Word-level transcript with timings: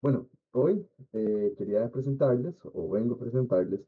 Bueno, 0.00 0.28
hoy 0.52 0.86
eh, 1.12 1.54
quería 1.56 1.90
presentarles, 1.90 2.54
o 2.64 2.88
vengo 2.90 3.14
a 3.14 3.18
presentarles, 3.18 3.80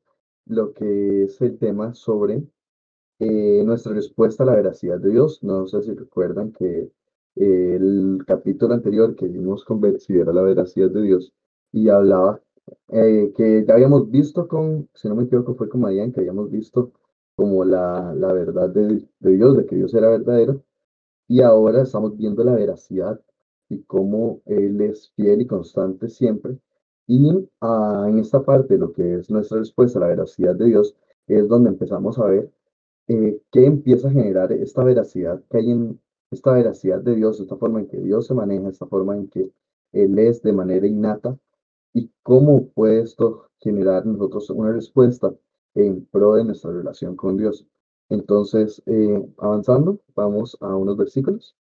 lo 0.46 0.72
que 0.72 1.24
es 1.24 1.40
el 1.40 1.58
tema 1.58 1.94
sobre 1.94 2.42
eh, 3.20 3.62
nuestra 3.64 3.94
respuesta 3.94 4.44
a 4.44 4.46
la 4.46 4.56
veracidad 4.56 5.00
de 5.00 5.10
Dios. 5.10 5.42
No 5.42 5.66
sé 5.68 5.82
si 5.82 5.94
recuerdan 5.94 6.52
que 6.52 6.90
eh, 7.36 7.76
el 7.76 8.24
capítulo 8.26 8.74
anterior 8.74 9.16
que 9.16 9.28
vimos 9.28 9.64
con 9.64 9.80
Betsy 9.80 10.18
era 10.18 10.32
la 10.32 10.42
veracidad 10.42 10.90
de 10.90 11.02
Dios 11.02 11.32
y 11.72 11.88
hablaba 11.90 12.42
que 12.88 13.64
ya 13.66 13.74
habíamos 13.74 14.10
visto 14.10 14.48
con, 14.48 14.88
si 14.94 15.08
no 15.08 15.16
me 15.16 15.24
equivoco, 15.24 15.54
fue 15.56 15.68
con 15.68 15.80
Marian, 15.82 16.12
que 16.12 16.20
habíamos 16.20 16.50
visto 16.50 16.92
como 17.36 17.64
la, 17.64 18.14
la 18.14 18.32
verdad 18.32 18.70
de, 18.70 19.08
de 19.20 19.30
Dios, 19.36 19.56
de 19.56 19.66
que 19.66 19.76
Dios 19.76 19.94
era 19.94 20.10
verdadero, 20.10 20.62
y 21.28 21.42
ahora 21.42 21.82
estamos 21.82 22.16
viendo 22.16 22.44
la 22.44 22.54
veracidad 22.54 23.20
y 23.70 23.82
cómo 23.84 24.42
Él 24.46 24.80
es 24.82 25.10
fiel 25.16 25.40
y 25.42 25.46
constante 25.46 26.08
siempre. 26.10 26.58
Y 27.06 27.48
ah, 27.62 28.06
en 28.08 28.18
esta 28.18 28.42
parte, 28.44 28.76
lo 28.76 28.92
que 28.92 29.14
es 29.16 29.30
nuestra 29.30 29.58
respuesta 29.58 29.98
a 29.98 30.02
la 30.02 30.08
veracidad 30.08 30.54
de 30.56 30.66
Dios, 30.66 30.94
es 31.26 31.48
donde 31.48 31.70
empezamos 31.70 32.18
a 32.18 32.26
ver 32.26 32.50
eh, 33.08 33.40
qué 33.50 33.66
empieza 33.66 34.08
a 34.08 34.12
generar 34.12 34.52
esta 34.52 34.84
veracidad 34.84 35.42
que 35.50 35.58
hay 35.58 35.70
en 35.70 36.00
esta 36.30 36.52
veracidad 36.52 37.00
de 37.00 37.16
Dios, 37.16 37.40
esta 37.40 37.56
forma 37.56 37.80
en 37.80 37.88
que 37.88 38.00
Dios 38.00 38.26
se 38.26 38.34
maneja, 38.34 38.68
esta 38.68 38.86
forma 38.86 39.16
en 39.16 39.28
que 39.28 39.50
Él 39.92 40.18
es 40.18 40.42
de 40.42 40.52
manera 40.52 40.86
innata 40.86 41.36
y 41.92 42.10
cómo 42.22 42.68
puede 42.68 43.02
esto 43.02 43.48
generar 43.58 44.06
nosotros 44.06 44.50
una 44.50 44.72
respuesta 44.72 45.34
en 45.74 46.04
pro 46.06 46.34
de 46.34 46.44
nuestra 46.44 46.72
relación 46.72 47.16
con 47.16 47.36
Dios. 47.36 47.66
Entonces, 48.08 48.82
eh, 48.86 49.24
avanzando, 49.38 50.00
vamos 50.14 50.56
a 50.60 50.74
unos 50.76 50.96
versículos. 50.96 51.56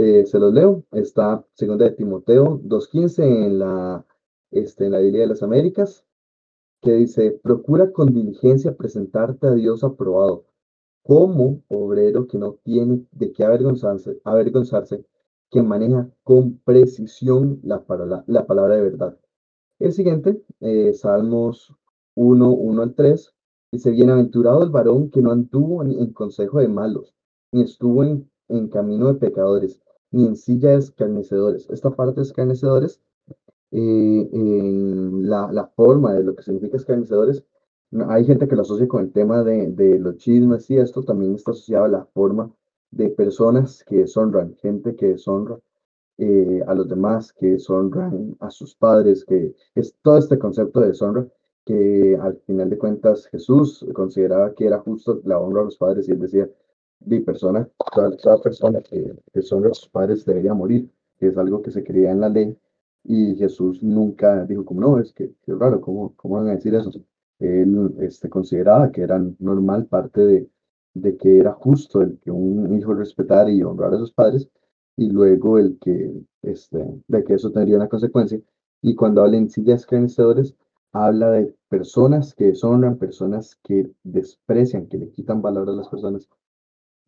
Eh, 0.00 0.26
se 0.26 0.38
los 0.38 0.54
leo. 0.54 0.84
Está 0.92 1.44
segunda 1.54 1.86
de 1.86 1.90
Timoteo 1.90 2.60
2.15 2.60 3.24
en 3.46 3.58
la, 3.58 4.06
este, 4.52 4.86
en 4.86 4.92
la 4.92 5.00
Biblia 5.00 5.22
de 5.22 5.26
las 5.26 5.42
Américas, 5.42 6.04
que 6.80 6.92
dice, 6.92 7.32
procura 7.42 7.90
con 7.90 8.14
diligencia 8.14 8.76
presentarte 8.76 9.48
a 9.48 9.54
Dios 9.54 9.82
aprobado, 9.82 10.44
como 11.02 11.64
obrero 11.66 12.28
que 12.28 12.38
no 12.38 12.52
tiene 12.62 13.04
de 13.10 13.32
qué 13.32 13.42
avergonzarse, 13.42 14.20
avergonzarse 14.22 15.04
que 15.50 15.62
maneja 15.62 16.08
con 16.22 16.58
precisión 16.58 17.58
la, 17.64 17.84
palabra, 17.84 18.22
la 18.28 18.46
palabra 18.46 18.76
de 18.76 18.82
verdad. 18.82 19.18
El 19.80 19.92
siguiente, 19.92 20.40
eh, 20.60 20.92
Salmos 20.92 21.74
1, 22.14 22.48
1 22.48 22.82
al 22.82 22.94
3, 22.94 23.34
dice, 23.72 23.90
bienaventurado 23.90 24.62
el 24.62 24.70
varón 24.70 25.10
que 25.10 25.22
no 25.22 25.32
anduvo 25.32 25.82
en 25.82 26.12
consejo 26.12 26.60
de 26.60 26.68
malos, 26.68 27.16
ni 27.50 27.62
estuvo 27.62 28.04
en, 28.04 28.30
en 28.46 28.68
camino 28.68 29.12
de 29.12 29.18
pecadores, 29.18 29.80
ni 30.10 30.26
en 30.26 30.36
silla 30.36 30.70
de 30.70 30.78
escarnecedores. 30.78 31.68
Esta 31.70 31.90
parte 31.90 32.20
de 32.20 32.26
escarnecedores, 32.26 33.00
eh, 33.70 34.28
en 34.32 35.28
la, 35.28 35.52
la, 35.52 35.66
forma 35.66 36.14
de 36.14 36.24
lo 36.24 36.34
que 36.34 36.42
significa 36.42 36.76
escarnecedores, 36.76 37.44
hay 38.08 38.24
gente 38.24 38.48
que 38.48 38.56
lo 38.56 38.62
asocia 38.62 38.88
con 38.88 39.02
el 39.02 39.12
tema 39.12 39.42
de, 39.44 39.68
de 39.68 39.98
los 39.98 40.16
chismes 40.18 40.70
y 40.70 40.76
esto 40.76 41.02
también 41.02 41.34
está 41.34 41.52
asociado 41.52 41.84
a 41.84 41.88
la 41.88 42.04
forma 42.06 42.52
de 42.90 43.10
personas 43.10 43.84
que 43.84 43.98
deshonran, 43.98 44.54
gente 44.56 44.96
que 44.96 45.08
deshonra 45.08 45.58
eh, 46.18 46.62
a 46.66 46.74
los 46.74 46.88
demás, 46.88 47.32
que 47.32 47.52
deshonran 47.52 48.36
a 48.40 48.50
sus 48.50 48.74
padres, 48.74 49.24
que 49.24 49.54
es 49.74 49.94
todo 50.02 50.18
este 50.18 50.38
concepto 50.38 50.80
de 50.80 50.88
deshonra 50.88 51.26
que 51.64 52.18
al 52.20 52.38
final 52.46 52.70
de 52.70 52.78
cuentas 52.78 53.26
Jesús 53.26 53.86
consideraba 53.94 54.54
que 54.54 54.66
era 54.66 54.78
justo 54.80 55.20
la 55.24 55.38
honra 55.38 55.60
a 55.62 55.64
los 55.64 55.76
padres 55.76 56.08
y 56.08 56.12
él 56.12 56.18
decía, 56.18 56.48
de 57.00 57.20
persona, 57.20 57.68
toda, 58.22 58.40
persona 58.42 58.80
que, 58.82 59.12
que 59.32 59.42
son 59.42 59.62
los 59.62 59.88
padres 59.88 60.24
debería 60.24 60.54
morir, 60.54 60.90
que 61.18 61.28
es 61.28 61.36
algo 61.36 61.62
que 61.62 61.70
se 61.70 61.84
creía 61.84 62.10
en 62.10 62.20
la 62.20 62.28
ley, 62.28 62.56
y 63.04 63.36
Jesús 63.36 63.82
nunca 63.82 64.44
dijo 64.44 64.64
como, 64.64 64.80
no, 64.80 64.98
es 65.00 65.12
que, 65.12 65.24
es 65.24 65.58
raro, 65.58 65.80
¿cómo, 65.80 66.14
¿cómo 66.16 66.36
van 66.36 66.48
a 66.48 66.56
decir 66.56 66.74
eso? 66.74 66.90
Él 67.38 67.94
este, 68.00 68.28
consideraba 68.28 68.90
que 68.90 69.02
era 69.02 69.18
normal 69.38 69.86
parte 69.86 70.20
de, 70.20 70.50
de 70.94 71.16
que 71.16 71.38
era 71.38 71.52
justo 71.52 72.02
el 72.02 72.18
que 72.18 72.30
un 72.30 72.76
hijo 72.76 72.94
respetara 72.94 73.50
y 73.50 73.62
honrara 73.62 73.96
a 73.96 74.00
sus 74.00 74.12
padres, 74.12 74.48
y 74.96 75.10
luego 75.10 75.58
el 75.58 75.78
que, 75.78 76.12
este, 76.42 76.84
de 77.06 77.24
que 77.24 77.34
eso 77.34 77.52
tendría 77.52 77.76
una 77.76 77.88
consecuencia. 77.88 78.40
Y 78.82 78.94
cuando 78.94 79.22
habla 79.22 79.36
en 79.36 79.48
sillas 79.48 79.82
escarnecedores, 79.82 80.54
habla 80.92 81.30
de 81.30 81.54
personas 81.68 82.34
que 82.34 82.46
deshonran, 82.46 82.98
personas 82.98 83.56
que 83.62 83.90
desprecian, 84.02 84.86
que 84.86 84.98
le 84.98 85.10
quitan 85.10 85.40
valor 85.40 85.68
a 85.68 85.72
las 85.72 85.88
personas, 85.88 86.28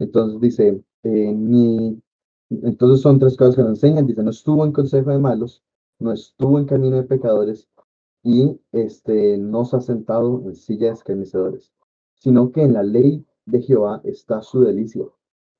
entonces 0.00 0.40
dice, 0.40 0.82
eh, 1.04 1.32
ni, 1.32 2.02
entonces 2.50 3.00
son 3.00 3.18
tres 3.18 3.36
cosas 3.36 3.54
que 3.54 3.62
nos 3.62 3.70
enseñan. 3.70 4.06
Dice, 4.06 4.22
no 4.22 4.30
estuvo 4.30 4.64
en 4.64 4.72
consejo 4.72 5.10
de 5.10 5.18
malos, 5.18 5.62
no 5.98 6.12
estuvo 6.12 6.58
en 6.58 6.64
camino 6.64 6.96
de 6.96 7.04
pecadores 7.04 7.68
y 8.22 8.58
este, 8.72 9.38
no 9.38 9.64
se 9.64 9.76
ha 9.76 9.80
sentado 9.80 10.42
en 10.44 10.54
silla 10.54 10.88
de 10.88 10.94
escarnecedores, 10.94 11.72
sino 12.14 12.50
que 12.50 12.62
en 12.62 12.72
la 12.72 12.82
ley 12.82 13.24
de 13.46 13.62
Jehová 13.62 14.00
está 14.04 14.42
su 14.42 14.62
delicia 14.62 15.04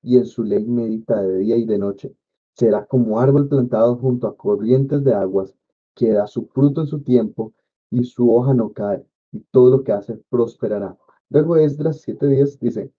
y 0.03 0.17
en 0.17 0.27
su 0.27 0.43
ley 0.43 0.65
medita 0.65 1.22
de 1.22 1.39
día 1.39 1.57
y 1.57 1.67
de 1.67 1.78
noche. 1.78 2.15
Será 2.55 2.87
como 2.87 3.21
árbol 3.21 3.49
plantado 3.49 3.97
junto 3.97 4.27
a 4.27 4.37
corrientes 4.37 5.05
de 5.05 5.15
aguas, 5.15 5.55
que 5.95 6.11
da 6.12 6.27
su 6.27 6.47
fruto 6.47 6.81
en 6.81 6.87
su 6.87 7.03
tiempo 7.03 7.53
y 7.91 8.05
su 8.05 8.34
hoja 8.34 8.55
no 8.55 8.72
cae, 8.72 9.05
y 9.33 9.41
todo 9.51 9.71
lo 9.71 9.84
que 9.84 9.93
hace 9.93 10.17
prosperará. 10.31 10.97
Luego 11.28 11.57
Esdras 11.57 12.05
días 12.07 12.59
dice, 12.59 12.93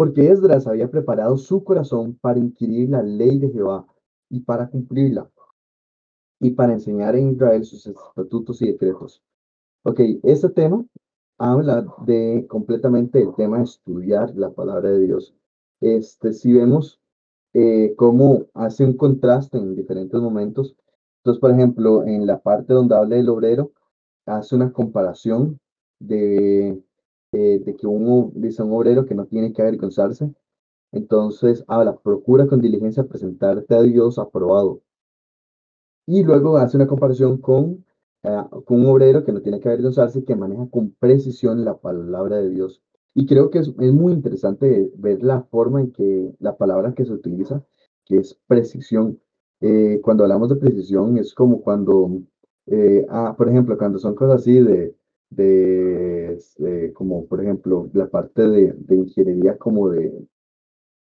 porque 0.00 0.30
Esdras 0.30 0.66
había 0.66 0.90
preparado 0.90 1.36
su 1.36 1.62
corazón 1.62 2.16
para 2.22 2.38
inquirir 2.38 2.88
la 2.88 3.02
ley 3.02 3.38
de 3.38 3.50
Jehová 3.50 3.86
y 4.30 4.40
para 4.40 4.66
cumplirla, 4.66 5.30
y 6.40 6.52
para 6.52 6.72
enseñar 6.72 7.16
en 7.16 7.32
Israel 7.32 7.62
sus 7.66 7.86
estatutos 7.86 8.62
y 8.62 8.68
decretos. 8.72 9.22
Ok, 9.82 10.00
este 10.22 10.48
tema 10.48 10.86
habla 11.36 11.84
de 12.06 12.46
completamente 12.48 13.20
el 13.20 13.34
tema 13.34 13.58
de 13.58 13.64
estudiar 13.64 14.34
la 14.36 14.48
palabra 14.48 14.88
de 14.88 15.00
Dios. 15.00 15.34
Este, 15.82 16.32
si 16.32 16.54
vemos 16.54 16.98
eh, 17.52 17.92
cómo 17.94 18.46
hace 18.54 18.86
un 18.86 18.96
contraste 18.96 19.58
en 19.58 19.76
diferentes 19.76 20.18
momentos. 20.18 20.76
Entonces, 21.18 21.42
por 21.42 21.50
ejemplo, 21.50 22.04
en 22.04 22.26
la 22.26 22.38
parte 22.38 22.72
donde 22.72 22.94
habla 22.94 23.16
del 23.16 23.28
obrero, 23.28 23.72
hace 24.24 24.56
una 24.56 24.72
comparación 24.72 25.60
de 25.98 26.82
eh, 27.32 27.60
de 27.64 27.76
que 27.76 27.86
uno 27.86 28.32
dice 28.34 28.62
un 28.62 28.72
obrero 28.72 29.06
que 29.06 29.14
no 29.14 29.26
tiene 29.26 29.52
que 29.52 29.62
avergonzarse. 29.62 30.34
Entonces 30.92 31.64
habla, 31.68 31.96
procura 31.98 32.48
con 32.48 32.60
diligencia 32.60 33.04
presentarte 33.04 33.74
a 33.74 33.82
Dios 33.82 34.18
aprobado. 34.18 34.82
Y 36.06 36.24
luego 36.24 36.56
hace 36.56 36.76
una 36.76 36.88
comparación 36.88 37.38
con, 37.38 37.84
eh, 38.24 38.42
con 38.64 38.80
un 38.80 38.86
obrero 38.86 39.24
que 39.24 39.32
no 39.32 39.42
tiene 39.42 39.60
que 39.60 39.68
avergonzarse 39.68 40.24
que 40.24 40.34
maneja 40.34 40.68
con 40.70 40.90
precisión 40.98 41.64
la 41.64 41.78
palabra 41.78 42.38
de 42.38 42.50
Dios. 42.50 42.82
Y 43.14 43.26
creo 43.26 43.50
que 43.50 43.60
es, 43.60 43.68
es 43.78 43.92
muy 43.92 44.12
interesante 44.12 44.90
ver 44.96 45.22
la 45.22 45.42
forma 45.42 45.80
en 45.80 45.92
que 45.92 46.34
la 46.40 46.56
palabra 46.56 46.94
que 46.94 47.04
se 47.04 47.12
utiliza, 47.12 47.64
que 48.04 48.18
es 48.18 48.34
precisión. 48.48 49.20
Eh, 49.60 50.00
cuando 50.02 50.24
hablamos 50.24 50.48
de 50.48 50.56
precisión 50.56 51.18
es 51.18 51.34
como 51.34 51.62
cuando, 51.62 52.22
ah, 53.08 53.34
por 53.36 53.48
ejemplo, 53.48 53.78
cuando 53.78 53.98
son 53.98 54.14
cosas 54.14 54.40
así 54.40 54.60
de, 54.60 54.94
de, 55.30 56.38
como 56.94 57.26
por 57.26 57.42
ejemplo 57.42 57.88
la 57.92 58.08
parte 58.08 58.48
de, 58.48 58.72
de 58.72 58.96
ingeniería 58.96 59.56
como 59.56 59.88
de, 59.90 60.26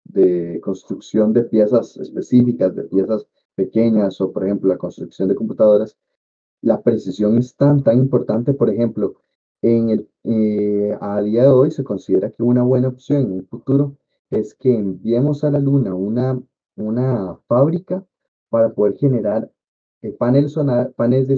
de 0.06 0.60
construcción 0.62 1.34
de 1.34 1.44
piezas 1.44 1.98
específicas, 1.98 2.76
de 2.76 2.84
piezas 2.84 3.28
pequeñas 3.56 4.22
o 4.22 4.32
por 4.32 4.46
ejemplo 4.46 4.70
la 4.70 4.78
construcción 4.78 5.30
de 5.30 5.36
computadoras, 5.36 5.98
la 6.62 6.82
precisión 6.82 7.38
es 7.38 7.56
tan, 7.56 7.84
tan 7.84 7.98
importante, 8.00 8.54
por 8.54 8.70
ejemplo, 8.70 9.16
en 9.62 9.90
el, 9.90 10.10
eh, 10.24 10.98
a 11.02 11.22
día 11.22 11.44
de 11.44 11.50
hoy 11.50 11.72
se 11.72 11.84
considera 11.84 12.32
que 12.32 12.44
una 12.44 12.64
buena 12.64 12.90
opción 12.90 13.22
en 13.24 13.32
un 13.32 13.48
futuro 13.48 13.98
es 14.30 14.54
que 14.54 14.74
enviemos 14.74 15.44
a 15.44 15.52
la 15.52 15.60
luna 15.60 15.94
una, 15.94 16.40
una 16.76 17.38
fábrica 17.48 18.06
para 18.50 18.74
poder 18.74 18.98
generar 18.98 19.52
eh, 20.02 20.12
paneles, 20.12 20.54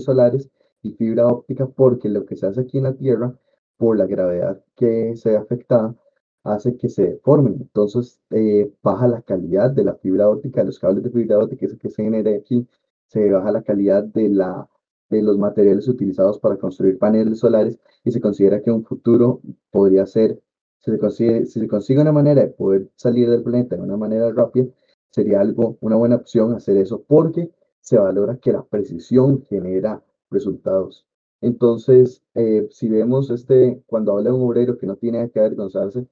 solares 0.03 0.49
y 0.83 0.91
fibra 0.93 1.27
óptica 1.27 1.67
porque 1.67 2.09
lo 2.09 2.25
que 2.25 2.35
se 2.35 2.47
hace 2.47 2.61
aquí 2.61 2.77
en 2.77 2.85
la 2.85 2.93
Tierra, 2.93 3.33
por 3.77 3.97
la 3.97 4.05
gravedad 4.05 4.63
que 4.75 5.15
se 5.15 5.31
ve 5.31 5.37
afectada, 5.37 5.95
hace 6.43 6.77
que 6.77 6.89
se 6.89 7.03
deformen. 7.03 7.57
Entonces, 7.61 8.19
eh, 8.31 8.71
baja 8.83 9.07
la 9.07 9.21
calidad 9.21 9.71
de 9.71 9.83
la 9.83 9.95
fibra 9.95 10.29
óptica, 10.29 10.63
los 10.63 10.79
cables 10.79 11.03
de 11.03 11.11
fibra 11.11 11.39
óptica 11.39 11.67
que 11.79 11.89
se 11.89 12.03
genera 12.03 12.31
aquí, 12.31 12.67
se 13.07 13.29
baja 13.31 13.51
la 13.51 13.63
calidad 13.63 14.03
de, 14.03 14.29
la, 14.29 14.69
de 15.09 15.21
los 15.21 15.37
materiales 15.37 15.87
utilizados 15.87 16.39
para 16.39 16.57
construir 16.57 16.97
paneles 16.97 17.39
solares 17.39 17.77
y 18.03 18.11
se 18.11 18.21
considera 18.21 18.61
que 18.61 18.71
un 18.71 18.83
futuro 18.85 19.41
podría 19.69 20.05
ser, 20.05 20.41
se, 20.79 20.97
consigue, 20.97 21.45
si 21.45 21.59
se 21.59 21.67
consigue 21.67 22.01
una 22.01 22.11
manera 22.11 22.41
de 22.41 22.47
poder 22.47 22.89
salir 22.95 23.29
del 23.29 23.43
planeta 23.43 23.75
de 23.75 23.81
una 23.81 23.97
manera 23.97 24.31
rápida, 24.31 24.67
sería 25.09 25.41
algo, 25.41 25.77
una 25.81 25.97
buena 25.97 26.15
opción 26.15 26.53
hacer 26.53 26.77
eso 26.77 27.03
porque 27.05 27.51
se 27.81 27.97
valora 27.97 28.37
que 28.37 28.53
la 28.53 28.63
precisión 28.63 29.43
genera 29.43 30.01
resultados. 30.31 31.05
Entonces, 31.41 32.23
eh, 32.35 32.67
si 32.71 32.89
vemos 32.89 33.29
este, 33.29 33.81
cuando 33.87 34.17
habla 34.17 34.33
un 34.33 34.43
obrero 34.43 34.77
que 34.77 34.87
no 34.87 34.95
tiene 34.95 35.29
que 35.31 35.39
avergonzarse, 35.39 36.07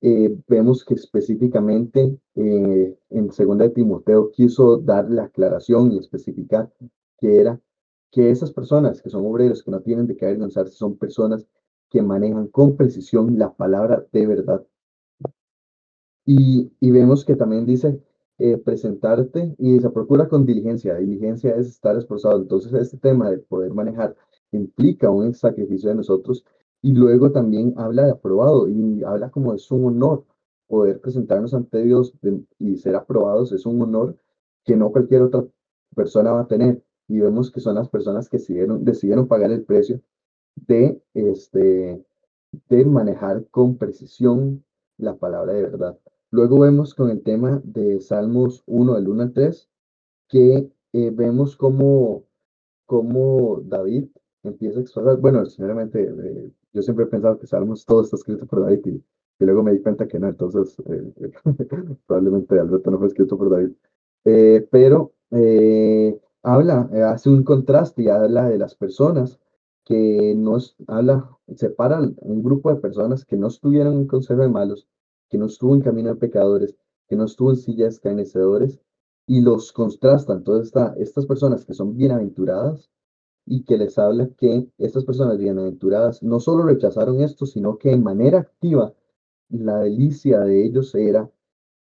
eh, 0.00 0.36
vemos 0.48 0.84
que 0.84 0.94
específicamente 0.94 2.18
eh, 2.34 2.98
en 3.10 3.32
segunda 3.32 3.68
Timoteo 3.70 4.30
quiso 4.32 4.76
dar 4.78 5.10
la 5.10 5.24
aclaración 5.24 5.92
y 5.92 5.98
especificar 5.98 6.72
que 7.18 7.40
era 7.40 7.60
que 8.10 8.30
esas 8.30 8.52
personas 8.52 9.02
que 9.02 9.10
son 9.10 9.24
obreros, 9.26 9.62
que 9.62 9.70
no 9.70 9.80
tienen 9.80 10.06
de 10.06 10.16
qué 10.16 10.26
avergonzarse, 10.26 10.74
son 10.74 10.96
personas 10.98 11.46
que 11.90 12.02
manejan 12.02 12.48
con 12.48 12.76
precisión 12.76 13.38
la 13.38 13.54
palabra 13.54 14.06
de 14.12 14.26
verdad. 14.26 14.64
Y, 16.26 16.70
y 16.80 16.90
vemos 16.90 17.24
que 17.24 17.34
también 17.34 17.66
dice 17.66 18.00
eh, 18.38 18.56
presentarte 18.58 19.54
y 19.58 19.78
se 19.80 19.90
procura 19.90 20.28
con 20.28 20.44
diligencia. 20.44 20.96
Diligencia 20.96 21.54
es 21.56 21.68
estar 21.68 21.96
esforzado. 21.96 22.38
Entonces, 22.38 22.72
este 22.74 22.98
tema 22.98 23.30
de 23.30 23.38
poder 23.38 23.72
manejar 23.72 24.16
implica 24.52 25.10
un 25.10 25.34
sacrificio 25.34 25.90
de 25.90 25.96
nosotros 25.96 26.44
y 26.82 26.92
luego 26.92 27.32
también 27.32 27.74
habla 27.76 28.04
de 28.04 28.10
aprobado 28.12 28.68
y 28.68 29.02
habla 29.04 29.30
como 29.30 29.54
es 29.54 29.70
un 29.70 29.84
honor 29.86 30.24
poder 30.66 31.00
presentarnos 31.00 31.54
ante 31.54 31.82
Dios 31.82 32.14
y 32.58 32.76
ser 32.76 32.96
aprobados. 32.96 33.52
Es 33.52 33.66
un 33.66 33.80
honor 33.82 34.16
que 34.64 34.76
no 34.76 34.90
cualquier 34.92 35.22
otra 35.22 35.44
persona 35.94 36.32
va 36.32 36.40
a 36.40 36.48
tener. 36.48 36.82
Y 37.08 37.20
vemos 37.20 37.50
que 37.50 37.60
son 37.60 37.76
las 37.76 37.88
personas 37.88 38.28
que 38.28 38.38
decidieron, 38.38 38.84
decidieron 38.84 39.28
pagar 39.28 39.50
el 39.52 39.64
precio 39.64 40.00
de, 40.56 41.00
este, 41.14 42.04
de 42.68 42.84
manejar 42.84 43.46
con 43.50 43.76
precisión 43.76 44.64
la 44.96 45.16
palabra 45.16 45.52
de 45.52 45.62
verdad. 45.62 45.98
Luego 46.34 46.58
vemos 46.58 46.96
con 46.96 47.10
el 47.10 47.22
tema 47.22 47.62
de 47.62 48.00
Salmos 48.00 48.64
1, 48.66 48.96
del 48.96 49.06
1 49.06 49.22
al 49.22 49.32
3, 49.32 49.70
que 50.28 50.68
eh, 50.92 51.10
vemos 51.14 51.56
cómo, 51.56 52.24
cómo 52.86 53.62
David 53.64 54.06
empieza 54.42 54.80
a 54.80 54.82
expresar, 54.82 55.18
bueno, 55.18 55.46
sinceramente, 55.46 56.02
eh, 56.02 56.50
yo 56.72 56.82
siempre 56.82 57.04
he 57.04 57.08
pensado 57.08 57.38
que 57.38 57.46
Salmos 57.46 57.86
todo 57.86 58.02
está 58.02 58.16
escrito 58.16 58.46
por 58.46 58.62
David 58.62 58.84
y, 58.84 59.44
luego 59.44 59.62
me 59.62 59.74
di 59.74 59.80
cuenta 59.80 60.08
que 60.08 60.18
no, 60.18 60.26
entonces 60.26 60.76
eh, 60.86 61.30
probablemente 62.08 62.58
Alberto 62.58 62.90
no 62.90 62.98
fue 62.98 63.06
escrito 63.06 63.38
por 63.38 63.50
David. 63.50 63.74
pero 64.72 65.12
habla, 66.42 66.90
hace 67.12 67.30
un 67.30 67.44
contraste 67.44 68.02
y 68.02 68.08
habla 68.08 68.48
de 68.48 68.58
las 68.58 68.74
personas 68.74 69.38
que 69.84 70.34
nos 70.36 70.74
habla, 70.88 71.30
separa 71.54 72.00
un 72.00 72.42
grupo 72.42 72.74
de 72.74 72.80
personas 72.80 73.24
que 73.24 73.36
no 73.36 73.46
estuvieron 73.46 73.94
en 73.94 74.08
consejo 74.08 74.42
de 74.42 74.48
malos 74.48 74.88
que 75.34 75.38
no 75.38 75.46
estuvo 75.46 75.74
en 75.74 75.80
camino 75.80 76.10
de 76.10 76.14
pecadores, 76.14 76.76
que 77.08 77.16
no 77.16 77.24
estuvo 77.24 77.50
en 77.50 77.56
sillas 77.56 77.88
de 77.88 77.94
escarnecedores, 77.96 78.78
y 79.26 79.40
los 79.40 79.72
contrastan. 79.72 80.44
Todas 80.44 80.72
estas 80.96 81.26
personas 81.26 81.64
que 81.64 81.74
son 81.74 81.96
bienaventuradas 81.96 82.88
y 83.44 83.64
que 83.64 83.76
les 83.76 83.98
habla 83.98 84.28
que 84.38 84.68
estas 84.78 85.04
personas 85.04 85.36
bienaventuradas 85.38 86.22
no 86.22 86.38
solo 86.38 86.62
rechazaron 86.62 87.20
esto, 87.20 87.46
sino 87.46 87.78
que 87.78 87.90
en 87.90 88.04
manera 88.04 88.38
activa 88.38 88.94
la 89.48 89.80
delicia 89.80 90.38
de 90.38 90.66
ellos 90.66 90.94
era 90.94 91.28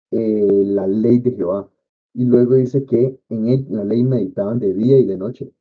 eh, 0.10 0.64
la 0.66 0.88
ley 0.88 1.20
de 1.20 1.34
Jehová. 1.34 1.70
Y 2.12 2.26
luego 2.26 2.56
dice 2.56 2.86
que 2.86 3.20
en 3.30 3.68
la 3.70 3.84
ley 3.84 4.04
meditaban 4.04 4.58
de 4.58 4.74
día 4.74 4.98
y 4.98 5.06
de 5.06 5.18
noche. 5.18 5.54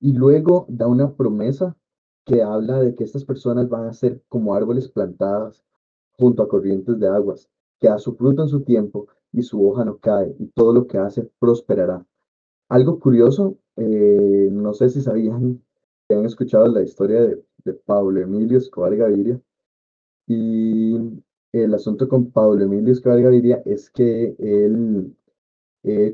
Y 0.00 0.14
luego 0.14 0.66
da 0.68 0.88
una 0.88 1.14
promesa 1.14 1.76
que 2.24 2.42
habla 2.42 2.80
de 2.80 2.96
que 2.96 3.04
estas 3.04 3.24
personas 3.24 3.68
van 3.68 3.86
a 3.86 3.92
ser 3.92 4.20
como 4.28 4.52
árboles 4.56 4.88
plantadas 4.88 5.62
junto 6.20 6.42
a 6.42 6.48
corrientes 6.48 6.98
de 7.00 7.08
aguas, 7.08 7.48
que 7.80 7.88
da 7.88 7.98
su 7.98 8.14
fruto 8.14 8.42
en 8.42 8.48
su 8.48 8.60
tiempo 8.60 9.08
y 9.32 9.42
su 9.42 9.66
hoja 9.66 9.84
no 9.84 9.98
cae, 9.98 10.34
y 10.38 10.46
todo 10.48 10.72
lo 10.72 10.86
que 10.86 10.98
hace 10.98 11.28
prosperará. 11.38 12.06
Algo 12.68 13.00
curioso, 13.00 13.56
eh, 13.76 14.48
no 14.52 14.74
sé 14.74 14.90
si 14.90 15.00
sabían, 15.00 15.62
que 16.08 16.14
han 16.14 16.26
escuchado 16.26 16.66
la 16.68 16.82
historia 16.82 17.22
de, 17.22 17.42
Pablo 17.84 18.20
Emilio 18.20 18.58
Escobar 18.58 18.96
Gaviria, 18.96 19.40
y 20.26 20.96
el 21.52 21.74
asunto 21.74 22.08
con 22.08 22.30
Pablo 22.30 22.64
Emilio 22.64 22.92
Escobar 22.92 23.20
Gaviria 23.20 23.62
es 23.64 23.90
que 23.90 24.34
él, 24.38 25.14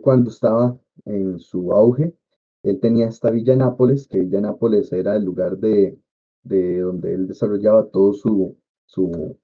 cuando 0.02 0.31
estaba 0.31 0.79
en 1.05 1.38
su 1.38 1.73
auge, 1.73 2.14
él 2.62 2.81
tenía 2.81 3.06
esta 3.09 3.31
Villa 3.31 3.56
Nápoles, 3.56 4.09
que 4.09 4.20
Villa 4.20 4.41
Nápoles 4.41 4.93
era 4.93 5.17
el 5.17 5.25
lugar 5.25 5.59
de, 5.59 5.99
de 6.43 6.81
donde 6.81 7.14
él 7.14 7.26
desarrollaba 7.29 7.87
todo 7.87 8.12
su, 8.12 8.56
su, 8.87 9.37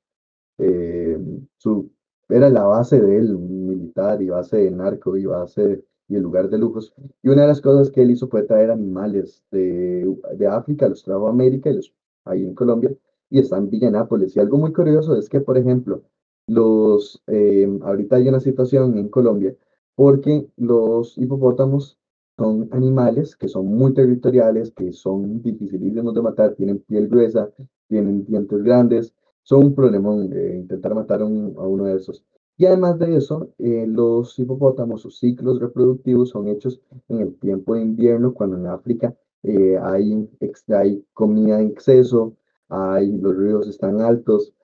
eh, 0.58 1.18
su, 1.56 1.90
era 2.28 2.48
la 2.50 2.64
base 2.64 3.00
de 3.00 3.18
él, 3.18 3.36
militar 3.38 4.22
y 4.22 4.28
base 4.28 4.56
de 4.58 4.70
narco 4.70 5.16
y 5.16 5.26
base 5.26 5.84
y 6.08 6.16
el 6.16 6.22
lugar 6.22 6.48
de 6.50 6.58
lujos. 6.58 6.94
Y 7.22 7.28
una 7.28 7.42
de 7.42 7.48
las 7.48 7.60
cosas 7.60 7.90
que 7.90 8.02
él 8.02 8.10
hizo 8.10 8.28
fue 8.28 8.42
traer 8.42 8.70
animales 8.70 9.44
de, 9.50 10.14
de 10.36 10.46
África, 10.46 10.88
los 10.88 11.02
trajo 11.02 11.26
a 11.26 11.30
América 11.30 11.70
y 11.70 11.74
los 11.76 11.94
ahí 12.24 12.44
en 12.44 12.54
Colombia 12.54 12.94
y 13.30 13.38
están 13.38 13.64
en 13.64 13.70
Villanápolis. 13.70 14.36
Y 14.36 14.40
algo 14.40 14.58
muy 14.58 14.72
curioso 14.72 15.16
es 15.16 15.28
que, 15.28 15.40
por 15.40 15.56
ejemplo, 15.56 16.02
los, 16.46 17.22
eh, 17.28 17.68
ahorita 17.82 18.16
hay 18.16 18.28
una 18.28 18.40
situación 18.40 18.98
en 18.98 19.08
Colombia 19.08 19.54
porque 19.94 20.48
los 20.56 21.16
hipopótamos 21.18 21.98
son 22.36 22.68
animales 22.72 23.36
que 23.36 23.48
son 23.48 23.66
muy 23.66 23.94
territoriales, 23.94 24.70
que 24.72 24.92
son 24.92 25.42
dificilísimos 25.42 26.14
de 26.14 26.22
matar, 26.22 26.54
tienen 26.54 26.80
piel 26.80 27.08
gruesa, 27.08 27.50
tienen 27.88 28.24
dientes 28.24 28.62
grandes, 28.62 29.14
son 29.42 29.66
un 29.66 29.74
problema 29.74 30.14
eh, 30.32 30.56
intentar 30.56 30.94
matar 30.94 31.22
a, 31.22 31.24
uno 31.24 31.84
de 31.84 31.96
esos. 31.96 32.24
Y 32.56 32.66
además 32.66 32.98
de 32.98 33.16
eso, 33.16 33.50
eh, 33.58 33.86
los 33.88 34.38
hipopótamos, 34.38 35.02
sus 35.02 35.18
ciclos 35.18 35.60
reproductivos 35.60 36.30
son 36.30 36.48
hechos 36.48 36.80
en 37.08 37.20
el 37.20 37.34
tiempo 37.38 37.74
de 37.74 37.82
invierno, 37.82 38.34
cuando 38.34 38.56
en 38.56 38.66
África 38.66 39.14
eh, 39.42 39.78
hay, 39.82 40.28
hay 40.68 41.04
comida 41.12 41.60
en 41.60 41.68
exceso, 41.68 42.36
hay, 42.68 43.10
los 43.18 43.36
ríos 43.36 43.66
están 43.68 44.00
altos. 44.00 44.54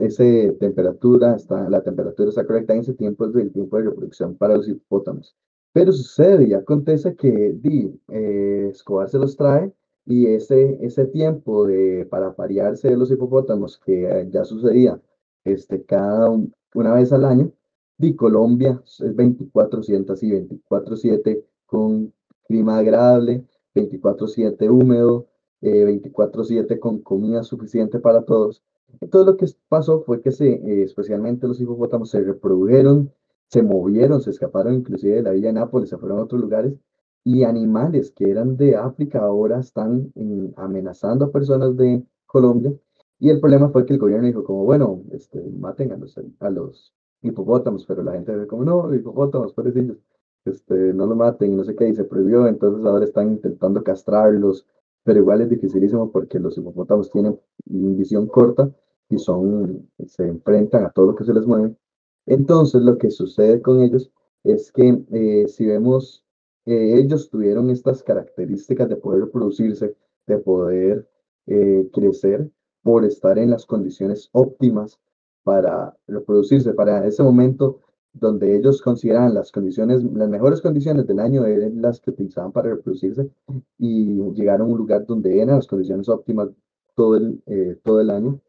esa 0.00 0.22
temperatura, 0.60 1.34
está, 1.36 1.68
la 1.68 1.82
temperatura 1.82 2.28
está 2.28 2.46
correcta 2.46 2.74
en 2.74 2.80
ese 2.80 2.94
tiempo, 2.94 3.26
es 3.26 3.34
el 3.34 3.52
tiempo 3.52 3.76
de 3.76 3.84
reproducción 3.84 4.36
para 4.36 4.56
los 4.56 4.68
hipopótamos. 4.68 5.36
Pero 5.72 5.92
sucede 5.92 6.48
y 6.48 6.54
acontece 6.54 7.14
que 7.16 7.54
di, 7.54 8.00
Escobar 8.08 9.08
se 9.08 9.18
los 9.18 9.36
trae 9.36 9.72
y 10.08 10.26
ese, 10.26 10.78
ese 10.80 11.04
tiempo 11.04 11.66
de, 11.66 12.06
para 12.06 12.34
parearse 12.34 12.88
de 12.88 12.96
los 12.96 13.10
hipopótamos 13.10 13.76
que 13.78 14.26
ya 14.30 14.42
sucedía 14.44 14.98
este, 15.44 15.82
cada 15.84 16.30
una 16.74 16.94
vez 16.94 17.12
al 17.12 17.26
año, 17.26 17.52
y 17.98 18.14
Colombia 18.16 18.82
es 18.86 19.00
24-7 19.00 20.10
así, 20.10 20.30
24-7 20.30 21.44
con 21.66 22.14
clima 22.46 22.78
agradable, 22.78 23.44
24-7 23.74 24.70
húmedo, 24.70 25.26
24-7 25.60 26.70
eh, 26.70 26.78
con 26.78 27.00
comida 27.00 27.42
suficiente 27.42 27.98
para 27.98 28.22
todos. 28.22 28.62
Entonces 29.02 29.26
lo 29.26 29.36
que 29.36 29.46
pasó 29.68 30.00
fue 30.00 30.22
que 30.22 30.32
se, 30.32 30.52
eh, 30.54 30.84
especialmente 30.84 31.46
los 31.46 31.60
hipopótamos 31.60 32.08
se 32.10 32.22
reprodujeron, 32.22 33.12
se 33.48 33.62
movieron, 33.62 34.22
se 34.22 34.30
escaparon 34.30 34.74
inclusive 34.74 35.16
de 35.16 35.22
la 35.22 35.32
villa 35.32 35.48
de 35.48 35.54
Nápoles, 35.54 35.90
se 35.90 35.98
fueron 35.98 36.18
a 36.18 36.22
otros 36.22 36.40
lugares 36.40 36.72
y 37.24 37.44
animales 37.44 38.12
que 38.12 38.30
eran 38.30 38.56
de 38.56 38.76
África 38.76 39.20
ahora 39.20 39.60
están 39.60 40.12
amenazando 40.56 41.26
a 41.26 41.32
personas 41.32 41.76
de 41.76 42.02
Colombia. 42.26 42.72
Y 43.18 43.30
el 43.30 43.40
problema 43.40 43.68
fue 43.70 43.84
que 43.84 43.94
el 43.94 43.98
gobierno 43.98 44.26
dijo 44.26 44.44
como, 44.44 44.64
bueno, 44.64 45.02
este, 45.12 45.42
maten 45.58 45.92
a 45.92 45.96
los, 45.96 46.18
a 46.38 46.50
los 46.50 46.94
hipopótamos, 47.22 47.84
pero 47.86 48.02
la 48.02 48.12
gente 48.12 48.46
como, 48.46 48.64
no, 48.64 48.94
hipopótamos, 48.94 49.52
pobrecillos, 49.52 49.98
este, 50.44 50.94
no 50.94 51.06
los 51.06 51.16
maten 51.16 51.52
y 51.52 51.56
no 51.56 51.64
sé 51.64 51.74
qué, 51.74 51.88
y 51.88 51.94
se 51.94 52.04
prohibió, 52.04 52.46
entonces 52.46 52.84
ahora 52.86 53.04
están 53.04 53.28
intentando 53.32 53.82
castrarlos, 53.82 54.66
pero 55.02 55.20
igual 55.20 55.40
es 55.40 55.50
dificilísimo 55.50 56.10
porque 56.12 56.38
los 56.38 56.56
hipopótamos 56.56 57.10
tienen 57.10 57.38
visión 57.66 58.26
corta 58.28 58.70
y 59.10 59.18
son, 59.18 59.88
se 60.06 60.26
enfrentan 60.26 60.84
a 60.84 60.90
todo 60.90 61.06
lo 61.06 61.14
que 61.14 61.24
se 61.24 61.34
les 61.34 61.46
mueve. 61.46 61.74
Entonces 62.26 62.82
lo 62.82 62.98
que 62.98 63.10
sucede 63.10 63.60
con 63.62 63.80
ellos 63.80 64.12
es 64.44 64.70
que 64.70 65.02
eh, 65.10 65.48
si 65.48 65.66
vemos 65.66 66.24
ellos 66.74 67.30
tuvieron 67.30 67.70
estas 67.70 68.02
características 68.02 68.88
de 68.88 68.96
poder 68.96 69.22
reproducirse, 69.22 69.94
de 70.26 70.38
poder 70.38 71.08
eh, 71.46 71.88
crecer 71.92 72.50
por 72.82 73.04
estar 73.04 73.38
en 73.38 73.50
las 73.50 73.66
condiciones 73.66 74.28
óptimas 74.32 75.00
para 75.42 75.96
reproducirse, 76.06 76.74
para 76.74 77.06
ese 77.06 77.22
momento 77.22 77.80
donde 78.12 78.56
ellos 78.56 78.82
consideraban 78.82 79.34
las 79.34 79.52
condiciones, 79.52 80.02
las 80.02 80.28
mejores 80.28 80.60
condiciones 80.60 81.06
del 81.06 81.20
año 81.20 81.44
eran 81.46 81.80
las 81.80 82.00
que 82.00 82.10
utilizaban 82.10 82.52
para 82.52 82.70
reproducirse 82.70 83.30
y 83.78 84.20
llegaron 84.32 84.68
a 84.68 84.72
un 84.72 84.78
lugar 84.78 85.06
donde 85.06 85.40
eran 85.40 85.56
las 85.56 85.66
condiciones 85.66 86.08
óptimas 86.08 86.48
todo 86.94 87.16
el, 87.16 87.42
eh, 87.46 87.78
todo 87.84 88.00
el 88.00 88.10
año. 88.10 88.40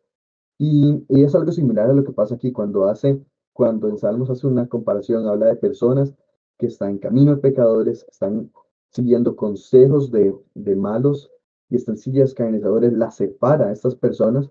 Y, 0.57 1.05
y, 1.07 1.23
es 1.23 1.35
algo 1.35 1.51
similar 1.51 1.89
a 1.89 1.93
lo 1.93 2.03
que 2.03 2.11
pasa 2.11 2.35
aquí 2.35 2.51
cuando 2.51 2.85
hace, 2.85 3.23
cuando 3.53 3.87
en 3.87 3.97
Salmos 3.97 4.29
hace 4.29 4.47
una 4.47 4.67
comparación, 4.67 5.27
habla 5.27 5.47
de 5.47 5.55
personas 5.55 6.13
que 6.59 6.67
están 6.67 6.91
en 6.91 6.97
camino 6.99 7.35
de 7.35 7.41
pecadores, 7.41 8.05
están 8.11 8.51
siguiendo 8.91 9.35
consejos 9.35 10.11
de, 10.11 10.35
de 10.53 10.75
malos 10.75 11.31
y 11.69 11.77
están 11.77 11.97
sillas 11.97 12.29
escarnecedores, 12.29 12.93
la 12.93 13.09
separa 13.09 13.69
a 13.69 13.71
estas 13.71 13.95
personas 13.95 14.49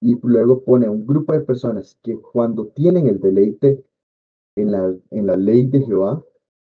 y 0.00 0.18
luego 0.22 0.64
pone 0.64 0.86
a 0.86 0.90
un 0.90 1.06
grupo 1.06 1.32
de 1.32 1.40
personas 1.40 1.96
que 2.02 2.18
cuando 2.20 2.66
tienen 2.68 3.06
el 3.06 3.20
deleite 3.20 3.84
en 4.56 4.72
la, 4.72 4.94
en 5.10 5.26
la 5.26 5.36
ley 5.36 5.66
de 5.66 5.82
Jehová 5.82 6.24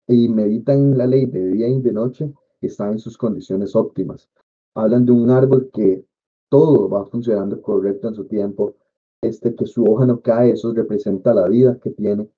y 0.08 0.30
meditan 0.30 0.78
en 0.78 0.98
la 0.98 1.08
ley 1.08 1.26
de 1.26 1.48
día 1.48 1.68
y 1.68 1.82
de 1.82 1.92
noche, 1.92 2.32
están 2.62 2.94
en 2.94 3.00
sus 3.00 3.18
condiciones 3.18 3.76
óptimas. 3.76 4.30
Hablan 4.76 5.06
de 5.06 5.12
un 5.12 5.30
árbol 5.30 5.70
que 5.74 6.06
todo 6.50 6.90
va 6.90 7.06
funcionando 7.06 7.62
correcto 7.62 8.08
en 8.08 8.16
su 8.16 8.26
tiempo, 8.26 8.76
este, 9.22 9.56
que 9.56 9.66
su 9.66 9.84
hoja 9.84 10.06
no 10.06 10.22
cae, 10.22 10.52
eso 10.52 10.74
representa 10.74 11.34
la 11.34 11.48
vida 11.48 11.80
que 11.82 11.92
tiene 11.92 12.30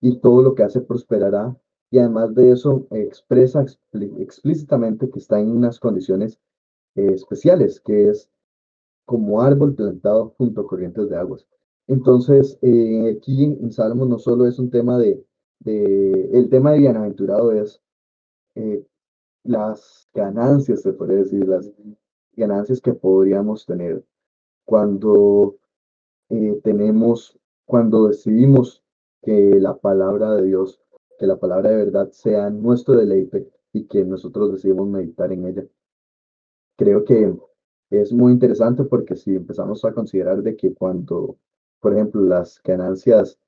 y 0.00 0.18
todo 0.18 0.42
lo 0.42 0.54
que 0.54 0.62
hace 0.62 0.80
prosperará. 0.80 1.56
Y 1.90 1.98
además 1.98 2.34
de 2.34 2.52
eso, 2.52 2.86
expresa 2.92 3.64
explícitamente 4.18 5.10
que 5.10 5.18
está 5.18 5.40
en 5.40 5.50
unas 5.50 5.80
condiciones 5.80 6.38
eh, 6.94 7.12
especiales, 7.14 7.80
que 7.80 8.08
es 8.08 8.30
como 9.04 9.42
árbol 9.42 9.74
plantado 9.74 10.34
junto 10.38 10.60
a 10.60 10.66
corrientes 10.68 11.10
de 11.10 11.16
aguas. 11.16 11.46
Entonces, 11.88 12.58
eh, 12.62 13.16
aquí 13.16 13.44
en, 13.44 13.72
Salmos 13.72 14.08
no 14.08 14.18
solo 14.20 14.46
es 14.46 14.60
un 14.60 14.70
tema 14.70 14.98
de, 14.98 15.24
el 15.64 16.48
tema 16.48 16.72
de 16.72 16.78
bienaventurado 16.78 17.52
es 17.52 17.82
eh, 18.54 18.86
las 19.42 20.08
ganancias, 20.14 20.82
se 20.82 20.92
puede 20.92 21.16
decir, 21.16 21.46
las 21.46 21.70
ganancias 22.36 22.80
que 22.80 22.94
podríamos 22.94 23.66
tener 23.66 24.04
cuando 24.64 25.56
tenemos, 26.62 27.36
cuando 27.64 28.06
decidimos 28.06 28.84
que 29.22 29.58
la 29.58 29.76
palabra 29.76 30.32
de 30.34 30.46
Dios, 30.46 30.80
que 31.20 31.26
la 31.26 31.38
palabra 31.38 31.68
de 31.70 31.76
verdad 31.76 32.10
sea 32.12 32.48
nuestro 32.48 32.96
deleite 32.96 33.46
y 33.74 33.84
que 33.84 34.02
nosotros 34.06 34.52
decidimos 34.52 34.88
meditar 34.88 35.30
en 35.30 35.44
ella. 35.44 35.66
Creo 36.78 37.04
que 37.04 37.36
es 37.90 38.10
muy 38.10 38.32
interesante 38.32 38.84
porque 38.84 39.16
si 39.16 39.36
empezamos 39.36 39.84
a 39.84 39.92
considerar 39.92 40.42
de 40.42 40.56
que 40.56 40.72
cuando, 40.72 41.36
por 41.78 41.92
ejemplo, 41.92 42.22
las 42.22 42.62
ganancias, 42.64 43.38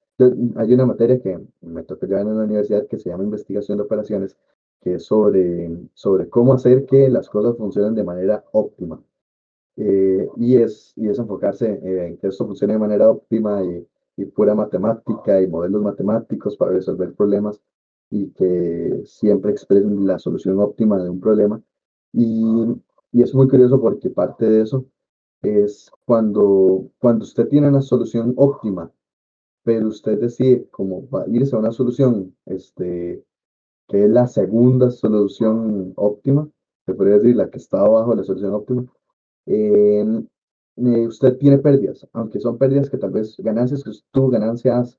hay 0.56 0.74
una 0.74 0.84
materia 0.84 1.18
que 1.18 1.40
me 1.62 1.82
tocó 1.84 2.04
llevar 2.04 2.26
en 2.26 2.36
la 2.36 2.44
universidad 2.44 2.86
que 2.86 2.98
se 2.98 3.08
llama 3.08 3.24
investigación 3.24 3.78
de 3.78 3.84
operaciones, 3.84 4.36
que 4.82 4.96
es 4.96 5.06
sobre, 5.06 5.70
sobre 5.94 6.28
cómo 6.28 6.52
hacer 6.52 6.84
que 6.84 7.08
las 7.08 7.30
cosas 7.30 7.56
funcionen 7.56 7.94
de 7.94 8.04
manera 8.04 8.44
óptima. 8.52 9.02
Eh, 9.76 10.28
y, 10.36 10.56
es, 10.58 10.92
y 10.96 11.08
es 11.08 11.18
enfocarse 11.18 11.80
en 11.82 12.18
que 12.18 12.26
esto 12.26 12.44
funcione 12.46 12.74
de 12.74 12.78
manera 12.78 13.10
óptima 13.10 13.64
y, 13.64 13.88
y, 14.16 14.24
pura 14.26 14.54
matemática 14.54 15.40
y 15.40 15.46
modelos 15.46 15.82
matemáticos 15.82 16.56
para 16.56 16.72
resolver 16.72 17.14
problemas 17.14 17.60
y 18.10 18.30
que 18.30 19.02
siempre 19.04 19.52
expresen 19.52 20.06
la 20.06 20.18
solución 20.18 20.60
óptima 20.60 21.02
de 21.02 21.08
un 21.10 21.20
problema. 21.20 21.62
Y, 22.12 22.44
y 23.12 23.22
es 23.22 23.34
muy 23.34 23.48
curioso 23.48 23.80
porque 23.80 24.10
parte 24.10 24.48
de 24.48 24.62
eso 24.62 24.86
es 25.42 25.90
cuando, 26.06 26.90
cuando 26.98 27.24
usted 27.24 27.48
tiene 27.48 27.68
una 27.68 27.82
solución 27.82 28.34
óptima, 28.36 28.90
pero 29.64 29.88
usted 29.88 30.20
decide 30.20 30.68
a 31.12 31.24
irse 31.28 31.54
a 31.54 31.58
una 31.58 31.72
solución 31.72 32.34
este, 32.46 33.24
que 33.88 34.04
es 34.04 34.10
la 34.10 34.26
segunda 34.26 34.90
solución 34.90 35.92
óptima, 35.96 36.48
se 36.86 36.94
podría 36.94 37.18
decir 37.18 37.36
la 37.36 37.50
que 37.50 37.58
está 37.58 37.80
abajo 37.80 38.10
de 38.10 38.16
la 38.16 38.24
solución 38.24 38.54
óptima, 38.54 38.86
eh, 39.46 40.24
eh, 40.76 41.06
usted 41.06 41.36
tiene 41.38 41.58
pérdidas, 41.58 42.06
aunque 42.12 42.40
son 42.40 42.58
pérdidas 42.58 42.90
que 42.90 42.98
tal 42.98 43.10
vez 43.10 43.36
ganancias 43.38 43.84
que 43.84 43.90
tuvo 44.10 44.30
ganancias, 44.30 44.98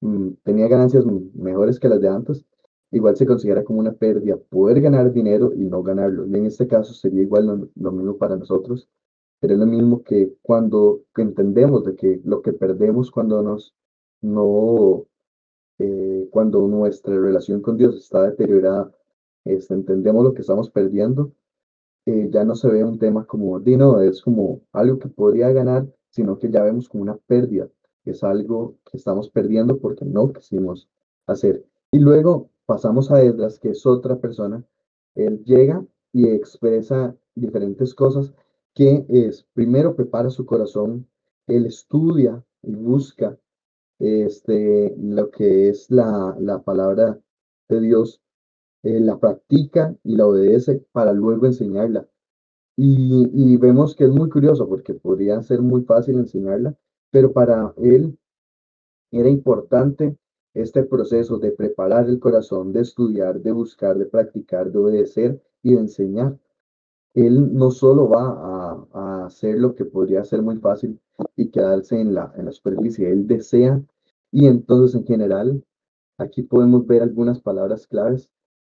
mm, 0.00 0.30
tenía 0.44 0.68
ganancias 0.68 1.04
mejores 1.34 1.78
que 1.80 1.88
las 1.88 2.00
de 2.00 2.08
antes, 2.08 2.44
igual 2.90 3.16
se 3.16 3.26
considera 3.26 3.64
como 3.64 3.80
una 3.80 3.92
pérdida 3.92 4.36
poder 4.36 4.80
ganar 4.80 5.12
dinero 5.12 5.52
y 5.54 5.64
no 5.64 5.82
ganarlo. 5.82 6.26
Y 6.26 6.34
en 6.34 6.46
este 6.46 6.66
caso 6.68 6.94
sería 6.94 7.22
igual 7.22 7.70
lo, 7.74 7.92
mismo 7.92 8.16
para 8.18 8.36
nosotros. 8.36 8.88
Sería 9.40 9.56
lo 9.56 9.66
mismo 9.66 10.02
que 10.04 10.32
cuando 10.42 11.02
entendemos 11.16 11.84
de 11.84 11.96
que 11.96 12.20
lo 12.24 12.42
que 12.42 12.52
perdemos 12.52 13.10
cuando 13.10 13.42
nos 13.42 13.74
no 14.22 15.06
eh, 15.78 16.28
cuando 16.30 16.66
nuestra 16.68 17.18
relación 17.18 17.60
con 17.60 17.76
Dios 17.76 17.96
está 17.96 18.22
deteriorada, 18.22 18.92
este, 19.44 19.74
entendemos 19.74 20.24
lo 20.24 20.34
que 20.34 20.42
estamos 20.42 20.70
perdiendo, 20.70 21.32
eh, 22.06 22.28
ya 22.30 22.44
no 22.44 22.54
se 22.54 22.68
ve 22.68 22.84
un 22.84 22.98
tema 22.98 23.26
como, 23.26 23.58
no, 23.58 24.00
es 24.00 24.22
como 24.22 24.60
algo 24.72 24.98
que 24.98 25.08
podría 25.08 25.50
ganar, 25.52 25.86
sino 26.10 26.38
que 26.38 26.50
ya 26.50 26.62
vemos 26.62 26.88
como 26.88 27.02
una 27.02 27.16
pérdida, 27.26 27.68
es 28.04 28.22
algo 28.22 28.76
que 28.90 28.98
estamos 28.98 29.30
perdiendo 29.30 29.78
porque 29.78 30.04
no 30.04 30.32
quisimos 30.32 30.88
hacer. 31.26 31.64
Y 31.90 31.98
luego 31.98 32.50
pasamos 32.66 33.10
a 33.10 33.22
Edras, 33.22 33.58
que 33.58 33.70
es 33.70 33.86
otra 33.86 34.16
persona, 34.16 34.64
él 35.14 35.42
llega 35.44 35.84
y 36.12 36.28
expresa 36.28 37.16
diferentes 37.34 37.94
cosas 37.94 38.32
que 38.74 39.06
es, 39.08 39.46
primero 39.54 39.94
prepara 39.94 40.30
su 40.30 40.44
corazón, 40.44 41.08
él 41.46 41.66
estudia 41.66 42.44
y 42.62 42.74
busca 42.74 43.38
este, 43.98 44.94
lo 44.98 45.30
que 45.30 45.68
es 45.68 45.90
la, 45.90 46.36
la 46.40 46.62
palabra 46.62 47.20
de 47.68 47.80
Dios, 47.80 48.20
eh, 48.84 49.00
la 49.00 49.18
practica 49.18 49.94
y 50.04 50.16
la 50.16 50.26
obedece 50.26 50.84
para 50.92 51.12
luego 51.12 51.46
enseñarla. 51.46 52.06
Y, 52.76 53.56
vemos 53.58 53.94
que 53.94 54.04
es 54.04 54.10
muy 54.10 54.28
curioso 54.28 54.68
porque 54.68 54.94
podría 54.94 55.40
ser 55.42 55.62
muy 55.62 55.82
fácil 55.82 56.18
enseñarla, 56.18 56.76
pero 57.10 57.32
para 57.32 57.72
él 57.78 58.18
era 59.10 59.28
importante 59.28 60.16
este 60.54 60.82
proceso 60.84 61.38
de 61.38 61.52
preparar 61.52 62.08
el 62.08 62.18
corazón, 62.18 62.72
de 62.72 62.80
estudiar, 62.80 63.40
de 63.40 63.52
buscar, 63.52 63.96
de 63.98 64.06
practicar, 64.06 64.70
de 64.70 64.78
obedecer 64.78 65.42
y 65.62 65.74
de 65.74 65.80
enseñar. 65.80 66.38
Él 67.14 67.54
no 67.54 67.70
solo 67.70 68.08
va 68.08 68.26
a, 68.26 68.86
a 68.92 69.26
hacer 69.26 69.58
lo 69.58 69.74
que 69.74 69.84
podría 69.84 70.24
ser 70.24 70.42
muy 70.42 70.58
fácil 70.58 71.00
y 71.36 71.50
quedarse 71.50 72.00
en 72.00 72.14
la, 72.14 72.32
en 72.36 72.46
la 72.46 72.52
superficie, 72.52 73.10
él 73.10 73.26
desea 73.26 73.82
y 74.34 74.48
entonces, 74.48 74.96
en 74.96 75.06
general, 75.06 75.64
aquí 76.18 76.42
podemos 76.42 76.84
ver 76.88 77.04
algunas 77.04 77.40
palabras 77.40 77.86
claves 77.86 78.28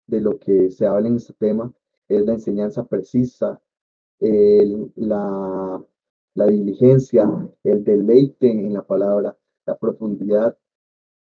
de 0.09 0.21
lo 0.21 0.39
que 0.39 0.71
se 0.71 0.85
habla 0.85 1.07
en 1.07 1.15
este 1.17 1.33
tema. 1.33 1.71
Es 2.07 2.25
la 2.25 2.33
enseñanza 2.33 2.85
precisa, 2.85 3.61
la, 4.19 5.81
diligencia, 6.35 7.29
el 7.63 7.83
deleite 7.83 8.49
en 8.49 8.73
la 8.73 8.83
palabra, 8.83 9.37
la 9.65 9.77
profundidad, 9.77 10.57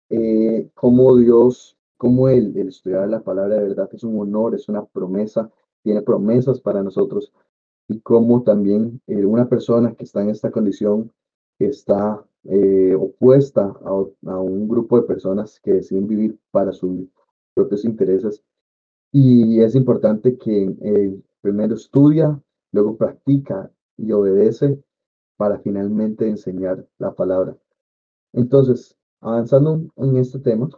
eh, 0.08 0.70
cómo 0.75 1.16
Dios, 1.16 1.76
cómo 1.96 2.28
el, 2.28 2.56
el, 2.56 2.68
estudiar 2.68 3.08
la 3.08 3.22
palabra 3.22 3.56
de 3.56 3.68
verdad 3.68 3.88
es 3.92 4.02
un 4.04 4.18
honor, 4.18 4.54
es 4.54 4.68
una 4.68 4.84
promesa, 4.84 5.50
tiene 5.82 6.02
promesas 6.02 6.60
para 6.60 6.82
nosotros 6.82 7.32
y 7.90 8.00
cómo 8.00 8.42
también 8.42 9.00
eh, 9.08 9.25
una 9.25 9.49
persona 9.49 9.94
que 9.94 10.04
está 10.04 10.22
en 10.22 10.30
esta 10.30 10.50
condición, 10.52 11.12
que 11.58 11.66
está 11.66 12.25
eh, 12.44 12.94
opuesta 12.94 13.75
a, 13.84 14.38
un 14.38 14.68
grupo 14.68 15.00
de 15.00 15.06
personas 15.06 15.58
que 15.60 15.75
deciden 15.75 16.06
vivir 16.06 16.38
para 16.52 16.72
sus 16.72 17.08
propios 17.52 17.84
intereses. 17.84 18.42
Y 19.12 19.61
es 19.61 19.75
importante 19.75 20.37
que 20.38 20.75
eh, 20.81 21.21
primero 21.40 21.75
estudia, 21.75 22.40
luego 22.73 22.97
practica 22.97 23.71
y 23.97 24.12
obedece 24.12 24.83
para 25.37 25.59
finalmente 25.59 26.29
enseñar 26.29 26.87
la 26.99 27.12
palabra. 27.14 27.57
Entonces, 28.33 28.97
avanzando 29.21 29.90
en 29.97 30.17
este 30.17 30.38
tema, 30.38 30.69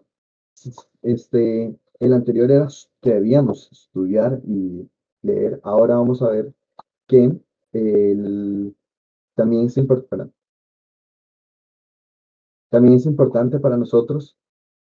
este, 1.02 1.76
el 1.98 2.12
anterior 2.12 2.50
era 2.50 2.68
que 3.00 3.14
debíamos 3.14 3.70
estudiar 3.70 4.40
y 4.46 4.88
leer. 5.22 5.60
Ahora 5.62 5.96
vamos 5.96 6.22
a 6.22 6.30
ver 6.30 6.54
que 7.06 7.38
el, 7.72 8.74
también 9.34 9.66
es 9.66 9.76
importante, 9.76 10.34
también 12.70 12.94
es 12.94 13.06
importante 13.06 13.58
para 13.58 13.76
nosotros 13.76 14.36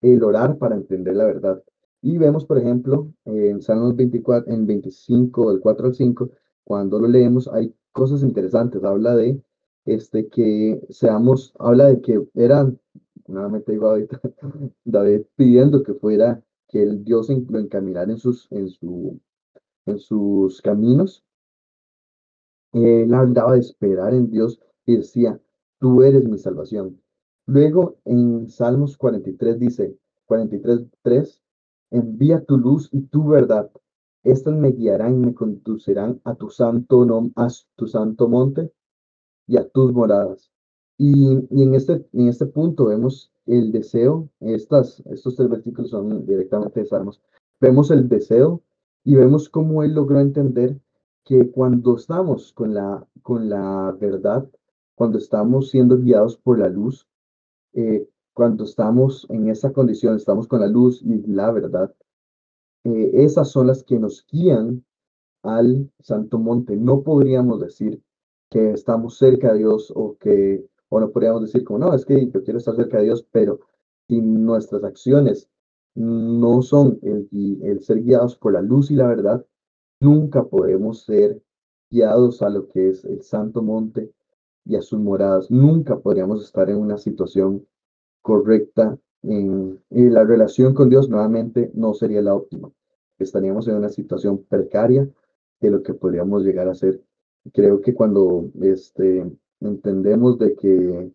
el 0.02 0.24
orar 0.24 0.58
para 0.58 0.76
entender 0.76 1.16
la 1.16 1.26
verdad. 1.26 1.64
Y 2.02 2.18
vemos, 2.18 2.46
por 2.46 2.58
ejemplo, 2.58 3.12
en 3.26 3.62
Salmos 3.62 3.96
24, 3.96 4.52
en 4.54 4.66
25, 4.66 5.52
del 5.52 5.60
4 5.60 5.88
al 5.88 5.96
5, 5.96 6.30
cuando 6.64 7.00
lo 7.00 7.08
leemos, 7.08 7.48
hay 7.48 7.74
cosas 7.92 8.24
interesantes. 8.24 8.84
Habla 8.84 9.16
de 9.16 9.42
este, 9.86 10.30
que 10.30 10.82
seamos, 10.90 11.54
habla 11.60 11.88
de 11.88 12.02
que 12.02 12.26
eran, 12.36 12.80
nuevamente 13.28 13.74
digo 13.74 13.88
ahorita, 13.88 14.20
David 14.86 15.24
pidiendo 15.36 15.84
que 15.84 15.94
fuera, 15.94 16.42
que 16.70 16.84
el 16.84 17.04
Dios 17.04 17.30
lo 17.30 17.60
encaminara 17.60 18.12
en 18.12 18.18
sus, 18.18 18.48
en 18.52 18.70
su, 18.70 19.20
en 19.86 20.00
sus 20.00 20.62
caminos. 20.62 21.26
Él 22.72 23.14
hablaba 23.14 23.54
de 23.54 23.60
esperar 23.60 24.14
en 24.14 24.30
Dios 24.30 24.60
y 24.86 24.98
decía, 24.98 25.40
tú 25.80 26.04
eres 26.04 26.28
mi 26.28 26.38
salvación. 26.38 27.02
Luego 27.48 27.98
en 28.06 28.48
Salmos 28.48 28.96
43 28.96 29.60
dice, 29.60 29.98
43.3, 30.28 31.39
envía 31.92 32.44
tu 32.46 32.58
luz 32.58 32.90
y 32.92 33.02
tu 33.02 33.28
verdad. 33.28 33.72
Estas 34.24 34.54
me 34.56 34.72
guiarán 34.72 35.16
y 35.16 35.18
me 35.28 35.34
conducirán 35.34 36.22
a 36.26 36.36
tu 36.36 36.50
santo, 36.50 37.06
a 37.36 37.48
tu 37.76 37.88
santo 37.88 38.28
monte 38.28 38.72
y 39.48 39.58
a 39.58 39.68
tus 39.68 39.94
moradas. 39.94 40.52
Y, 40.98 41.28
en, 41.32 41.76
este, 41.76 42.06
en 42.12 42.28
este 42.28 42.46
punto 42.46 42.86
vemos 42.86 43.32
el 43.46 43.72
deseo, 43.72 44.30
estas, 44.42 45.02
estos 45.08 45.36
tres 45.36 45.50
versículos 45.50 45.92
son 45.92 46.26
directamente 46.26 46.82
de 46.82 46.86
Salmos, 46.86 47.22
vemos 47.60 47.90
el 47.90 48.10
deseo 48.10 48.62
y 49.06 49.16
vemos 49.16 49.50
cómo 49.50 49.82
él 49.84 49.94
logró 49.94 50.20
entender 50.20 50.78
que 51.24 51.50
cuando 51.52 51.96
estamos 51.96 52.52
con 52.54 52.74
la, 52.74 53.08
con 53.22 53.50
la 53.50 53.96
verdad, 54.00 54.50
cuando 54.96 55.18
estamos 55.18 55.70
siendo 55.70 55.98
guiados 55.98 56.36
por 56.38 56.60
la 56.60 56.68
luz, 56.68 57.08
eh, 57.74 58.08
cuando 58.40 58.64
estamos 58.64 59.28
en 59.32 59.50
esa 59.50 59.74
condición, 59.74 60.16
estamos 60.16 60.48
con 60.48 60.62
la 60.62 60.68
luz 60.68 61.02
y 61.02 61.28
la 61.28 61.52
verdad, 61.52 61.94
eh, 62.86 63.12
esas 63.16 63.52
son 63.52 63.68
las 63.68 63.84
que 63.84 64.00
nos 64.00 64.26
guían 64.32 64.86
al 65.44 65.92
Santo 66.00 66.40
Monte. 66.40 66.78
No 66.78 67.04
podríamos 67.04 67.60
decir 67.60 68.02
que 68.50 68.72
estamos 68.72 69.18
cerca 69.18 69.52
de 69.52 69.60
Dios 69.60 69.92
o 69.94 70.16
que, 70.18 70.66
O 70.88 71.02
no 71.02 71.12
podríamos 71.12 71.42
decir 71.42 71.66
como, 71.66 71.80
no, 71.80 71.94
es 71.94 72.06
que 72.06 72.30
yo 72.32 72.42
quiero 72.42 72.60
estar 72.60 72.78
cerca 72.78 73.00
de 73.00 73.04
Dios, 73.04 73.28
pero 73.30 73.60
si 74.08 74.22
nuestras 74.22 74.86
acciones 74.86 75.50
no 75.96 76.62
son 76.62 76.98
el, 77.02 77.28
el 77.62 77.82
ser 77.82 78.02
guiados 78.02 78.38
por 78.38 78.54
la 78.54 78.62
luz 78.62 78.90
y 78.90 78.96
la 78.96 79.08
verdad, 79.08 79.46
nunca 80.00 80.46
podemos 80.46 81.04
ser 81.04 81.42
guiados 81.92 82.42
a 82.42 82.48
lo 82.48 82.70
que 82.70 82.88
es 82.88 83.04
el 83.04 83.22
santo 83.22 83.62
monte 83.62 84.14
y 84.64 84.78
a 84.78 84.82
sus 84.82 84.98
moradas. 84.98 85.52
Nunca 85.52 86.00
podríamos 86.00 86.42
estar 86.42 86.70
en 86.70 86.78
una 86.78 86.98
situación 86.98 87.66
correcta. 88.30 88.98
En, 89.24 89.82
y 89.90 90.04
la 90.10 90.24
relación 90.24 90.74
con 90.74 90.90
Dios 90.90 91.10
nuevamente 91.10 91.72
no 91.74 91.94
sería 91.94 92.22
la 92.22 92.36
óptima. 92.36 92.72
Estaríamos 93.18 93.68
en 93.68 93.76
una 93.76 93.90
situación 93.90 94.46
precaria 94.48 95.10
de 95.60 95.72
lo 95.72 95.82
que 95.82 95.94
podríamos 95.94 96.44
llegar 96.44 96.68
a 96.70 96.76
ser. 96.76 97.02
Creo 97.54 97.82
que 97.82 97.94
cuando 97.94 98.50
este, 98.62 99.26
entendemos 99.60 100.38
de 100.38 100.56
que, 100.56 101.12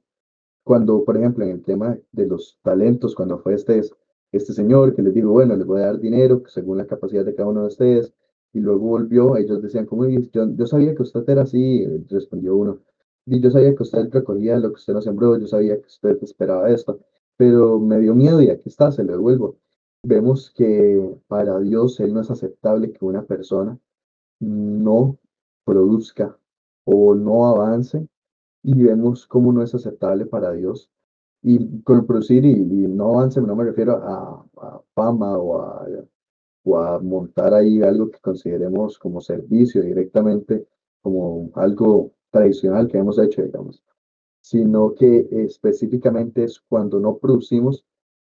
cuando, 0.64 1.04
por 1.04 1.16
ejemplo, 1.16 1.44
en 1.44 1.52
el 1.52 1.62
tema 1.62 1.96
de 2.12 2.26
los 2.26 2.58
talentos, 2.62 3.14
cuando 3.14 3.38
fue 3.38 3.54
este, 3.54 3.80
este 4.32 4.52
señor 4.52 4.94
que 4.94 5.02
les 5.02 5.14
digo, 5.14 5.30
bueno, 5.30 5.54
les 5.56 5.66
voy 5.66 5.80
a 5.80 5.86
dar 5.86 6.00
dinero 6.00 6.42
según 6.48 6.78
la 6.78 6.86
capacidad 6.86 7.24
de 7.24 7.34
cada 7.34 7.48
uno 7.48 7.60
de 7.62 7.68
ustedes, 7.68 8.12
y 8.52 8.60
luego 8.60 8.86
volvió, 8.86 9.36
ellos 9.36 9.62
decían, 9.62 9.86
como 9.86 10.06
yo, 10.06 10.20
yo 10.32 10.66
sabía 10.66 10.94
que 10.94 11.02
usted 11.02 11.28
era 11.28 11.42
así, 11.42 11.86
respondió 12.10 12.56
uno, 12.56 12.80
y 13.26 13.40
yo 13.40 13.50
sabía 13.50 13.74
que 13.74 13.82
usted 13.82 14.10
recogía 14.10 14.58
lo 14.58 14.70
que 14.70 14.76
usted 14.76 14.92
no 14.92 15.02
sembró, 15.02 15.38
yo 15.38 15.46
sabía 15.46 15.80
que 15.80 15.86
usted 15.86 16.18
esperaba 16.22 16.70
esto, 16.70 17.00
pero 17.36 17.78
me 17.78 17.98
dio 18.00 18.14
miedo 18.14 18.40
y 18.42 18.50
aquí 18.50 18.68
está, 18.68 18.92
se 18.92 19.04
lo 19.04 19.12
devuelvo. 19.12 19.56
Vemos 20.02 20.50
que 20.50 21.16
para 21.28 21.58
Dios 21.60 21.98
Él 22.00 22.12
no 22.14 22.20
es 22.20 22.30
aceptable 22.30 22.92
que 22.92 23.04
una 23.04 23.24
persona 23.24 23.78
no 24.40 25.18
produzca 25.64 26.38
o 26.84 27.14
no 27.14 27.46
avance 27.46 28.06
y 28.62 28.82
vemos 28.82 29.26
cómo 29.26 29.52
no 29.52 29.62
es 29.62 29.74
aceptable 29.74 30.26
para 30.26 30.52
Dios. 30.52 30.90
Y 31.42 31.82
con 31.82 32.06
producir 32.06 32.44
y, 32.44 32.56
no 32.56 33.18
avance 33.18 33.40
no 33.40 33.56
me 33.56 33.64
refiero 33.64 33.96
a, 33.96 34.46
a 34.56 34.82
fama 34.94 35.36
o 35.38 35.60
a, 35.60 35.86
o 36.64 36.78
a 36.78 36.98
montar 37.00 37.54
ahí 37.54 37.82
algo 37.82 38.10
que 38.10 38.18
consideremos 38.20 38.98
como 38.98 39.20
servicio 39.20 39.82
directamente, 39.82 40.66
como 41.02 41.50
algo 41.54 42.12
tradicional 42.34 42.88
que 42.88 42.98
hemos 42.98 43.18
hecho, 43.18 43.42
digamos, 43.42 43.82
sino 44.40 44.94
que 44.94 45.28
específicamente 45.30 46.44
es 46.44 46.60
cuando 46.68 46.98
no 46.98 47.16
producimos 47.16 47.84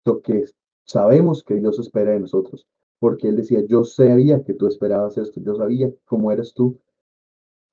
lo 0.05 0.21
que 0.21 0.45
sabemos 0.85 1.43
que 1.43 1.55
Dios 1.55 1.77
espera 1.79 2.13
de 2.13 2.21
nosotros, 2.21 2.65
porque 2.97 3.27
Él 3.27 3.35
decía, 3.35 3.61
yo 3.67 3.83
sabía 3.83 4.41
que 4.43 4.53
tú 4.53 4.67
esperabas 4.67 5.17
esto, 5.17 5.41
yo 5.41 5.53
sabía 5.55 5.91
cómo 6.05 6.31
eres 6.31 6.53
tú, 6.53 6.79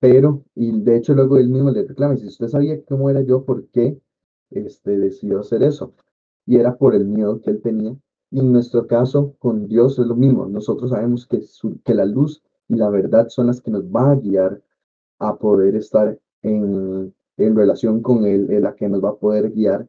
pero, 0.00 0.44
y 0.54 0.80
de 0.82 0.96
hecho 0.96 1.14
luego 1.14 1.38
él 1.38 1.48
mismo 1.48 1.70
le 1.70 1.84
reclama, 1.84 2.16
si 2.16 2.26
usted 2.26 2.48
sabía 2.48 2.84
cómo 2.84 3.08
era 3.08 3.22
yo, 3.22 3.44
¿por 3.44 3.66
qué 3.68 3.98
este, 4.50 4.98
decidió 4.98 5.40
hacer 5.40 5.62
eso? 5.62 5.94
Y 6.44 6.56
era 6.56 6.76
por 6.76 6.94
el 6.94 7.06
miedo 7.06 7.40
que 7.40 7.50
él 7.50 7.62
tenía. 7.62 7.96
Y 8.30 8.40
en 8.40 8.52
nuestro 8.52 8.86
caso, 8.86 9.34
con 9.38 9.66
Dios 9.68 9.98
es 9.98 10.06
lo 10.06 10.14
mismo. 10.14 10.46
Nosotros 10.46 10.90
sabemos 10.90 11.26
que, 11.26 11.42
que 11.82 11.94
la 11.94 12.04
luz 12.04 12.42
y 12.68 12.74
la 12.74 12.90
verdad 12.90 13.28
son 13.28 13.46
las 13.46 13.60
que 13.60 13.70
nos 13.70 13.90
van 13.90 14.10
a 14.10 14.14
guiar 14.16 14.62
a 15.18 15.36
poder 15.36 15.76
estar 15.76 16.18
en, 16.42 17.14
en 17.36 17.56
relación 17.56 18.02
con 18.02 18.24
Él, 18.26 18.50
en 18.50 18.62
la 18.62 18.74
que 18.74 18.88
nos 18.88 19.02
va 19.02 19.10
a 19.10 19.16
poder 19.16 19.50
guiar 19.50 19.88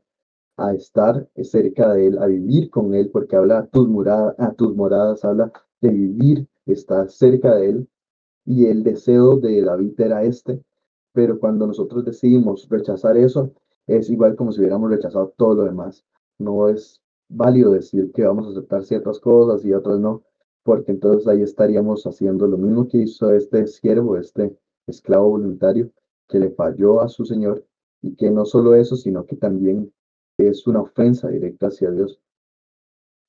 a 0.57 0.74
estar 0.74 1.27
cerca 1.43 1.93
de 1.93 2.07
Él, 2.07 2.17
a 2.17 2.25
vivir 2.25 2.69
con 2.69 2.93
Él, 2.96 3.10
porque 3.12 3.36
habla 3.36 3.60
a 3.60 3.67
tus, 3.67 3.88
moradas, 3.88 4.36
a 4.39 4.53
tus 4.53 4.75
moradas, 4.75 5.24
habla 5.24 5.51
de 5.81 5.89
vivir, 5.89 6.48
estar 6.65 7.10
cerca 7.10 7.55
de 7.55 7.69
Él. 7.69 7.89
Y 8.46 8.65
el 8.65 8.84
deseo 8.84 9.38
de 9.38 9.62
David 9.62 10.00
era 10.00 10.24
este, 10.24 10.63
pero 11.13 11.39
cuando 11.39 11.67
nosotros 11.67 12.05
decidimos 12.05 12.67
rechazar 12.69 13.17
eso, 13.17 13.51
es 13.86 14.10
igual 14.10 14.36
como 14.36 14.51
si 14.51 14.60
hubiéramos 14.62 14.89
rechazado 14.89 15.34
todo 15.38 15.55
lo 15.55 15.63
demás. 15.65 16.05
No 16.39 16.69
es 16.69 17.01
válido 17.29 17.72
decir 17.72 18.12
que 18.13 18.24
vamos 18.24 18.48
a 18.48 18.51
aceptar 18.51 18.84
ciertas 18.84 19.19
cosas 19.19 19.65
y 19.65 19.74
otras 19.74 20.00
no, 20.00 20.24
porque 20.63 20.91
entonces 20.91 21.28
ahí 21.28 21.41
estaríamos 21.41 22.06
haciendo 22.06 22.47
lo 22.47 22.58
mismo 22.58 22.88
que 22.88 22.99
hizo 22.99 23.32
este 23.34 23.67
siervo, 23.67 24.17
este 24.17 24.56
esclavo 24.88 25.30
voluntario, 25.30 25.91
que 26.28 26.39
le 26.39 26.50
falló 26.52 27.02
a 27.02 27.10
su 27.10 27.26
Señor 27.26 27.65
y 28.02 28.15
que 28.15 28.30
no 28.32 28.45
solo 28.45 28.76
eso, 28.76 28.95
sino 28.95 29.26
que 29.26 29.36
también 29.36 29.93
es 30.38 30.67
una 30.67 30.82
ofensa 30.82 31.30
directa 31.30 31.67
hacia 31.67 31.91
Dios. 31.91 32.19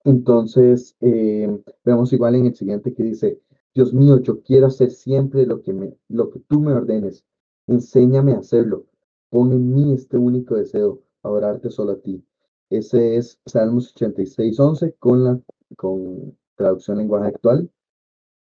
Entonces, 0.04 0.96
eh, 1.00 1.62
vemos 1.84 2.12
igual 2.12 2.34
en 2.36 2.46
el 2.46 2.56
siguiente 2.56 2.94
que 2.94 3.02
dice, 3.02 3.40
Dios 3.74 3.92
mío, 3.92 4.18
yo 4.20 4.42
quiero 4.42 4.66
hacer 4.66 4.90
siempre 4.90 5.46
lo 5.46 5.62
que, 5.62 5.72
me, 5.72 5.94
lo 6.08 6.30
que 6.30 6.40
tú 6.40 6.60
me 6.60 6.72
ordenes. 6.72 7.24
Enséñame 7.66 8.32
a 8.32 8.38
hacerlo. 8.38 8.86
Pon 9.30 9.52
en 9.52 9.74
mí 9.74 9.92
este 9.92 10.16
único 10.16 10.56
deseo, 10.56 11.02
adorarte 11.22 11.70
solo 11.70 11.92
a 11.92 12.00
ti. 12.00 12.24
Ese 12.70 13.16
es 13.16 13.38
Salmos 13.46 13.92
86, 13.94 14.58
11 14.58 14.94
con 14.98 15.24
la 15.24 15.40
con 15.76 16.36
traducción 16.56 16.98
lenguaje 16.98 17.28
actual. 17.28 17.70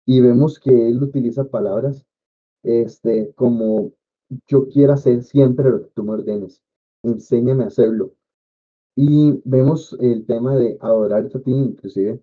Y 0.05 0.21
vemos 0.21 0.59
que 0.59 0.89
él 0.89 1.03
utiliza 1.03 1.45
palabras 1.45 2.05
este, 2.63 3.33
como 3.35 3.93
yo 4.47 4.69
quiero 4.69 4.93
hacer 4.95 5.23
siempre 5.23 5.71
lo 5.71 5.83
que 5.83 5.91
tú 5.95 6.05
me 6.05 6.13
ordenes, 6.13 6.63
enséñame 7.03 7.65
a 7.65 7.69
hacerlo. 7.69 8.13
Y 8.95 9.41
vemos 9.45 9.97
el 10.01 10.27
tema 10.27 10.57
de 10.57 10.77
adorarte 10.81 11.39
a 11.39 11.41
ti, 11.41 11.51
inclusive 11.51 12.21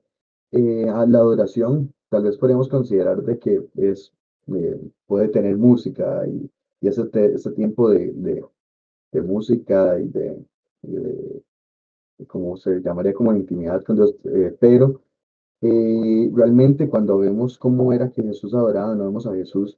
eh, 0.52 0.90
a 0.90 1.06
la 1.06 1.20
adoración, 1.20 1.94
tal 2.10 2.24
vez 2.24 2.38
podríamos 2.38 2.70
considerar 2.70 3.24
de 3.24 3.40
que 3.40 3.64
es, 3.76 4.14
eh, 4.48 4.80
puede 5.08 5.30
tener 5.30 5.58
música 5.58 6.28
y, 6.28 6.50
y 6.82 6.88
ese, 6.88 7.10
ese 7.14 7.52
tiempo 7.52 7.90
de, 7.90 8.12
de, 9.12 9.22
música 9.22 10.00
y 10.00 10.08
de, 10.08 10.46
de, 10.84 11.44
como 12.28 12.58
se 12.58 12.82
llamaría 12.82 13.14
como 13.14 13.36
intimidad 13.36 13.84
con 13.84 13.96
Dios, 13.96 14.16
eh, 14.26 14.56
pero 14.60 15.02
realmente 15.62 16.88
cuando 16.90 17.18
vemos 17.18 17.58
cómo 17.58 17.92
era 17.92 18.12
que 18.12 18.24
Jesús 18.24 18.54
adoraba, 18.54 18.96
no 18.96 19.06
vemos 19.06 19.28
a 19.28 19.34
Jesús 19.34 19.78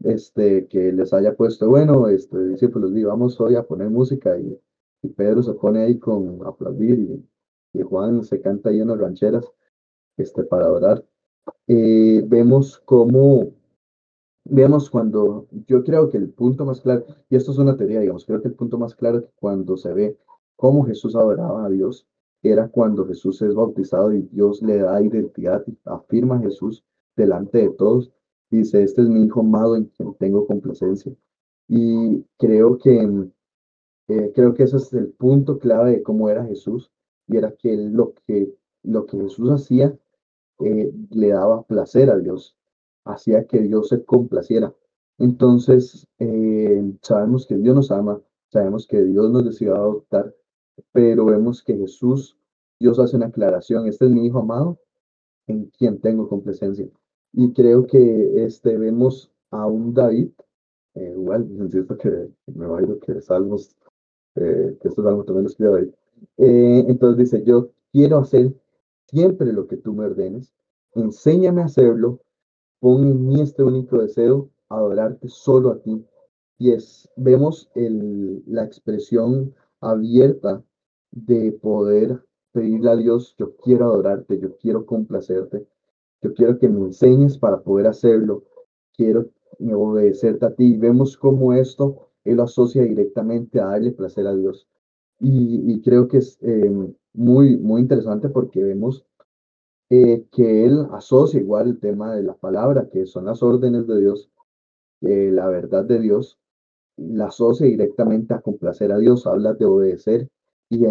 este, 0.00 0.66
que 0.68 0.92
les 0.92 1.12
haya 1.12 1.34
puesto, 1.34 1.68
bueno, 1.68 2.08
este, 2.08 2.38
discípulos, 2.48 2.92
vamos 3.04 3.40
hoy 3.40 3.56
a 3.56 3.62
poner 3.62 3.90
música 3.90 4.38
y, 4.38 4.58
y, 5.02 5.08
Pedro 5.08 5.42
se 5.42 5.54
pone 5.54 5.82
ahí 5.82 5.98
con 5.98 6.46
aplaudir 6.46 6.98
y, 6.98 7.28
y, 7.78 7.82
Juan 7.82 8.22
se 8.24 8.40
canta 8.40 8.70
ahí 8.70 8.80
en 8.80 8.88
las 8.88 8.98
rancheras 8.98 9.44
este, 10.16 10.44
para 10.44 10.66
adorar. 10.66 11.04
Eh, 11.66 12.22
vemos 12.26 12.78
cómo, 12.84 13.52
vemos 14.44 14.90
cuando, 14.90 15.48
yo 15.66 15.82
creo 15.84 16.10
que 16.10 16.18
el 16.18 16.30
punto 16.30 16.64
más 16.64 16.80
claro, 16.80 17.04
y 17.28 17.36
esto 17.36 17.52
es 17.52 17.58
una 17.58 17.76
teoría, 17.76 18.00
digamos, 18.00 18.24
creo 18.24 18.40
que 18.40 18.48
el 18.48 18.54
punto 18.54 18.78
más 18.78 18.94
claro 18.94 19.22
que 19.22 19.30
cuando 19.36 19.76
se 19.76 19.92
ve 19.92 20.18
cómo 20.56 20.84
Jesús 20.84 21.16
adoraba 21.16 21.64
a 21.64 21.70
Dios, 21.70 22.06
era 22.42 22.68
cuando 22.68 23.06
Jesús 23.06 23.42
es 23.42 23.54
bautizado 23.54 24.12
y 24.12 24.22
Dios 24.22 24.62
le 24.62 24.78
da 24.78 25.02
identidad, 25.02 25.64
afirma 25.84 26.38
Jesús 26.38 26.84
delante 27.16 27.58
de 27.58 27.70
todos 27.70 28.12
Dice, 28.50 28.82
este 28.82 29.02
es 29.02 29.08
mi 29.08 29.24
hijo 29.24 29.40
amado 29.40 29.76
en 29.76 29.84
quien 29.86 30.14
tengo 30.14 30.46
complacencia. 30.46 31.12
Y 31.68 32.24
creo 32.38 32.78
que, 32.78 33.28
eh, 34.08 34.32
creo 34.34 34.54
que 34.54 34.62
ese 34.64 34.78
es 34.78 34.92
el 34.94 35.08
punto 35.12 35.58
clave 35.58 35.92
de 35.92 36.02
cómo 36.02 36.30
era 36.30 36.46
Jesús. 36.46 36.90
Y 37.26 37.36
era 37.36 37.52
que 37.52 37.76
lo 37.76 38.14
que, 38.26 38.54
lo 38.82 39.06
que 39.06 39.18
Jesús 39.18 39.50
hacía 39.50 39.96
eh, 40.60 40.92
le 41.10 41.28
daba 41.28 41.62
placer 41.62 42.10
a 42.10 42.18
Dios. 42.18 42.56
Hacía 43.04 43.46
que 43.46 43.60
Dios 43.60 43.88
se 43.88 44.04
complaciera. 44.04 44.74
Entonces, 45.18 46.06
eh, 46.18 46.82
sabemos 47.02 47.46
que 47.46 47.56
Dios 47.56 47.74
nos 47.74 47.90
ama, 47.90 48.20
sabemos 48.50 48.86
que 48.86 49.02
Dios 49.04 49.30
nos 49.30 49.44
decidió 49.44 49.74
adoptar, 49.74 50.34
pero 50.92 51.24
vemos 51.26 51.62
que 51.62 51.76
Jesús, 51.76 52.38
Dios 52.78 52.98
hace 53.00 53.16
una 53.16 53.26
aclaración, 53.26 53.88
este 53.88 54.06
es 54.06 54.12
mi 54.12 54.26
hijo 54.26 54.38
amado 54.38 54.78
en 55.48 55.66
quien 55.70 56.00
tengo 56.00 56.28
complacencia. 56.28 56.88
Y 57.40 57.52
creo 57.52 57.86
que 57.86 58.44
este, 58.44 58.76
vemos 58.76 59.30
a 59.52 59.64
un 59.64 59.94
David, 59.94 60.30
eh, 60.94 61.12
igual, 61.16 61.48
insisto 61.52 61.96
que 61.96 62.30
me 62.46 62.82
ir 62.82 62.98
que 62.98 63.20
Salmos, 63.20 63.76
eh, 64.34 64.76
que 64.82 64.88
estos 64.88 65.04
Salmos 65.04 65.24
también 65.24 65.44
los 65.44 65.52
escribe 65.52 65.70
David. 65.70 65.90
Eh, 66.36 66.84
entonces 66.88 67.30
dice, 67.30 67.44
yo 67.44 67.70
quiero 67.92 68.18
hacer 68.18 68.52
siempre 69.06 69.52
lo 69.52 69.68
que 69.68 69.76
tú 69.76 69.94
me 69.94 70.06
ordenes, 70.06 70.52
enséñame 70.96 71.62
a 71.62 71.66
hacerlo, 71.66 72.18
pon 72.80 73.04
en 73.06 73.28
mí 73.28 73.40
este 73.40 73.62
único 73.62 73.98
deseo, 73.98 74.50
adorarte 74.68 75.28
solo 75.28 75.70
a 75.70 75.78
ti. 75.78 76.04
Y 76.58 76.72
es, 76.72 77.08
vemos 77.14 77.70
el, 77.76 78.42
la 78.48 78.64
expresión 78.64 79.54
abierta 79.80 80.64
de 81.12 81.52
poder 81.52 82.20
pedirle 82.50 82.90
a 82.90 82.96
Dios, 82.96 83.36
yo 83.38 83.54
quiero 83.58 83.84
adorarte, 83.84 84.40
yo 84.40 84.56
quiero 84.56 84.84
complacerte, 84.84 85.68
yo 86.22 86.34
quiero 86.34 86.58
que 86.58 86.68
me 86.68 86.80
enseñes 86.80 87.38
para 87.38 87.60
poder 87.60 87.86
hacerlo. 87.86 88.44
Quiero 88.96 89.30
obedecerte 89.60 90.46
a 90.46 90.54
ti. 90.54 90.76
Vemos 90.76 91.16
cómo 91.16 91.52
esto 91.52 92.08
él 92.24 92.36
lo 92.36 92.44
asocia 92.44 92.82
directamente 92.82 93.60
a 93.60 93.66
darle 93.66 93.92
placer 93.92 94.26
a 94.26 94.34
Dios. 94.34 94.68
Y, 95.20 95.80
creo 95.82 96.06
que 96.06 96.18
es 96.18 96.38
eh, 96.42 96.70
muy, 97.12 97.56
muy 97.56 97.80
interesante 97.80 98.28
porque 98.28 98.62
vemos 98.62 99.04
eh, 99.90 100.24
que 100.30 100.64
él 100.64 100.86
asocia 100.92 101.40
igual 101.40 101.68
el 101.68 101.80
tema 101.80 102.14
de 102.14 102.22
la 102.22 102.34
palabra, 102.34 102.88
que 102.92 103.06
son 103.06 103.24
las 103.24 103.42
órdenes 103.42 103.86
de 103.86 104.00
Dios, 104.00 104.30
eh, 105.00 105.30
la 105.32 105.48
verdad 105.48 105.84
de 105.84 105.98
Dios, 105.98 106.38
la 106.96 107.26
asocia 107.26 107.66
directamente 107.66 108.34
a 108.34 108.40
complacer 108.40 108.92
a 108.92 108.98
Dios, 108.98 109.26
habla 109.26 109.54
de 109.54 109.64
obedecer 109.64 110.28
y, 110.68 110.84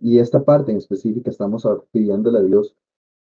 y, 0.00 0.18
esta 0.18 0.44
parte 0.44 0.72
en 0.72 0.78
específica 0.78 1.30
estamos 1.30 1.68
pidiéndole 1.92 2.38
a 2.38 2.42
Dios 2.42 2.74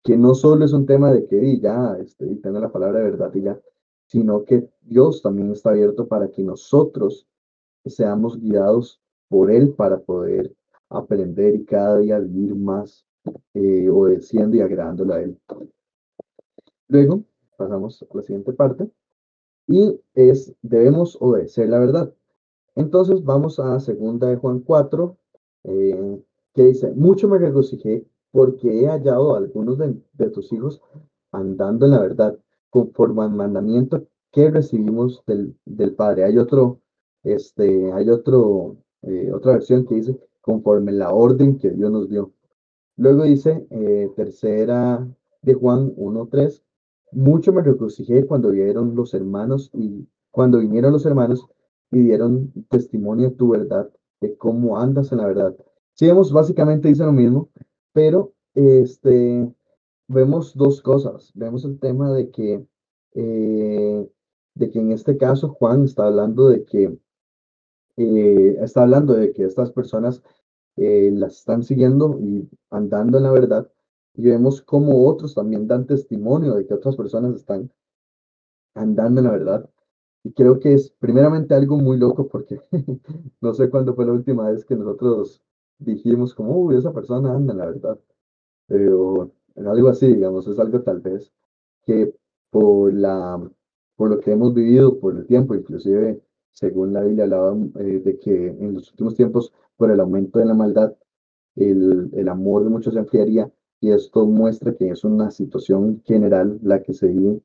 que 0.05 0.15
no 0.15 0.35
solo 0.35 0.63
es 0.63 0.71
un 0.71 0.85
tema 0.85 1.11
de 1.11 1.25
que 1.25 1.59
ya 1.59 1.97
este, 1.99 2.31
y 2.31 2.35
tenga 2.35 2.59
la 2.59 2.71
palabra 2.71 2.99
de 2.99 3.05
verdad 3.05 3.33
y 3.33 3.41
ya, 3.41 3.59
sino 4.05 4.45
que 4.45 4.69
Dios 4.83 5.23
también 5.23 5.51
está 5.51 5.71
abierto 5.71 6.07
para 6.07 6.29
que 6.29 6.43
nosotros 6.43 7.27
seamos 7.87 8.39
guiados 8.39 9.01
por 9.27 9.49
Él 9.49 9.73
para 9.73 9.97
poder 9.99 10.53
aprender 10.89 11.55
y 11.55 11.65
cada 11.65 11.97
día 11.97 12.19
vivir 12.19 12.55
más 12.55 13.03
eh, 13.55 13.89
obedeciendo 13.89 14.55
y 14.55 14.61
agradándole 14.61 15.13
a 15.15 15.21
Él. 15.23 15.39
Luego 16.87 17.23
pasamos 17.57 18.03
a 18.03 18.05
la 18.15 18.21
siguiente 18.21 18.53
parte 18.53 18.87
y 19.67 19.99
es 20.13 20.53
debemos 20.61 21.17
obedecer 21.19 21.67
la 21.67 21.79
verdad. 21.79 22.13
Entonces 22.75 23.23
vamos 23.23 23.59
a 23.59 23.79
segunda 23.79 24.27
de 24.27 24.35
Juan 24.35 24.59
4, 24.59 25.17
eh, 25.63 26.21
que 26.53 26.63
dice, 26.63 26.91
mucho 26.91 27.27
me 27.27 27.39
regocijé 27.39 28.05
porque 28.35 28.67
he 28.67 28.85
hallado 28.85 29.33
a 29.33 29.37
algunos 29.37 29.77
de, 29.77 30.29
tus 30.29 30.51
hijos 30.51 30.81
andando 31.31 31.85
en 31.85 31.91
la 31.91 32.01
verdad, 32.01 32.37
conforme 32.69 33.23
al 33.23 33.31
mandamiento 33.31 34.07
que 34.29 34.51
recibimos 34.51 35.23
del, 35.25 35.95
Padre. 35.95 36.25
Hay 36.25 36.37
otro, 36.37 36.81
este, 37.23 37.93
hay 37.93 38.09
otro, 38.09 38.75
eh, 39.03 39.31
otra 39.33 39.53
versión 39.53 39.85
que 39.85 39.95
dice, 39.95 40.19
conforme 40.41 40.91
la 40.91 41.13
orden 41.13 41.57
que 41.57 41.69
Dios 41.69 41.89
nos 41.89 42.09
dio. 42.09 42.33
Luego 42.97 43.23
dice, 43.23 43.65
eh, 43.69 44.11
tercera 44.17 45.07
de 45.41 45.53
Juan 45.53 45.95
1.3, 45.95 46.61
mucho 47.13 47.53
me 47.53 47.61
regocijé 47.61 48.25
cuando 48.25 48.51
vieron 48.51 48.97
los 48.97 49.13
hermanos 49.13 49.69
y 49.71 50.09
cuando 50.31 50.59
vinieron 50.59 50.91
los 50.91 51.05
hermanos 51.05 51.47
y 51.89 51.99
dieron 51.99 52.51
testimonio 52.69 53.29
de 53.29 53.35
tu 53.37 53.47
verdad, 53.51 53.89
de 54.19 54.35
cómo 54.35 54.77
andas 54.77 55.13
en 55.13 55.19
la 55.19 55.27
verdad. 55.27 55.55
Sí, 55.93 56.07
vemos, 56.07 56.33
básicamente 56.33 56.89
dice 56.89 57.05
lo 57.05 57.13
mismo, 57.13 57.49
pero 57.95 58.34
este, 58.55 59.49
vemos 60.10 60.53
dos 60.53 60.81
cosas. 60.81 61.31
Vemos 61.34 61.63
el 61.63 61.79
tema 61.79 62.12
de 62.12 62.29
que, 62.29 62.67
eh, 63.13 64.10
de 64.53 64.69
que 64.69 64.79
en 64.79 64.91
este 64.91 65.17
caso 65.17 65.47
Juan 65.53 65.86
está 65.86 66.08
hablando 66.08 66.49
de 66.49 66.65
que, 66.65 66.99
eh, 67.95 68.58
está 68.62 68.84
hablando 68.84 69.13
de 69.13 69.31
que 69.31 69.45
estas 69.45 69.71
personas 69.71 70.21
eh, 70.75 71.10
las 71.13 71.38
están 71.38 71.63
siguiendo 71.63 72.19
y 72.19 72.49
andando 72.69 73.17
en 73.17 73.23
la 73.23 73.31
verdad. 73.31 73.71
Y 74.13 74.23
vemos 74.23 74.62
cómo 74.62 75.08
otros 75.08 75.34
también 75.34 75.65
dan 75.65 75.88
testimonio 75.88 76.55
de 76.55 76.65
que 76.67 76.73
otras 76.73 76.97
personas 76.97 77.34
están 77.38 77.71
andando 78.73 79.21
en 79.21 79.27
la 79.27 79.31
verdad. 79.31 79.69
Y 80.23 80.34
creo 80.34 80.60
que 80.60 80.73
es 80.73 80.91
primeramente 80.99 81.53
algo 81.53 81.77
muy 81.77 81.97
loco 81.97 82.27
porque 82.27 82.60
no 83.41 83.53
sé 83.53 83.69
cuándo 83.69 83.95
fue 83.95 84.05
la 84.05 84.13
última 84.13 84.49
vez 84.51 84.65
que 84.65 84.75
nosotros 84.75 85.41
dijimos 85.79 86.33
como, 86.33 86.57
uy, 86.57 86.77
esa 86.77 86.93
persona 86.93 87.33
anda 87.33 87.53
la 87.53 87.65
verdad. 87.67 87.99
Pero 88.67 89.31
algo 89.55 89.89
así, 89.89 90.07
digamos, 90.07 90.47
es 90.47 90.59
algo 90.59 90.81
tal 90.81 91.01
vez 91.01 91.31
que 91.83 92.13
por, 92.49 92.93
la, 92.93 93.39
por 93.95 94.09
lo 94.09 94.19
que 94.19 94.31
hemos 94.31 94.53
vivido, 94.53 94.99
por 94.99 95.15
el 95.17 95.25
tiempo, 95.25 95.55
inclusive 95.55 96.21
según 96.51 96.93
la 96.93 97.03
Biblia 97.03 97.25
hablaba 97.25 97.55
eh, 97.79 98.01
de 98.03 98.17
que 98.17 98.47
en 98.47 98.75
los 98.75 98.89
últimos 98.91 99.15
tiempos, 99.15 99.53
por 99.77 99.91
el 99.91 99.99
aumento 99.99 100.39
de 100.39 100.45
la 100.45 100.53
maldad, 100.53 100.95
el, 101.55 102.09
el 102.13 102.29
amor 102.29 102.63
de 102.63 102.69
muchos 102.69 102.93
se 102.93 102.99
enfriaría 102.99 103.51
y 103.81 103.91
esto 103.91 104.25
muestra 104.25 104.73
que 104.73 104.89
es 104.89 105.03
una 105.03 105.31
situación 105.31 106.01
general 106.05 106.59
la 106.63 106.81
que 106.81 106.93
se 106.93 107.07
vive 107.07 107.41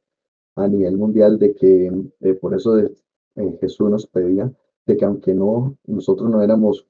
a 0.57 0.69
nivel 0.69 0.97
mundial 0.97 1.39
de 1.39 1.55
que 1.55 1.91
eh, 2.21 2.35
por 2.35 2.55
eso 2.55 2.75
de, 2.77 2.93
eh, 3.37 3.59
Jesús 3.61 3.91
nos 3.91 4.07
pedía 4.07 4.53
de 4.87 4.97
que 4.97 5.05
aunque 5.05 5.35
no 5.35 5.77
nosotros 5.87 6.31
no 6.31 6.43
éramos 6.43 6.87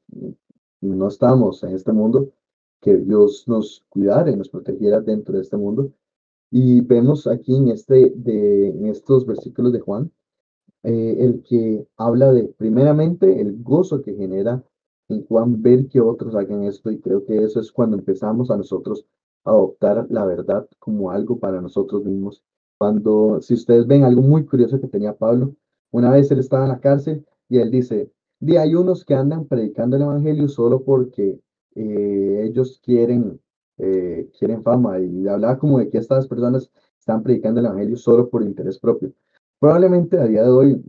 no 0.81 1.09
estábamos 1.09 1.63
en 1.65 1.75
este 1.75 1.93
mundo 1.93 2.33
que 2.81 2.97
Dios 2.97 3.45
nos 3.47 3.85
cuidara 3.89 4.31
y 4.31 4.37
nos 4.37 4.49
protegiera 4.49 5.01
dentro 5.01 5.37
de 5.37 5.43
este 5.43 5.57
mundo 5.57 5.93
y 6.51 6.81
vemos 6.81 7.27
aquí 7.27 7.57
en 7.57 7.69
este 7.69 8.13
de 8.15 8.69
en 8.69 8.87
estos 8.87 9.27
versículos 9.27 9.73
de 9.73 9.81
Juan 9.81 10.11
eh, 10.83 11.17
el 11.21 11.43
que 11.43 11.87
habla 11.97 12.33
de 12.33 12.45
primeramente 12.45 13.41
el 13.41 13.63
gozo 13.63 14.03
que 14.03 14.15
genera 14.15 14.65
en 15.11 15.27
Juan 15.27 15.61
ver 15.61 15.89
que 15.89 16.01
otros 16.01 16.35
hagan 16.35 16.65
esto 16.65 16.91
y 16.91 17.01
creo 17.01 17.25
que 17.25 17.43
eso 17.43 17.61
es 17.61 17.71
cuando 17.71 17.97
empezamos 17.99 18.51
a 18.51 18.57
nosotros 18.57 19.05
a 19.45 19.51
adoptar 19.51 20.07
la 20.11 20.25
verdad 20.25 20.67
como 20.79 21.11
algo 21.11 21.39
para 21.39 21.61
nosotros 21.61 22.05
mismos. 22.05 22.43
Cuando, 22.79 23.41
si 23.43 23.55
ustedes 23.55 23.87
ven 23.87 24.05
algo 24.05 24.23
muy 24.23 24.45
curioso 24.47 24.81
que 24.81 24.89
tenía 24.89 25.17
Pablo, 25.17 25.55
una 25.91 26.11
vez 26.11 26.31
él 26.31 26.39
estaba 26.39 26.65
en 26.65 26.71
la 26.71 26.81
cárcel 26.81 27.27
y 27.49 27.59
él 27.59 27.71
dice, 27.71 28.11
di 28.41 28.57
hay 28.57 28.75
unos 28.75 29.05
que 29.05 29.15
andan 29.15 29.47
predicando 29.47 29.97
el 29.97 30.03
evangelio 30.03 30.49
solo 30.49 30.83
porque 30.83 31.39
eh, 31.75 32.45
ellos 32.49 32.81
quieren, 32.83 33.41
eh, 33.79 34.29
quieren 34.39 34.63
fama 34.63 34.99
y 34.99 35.29
hablaba 35.29 35.59
como 35.59 35.79
de 35.79 35.91
que 35.91 35.99
estas 35.99 36.27
personas 36.27 36.71
están 36.99 37.23
predicando 37.23 37.61
el 37.61 37.67
evangelio 37.67 37.97
solo 37.97 38.29
por 38.29 38.43
interés 38.43 38.79
propio. 38.79 39.13
Probablemente 39.59 40.19
a 40.19 40.25
día 40.25 40.43
de 40.43 40.51
hoy 40.51 40.83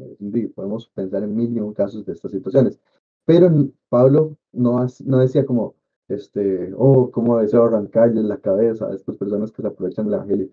podemos 0.55 0.87
pensar 0.95 1.23
en 1.23 1.35
mil 1.35 1.55
y 1.55 1.73
casos 1.73 2.05
de 2.05 2.13
estas 2.13 2.31
situaciones, 2.31 2.79
pero 3.25 3.51
Pablo 3.89 4.37
no, 4.53 4.85
no 5.05 5.19
decía 5.19 5.45
como, 5.45 5.75
este, 6.07 6.73
oh, 6.77 7.11
cómo 7.11 7.37
deseo 7.39 7.65
arrancarle 7.65 8.23
la 8.23 8.37
cabeza 8.37 8.87
a 8.87 8.95
estas 8.95 9.17
personas 9.17 9.51
que 9.51 9.61
se 9.61 9.67
aprovechan 9.67 10.05
del 10.05 10.15
evangelio, 10.15 10.49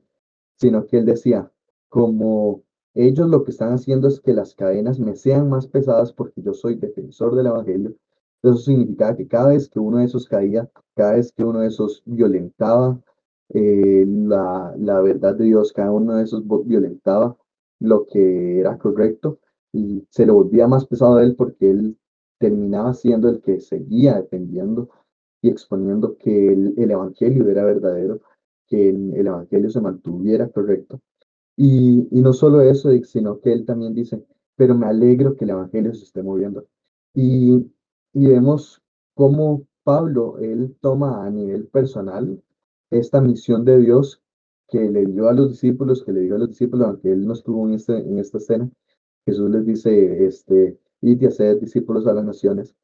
sino 0.57 0.87
que 0.87 0.99
él 0.99 1.07
decía, 1.07 1.51
como 1.89 2.63
ellos 2.95 3.29
lo 3.29 3.45
que 3.45 3.51
están 3.51 3.73
haciendo 3.73 4.09
es 4.09 4.21
que 4.21 4.33
las 4.33 4.55
cadenas 4.55 4.99
me 5.01 5.17
sean 5.17 5.49
más 5.49 5.67
pesadas 5.67 6.13
porque 6.13 6.43
yo 6.43 6.55
soy 6.55 6.77
defensor 6.77 7.37
del 7.37 7.47
evangelio. 7.47 7.95
Eso 8.43 8.57
significaba 8.57 9.17
que 9.17 9.29
cada 9.29 9.49
vez 9.49 9.69
que 9.69 9.81
uno 9.81 9.99
de 9.99 10.05
esos 10.05 10.27
caía, 10.29 10.71
cada 10.95 11.15
vez 11.17 11.33
que 11.33 11.45
uno 11.45 11.61
de 11.61 11.69
esos 11.69 12.03
violentaba 12.07 13.01
eh, 13.51 14.05
la, 14.07 14.75
la 14.79 15.01
verdad 15.01 15.35
de 15.37 15.45
Dios, 15.45 15.73
cada 15.73 15.91
uno 15.91 16.17
de 16.17 16.25
esos 16.25 16.45
violentaba 16.67 17.37
lo 17.81 18.07
que 18.07 18.61
era 18.61 18.79
correcto 18.79 19.39
y 19.73 20.07
se 20.11 20.27
le 20.27 20.33
volvía 20.33 20.67
más 20.69 20.87
pesado 20.87 21.17
a 21.17 21.23
él 21.25 21.37
porque 21.37 21.71
él 21.71 21.99
terminaba 22.39 22.95
siendo 22.95 23.29
el 23.29 23.41
que 23.41 23.61
seguía 23.61 24.17
defendiendo 24.17 24.89
y 25.43 25.51
exponiendo 25.51 26.17
que 26.19 26.53
el, 26.53 26.91
Evangelio 26.91 27.49
era 27.49 27.65
verdadero, 27.65 28.21
que 28.67 28.89
el, 28.89 29.15
Evangelio 29.15 29.71
se 29.71 29.81
mantuviera 29.81 30.49
correcto. 30.49 31.01
Y, 31.61 32.07
no 32.13 32.33
solo 32.33 32.61
eso, 32.61 32.91
sino 33.03 33.41
que 33.41 33.53
él 33.53 33.67
también 33.67 33.93
dice, 33.93 34.25
pero 34.55 34.77
me 34.77 34.87
alegro 34.87 35.35
que 35.35 35.45
el 35.45 35.51
Evangelio 35.51 35.93
se 35.93 36.05
esté 36.05 36.23
moviendo. 36.23 36.67
Y, 37.15 37.67
y 38.13 38.27
vemos 38.29 38.81
cómo 39.15 39.67
Pablo, 39.83 40.39
él 40.39 40.77
toma 40.81 41.27
a 41.27 41.31
nivel 41.31 41.67
personal 41.67 42.41
esta 42.91 43.21
misión 43.21 43.65
de 43.65 43.81
Dios 43.81 44.23
que 44.69 44.89
le 44.89 45.05
dio 45.07 45.29
a 45.29 45.33
los 45.33 45.51
discípulos, 45.51 46.05
que 46.05 46.13
le 46.13 46.21
dio 46.21 46.37
a 46.37 46.39
los 46.39 46.51
discípulos, 46.51 46.87
aunque 46.87 47.11
él 47.11 47.27
no 47.27 47.33
estuvo 47.33 47.67
en, 47.67 47.75
este, 47.75 47.97
en 47.97 48.19
esta 48.19 48.39
escena, 48.39 48.71
Jesús 49.27 49.51
les 49.51 49.67
dice, 49.67 50.27
este, 50.27 50.79
y 51.01 51.27
hacer 51.27 51.59
discípulos 51.59 52.07
a 52.07 52.15
las 52.15 52.25
naciones. 52.25 52.77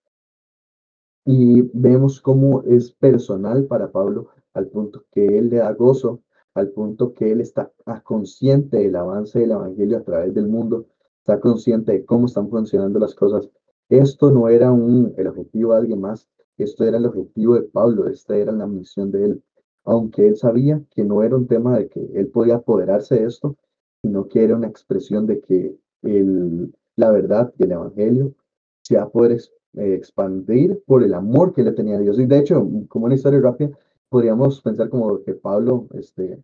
Y 1.25 1.63
vemos 1.73 2.21
cómo 2.21 2.63
es 2.63 2.91
personal 2.91 3.67
para 3.67 3.93
Pablo, 3.93 4.31
al 4.53 4.67
punto 4.67 5.05
que 5.13 5.39
él 5.39 5.51
le 5.51 5.59
da 5.59 5.73
gozo, 5.75 6.23
al 6.55 6.71
punto 6.71 7.13
que 7.15 7.33
él 7.33 7.41
está 7.41 7.73
consciente 8.05 8.79
del 8.79 8.97
avance 8.97 9.39
del 9.39 9.53
Evangelio 9.53 9.99
a 9.99 10.03
través 10.03 10.35
del 10.35 10.49
mundo, 10.49 10.87
está 11.19 11.41
consciente 11.41 11.93
de 11.93 12.05
cómo 12.05 12.27
están 12.27 12.49
funcionando 12.49 12.99
las 12.99 13.15
cosas. 13.15 13.51
Esto 13.89 14.31
no 14.31 14.49
era 14.49 14.73
un, 14.73 15.15
el 15.17 15.27
objetivo 15.27 15.73
de 15.73 15.79
alguien 15.79 16.01
más, 16.01 16.29
esto 16.57 16.85
era 16.85 16.99
el 16.99 17.07
objetivo 17.07 17.55
de 17.55 17.63
Pablo, 17.63 18.09
esta 18.09 18.37
era 18.37 18.53
la 18.53 18.67
misión 18.67 19.11
de 19.11 19.25
él 19.25 19.43
aunque 19.85 20.27
él 20.27 20.37
sabía 20.37 20.83
que 20.91 21.05
no 21.05 21.23
era 21.23 21.37
un 21.37 21.47
tema 21.47 21.79
de 21.79 21.89
que 21.89 22.01
él 22.15 22.29
podía 22.29 22.57
apoderarse 22.57 23.17
de 23.17 23.27
esto, 23.27 23.57
sino 24.03 24.29
que 24.29 24.45
era 24.45 24.57
una 24.57 24.67
expresión 24.67 25.27
de 25.27 25.41
que 25.41 25.77
el, 26.03 26.75
la 26.97 27.11
verdad 27.11 27.53
y 27.59 27.65
el 27.65 27.73
Evangelio 27.73 28.35
se 28.83 28.97
va 28.97 29.05
a 29.05 29.09
poder 29.09 29.33
eh, 29.75 29.95
expandir 29.95 30.83
por 30.87 31.03
el 31.03 31.15
amor 31.15 31.55
que 31.55 31.63
le 31.63 31.73
tenía 31.73 31.97
a 31.97 32.01
Dios. 32.01 32.19
Y 32.19 32.27
de 32.27 32.39
hecho, 32.39 32.67
como 32.89 33.07
una 33.07 33.15
historia 33.15 33.41
rápida, 33.41 33.71
podríamos 34.09 34.61
pensar 34.61 34.89
como 34.89 35.23
que 35.23 35.35
Pablo 35.35 35.87
este, 35.95 36.43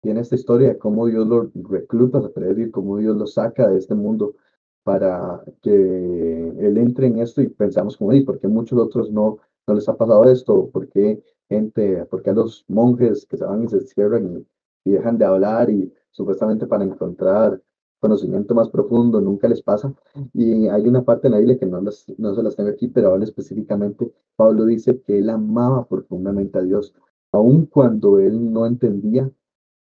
tiene 0.00 0.20
esta 0.20 0.34
historia 0.34 0.68
de 0.68 0.78
cómo 0.78 1.06
Dios 1.06 1.26
lo 1.26 1.50
recluta, 1.54 2.20
se 2.20 2.28
puede 2.28 2.48
decir, 2.48 2.70
cómo 2.70 2.98
Dios 2.98 3.16
lo 3.16 3.26
saca 3.26 3.68
de 3.68 3.78
este 3.78 3.94
mundo 3.94 4.34
para 4.82 5.42
que 5.62 5.70
él 5.70 6.76
entre 6.76 7.06
en 7.06 7.18
esto 7.20 7.40
y 7.40 7.48
pensamos 7.48 7.96
como, 7.96 8.12
¿y 8.12 8.24
por 8.24 8.40
qué 8.40 8.48
muchos 8.48 8.78
otros 8.78 9.10
no, 9.10 9.38
no 9.66 9.74
les 9.74 9.88
ha 9.88 9.96
pasado 9.96 10.24
esto? 10.24 10.68
¿Por 10.70 10.88
qué 10.88 11.22
gente, 11.52 12.06
porque 12.06 12.30
a 12.30 12.34
los 12.34 12.64
monjes 12.68 13.26
que 13.26 13.36
se 13.36 13.44
van 13.44 13.64
y 13.64 13.68
se 13.68 13.80
cierran 13.82 14.46
y, 14.84 14.90
dejan 14.90 15.16
de 15.16 15.24
hablar 15.24 15.70
y 15.70 15.92
supuestamente 16.10 16.66
para 16.66 16.82
encontrar 16.82 17.60
conocimiento 18.02 18.54
más 18.54 18.68
profundo 18.70 19.20
nunca 19.22 19.48
les 19.48 19.62
pasa. 19.62 19.94
Y 20.34 20.68
hay 20.68 20.88
una 20.88 21.04
parte 21.04 21.28
en 21.28 21.32
la 21.32 21.38
Biblia 21.38 21.58
que 21.58 21.66
no, 21.66 21.80
no 21.80 22.34
se 22.34 22.42
las 22.42 22.56
tengo 22.56 22.70
aquí, 22.70 22.88
pero 22.88 23.12
habla 23.12 23.24
específicamente, 23.24 24.12
Pablo 24.36 24.66
dice 24.66 25.00
que 25.02 25.18
él 25.20 25.30
amaba 25.30 25.86
profundamente 25.86 26.58
a 26.58 26.62
Dios, 26.62 26.94
aun 27.32 27.66
cuando 27.66 28.18
él 28.18 28.52
no 28.52 28.66
entendía 28.66 29.30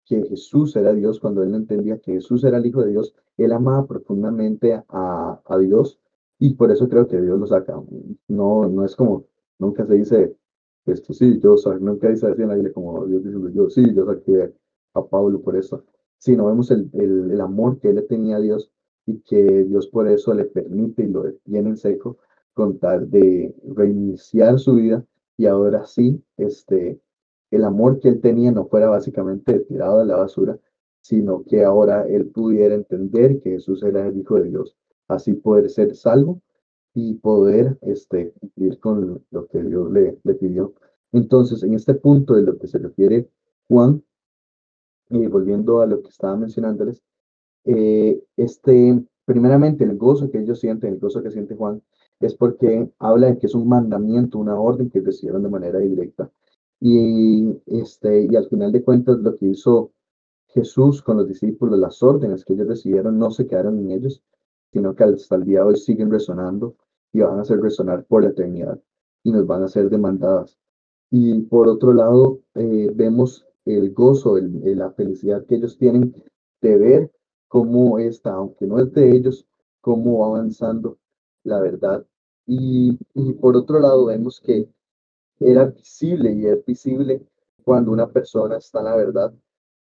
que 0.06 0.24
Jesús 0.26 0.76
era 0.76 0.94
Dios, 0.94 1.20
cuando 1.20 1.44
él 1.44 1.52
no 1.52 1.58
entendía 1.58 2.00
que 2.00 2.14
Jesús 2.14 2.44
era 2.44 2.58
el 2.58 2.66
Hijo 2.66 2.82
de 2.84 2.92
Dios, 2.92 3.14
él 3.38 3.52
amaba 3.54 3.88
profundamente 3.88 4.74
a, 4.90 5.42
a 5.46 5.58
Dios 5.58 6.00
Y 6.40 6.56
por 6.56 6.72
eso 6.72 6.90
creo 6.90 7.08
que 7.08 7.22
Dios 7.22 7.40
lo 7.40 7.48
saca. 7.48 7.82
No, 8.28 8.68
no 8.70 8.86
es 8.86 8.96
como, 8.96 9.26
nunca 9.60 9.86
se 9.86 9.96
dice, 9.96 10.38
esto 10.86 11.14
sí, 11.14 11.40
yo 11.40 11.56
nunca 11.80 12.10
dice 12.10 12.28
así 12.28 12.42
en 12.42 12.50
la 12.50 12.56
Biblia 12.56 12.74
como 12.74 13.06
Dios 13.06 13.24
diciendo, 13.24 13.50
yo 13.50 13.70
sí, 13.70 13.94
yo 13.96 14.06
saqué 14.06 14.54
a 14.94 15.06
Pablo 15.06 15.42
por 15.42 15.56
eso. 15.56 15.84
Sino 16.24 16.46
vemos 16.46 16.72
el, 16.72 16.90
el, 16.94 17.42
amor 17.42 17.80
que 17.80 17.90
él 17.90 18.06
tenía 18.08 18.38
a 18.38 18.40
Dios 18.40 18.72
y 19.06 19.20
que 19.20 19.66
Dios 19.66 19.88
por 19.88 20.08
eso 20.08 20.34
le 20.34 20.46
permite 20.46 21.04
y 21.04 21.08
lo 21.08 21.24
detiene 21.24 21.72
en 21.72 21.78
seco 21.78 22.18
con 22.54 22.80
tal 22.80 23.10
de 23.10 23.54
reiniciar 23.76 24.58
su 24.58 24.76
vida 24.76 25.06
y 25.36 25.48
ahora 25.48 25.86
sí, 25.86 26.24
este, 26.38 26.98
el 27.52 27.66
amor 27.66 28.00
que 28.00 28.08
él 28.08 28.22
tenía 28.22 28.54
no 28.54 28.68
fuera 28.68 28.88
básicamente 28.88 29.60
tirado 29.60 30.00
a 30.00 30.06
la 30.06 30.16
basura, 30.16 30.58
sino 31.02 31.44
que 31.44 31.66
ahora 31.66 32.08
él 32.08 32.28
pudiera 32.28 32.74
entender 32.74 33.42
que 33.42 33.52
Jesús 33.52 33.84
era 33.84 34.08
el 34.08 34.18
Hijo 34.18 34.36
de 34.36 34.50
Dios, 34.50 34.78
así 35.10 35.34
poder 35.34 35.70
ser 35.70 35.94
salvo 35.94 36.40
y 36.94 37.16
poder 37.16 37.78
este, 37.82 38.32
cumplir 38.40 38.80
con 38.80 39.22
lo 39.30 39.48
que 39.48 39.62
Dios 39.62 39.92
le, 39.92 40.18
le 40.24 40.34
pidió. 40.36 40.74
Entonces, 41.12 41.64
en 41.64 41.74
este 41.74 41.96
punto 41.96 42.36
de 42.36 42.44
lo 42.44 42.58
que 42.58 42.68
se 42.68 42.78
refiere 42.78 43.28
Juan, 43.68 44.02
y 45.10 45.28
volviendo 45.28 45.82
a 45.82 45.86
lo 45.86 46.02
que 46.02 46.10
estaba 46.10 46.36
mencionándoles, 46.36 47.02
eh, 47.66 48.22
este, 48.38 49.04
primeramente 49.26 49.84
el 49.84 49.98
gozo 49.98 50.30
que 50.30 50.40
ellos 50.40 50.60
sienten, 50.60 50.94
el 50.94 51.00
gozo 51.00 51.22
que 51.24 51.32
siente 51.32 51.56
Juan, 51.56 51.82
es 52.20 52.36
porque 52.36 52.90
habla 53.00 53.28
de 53.28 53.38
que 53.38 53.48
es 53.48 53.56
un 53.56 53.68
mandamiento, 53.68 54.40
una 54.40 54.60
orden 54.60 54.90
que 54.90 55.02
recibieron 55.02 55.44
de 55.44 55.50
manera 55.50 55.80
directa. 55.80 56.30
Y, 56.80 57.50
este, 57.66 58.28
y 58.30 58.36
al 58.36 58.48
final 58.50 58.72
de 58.72 58.84
cuentas, 58.84 59.18
lo 59.20 59.38
que 59.38 59.48
hizo 59.48 59.92
Jesús 60.48 61.02
con 61.02 61.18
los 61.18 61.28
discípulos, 61.28 61.80
las 61.80 62.02
órdenes 62.04 62.46
que 62.46 62.54
ellos 62.54 62.68
recibieron, 62.68 63.18
no 63.18 63.32
se 63.32 63.48
quedaron 63.48 63.80
en 63.80 63.92
ellos, 63.92 64.22
sino 64.72 64.96
que 64.96 65.04
hasta 65.04 65.36
el 65.36 65.46
día 65.46 65.60
de 65.60 65.66
hoy 65.66 65.76
siguen 65.78 66.12
resonando 66.12 66.76
y 67.12 67.22
van 67.22 67.40
a 67.40 67.42
hacer 67.42 67.60
resonar 67.62 68.06
por 68.06 68.24
la 68.24 68.30
eternidad 68.30 68.80
y 69.24 69.32
nos 69.32 69.46
van 69.48 69.64
a 69.64 69.68
ser 69.68 69.90
demandadas. 69.90 70.58
Y 71.10 71.42
por 71.42 71.68
otro 71.68 71.94
lado, 71.94 72.40
eh, 72.56 72.92
vemos 72.94 73.46
el 73.66 73.94
gozo, 73.94 74.38
el, 74.38 74.78
la 74.78 74.92
felicidad 74.92 75.46
que 75.46 75.56
ellos 75.56 75.78
tienen 75.78 76.14
de 76.62 76.78
ver 76.78 77.12
cómo 77.48 78.00
está, 78.00 78.34
aunque 78.34 78.68
no 78.68 78.80
es 78.80 78.92
de 78.94 79.16
ellos, 79.16 79.48
cómo 79.82 80.20
va 80.20 80.38
avanzando 80.38 80.98
la 81.44 81.60
verdad. 81.60 82.06
Y, 82.46 82.94
por 83.42 83.56
otro 83.56 83.80
lado, 83.80 84.06
vemos 84.06 84.42
que 84.42 84.68
era 85.40 85.66
visible 85.66 86.34
y 86.34 86.46
es 86.46 86.66
visible 86.66 87.22
cuando 87.64 87.92
una 87.92 88.12
persona 88.12 88.58
está 88.58 88.80
en 88.80 88.86
la 88.86 88.96
verdad. 88.96 89.34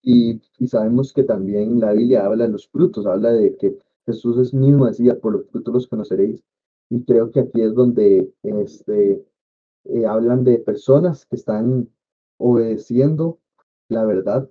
Y, 0.02 0.42
y, 0.60 0.68
sabemos 0.68 1.14
que 1.14 1.24
también 1.24 1.80
la 1.80 1.94
Biblia 1.94 2.26
habla 2.26 2.46
de 2.46 2.52
los 2.52 2.68
frutos, 2.68 3.06
habla 3.06 3.32
de 3.32 3.56
que 3.58 3.78
Jesús 4.06 4.38
es 4.38 4.54
mismo 4.54 4.86
decía, 4.86 5.20
por 5.20 5.34
los 5.34 5.48
frutos 5.50 5.74
los 5.74 5.88
conoceréis. 5.88 6.44
Y 6.90 7.04
creo 7.04 7.32
que 7.32 7.42
aquí 7.42 7.62
es 7.62 7.74
donde 7.74 8.32
este, 8.44 9.26
eh, 9.86 10.06
hablan 10.06 10.44
de 10.44 10.60
personas 10.60 11.26
que 11.26 11.36
están 11.36 11.90
obedeciendo 12.38 13.40
la 13.90 14.06
verdad 14.06 14.50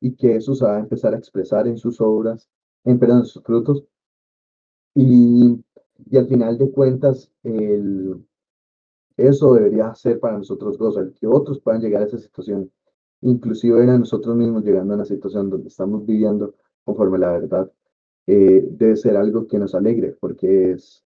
y 0.00 0.14
que 0.14 0.36
eso 0.36 0.54
se 0.54 0.64
va 0.64 0.76
a 0.76 0.80
empezar 0.80 1.14
a 1.14 1.18
expresar 1.18 1.66
en 1.66 1.78
sus 1.78 2.00
obras, 2.00 2.48
en, 2.84 2.98
perdón, 2.98 3.20
en 3.20 3.24
sus 3.26 3.42
frutos. 3.42 3.84
Y, 4.94 5.62
y 6.10 6.16
al 6.16 6.28
final 6.28 6.58
de 6.58 6.70
cuentas, 6.70 7.30
eso 9.16 9.54
debería 9.54 9.94
ser 9.94 10.20
para 10.20 10.38
nosotros 10.38 10.78
gozo, 10.78 11.00
el 11.00 11.14
que 11.14 11.26
otros 11.26 11.60
puedan 11.60 11.80
llegar 11.80 12.02
a 12.02 12.06
esa 12.06 12.18
situación, 12.18 12.70
inclusive 13.22 13.82
era 13.82 13.98
nosotros 13.98 14.36
mismos 14.36 14.64
llegando 14.64 14.94
a 14.94 14.96
una 14.96 15.04
situación 15.04 15.50
donde 15.50 15.68
estamos 15.68 16.04
viviendo 16.04 16.54
conforme 16.84 17.18
la 17.18 17.32
verdad, 17.32 17.70
eh, 18.26 18.66
debe 18.70 18.96
ser 18.96 19.16
algo 19.16 19.46
que 19.46 19.58
nos 19.58 19.74
alegre, 19.74 20.16
porque 20.20 20.72
es 20.72 21.02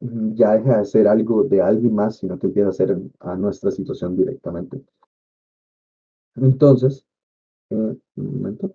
ya 0.00 0.52
deja 0.56 0.78
de 0.78 0.84
ser 0.84 1.08
algo 1.08 1.44
de 1.44 1.60
alguien 1.62 1.94
más, 1.94 2.16
sino 2.18 2.38
que 2.38 2.46
empieza 2.46 2.68
a 2.68 2.72
ser 2.72 2.96
a 3.20 3.36
nuestra 3.36 3.70
situación 3.70 4.16
directamente. 4.16 4.82
Entonces, 6.36 7.06
eh, 7.70 7.74
un 7.74 8.00
momento. 8.16 8.74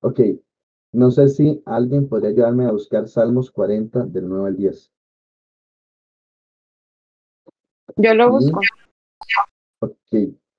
Ok, 0.00 0.20
no 0.92 1.10
sé 1.10 1.28
si 1.28 1.62
alguien 1.66 2.08
podría 2.08 2.30
ayudarme 2.30 2.66
a 2.66 2.72
buscar 2.72 3.08
Salmos 3.08 3.50
40 3.50 4.04
del 4.06 4.28
9 4.28 4.48
al 4.48 4.56
10. 4.56 4.92
Yo 7.96 8.14
lo 8.14 8.30
busco. 8.30 8.60
Ok, 9.80 9.96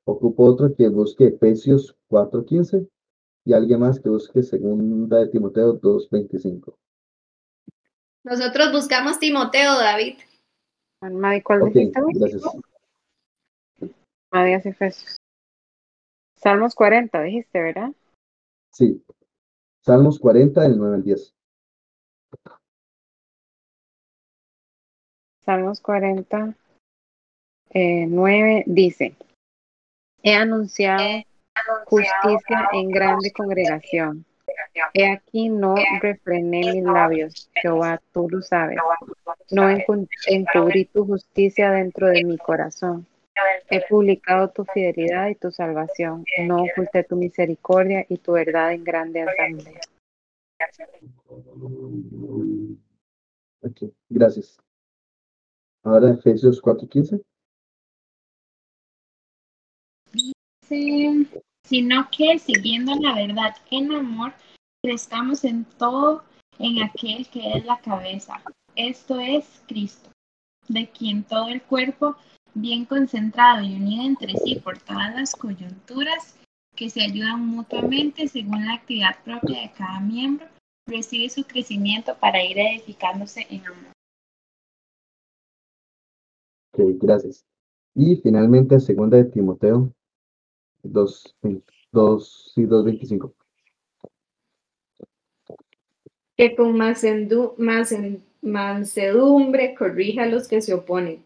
ocupo 0.06 0.45
otro 0.45 0.75
que 0.75 0.89
busque 0.89 1.27
Efesios 1.27 1.95
4.15 2.10 2.89
y 3.45 3.53
alguien 3.53 3.80
más 3.80 3.99
que 3.99 4.10
busque 4.10 4.43
Segunda 4.43 5.19
de 5.19 5.27
Timoteo 5.27 5.80
2.25. 5.80 6.75
Nosotros 8.23 8.71
buscamos 8.73 9.19
Timoteo, 9.19 9.77
David. 9.77 10.17
¿cuál 11.43 11.62
Ok, 11.62 11.75
gracias. 14.31 14.31
Madías 14.31 14.65
Efesios. 14.65 15.15
Salmos 16.35 16.75
40, 16.75 17.21
dijiste, 17.23 17.61
¿verdad? 17.61 17.91
Sí, 18.73 19.03
Salmos 19.83 20.19
40 20.19 20.61
del 20.61 20.77
9 20.77 20.95
al 20.97 21.03
10. 21.03 21.33
Salmos 25.43 25.79
40, 25.81 26.55
eh, 27.69 28.05
9 28.07 28.63
dice, 28.67 29.15
he 30.21 30.33
anunciado 30.35 31.01
justicia 31.85 32.67
en 32.73 32.89
grande 32.89 33.31
congregación. 33.31 34.25
He 34.93 35.09
aquí 35.09 35.49
no 35.49 35.75
refrené 36.01 36.73
mis 36.73 36.83
labios, 36.83 37.49
Jehová, 37.61 38.01
tú 38.11 38.27
lo 38.29 38.41
sabes. 38.41 38.77
No 39.51 39.63
encu- 39.69 40.07
encubrí 40.27 40.85
tu 40.85 41.05
justicia 41.05 41.71
dentro 41.71 42.07
de 42.07 42.23
mi 42.25 42.37
corazón. 42.37 43.07
He 43.69 43.82
publicado 43.88 44.50
tu 44.50 44.65
fidelidad 44.65 45.30
y 45.30 45.36
tu 45.36 45.52
salvación. 45.52 46.26
No 46.45 46.63
oculté 46.63 47.04
tu 47.04 47.15
misericordia 47.15 48.06
y 48.08 48.17
tu 48.17 48.34
verdad 48.34 48.73
en 48.73 48.84
grande 48.84 49.21
asamblea. 49.21 49.82
Gracias. 54.10 54.58
Ahora 55.84 56.12
Efesios 56.12 56.62
4.15. 56.62 57.21
Sí, 60.67 61.30
sino 61.63 62.10
que 62.12 62.39
siguiendo 62.39 62.93
la 62.95 63.15
verdad 63.15 63.56
en 63.71 63.93
amor, 63.93 64.34
crezcamos 64.84 65.43
en 65.45 65.63
todo 65.63 66.23
en 66.60 66.84
aquel 66.84 67.28
que 67.30 67.54
es 67.54 67.65
la 67.65 67.80
cabeza. 67.80 68.41
Esto 68.76 69.19
es 69.19 69.63
Cristo, 69.67 70.10
de 70.67 70.89
quien 70.89 71.23
todo 71.23 71.47
el 71.47 71.62
cuerpo, 71.62 72.17
bien 72.62 72.86
concentrado 72.86 73.63
y 73.63 73.76
unido 73.76 74.04
entre 74.04 74.34
sí 74.38 74.56
por 74.56 74.78
todas 74.80 75.15
las 75.15 75.34
coyunturas 75.34 76.38
que 76.76 76.89
se 76.89 77.02
ayudan 77.02 77.46
mutuamente 77.46 78.28
según 78.28 78.65
la 78.65 78.74
actividad 78.74 79.15
propia 79.24 79.62
de 79.62 79.72
cada 79.72 80.00
miembro, 80.00 80.46
recibe 80.88 81.30
su 81.30 81.43
crecimiento 81.43 82.15
para 82.20 82.43
ir 82.43 82.58
edificándose 82.58 83.48
en 83.50 83.65
amor. 83.65 83.93
Ok, 86.74 86.82
gracias. 87.02 87.43
Y 87.96 88.17
finalmente, 88.17 88.80
segunda 88.80 89.17
de 89.17 89.26
Timoteo 89.26 89.91
2, 90.84 91.36
2 91.91 92.54
y 92.56 92.62
2.25. 92.62 93.34
que 96.38 96.56
con 96.56 96.78
mansedumbre 98.41 99.74
corrija 99.74 100.24
a 100.24 100.28
los 100.28 100.48
que 100.48 100.62
se 100.62 100.76
oponen, 100.76 101.24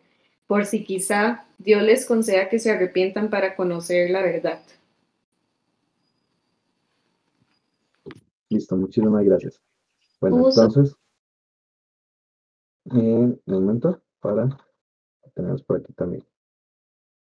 por 0.51 0.65
si 0.65 0.83
quizá 0.83 1.45
Dios 1.59 1.81
les 1.81 2.05
conceda 2.05 2.49
que 2.49 2.59
se 2.59 2.69
arrepientan 2.69 3.29
para 3.29 3.55
conocer 3.55 4.09
la 4.09 4.21
verdad. 4.21 4.59
Listo, 8.49 8.75
muchísimas 8.75 9.23
gracias. 9.23 9.61
Bueno, 10.19 10.49
entonces, 10.49 10.93
eh, 12.93 12.97
un 12.97 13.41
momento 13.45 14.01
para 14.19 14.49
tenemos 15.33 15.63
por 15.63 15.77
aquí 15.77 15.93
también. 15.93 16.25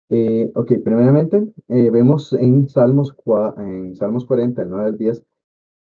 Eh, 0.09 0.51
ok, 0.55 0.71
primeramente, 0.83 1.53
eh, 1.67 1.91
vemos 1.91 2.33
en 2.33 2.67
Salmos, 2.67 3.15
en 3.57 3.95
Salmos 3.95 4.25
40, 4.25 4.63
el 4.63 4.69
9 4.71 4.85
al 4.85 4.97
10, 4.97 5.23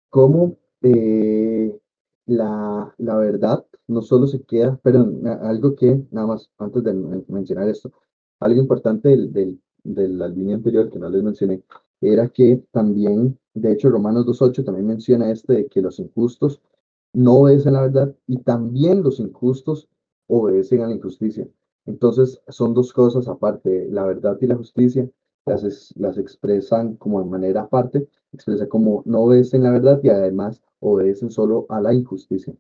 cómo 0.09 0.57
eh, 0.81 1.79
la, 2.27 2.95
la 2.99 3.17
verdad 3.17 3.65
no 3.87 4.03
solo 4.03 4.27
se 4.27 4.43
queda, 4.43 4.79
pero 4.83 5.07
algo 5.43 5.75
que, 5.77 6.03
nada 6.11 6.27
más, 6.29 6.51
antes 6.59 6.83
de 6.85 6.95
men- 6.95 7.25
mencionar 7.29 7.69
esto, 7.69 7.93
algo 8.41 8.61
importante 8.61 9.09
del, 9.11 9.33
del, 9.33 9.61
de 9.85 10.09
la 10.09 10.29
línea 10.29 10.57
anterior 10.57 10.91
que 10.91 10.99
no 10.99 11.09
les 11.11 11.23
mencioné, 11.23 11.63
era 12.01 12.29
que 12.29 12.63
también, 12.73 13.39
de 13.55 13.73
hecho, 13.73 13.91
Romanos 13.91 14.27
2.8 14.27 14.65
también 14.65 14.87
menciona 14.87 15.31
este 15.31 15.53
de 15.55 15.67
que 15.69 15.83
los 15.83 15.99
injustos 15.99 16.61
no 17.13 17.35
obedecen 17.35 17.75
la 17.75 17.83
verdad 17.83 18.15
y 18.27 18.39
también 18.39 19.03
los 19.03 19.21
injustos 19.21 19.89
obedecen 20.27 20.83
a 20.83 20.89
la 20.89 20.95
injusticia. 20.95 21.47
Entonces, 21.87 22.41
son 22.49 22.75
dos 22.75 22.93
cosas 22.93 23.29
aparte, 23.29 23.89
la 23.91 24.05
verdad 24.05 24.39
y 24.41 24.47
la 24.47 24.57
justicia, 24.57 25.09
las, 25.47 25.93
las 25.97 26.19
expresan 26.19 26.97
como 26.97 27.21
de 27.23 27.27
manera 27.31 27.63
aparte, 27.63 28.09
expresa 28.33 28.67
como 28.69 29.03
no 29.07 29.21
obedecen 29.21 29.63
la 29.63 29.71
verdad 29.71 30.01
y 30.03 30.09
además 30.09 30.63
obedecen 30.85 31.31
solo 31.31 31.67
a 31.69 31.81
la 31.81 31.95
injusticia. 31.95 32.55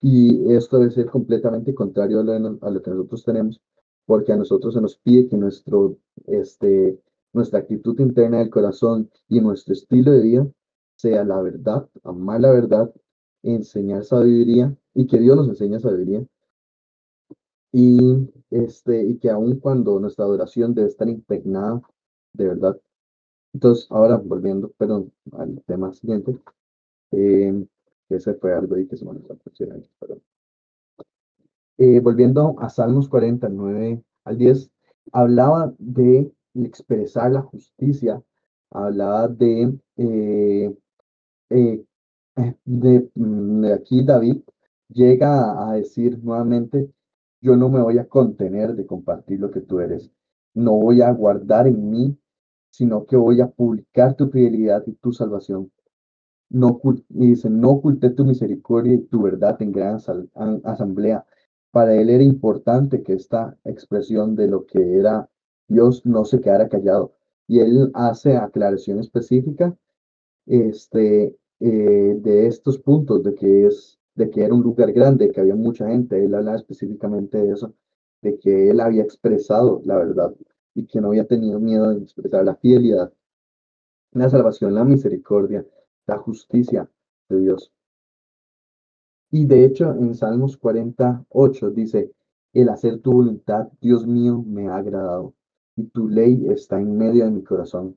Y 0.00 0.52
esto 0.52 0.78
debe 0.78 0.92
ser 0.92 1.06
completamente 1.06 1.74
contrario 1.74 2.20
a 2.20 2.70
lo, 2.70 2.82
que 2.82 2.90
nosotros 2.90 3.24
tenemos, 3.24 3.60
porque 4.04 4.32
a 4.32 4.36
nosotros 4.36 4.74
se 4.74 4.80
nos 4.80 4.96
pide 4.98 5.28
que 5.28 5.36
nuestro, 5.36 5.96
este, 6.26 7.00
nuestra 7.32 7.60
actitud 7.60 7.98
interna 8.00 8.38
del 8.38 8.50
corazón 8.50 9.10
y 9.28 9.40
nuestro 9.40 9.72
estilo 9.74 10.12
de 10.12 10.20
vida 10.20 10.46
sea 10.96 11.24
la 11.24 11.40
verdad, 11.42 11.88
amar 12.04 12.40
la 12.40 12.52
verdad, 12.52 12.94
enseñar 13.42 14.04
sabiduría 14.04 14.76
y 14.94 15.06
que 15.06 15.18
Dios 15.18 15.36
nos 15.36 15.48
enseñe 15.48 15.80
sabiduría. 15.80 16.24
Y, 17.72 17.98
este, 18.50 19.04
y 19.04 19.18
que 19.18 19.28
aun 19.28 19.58
cuando 19.60 19.98
nuestra 20.00 20.24
adoración 20.24 20.74
debe 20.74 20.88
estar 20.88 21.08
impregnada 21.08 21.82
de 22.32 22.46
verdad. 22.48 22.80
Entonces, 23.52 23.86
ahora 23.90 24.16
volviendo, 24.18 24.70
perdón, 24.78 25.12
al 25.32 25.62
tema 25.66 25.92
siguiente, 25.92 26.38
eh, 27.12 27.66
ese 28.08 28.34
fue 28.34 28.54
algo 28.54 28.78
y 28.78 28.86
que 28.86 28.96
se 28.96 29.04
perdón. 29.98 30.22
Eh, 31.78 32.00
volviendo 32.00 32.56
a 32.58 32.70
Salmos 32.70 33.08
49 33.08 34.02
al 34.24 34.38
10, 34.38 34.70
hablaba 35.12 35.74
de 35.78 36.32
expresar 36.54 37.32
la 37.32 37.42
justicia, 37.42 38.22
hablaba 38.70 39.28
de, 39.28 39.78
eh, 39.96 40.74
eh, 41.50 41.84
mm, 43.14 43.60
de, 43.60 43.72
aquí 43.74 44.04
David 44.04 44.40
llega 44.88 45.68
a 45.68 45.74
decir 45.74 46.18
nuevamente, 46.22 46.90
yo 47.40 47.56
no 47.56 47.68
me 47.68 47.82
voy 47.82 47.98
a 47.98 48.08
contener 48.08 48.74
de 48.74 48.86
compartir 48.86 49.40
lo 49.40 49.50
que 49.50 49.60
tú 49.60 49.80
eres, 49.80 50.10
no 50.54 50.72
voy 50.72 51.02
a 51.02 51.10
guardar 51.12 51.66
en 51.66 51.90
mí, 51.90 52.18
sino 52.70 53.06
que 53.06 53.16
voy 53.16 53.40
a 53.40 53.48
publicar 53.48 54.16
tu 54.16 54.28
fidelidad 54.28 54.82
y 54.86 54.92
tu 54.94 55.12
salvación. 55.12 55.70
No, 56.48 56.80
dice, 57.08 57.50
no 57.50 57.70
oculté 57.70 58.10
tu 58.10 58.24
misericordia 58.24 58.94
y 58.94 59.02
tu 59.02 59.22
verdad 59.22 59.60
en 59.60 59.72
gran 59.72 59.98
asamblea. 60.64 61.24
Para 61.72 61.94
él 61.94 62.08
era 62.10 62.22
importante 62.22 63.02
que 63.02 63.14
esta 63.14 63.56
expresión 63.64 64.36
de 64.36 64.48
lo 64.48 64.64
que 64.66 64.98
era 64.98 65.28
Dios 65.68 66.06
no 66.06 66.24
se 66.24 66.40
quedara 66.40 66.68
callado. 66.68 67.12
Y 67.48 67.60
él 67.60 67.90
hace 67.94 68.36
aclaración 68.36 69.00
específica 69.00 69.76
este, 70.46 71.36
eh, 71.60 72.16
de 72.20 72.46
estos 72.46 72.78
puntos, 72.78 73.22
de 73.24 73.34
que, 73.34 73.66
es, 73.66 73.98
de 74.14 74.30
que 74.30 74.44
era 74.44 74.54
un 74.54 74.62
lugar 74.62 74.92
grande, 74.92 75.30
que 75.30 75.40
había 75.40 75.54
mucha 75.56 75.88
gente. 75.88 76.24
Él 76.24 76.34
habla 76.34 76.56
específicamente 76.56 77.38
de 77.38 77.52
eso, 77.52 77.74
de 78.22 78.38
que 78.38 78.70
él 78.70 78.80
había 78.80 79.02
expresado 79.02 79.80
la 79.84 79.96
verdad 79.96 80.34
y 80.74 80.86
que 80.86 81.00
no 81.00 81.08
había 81.08 81.26
tenido 81.26 81.58
miedo 81.58 81.90
de 81.90 82.02
expresar 82.02 82.44
la 82.44 82.56
fidelidad, 82.56 83.12
la 84.12 84.28
salvación, 84.28 84.74
la 84.74 84.84
misericordia, 84.84 85.64
la 86.06 86.18
justicia 86.18 86.88
de 87.28 87.40
Dios. 87.40 87.72
Y 89.30 89.44
de 89.46 89.64
hecho, 89.64 89.90
en 89.90 90.14
Salmos 90.14 90.56
48 90.56 91.70
dice, 91.70 92.12
el 92.52 92.68
hacer 92.68 93.00
tu 93.00 93.12
voluntad, 93.12 93.68
Dios 93.80 94.06
mío, 94.06 94.42
me 94.46 94.68
ha 94.68 94.76
agradado 94.76 95.34
y 95.76 95.84
tu 95.88 96.08
ley 96.08 96.46
está 96.48 96.80
en 96.80 96.96
medio 96.96 97.24
de 97.24 97.30
mi 97.30 97.42
corazón. 97.42 97.96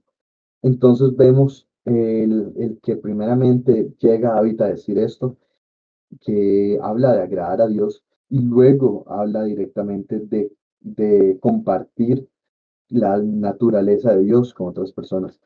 Entonces 0.61 1.15
vemos 1.15 1.67
el, 1.85 2.53
el 2.57 2.79
que 2.81 2.97
primeramente 2.97 3.93
llega 3.99 4.35
a 4.35 4.39
a 4.39 4.67
decir 4.67 4.97
esto, 4.99 5.37
que 6.21 6.79
habla 6.81 7.13
de 7.13 7.21
agradar 7.21 7.61
a 7.61 7.67
Dios 7.67 8.03
y 8.29 8.39
luego 8.41 9.05
habla 9.07 9.43
directamente 9.43 10.19
de, 10.19 10.51
de 10.81 11.37
compartir 11.39 12.27
la 12.89 13.17
naturaleza 13.17 14.15
de 14.15 14.23
Dios 14.23 14.53
con 14.53 14.69
otras 14.69 14.91
personas. 14.91 15.39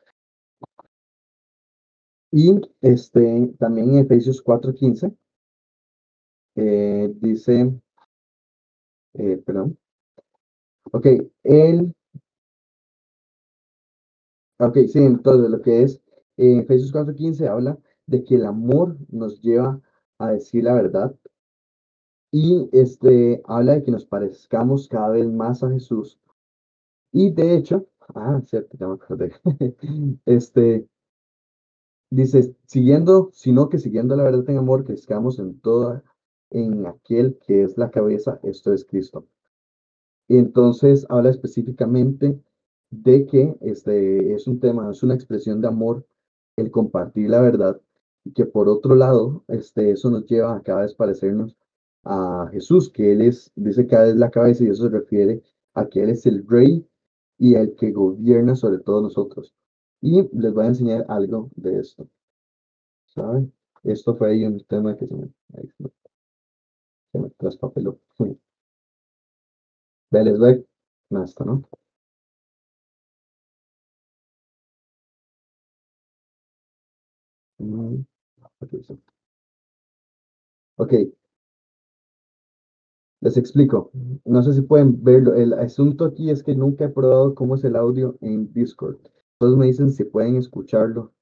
Y 2.36 2.60
este, 2.80 3.54
también 3.60 3.90
en 3.90 3.98
Efesios 3.98 4.42
4:15 4.42 5.16
eh, 6.56 7.08
dice, 7.20 7.72
eh, 9.14 9.36
perdón, 9.46 9.78
ok, 10.90 11.06
él 11.44 11.94
Ok, 14.58 14.78
sí, 14.88 14.98
entonces 14.98 15.48
lo 15.48 15.62
que 15.62 15.82
es 15.82 16.00
en 16.36 16.58
Efesios 16.58 16.90
4:15 16.92 17.46
habla 17.46 17.78
de 18.06 18.24
que 18.24 18.34
el 18.34 18.46
amor 18.46 18.96
nos 19.10 19.40
lleva 19.40 19.80
a 20.18 20.32
decir 20.32 20.64
la 20.64 20.74
verdad 20.74 21.14
y 22.32 22.68
este 22.72 23.42
habla 23.46 23.74
de 23.74 23.84
que 23.84 23.92
nos 23.92 24.06
parezcamos 24.06 24.88
cada 24.88 25.10
vez 25.10 25.28
más 25.28 25.62
a 25.62 25.70
Jesús. 25.70 26.18
Y 27.12 27.30
de 27.30 27.54
hecho, 27.54 27.86
ah, 28.16 28.40
cierto, 28.44 28.76
ya 28.76 28.88
me 28.88 28.94
acordé. 28.94 29.32
Este 30.26 30.88
dice, 32.14 32.54
siguiendo, 32.66 33.30
sino 33.32 33.68
que 33.68 33.78
siguiendo 33.78 34.16
la 34.16 34.24
verdad 34.24 34.48
en 34.48 34.58
amor, 34.58 34.84
crezcamos 34.84 35.38
en 35.38 35.60
toda, 35.60 36.04
en 36.50 36.86
aquel 36.86 37.38
que 37.46 37.62
es 37.62 37.76
la 37.76 37.90
cabeza, 37.90 38.38
esto 38.42 38.72
es 38.72 38.84
Cristo. 38.84 39.26
Entonces 40.28 41.06
habla 41.08 41.30
específicamente 41.30 42.40
de 42.90 43.26
que 43.26 43.56
este 43.60 44.34
es 44.34 44.46
un 44.46 44.60
tema, 44.60 44.90
es 44.90 45.02
una 45.02 45.14
expresión 45.14 45.60
de 45.60 45.68
amor, 45.68 46.06
el 46.56 46.70
compartir 46.70 47.30
la 47.30 47.40
verdad, 47.40 47.80
y 48.24 48.32
que 48.32 48.46
por 48.46 48.68
otro 48.68 48.94
lado, 48.94 49.44
este, 49.48 49.90
eso 49.90 50.10
nos 50.10 50.24
lleva 50.26 50.56
a 50.56 50.62
cada 50.62 50.82
vez 50.82 50.94
parecernos 50.94 51.56
a 52.04 52.48
Jesús, 52.52 52.90
que 52.90 53.12
Él 53.12 53.22
es, 53.22 53.50
dice 53.56 53.86
cada 53.86 54.04
vez 54.04 54.16
la 54.16 54.30
cabeza, 54.30 54.64
y 54.64 54.68
eso 54.68 54.84
se 54.84 54.90
refiere 54.90 55.42
a 55.74 55.86
que 55.88 56.02
Él 56.02 56.10
es 56.10 56.26
el 56.26 56.46
rey 56.46 56.86
y 57.38 57.56
el 57.56 57.74
que 57.74 57.90
gobierna 57.90 58.54
sobre 58.54 58.78
todos 58.78 59.02
nosotros. 59.02 59.54
Y 60.04 60.22
les 60.34 60.52
voy 60.52 60.64
a 60.66 60.68
enseñar 60.68 61.06
algo 61.08 61.48
de 61.56 61.80
esto. 61.80 62.06
¿Saben? 63.06 63.52
Esto 63.84 64.14
fue 64.16 64.32
ahí 64.32 64.44
un 64.44 64.62
tema 64.64 64.94
que 64.98 65.06
se 65.06 65.14
me, 65.14 65.30
traspapeló. 67.38 67.98
les 70.10 70.38
doy 70.38 70.66
esto, 71.22 71.44
¿no? 71.44 71.62
Ok. 80.76 80.92
Les 83.20 83.36
explico. 83.38 83.90
No 84.24 84.42
sé 84.42 84.52
si 84.52 84.60
pueden 84.60 85.02
verlo. 85.02 85.34
El 85.34 85.54
asunto 85.54 86.04
aquí 86.04 86.30
es 86.30 86.42
que 86.42 86.54
nunca 86.54 86.84
he 86.84 86.88
probado 86.90 87.34
cómo 87.34 87.54
es 87.54 87.64
el 87.64 87.76
audio 87.76 88.18
en 88.20 88.52
Discord. 88.52 88.98
Todos 89.44 89.58
me 89.58 89.66
dicen 89.66 89.92
si 89.92 90.04
pueden 90.04 90.36
escucharlo. 90.36 91.12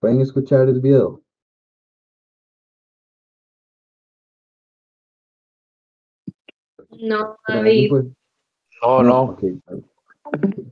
¿Pueden 0.00 0.20
escuchar 0.22 0.68
el 0.68 0.80
video? 0.80 1.22
No, 6.98 7.36
David. 7.46 7.92
No, 8.82 9.02
no. 9.04 9.36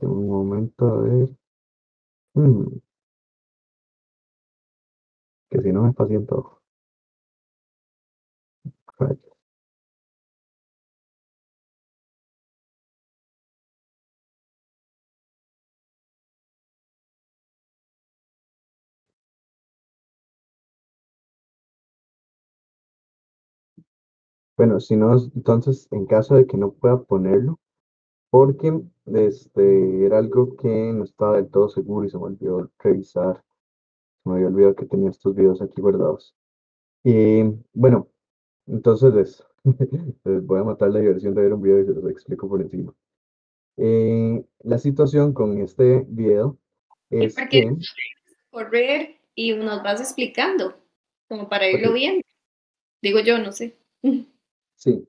Un 0.01 0.27
momento, 0.27 0.85
a 0.87 1.01
ver. 1.03 1.29
Hmm 2.33 2.81
que 5.49 5.61
si 5.61 5.71
no 5.71 5.83
me 5.83 5.93
paciento. 5.93 6.61
Bueno, 24.57 24.79
si 24.79 24.95
no, 24.95 25.13
entonces, 25.35 25.87
en 25.91 26.05
caso 26.07 26.35
de 26.35 26.47
que 26.47 26.57
no 26.57 26.71
pueda 26.71 27.01
ponerlo, 27.03 27.59
porque 28.29 28.81
este, 29.05 30.05
era 30.05 30.17
algo 30.17 30.57
que 30.57 30.91
no 30.93 31.03
estaba 31.03 31.37
del 31.37 31.49
todo 31.49 31.69
seguro 31.69 32.05
y 32.05 32.09
se 32.09 32.17
me 32.17 32.25
olvidó 32.25 32.69
revisar 32.79 33.43
me 34.27 34.35
había 34.35 34.47
olvidado 34.47 34.75
que 34.75 34.85
tenía 34.85 35.09
estos 35.09 35.33
videos 35.35 35.61
aquí 35.61 35.81
guardados. 35.81 36.35
Y 37.03 37.43
bueno, 37.73 38.09
entonces 38.67 39.13
les, 39.13 39.43
voy 40.43 40.59
a 40.59 40.63
matar 40.63 40.89
la 40.91 40.99
diversión 40.99 41.33
de 41.33 41.41
ver 41.41 41.53
un 41.53 41.61
video 41.61 41.79
y 41.79 41.85
se 41.85 41.93
los 41.93 42.09
explico 42.09 42.47
por 42.47 42.61
encima. 42.61 42.93
Eh, 43.77 44.43
la 44.63 44.77
situación 44.77 45.33
con 45.33 45.57
este 45.61 46.05
video 46.07 46.57
es 47.09 47.35
que... 47.49 47.75
Correr 48.49 49.17
y 49.35 49.53
nos 49.53 49.83
vas 49.83 50.01
explicando, 50.01 50.75
como 51.27 51.47
para 51.47 51.69
irlo 51.69 51.93
viendo. 51.93 52.23
Digo 53.01 53.19
yo, 53.19 53.37
no 53.37 53.51
sé. 53.51 53.77
Sí. 54.77 55.07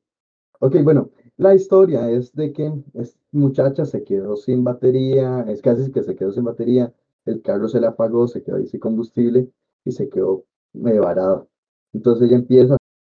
Ok, 0.60 0.76
bueno, 0.82 1.10
la 1.36 1.54
historia 1.54 2.10
es 2.10 2.34
de 2.34 2.52
que 2.52 2.72
esta 2.94 3.20
muchacha 3.32 3.84
se 3.84 4.04
quedó 4.04 4.36
sin 4.36 4.64
batería, 4.64 5.42
es 5.48 5.62
casi 5.62 5.92
que 5.92 6.02
se 6.02 6.16
quedó 6.16 6.32
sin 6.32 6.44
batería, 6.44 6.92
el 7.26 7.42
carro 7.42 7.68
se 7.68 7.80
le 7.80 7.86
apagó, 7.86 8.28
se 8.28 8.42
quedó 8.42 8.56
ahí 8.56 8.66
sin 8.66 8.80
combustible 8.80 9.50
y 9.84 9.92
se 9.92 10.08
quedó 10.08 10.44
medio 10.72 11.02
varado. 11.04 11.48
Entonces 11.92 12.28
ella 12.28 12.38
empieza 12.38 12.76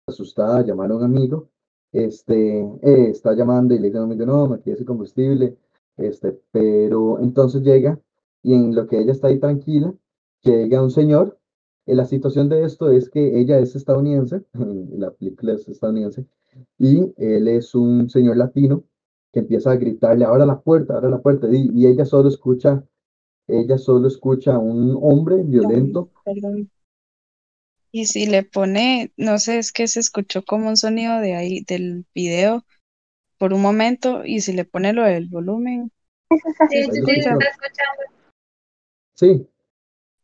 asustada 0.07 0.59
a 0.59 0.65
llamar 0.65 0.91
a 0.91 0.97
un 0.97 1.03
amigo, 1.03 1.49
este, 1.91 2.61
eh, 2.61 3.09
está 3.11 3.35
llamando 3.35 3.75
y 3.75 3.79
le 3.79 3.87
dice 3.87 3.99
a 3.99 4.03
un 4.03 4.11
amigo, 4.11 4.25
no, 4.25 4.47
me 4.49 4.61
quedé 4.61 4.77
sin 4.77 4.85
combustible, 4.87 5.57
este, 5.97 6.39
pero 6.51 7.19
entonces 7.19 7.63
llega 7.63 7.99
y 8.43 8.55
en 8.55 8.75
lo 8.75 8.87
que 8.87 8.99
ella 8.99 9.11
está 9.11 9.27
ahí 9.27 9.39
tranquila, 9.39 9.93
llega 10.43 10.81
un 10.83 10.91
señor 10.91 11.39
eh, 11.89 11.95
la 11.95 12.05
situación 12.05 12.49
de 12.49 12.63
esto 12.65 12.91
es 12.91 13.09
que 13.09 13.39
ella 13.39 13.57
es 13.59 13.75
estadounidense, 13.75 14.43
la 14.53 15.11
película 15.11 15.53
es 15.53 15.67
estadounidense, 15.67 16.25
y 16.77 17.13
él 17.17 17.47
es 17.47 17.75
un 17.75 18.09
señor 18.09 18.37
latino 18.37 18.83
que 19.31 19.39
empieza 19.39 19.71
a 19.71 19.75
gritarle, 19.75 20.25
abra 20.25 20.45
la 20.45 20.59
puerta, 20.59 20.95
abra 20.95 21.09
la 21.09 21.21
puerta, 21.21 21.47
y, 21.51 21.69
y 21.73 21.87
ella 21.87 22.05
solo 22.05 22.29
escucha, 22.29 22.83
ella 23.47 23.77
solo 23.77 24.07
escucha 24.07 24.55
a 24.55 24.59
un 24.59 24.97
hombre 25.01 25.43
violento. 25.43 26.09
Perdón. 26.25 26.69
Y 27.91 28.05
si 28.05 28.27
le 28.27 28.43
pone, 28.43 29.11
no 29.17 29.39
sé, 29.39 29.57
es 29.57 29.71
que 29.71 29.87
se 29.87 29.99
escuchó 29.99 30.43
como 30.43 30.69
un 30.69 30.77
sonido 30.77 31.19
de 31.19 31.35
ahí, 31.35 31.63
del 31.67 32.05
video 32.13 32.65
por 33.37 33.53
un 33.53 33.61
momento, 33.61 34.25
y 34.25 34.41
si 34.41 34.53
le 34.53 34.65
pone 34.65 34.93
lo 34.93 35.03
del 35.03 35.27
volumen, 35.27 35.91
Sí, 36.69 36.83
sí, 36.83 36.91
sí, 36.91 37.11
está 37.19 37.37
escuchando. 37.37 38.03
Sí, 39.15 39.47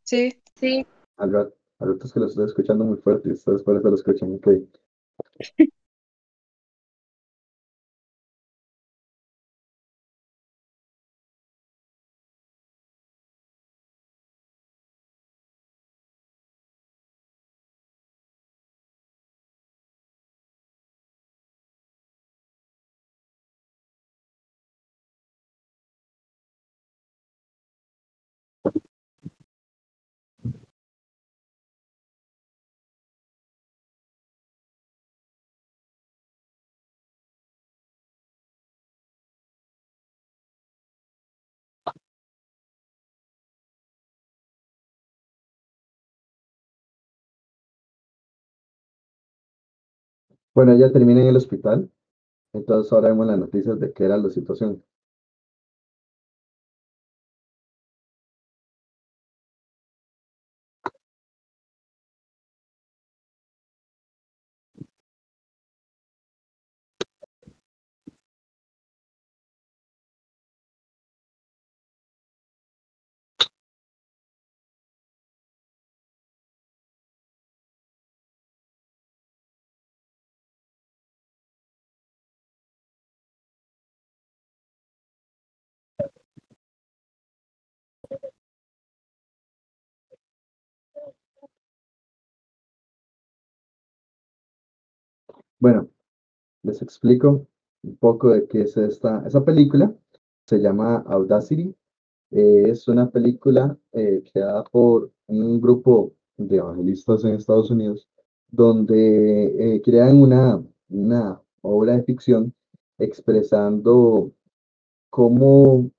sí, 0.03 0.41
Sí, 0.55 0.85
al 1.17 1.33
rato, 1.33 1.55
al 1.79 1.93
rato 1.93 2.05
es 2.05 2.13
que 2.13 2.19
lo 2.19 2.27
estoy 2.27 2.45
escuchando 2.45 2.85
muy 2.85 2.97
fuerte 2.97 3.29
y 3.29 3.31
ustedes 3.33 3.63
por 3.63 3.75
eso 3.75 3.89
lo 3.89 3.95
escuchan, 3.95 4.33
ok. 4.35 4.47
Bueno, 50.55 50.71
ella 50.71 50.91
termina 50.91 51.21
en 51.21 51.27
el 51.27 51.35
hospital, 51.35 51.91
entonces 52.53 52.91
ahora 52.93 53.09
vemos 53.09 53.27
las 53.27 53.39
noticias 53.39 53.79
de 53.79 53.93
qué 53.93 54.05
era 54.05 54.17
la 54.17 54.29
situación. 54.29 54.83
Bueno, 95.65 95.89
les 96.61 96.79
explico 96.83 97.47
un 97.81 97.97
poco 97.97 98.29
de 98.29 98.47
qué 98.47 98.61
es 98.61 98.77
esta, 98.77 99.23
película. 99.43 99.95
Se 100.45 100.59
llama 100.59 100.97
Audacity. 101.07 101.73
Eh, 102.29 102.65
es 102.67 102.87
una 102.87 103.09
película 103.09 103.75
eh, 103.91 104.21
creada 104.31 104.63
por 104.65 105.11
un 105.25 105.59
grupo 105.59 106.13
de 106.37 106.57
evangelistas 106.57 107.23
en 107.23 107.33
Estados 107.33 107.71
Unidos, 107.71 108.07
donde 108.51 109.75
eh, 109.75 109.81
crean 109.81 110.21
una, 110.21 110.63
una 110.89 111.41
obra 111.61 111.93
de 111.93 112.03
ficción 112.03 112.53
expresando 112.99 114.31
cómo, 115.09 115.89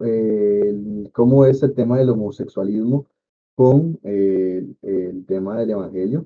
cómo 1.12 1.45
es 1.45 1.61
el 1.64 1.75
tema 1.75 1.99
del 1.99 2.11
homosexualismo 2.11 3.09
con 3.57 3.99
el 4.05 5.25
tema 5.27 5.59
del 5.59 5.71
evangelio. 5.71 6.25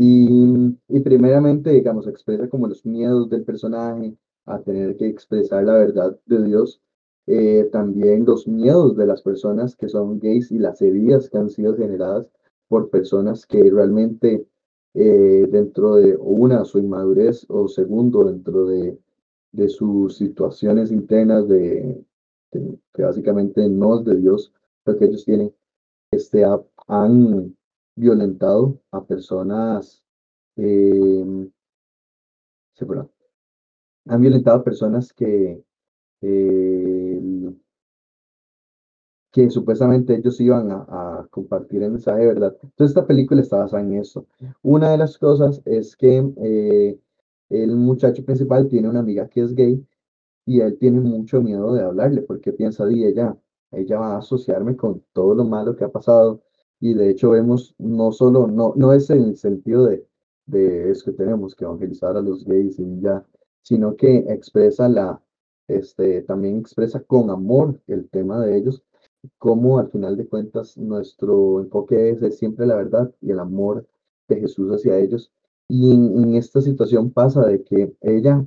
Y, 0.00 0.76
y 0.88 1.00
primeramente, 1.00 1.70
digamos, 1.70 2.06
expresa 2.06 2.48
como 2.48 2.66
los 2.68 2.84
miedos 2.86 3.28
del 3.28 3.44
personaje 3.44 4.16
a 4.46 4.60
tener 4.60 4.96
que 4.96 5.06
expresar 5.06 5.64
la 5.64 5.74
verdad 5.74 6.18
de 6.26 6.42
Dios, 6.44 6.80
eh, 7.26 7.68
también 7.70 8.24
los 8.24 8.48
miedos 8.48 8.96
de 8.96 9.06
las 9.06 9.22
personas 9.22 9.76
que 9.76 9.88
son 9.88 10.18
gays 10.18 10.50
y 10.52 10.58
las 10.58 10.80
heridas 10.82 11.28
que 11.28 11.38
han 11.38 11.50
sido 11.50 11.76
generadas 11.76 12.26
por 12.68 12.88
personas 12.90 13.46
que 13.46 13.70
realmente 13.70 14.46
eh, 14.94 15.46
dentro 15.50 15.96
de 15.96 16.16
una, 16.16 16.64
su 16.64 16.78
inmadurez 16.78 17.46
o 17.48 17.68
segundo, 17.68 18.24
dentro 18.24 18.66
de, 18.66 18.98
de 19.52 19.68
sus 19.68 20.16
situaciones 20.16 20.90
internas 20.92 21.46
de, 21.48 22.02
de- 22.52 22.78
que 22.94 23.02
básicamente 23.02 23.68
no 23.68 23.98
es 24.00 24.04
de 24.06 24.16
Dios, 24.16 24.52
lo 24.86 24.96
que 24.96 25.04
ellos 25.06 25.24
tienen, 25.24 25.52
este, 26.10 26.44
ha- 26.44 26.62
han 26.88 27.56
violentado 28.00 28.80
a 28.90 29.04
personas, 29.04 30.02
eh, 30.56 31.50
han 34.06 34.20
violentado 34.20 34.58
a 34.58 34.64
personas 34.64 35.12
que, 35.12 35.62
eh, 36.22 37.20
que 39.30 39.50
supuestamente 39.50 40.16
ellos 40.16 40.40
iban 40.40 40.70
a, 40.72 41.26
compartir 41.30 41.82
el 41.82 41.92
mensaje 41.92 42.26
verdad. 42.26 42.56
Entonces 42.62 42.96
esta 42.96 43.06
película 43.06 43.40
está 43.40 43.58
basada 43.58 43.82
en 43.82 43.94
eso. 43.94 44.26
Una 44.62 44.90
de 44.90 44.98
las 44.98 45.18
cosas 45.18 45.62
es 45.64 45.94
que 45.96 46.24
eh, 46.38 46.98
el 47.50 47.76
muchacho 47.76 48.24
principal 48.24 48.68
tiene 48.68 48.88
una 48.88 49.00
amiga 49.00 49.28
que 49.28 49.42
es 49.42 49.54
gay 49.54 49.86
y 50.46 50.60
él 50.60 50.78
tiene 50.78 51.00
mucho 51.00 51.40
miedo 51.42 51.72
de 51.74 51.82
hablarle 51.82 52.22
porque 52.22 52.52
piensa, 52.52 52.86
di, 52.86 53.04
ella, 53.04 53.36
ella 53.72 53.98
va 53.98 54.14
a 54.14 54.18
asociarme 54.18 54.76
con 54.76 55.04
todo 55.12 55.34
lo 55.34 55.44
malo 55.44 55.76
que 55.76 55.84
ha 55.84 55.90
pasado 55.90 56.42
y 56.80 56.94
de 56.94 57.10
hecho 57.10 57.30
vemos 57.30 57.74
no 57.78 58.12
solo, 58.12 58.46
no, 58.46 58.72
no 58.76 58.92
es 58.92 59.10
en 59.10 59.22
el 59.24 59.36
sentido 59.36 59.86
de, 59.86 60.06
de 60.46 60.90
es 60.90 61.02
que 61.02 61.12
tenemos 61.12 61.54
que 61.54 61.64
evangelizar 61.64 62.16
a 62.16 62.22
los 62.22 62.44
gays 62.44 62.78
y 62.78 63.00
ya, 63.00 63.24
sino 63.62 63.96
que 63.96 64.18
expresa 64.28 64.88
la, 64.88 65.22
este, 65.68 66.22
también 66.22 66.58
expresa 66.58 67.00
con 67.00 67.30
amor 67.30 67.80
el 67.86 68.08
tema 68.08 68.40
de 68.40 68.56
ellos, 68.56 68.82
como 69.38 69.78
al 69.78 69.90
final 69.90 70.16
de 70.16 70.26
cuentas 70.26 70.76
nuestro 70.78 71.60
enfoque 71.60 72.10
es, 72.10 72.22
es 72.22 72.38
siempre 72.38 72.66
la 72.66 72.76
verdad 72.76 73.12
y 73.20 73.30
el 73.30 73.40
amor 73.40 73.86
de 74.28 74.40
Jesús 74.40 74.70
hacia 74.72 74.98
ellos. 74.98 75.30
Y 75.68 75.92
en, 75.92 76.18
en 76.24 76.34
esta 76.34 76.60
situación 76.60 77.10
pasa 77.10 77.46
de 77.46 77.62
que 77.62 77.94
ella 78.00 78.44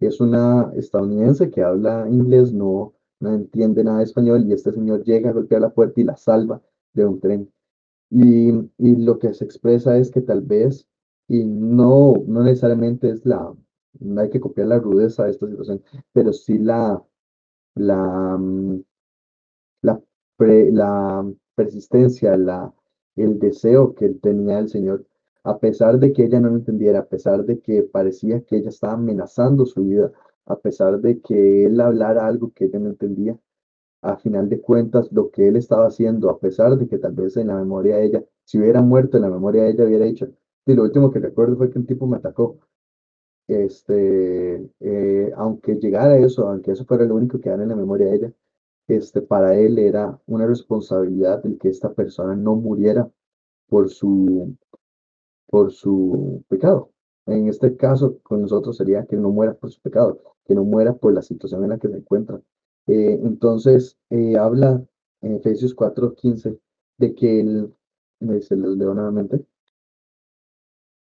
es 0.00 0.20
una 0.20 0.72
estadounidense 0.76 1.50
que 1.50 1.62
habla 1.62 2.08
inglés, 2.08 2.52
no, 2.52 2.94
no 3.20 3.34
entiende 3.34 3.84
nada 3.84 3.98
de 3.98 4.04
español 4.04 4.44
y 4.46 4.52
este 4.52 4.72
señor 4.72 5.02
llega 5.04 5.30
a 5.30 5.32
golpear 5.32 5.60
la 5.60 5.70
puerta 5.70 6.00
y 6.00 6.04
la 6.04 6.16
salva 6.16 6.60
de 6.92 7.06
un 7.06 7.20
tren. 7.20 7.50
Y, 8.12 8.50
y 8.78 8.96
lo 8.96 9.18
que 9.18 9.32
se 9.34 9.44
expresa 9.44 9.96
es 9.98 10.10
que 10.10 10.20
tal 10.20 10.42
vez, 10.42 10.86
y 11.28 11.44
no, 11.44 12.14
no 12.26 12.42
necesariamente 12.44 13.10
es 13.10 13.24
la, 13.26 13.54
no 14.00 14.20
hay 14.20 14.30
que 14.30 14.40
copiar 14.40 14.68
la 14.68 14.78
rudeza 14.78 15.24
de 15.24 15.30
esta 15.30 15.48
situación, 15.48 15.82
pero 16.12 16.32
sí 16.32 16.58
la, 16.58 17.02
la, 17.76 18.36
mm, 18.38 18.82
la, 19.82 20.00
pre- 20.36 20.72
la 20.72 21.24
persistencia, 21.54 22.36
la, 22.36 22.72
el 23.16 23.38
deseo 23.38 23.94
que 23.94 24.08
tenía 24.10 24.56
del 24.56 24.68
Señor, 24.68 25.06
a 25.44 25.58
pesar 25.58 25.98
de 25.98 26.12
que 26.12 26.24
ella 26.24 26.40
no 26.40 26.48
lo 26.50 26.56
entendiera, 26.56 27.00
a 27.00 27.06
pesar 27.08 27.44
de 27.44 27.60
que 27.60 27.82
parecía 27.82 28.42
que 28.42 28.56
ella 28.58 28.68
estaba 28.70 28.94
amenazando 28.94 29.66
su 29.66 29.84
vida, 29.84 30.12
a 30.46 30.56
pesar 30.58 31.00
de 31.00 31.20
que 31.20 31.66
él 31.66 31.80
hablara 31.80 32.26
algo 32.26 32.52
que 32.52 32.66
ella 32.66 32.78
no 32.78 32.90
entendía, 32.90 33.38
a 34.02 34.16
final 34.16 34.48
de 34.48 34.60
cuentas, 34.60 35.10
lo 35.12 35.30
que 35.30 35.48
él 35.48 35.56
estaba 35.56 35.86
haciendo, 35.86 36.30
a 36.30 36.38
pesar 36.38 36.76
de 36.76 36.88
que 36.88 36.98
tal 36.98 37.12
vez 37.12 37.36
en 37.36 37.48
la 37.48 37.56
memoria 37.56 37.96
de 37.96 38.06
ella, 38.06 38.24
si 38.44 38.58
hubiera 38.58 38.82
muerto 38.82 39.16
en 39.16 39.22
la 39.22 39.30
memoria 39.30 39.62
de 39.64 39.70
ella, 39.70 39.84
hubiera 39.84 40.04
dicho, 40.04 40.28
y 40.66 40.74
lo 40.74 40.82
último 40.84 41.10
que 41.10 41.20
recuerdo 41.20 41.56
fue 41.56 41.70
que 41.70 41.78
un 41.78 41.86
tipo 41.86 42.06
me 42.06 42.16
atacó. 42.18 42.58
Este, 43.48 44.70
eh, 44.80 45.32
aunque 45.36 45.76
llegara 45.76 46.16
eso, 46.18 46.48
aunque 46.48 46.72
eso 46.72 46.84
fuera 46.84 47.04
lo 47.04 47.16
único 47.16 47.38
que 47.38 47.44
quedara 47.44 47.62
en 47.62 47.68
la 47.70 47.76
memoria 47.76 48.06
de 48.08 48.16
ella, 48.16 48.32
este, 48.88 49.22
para 49.22 49.56
él 49.58 49.78
era 49.78 50.20
una 50.26 50.46
responsabilidad 50.46 51.44
el 51.46 51.58
que 51.58 51.68
esta 51.68 51.92
persona 51.92 52.34
no 52.36 52.56
muriera 52.56 53.10
por 53.68 53.88
su, 53.90 54.56
por 55.46 55.72
su 55.72 56.44
pecado. 56.48 56.90
En 57.26 57.48
este 57.48 57.76
caso, 57.76 58.18
con 58.22 58.42
nosotros 58.42 58.76
sería 58.76 59.06
que 59.06 59.16
no 59.16 59.30
muera 59.30 59.54
por 59.54 59.70
su 59.70 59.80
pecado, 59.80 60.20
que 60.44 60.54
no 60.54 60.64
muera 60.64 60.94
por 60.94 61.12
la 61.12 61.22
situación 61.22 61.62
en 61.64 61.70
la 61.70 61.78
que 61.78 61.88
se 61.88 61.96
encuentra. 61.96 62.40
Eh, 62.86 63.18
entonces, 63.22 63.98
eh, 64.10 64.36
habla 64.36 64.84
en 65.20 65.34
Efesios 65.36 65.74
4:15 65.74 66.58
de 66.98 67.14
que 67.14 67.40
él, 67.40 67.74
me 68.20 68.40
se 68.40 68.56
los 68.56 68.76
leo 68.76 68.94
nuevamente, 68.94 69.44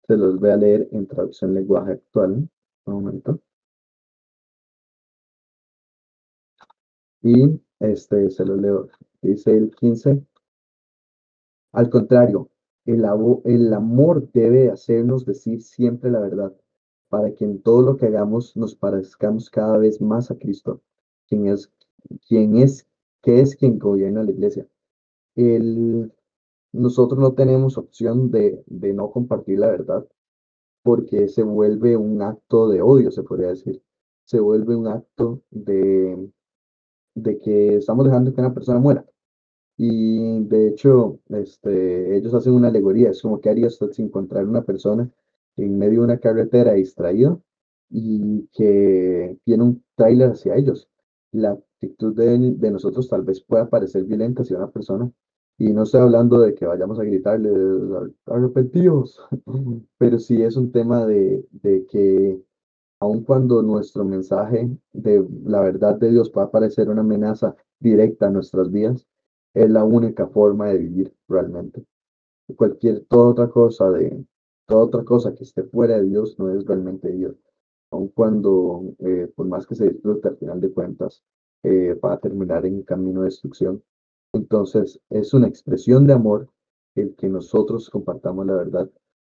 Se 0.07 0.15
los 0.15 0.39
voy 0.39 0.49
a 0.51 0.55
leer 0.55 0.87
en 0.93 1.07
traducción 1.07 1.53
lenguaje 1.53 1.91
actual. 1.91 2.47
Un 2.85 2.93
momento. 2.93 3.41
Y 7.23 7.59
este 7.79 8.29
se 8.29 8.45
los 8.45 8.61
leo. 8.61 8.87
Dice 9.21 9.57
el 9.57 9.71
15. 9.71 10.23
Al 11.73 11.89
contrario, 11.89 12.49
el, 12.85 13.03
el 13.45 13.73
amor 13.73 14.31
debe 14.31 14.69
hacernos 14.69 15.25
decir 15.25 15.61
siempre 15.61 16.11
la 16.11 16.19
verdad, 16.19 16.53
para 17.09 17.33
que 17.33 17.45
en 17.45 17.61
todo 17.61 17.81
lo 17.81 17.97
que 17.97 18.05
hagamos 18.05 18.55
nos 18.55 18.75
parezcamos 18.75 19.49
cada 19.49 19.77
vez 19.77 19.99
más 19.99 20.31
a 20.31 20.37
Cristo, 20.37 20.81
quien 21.33 21.47
es, 21.47 21.71
quien 22.27 22.57
es, 22.57 22.87
que 23.21 23.41
es 23.41 23.55
quien 23.55 23.79
gobierna 23.79 24.23
la 24.23 24.31
iglesia. 24.31 24.67
El, 25.35 26.11
nosotros 26.73 27.19
no 27.19 27.33
tenemos 27.33 27.77
opción 27.77 28.31
de, 28.31 28.63
de 28.67 28.93
no 28.93 29.11
compartir 29.11 29.59
la 29.59 29.67
verdad, 29.71 30.07
porque 30.83 31.27
se 31.29 31.43
vuelve 31.43 31.97
un 31.97 32.21
acto 32.21 32.69
de 32.69 32.81
odio, 32.81 33.11
se 33.11 33.23
podría 33.23 33.49
decir. 33.49 33.81
Se 34.25 34.39
vuelve 34.39 34.75
un 34.75 34.87
acto 34.87 35.41
de, 35.51 36.29
de 37.15 37.39
que 37.39 37.77
estamos 37.77 38.05
dejando 38.05 38.33
que 38.33 38.41
una 38.41 38.53
persona 38.53 38.79
muera. 38.79 39.05
Y 39.77 40.43
de 40.45 40.67
hecho, 40.69 41.19
este, 41.29 42.17
ellos 42.17 42.33
hacen 42.33 42.53
una 42.53 42.67
alegoría, 42.69 43.11
es 43.11 43.21
como 43.21 43.41
que 43.41 43.49
haría 43.49 43.67
usted 43.67 43.91
si 43.91 44.03
encontrar 44.03 44.47
una 44.47 44.63
persona 44.63 45.09
en 45.57 45.77
medio 45.77 45.99
de 46.01 46.05
una 46.05 46.19
carretera 46.19 46.73
distraído 46.73 47.41
y 47.89 48.47
que 48.53 49.37
tiene 49.45 49.63
un 49.63 49.83
trailer 49.95 50.31
hacia 50.31 50.55
ellos. 50.55 50.89
La 51.33 51.51
actitud 51.51 52.15
de, 52.15 52.37
de 52.55 52.71
nosotros 52.71 53.09
tal 53.09 53.23
vez 53.23 53.41
pueda 53.41 53.69
parecer 53.69 54.05
violenta 54.05 54.43
hacia 54.43 54.57
una 54.57 54.71
persona, 54.71 55.11
y 55.57 55.71
no 55.73 55.83
estoy 55.83 56.01
hablando 56.01 56.39
de 56.39 56.55
que 56.55 56.65
vayamos 56.65 56.99
a 56.99 57.03
gritarle 57.03 57.51
arrepentidos, 58.25 59.19
pero 59.97 60.19
sí 60.19 60.41
es 60.41 60.55
un 60.55 60.71
tema 60.71 61.05
de, 61.05 61.45
de 61.51 61.85
que 61.85 62.41
aun 62.99 63.23
cuando 63.23 63.61
nuestro 63.61 64.05
mensaje 64.05 64.69
de 64.93 65.25
la 65.45 65.61
verdad 65.61 65.95
de 65.97 66.09
Dios 66.11 66.29
pueda 66.29 66.49
parecer 66.49 66.89
una 66.89 67.01
amenaza 67.01 67.55
directa 67.79 68.27
a 68.27 68.31
nuestras 68.31 68.71
vidas, 68.71 69.05
es 69.53 69.69
la 69.69 69.83
única 69.83 70.27
forma 70.27 70.69
de 70.69 70.77
vivir 70.79 71.13
realmente. 71.27 71.85
Cualquier 72.55 73.05
toda 73.05 73.29
otra 73.31 73.49
cosa 73.49 73.91
de 73.91 74.25
toda 74.65 74.85
otra 74.85 75.03
cosa 75.03 75.35
que 75.35 75.43
esté 75.43 75.63
fuera 75.63 75.97
de 75.97 76.05
Dios 76.05 76.39
no 76.39 76.49
es 76.49 76.65
realmente 76.65 77.11
Dios. 77.11 77.35
Aun 77.93 78.07
cuando, 78.09 78.95
eh, 78.99 79.31
por 79.35 79.47
más 79.47 79.67
que 79.67 79.75
se 79.75 79.87
disfrute, 79.89 80.27
al 80.27 80.37
final 80.37 80.59
de 80.59 80.71
cuentas, 80.71 81.23
eh, 81.63 81.93
va 82.03 82.13
a 82.13 82.19
terminar 82.19 82.65
en 82.65 82.81
camino 82.83 83.21
de 83.21 83.25
destrucción. 83.25 83.83
Entonces, 84.33 84.99
es 85.11 85.33
una 85.35 85.47
expresión 85.47 86.07
de 86.07 86.13
amor 86.13 86.49
el 86.95 87.15
que 87.15 87.29
nosotros 87.29 87.89
compartamos 87.91 88.47
la 88.47 88.55
verdad, 88.55 88.89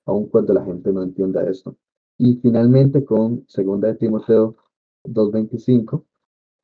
aun 0.06 0.28
cuando 0.28 0.54
la 0.54 0.64
gente 0.64 0.90
no 0.92 1.02
entienda 1.02 1.46
esto. 1.48 1.76
Y 2.18 2.36
finalmente, 2.36 3.04
con 3.04 3.44
segunda 3.46 3.88
de 3.88 3.96
Timoteo 3.96 4.56
2.25, 5.04 6.04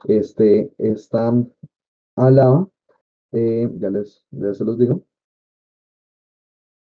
este, 0.06 0.72
esta 0.78 1.32
alaba 2.16 2.68
eh, 3.32 3.70
ya, 3.78 3.90
les, 3.90 4.24
ya 4.30 4.54
se 4.54 4.64
los 4.64 4.78
digo. 4.78 5.04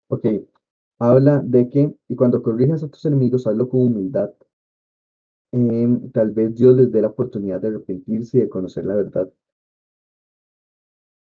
Ok, 0.08 0.24
habla 0.98 1.42
de 1.44 1.68
que, 1.68 1.94
y 2.08 2.16
cuando 2.16 2.42
corrijas 2.42 2.82
a 2.82 2.88
tus 2.88 3.04
enemigos, 3.04 3.46
hazlo 3.46 3.68
con 3.68 3.80
humildad. 3.82 4.30
Em, 5.52 6.10
tal 6.12 6.30
vez 6.32 6.54
Dios 6.54 6.76
les 6.76 6.90
dé 6.92 7.00
la 7.00 7.08
oportunidad 7.08 7.60
de 7.60 7.68
arrepentirse 7.68 8.38
y 8.38 8.40
de 8.42 8.48
conocer 8.48 8.84
la 8.84 8.94
verdad. 8.96 9.28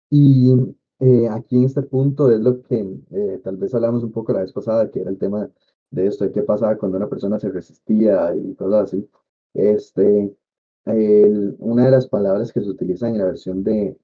Y 0.09 0.53
eh, 0.99 1.27
aquí 1.29 1.57
en 1.57 1.65
este 1.65 1.81
punto 1.83 2.31
es 2.31 2.39
lo 2.39 2.61
que 2.61 2.79
eh, 3.11 3.41
tal 3.43 3.57
vez 3.57 3.73
hablamos 3.73 4.03
un 4.03 4.11
poco 4.11 4.33
la 4.33 4.41
vez 4.41 4.53
pasada, 4.53 4.89
que 4.89 5.01
era 5.01 5.09
el 5.09 5.17
tema 5.17 5.49
de 5.91 6.07
esto, 6.07 6.23
de 6.25 6.31
qué 6.31 6.41
pasaba 6.43 6.77
cuando 6.77 6.97
una 6.97 7.09
persona 7.09 7.39
se 7.39 7.49
resistía 7.49 8.33
y 8.35 8.55
cosas 8.55 8.93
así. 8.93 9.09
Este, 9.53 10.35
una 11.59 11.85
de 11.85 11.91
las 11.91 12.07
palabras 12.07 12.51
que 12.53 12.61
se 12.61 12.69
utilizan 12.69 13.11
en 13.11 13.19
la 13.19 13.25
versión 13.25 13.63
de, 13.63 13.97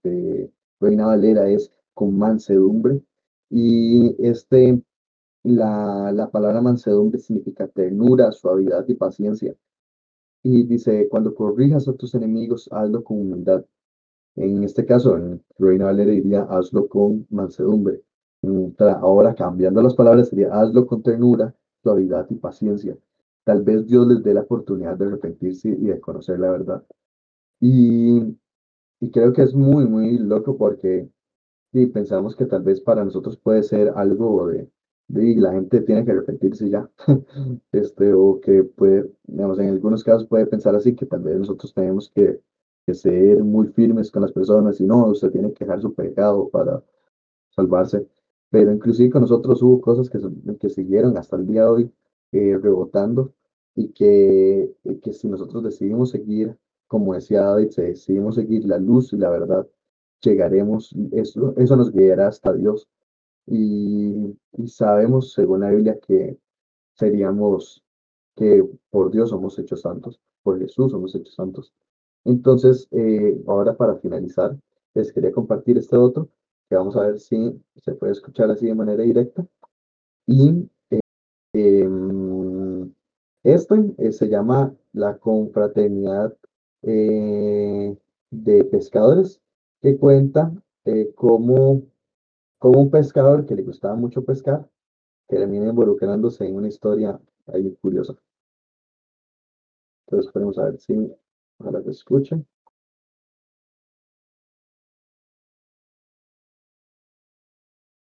Reina 0.79 1.05
Valera 1.07 1.49
es 1.49 1.71
con 1.93 2.17
mansedumbre. 2.17 3.01
Y 3.49 4.15
este, 4.25 4.81
la, 5.43 6.11
la 6.13 6.29
palabra 6.31 6.61
mansedumbre 6.61 7.19
significa 7.19 7.67
ternura, 7.67 8.31
suavidad 8.31 8.87
y 8.87 8.95
paciencia. 8.95 9.55
Y 10.43 10.63
dice, 10.63 11.07
cuando 11.09 11.35
corrijas 11.35 11.87
a 11.87 11.93
tus 11.93 12.15
enemigos, 12.15 12.69
hazlo 12.71 13.03
con 13.03 13.21
humildad. 13.21 13.65
En 14.35 14.63
este 14.63 14.85
caso, 14.85 15.17
en 15.17 15.43
Reina 15.59 15.85
Valera 15.85 16.11
diría, 16.11 16.43
hazlo 16.43 16.87
con 16.87 17.27
mansedumbre. 17.29 18.01
Ahora, 19.01 19.35
cambiando 19.35 19.81
las 19.81 19.95
palabras, 19.95 20.29
sería, 20.29 20.53
hazlo 20.53 20.87
con 20.87 21.03
ternura, 21.03 21.55
suavidad 21.83 22.27
y 22.29 22.35
paciencia. 22.35 22.97
Tal 23.43 23.63
vez 23.63 23.85
Dios 23.87 24.07
les 24.07 24.23
dé 24.23 24.33
la 24.33 24.41
oportunidad 24.41 24.97
de 24.97 25.05
arrepentirse 25.07 25.69
y 25.69 25.85
de 25.85 25.99
conocer 25.99 26.39
la 26.39 26.51
verdad. 26.51 26.83
Y 27.59 28.35
y 29.01 29.09
creo 29.09 29.33
que 29.33 29.41
es 29.41 29.53
muy, 29.53 29.87
muy 29.87 30.17
loco 30.19 30.57
porque 30.57 31.09
y 31.73 31.85
pensamos 31.87 32.35
que 32.35 32.45
tal 32.45 32.63
vez 32.63 32.81
para 32.81 33.03
nosotros 33.03 33.37
puede 33.37 33.63
ser 33.63 33.93
algo 33.95 34.47
de, 34.47 34.69
de 35.13 35.35
la 35.35 35.53
gente 35.53 35.81
tiene 35.81 36.05
que 36.05 36.11
arrepentirse 36.11 36.69
ya. 36.69 36.89
este, 37.71 38.13
o 38.13 38.39
que 38.41 38.63
puede, 38.63 39.09
digamos, 39.27 39.59
en 39.59 39.69
algunos 39.69 40.03
casos 40.03 40.27
puede 40.27 40.45
pensar 40.47 40.75
así, 40.75 40.95
que 40.95 41.05
tal 41.05 41.21
vez 41.21 41.37
nosotros 41.37 41.73
tenemos 41.73 42.09
que, 42.09 42.39
que 42.85 42.93
ser 42.93 43.43
muy 43.43 43.67
firmes 43.67 44.11
con 44.11 44.21
las 44.21 44.31
personas 44.31 44.79
y 44.81 44.85
no, 44.85 45.07
usted 45.07 45.31
tiene 45.31 45.53
que 45.53 45.65
dejar 45.65 45.81
su 45.81 45.93
pecado 45.93 46.49
para 46.49 46.83
salvarse. 47.49 48.07
Pero 48.49 48.71
inclusive 48.71 49.09
con 49.11 49.21
nosotros 49.21 49.61
hubo 49.63 49.81
cosas 49.81 50.09
que, 50.09 50.19
que 50.59 50.69
siguieron 50.69 51.17
hasta 51.17 51.37
el 51.37 51.47
día 51.47 51.63
de 51.63 51.69
hoy 51.69 51.91
eh, 52.33 52.57
rebotando 52.61 53.33
y 53.75 53.89
que, 53.89 54.73
que 55.01 55.13
si 55.13 55.27
nosotros 55.29 55.63
decidimos 55.63 56.11
seguir 56.11 56.57
como 56.91 57.13
decía 57.13 57.43
David, 57.43 57.69
si 57.69 57.81
decidimos 57.83 58.35
seguir 58.35 58.65
la 58.65 58.77
luz 58.77 59.13
y 59.13 59.17
la 59.17 59.29
verdad, 59.29 59.65
llegaremos, 60.19 60.93
eso, 61.13 61.53
eso 61.55 61.77
nos 61.77 61.89
guiará 61.93 62.27
hasta 62.27 62.51
Dios. 62.51 62.85
Y, 63.47 64.37
sabemos, 64.67 65.33
según 65.33 65.61
la 65.61 65.71
Biblia, 65.71 65.99
que 66.05 66.37
seríamos, 66.93 67.83
que 68.35 68.63
por 68.89 69.11
Dios 69.11 69.29
somos 69.29 69.57
hechos 69.59 69.81
santos, 69.81 70.19
por 70.43 70.59
Jesús 70.59 70.91
somos 70.91 71.15
hechos 71.15 71.35
santos. 71.35 71.73
Entonces, 72.25 72.87
eh, 72.91 73.41
ahora 73.47 73.75
para 73.75 73.95
finalizar, 73.97 74.57
les 74.93 75.11
quería 75.11 75.31
compartir 75.31 75.77
este 75.77 75.97
otro, 75.97 76.29
que 76.69 76.75
vamos 76.75 76.95
a 76.95 77.07
ver 77.07 77.19
si 77.19 77.61
se 77.75 77.93
puede 77.93 78.13
escuchar 78.13 78.51
así 78.51 78.67
de 78.67 78.75
manera 78.75 79.03
directa. 79.03 79.45
Y 80.27 80.69
eh, 80.91 80.99
em, 81.53 82.91
este 83.43 83.75
eh, 83.97 84.11
se 84.11 84.29
llama 84.29 84.73
la 84.93 85.17
confraternidad 85.17 86.35
eh, 86.83 87.97
de 88.29 88.63
pescadores 88.65 89.41
que 89.81 89.97
cuenta 89.97 90.53
eh, 90.85 91.11
cómo, 92.61 92.79
un 92.79 92.91
pescador 92.91 93.45
que 93.45 93.55
le 93.55 93.63
gustaba 93.63 93.95
mucho 93.95 94.23
pescar 94.23 94.69
termina 95.27 95.67
involucrándose 95.69 96.45
en 96.45 96.55
una 96.55 96.67
historia 96.67 97.19
ahí 97.47 97.75
curiosa. 97.81 98.15
Entonces 100.05 100.31
podemos 100.31 100.57
a 100.59 100.65
ver 100.65 100.77
si 100.79 101.11
ahora 101.59 101.81
se 101.83 101.89
escuchen. 101.91 102.47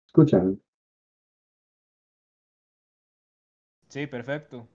¿Escuchan? 0.07 0.59
Sí, 3.89 4.07
perfecto. 4.07 4.67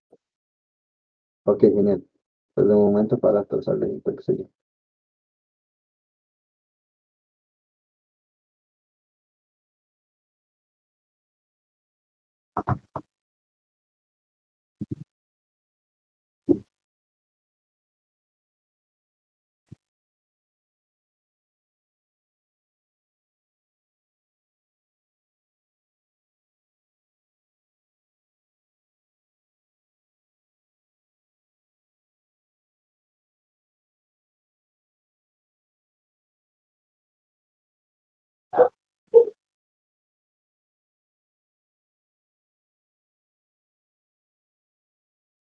Ok, 1.45 1.61
genial 1.63 2.05
pues 2.55 2.69
de 2.69 2.75
momento 2.75 3.19
para 3.19 3.45
trazar 3.45 3.77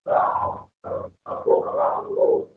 around, 0.07 0.69
um, 0.83 1.11
I 1.25 1.41
drove 1.43 1.63
around 1.63 2.05
the 2.05 2.09
road 2.15 2.49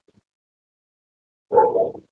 yo. 1.51 2.06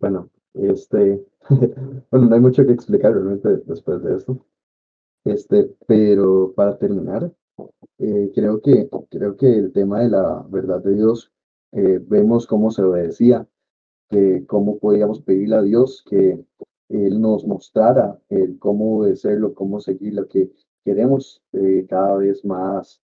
Bueno, 0.00 0.30
este, 0.54 1.24
bueno, 2.10 2.26
no 2.28 2.34
hay 2.34 2.40
mucho 2.40 2.64
que 2.66 2.72
explicar 2.72 3.12
realmente 3.12 3.48
después 3.66 4.02
de 4.02 4.16
esto. 4.16 4.44
Este, 5.24 5.74
pero 5.86 6.52
para 6.54 6.78
terminar, 6.78 7.32
eh, 7.98 8.32
creo 8.34 8.60
que, 8.62 8.88
creo 9.10 9.36
que 9.36 9.48
el 9.58 9.72
tema 9.72 10.00
de 10.02 10.10
la 10.10 10.46
verdad 10.50 10.82
de 10.82 10.94
Dios, 10.94 11.32
eh, 11.72 12.00
vemos 12.06 12.46
cómo 12.46 12.70
se 12.72 12.82
obedecía, 12.82 13.46
que 14.10 14.46
cómo 14.46 14.78
podíamos 14.78 15.22
pedirle 15.22 15.56
a 15.56 15.62
Dios 15.62 16.04
que 16.08 16.44
Él 16.90 17.20
nos 17.20 17.46
mostrara 17.46 18.20
el 18.30 18.58
cómo 18.58 18.98
obedecerlo, 18.98 19.54
cómo 19.54 19.80
seguir 19.80 20.14
lo 20.14 20.28
que 20.28 20.52
queremos 20.84 21.42
eh, 21.54 21.86
cada 21.88 22.16
vez 22.16 22.44
más 22.44 23.02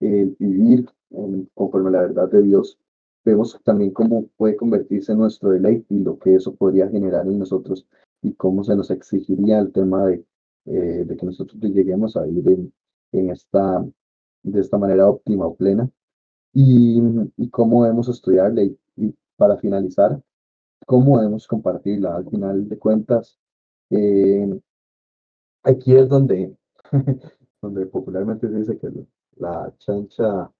el 0.00 0.36
vivir 0.38 0.88
en- 1.10 1.48
conforme 1.54 1.90
a 1.90 1.92
la 1.92 2.02
verdad 2.02 2.30
de 2.30 2.42
Dios. 2.42 2.78
Vemos 3.24 3.58
también 3.64 3.90
cómo 3.92 4.26
puede 4.36 4.56
convertirse 4.56 5.14
nuestro 5.14 5.50
deleite 5.50 5.94
y 5.94 6.00
lo 6.00 6.18
que 6.18 6.34
eso 6.34 6.54
podría 6.54 6.88
generar 6.88 7.26
en 7.26 7.38
nosotros 7.38 7.86
y 8.22 8.34
cómo 8.34 8.64
se 8.64 8.76
nos 8.76 8.90
exigiría 8.90 9.58
el 9.58 9.72
tema 9.72 10.06
de, 10.06 10.24
eh, 10.66 11.04
de 11.06 11.16
que 11.16 11.26
nosotros 11.26 11.60
lleguemos 11.60 12.16
a 12.16 12.22
vivir 12.24 12.48
en, 12.58 12.72
en 13.12 13.30
esta, 13.30 13.84
de 14.42 14.60
esta 14.60 14.78
manera 14.78 15.08
óptima 15.08 15.46
o 15.46 15.54
plena 15.54 15.90
y, 16.52 17.00
y 17.36 17.50
cómo 17.50 17.84
debemos 17.84 18.08
estudiarla 18.08 18.62
y, 18.64 18.78
y 18.96 19.14
para 19.36 19.56
finalizar, 19.58 20.20
cómo 20.86 21.18
debemos 21.18 21.46
compartirla. 21.46 22.16
Al 22.16 22.28
final 22.28 22.68
de 22.68 22.78
cuentas, 22.78 23.38
eh, 23.90 24.48
aquí 25.62 25.94
es 25.96 26.08
donde, 26.08 26.54
donde 27.62 27.86
popularmente 27.86 28.48
se 28.48 28.56
dice 28.56 28.78
que 28.78 28.88
la 29.36 29.72
chancha 29.78 30.50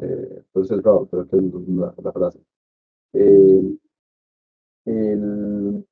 eh, 0.00 0.42
pues 0.52 0.68
robo, 0.70 1.06
creo 1.06 1.28
que 1.28 1.36
es 1.36 1.42
la, 1.68 1.94
la 2.02 2.12
frase. 2.12 2.40
El, 3.12 3.80
el, 4.84 5.86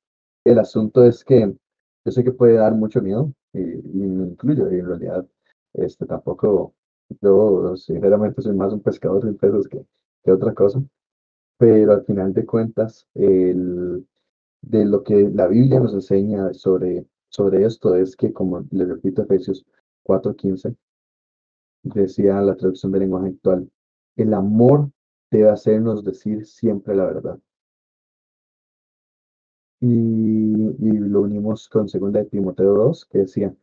el 0.45 0.59
asunto 0.59 1.03
es 1.05 1.23
que 1.23 1.53
yo 2.05 2.11
sé 2.11 2.23
que 2.23 2.31
puede 2.31 2.55
dar 2.55 2.73
mucho 2.75 3.01
miedo 3.01 3.31
y, 3.53 3.59
y 3.61 4.07
me 4.07 4.27
incluyo 4.27 4.71
y 4.71 4.79
en 4.79 4.87
realidad 4.87 5.25
este 5.73 6.05
tampoco 6.05 6.73
yo 7.21 7.75
sinceramente 7.77 8.41
soy 8.41 8.55
más 8.55 8.73
un 8.73 8.81
pescador 8.81 9.23
de 9.23 9.33
peces 9.33 9.67
que, 9.67 9.85
que 10.23 10.31
otra 10.31 10.53
cosa 10.53 10.81
pero 11.57 11.93
al 11.93 12.05
final 12.05 12.33
de 12.33 12.45
cuentas 12.45 13.07
el, 13.15 14.05
de 14.61 14.85
lo 14.85 15.03
que 15.03 15.29
la 15.33 15.47
Biblia 15.47 15.79
nos 15.79 15.93
enseña 15.93 16.53
sobre, 16.53 17.05
sobre 17.29 17.65
esto 17.65 17.95
es 17.95 18.15
que 18.15 18.33
como 18.33 18.65
le 18.71 18.85
repito 18.85 19.23
Efesios 19.23 19.65
4:15 20.03 20.75
decía 21.83 22.41
la 22.41 22.55
traducción 22.55 22.91
del 22.91 23.01
lenguaje 23.01 23.29
actual 23.29 23.69
el 24.15 24.33
amor 24.33 24.91
debe 25.31 25.49
hacernos 25.49 26.03
decir 26.03 26.45
siempre 26.45 26.95
la 26.95 27.05
verdad 27.05 27.39
y, 29.81 30.99
lo 30.99 31.21
unimos 31.21 31.67
con 31.67 31.89
segunda 31.89 32.19
de 32.19 32.25
Timoteo 32.27 32.73
2, 32.75 33.05
que 33.05 33.19
decía, 33.19 33.53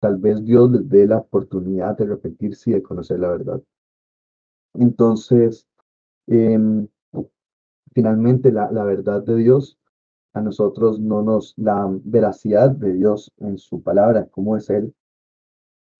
tal 0.00 0.18
vez 0.18 0.44
Dios 0.44 0.70
les 0.70 0.88
dé 0.88 1.06
la 1.06 1.18
oportunidad 1.18 1.96
de 1.96 2.06
repetirse 2.06 2.70
y 2.70 2.74
de 2.74 2.82
conocer 2.82 3.20
la 3.20 3.28
verdad. 3.28 3.62
Entonces, 4.74 5.66
em, 6.26 6.88
finalmente 7.92 8.52
la, 8.52 8.70
la 8.72 8.84
verdad 8.84 9.22
de 9.22 9.36
Dios 9.36 9.78
a 10.34 10.40
nosotros 10.40 11.00
no 11.00 11.22
nos, 11.22 11.54
la 11.56 11.88
veracidad 12.04 12.70
de 12.70 12.94
Dios 12.94 13.32
en 13.38 13.58
su 13.58 13.82
palabra, 13.82 14.26
cómo 14.30 14.56
es 14.56 14.70
Él, 14.70 14.94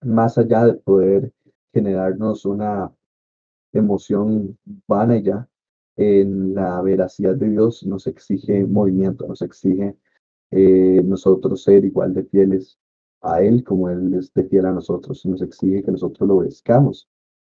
más 0.03 0.39
allá 0.39 0.65
de 0.65 0.75
poder 0.75 1.33
generarnos 1.73 2.45
una 2.45 2.93
emoción 3.73 4.59
vana 4.87 5.19
ya, 5.19 5.49
en 5.97 6.55
la 6.55 6.81
veracidad 6.81 7.35
de 7.35 7.51
Dios 7.51 7.85
nos 7.85 8.07
exige 8.07 8.65
movimiento, 8.65 9.27
nos 9.27 9.43
exige 9.43 9.97
eh, 10.51 11.03
nosotros 11.05 11.63
ser 11.65 11.85
igual 11.85 12.15
de 12.15 12.25
fieles 12.25 12.79
a 13.21 13.43
Él 13.43 13.65
como 13.65 13.91
Él 13.91 14.15
es 14.15 14.33
de 14.33 14.45
fiel 14.45 14.67
a 14.67 14.73
nosotros, 14.73 15.27
nos 15.27 15.43
exige 15.43 15.83
que 15.83 15.91
nosotros 15.91 16.29
lo 16.29 16.37
obedezcamos 16.37 17.09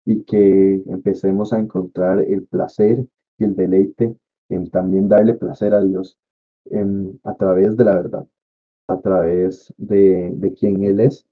y 0.06 0.24
que 0.24 0.82
empecemos 0.88 1.54
a 1.54 1.60
encontrar 1.60 2.20
el 2.20 2.46
placer 2.48 3.06
y 3.38 3.44
el 3.44 3.56
deleite 3.56 4.16
en 4.50 4.70
también 4.70 5.08
darle 5.08 5.36
placer 5.36 5.74
a 5.74 5.82
Dios 5.82 6.18
en, 6.66 7.20
a 7.24 7.36
través 7.36 7.78
de 7.78 7.86
la 7.86 7.96
verdad, 7.96 8.28
a 8.88 9.00
través 9.00 9.74
de, 9.78 10.32
de 10.34 10.54
quien 10.54 10.84
Él 10.84 11.00
es. 11.00 11.26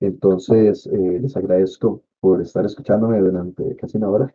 Entonces, 0.00 0.86
eh, 0.86 1.18
les 1.20 1.36
agradezco 1.36 2.02
por 2.20 2.40
estar 2.42 2.64
escuchándome 2.64 3.20
durante 3.20 3.76
casi 3.76 3.96
una 3.98 4.10
hora 4.10 4.34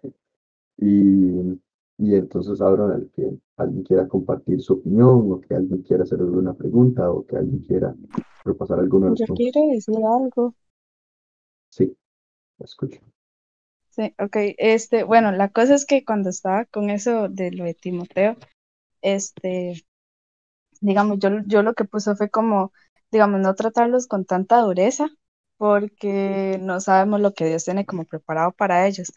y, 0.77 1.59
y 1.97 2.15
entonces 2.15 2.61
abro 2.61 2.85
al 2.87 3.09
que 3.13 3.29
alguien 3.57 3.83
quiera 3.83 4.07
compartir 4.07 4.61
su 4.61 4.73
opinión 4.73 5.31
o 5.31 5.41
que 5.41 5.55
alguien 5.55 5.81
quiera 5.83 6.03
hacer 6.03 6.19
alguna 6.19 6.53
pregunta 6.53 7.11
o 7.11 7.25
que 7.25 7.37
alguien 7.37 7.59
quiera 7.59 7.93
repasar 8.45 8.79
los 8.79 9.19
Yo 9.19 9.35
quiero 9.35 9.67
decir 9.71 9.95
algo. 9.97 10.55
Sí, 11.69 11.95
lo 12.57 12.65
escucho. 12.65 12.99
Sí, 13.89 14.13
ok. 14.17 14.37
Este, 14.57 15.03
bueno, 15.03 15.31
la 15.31 15.49
cosa 15.49 15.75
es 15.75 15.85
que 15.85 16.05
cuando 16.05 16.29
estaba 16.29 16.65
con 16.65 16.89
eso 16.89 17.27
de 17.27 17.51
lo 17.51 17.65
de 17.65 17.73
Timoteo, 17.73 18.37
este, 19.01 19.83
digamos, 20.81 21.19
yo, 21.19 21.29
yo 21.45 21.63
lo 21.63 21.73
que 21.73 21.85
puse 21.85 22.15
fue 22.15 22.29
como, 22.29 22.71
digamos, 23.11 23.41
no 23.41 23.55
tratarlos 23.55 24.07
con 24.07 24.25
tanta 24.25 24.61
dureza, 24.61 25.09
porque 25.59 26.57
no 26.61 26.79
sabemos 26.79 27.19
lo 27.21 27.33
que 27.33 27.45
Dios 27.45 27.65
tiene 27.65 27.85
como 27.85 28.05
preparado 28.05 28.53
para 28.53 28.87
ellos. 28.87 29.11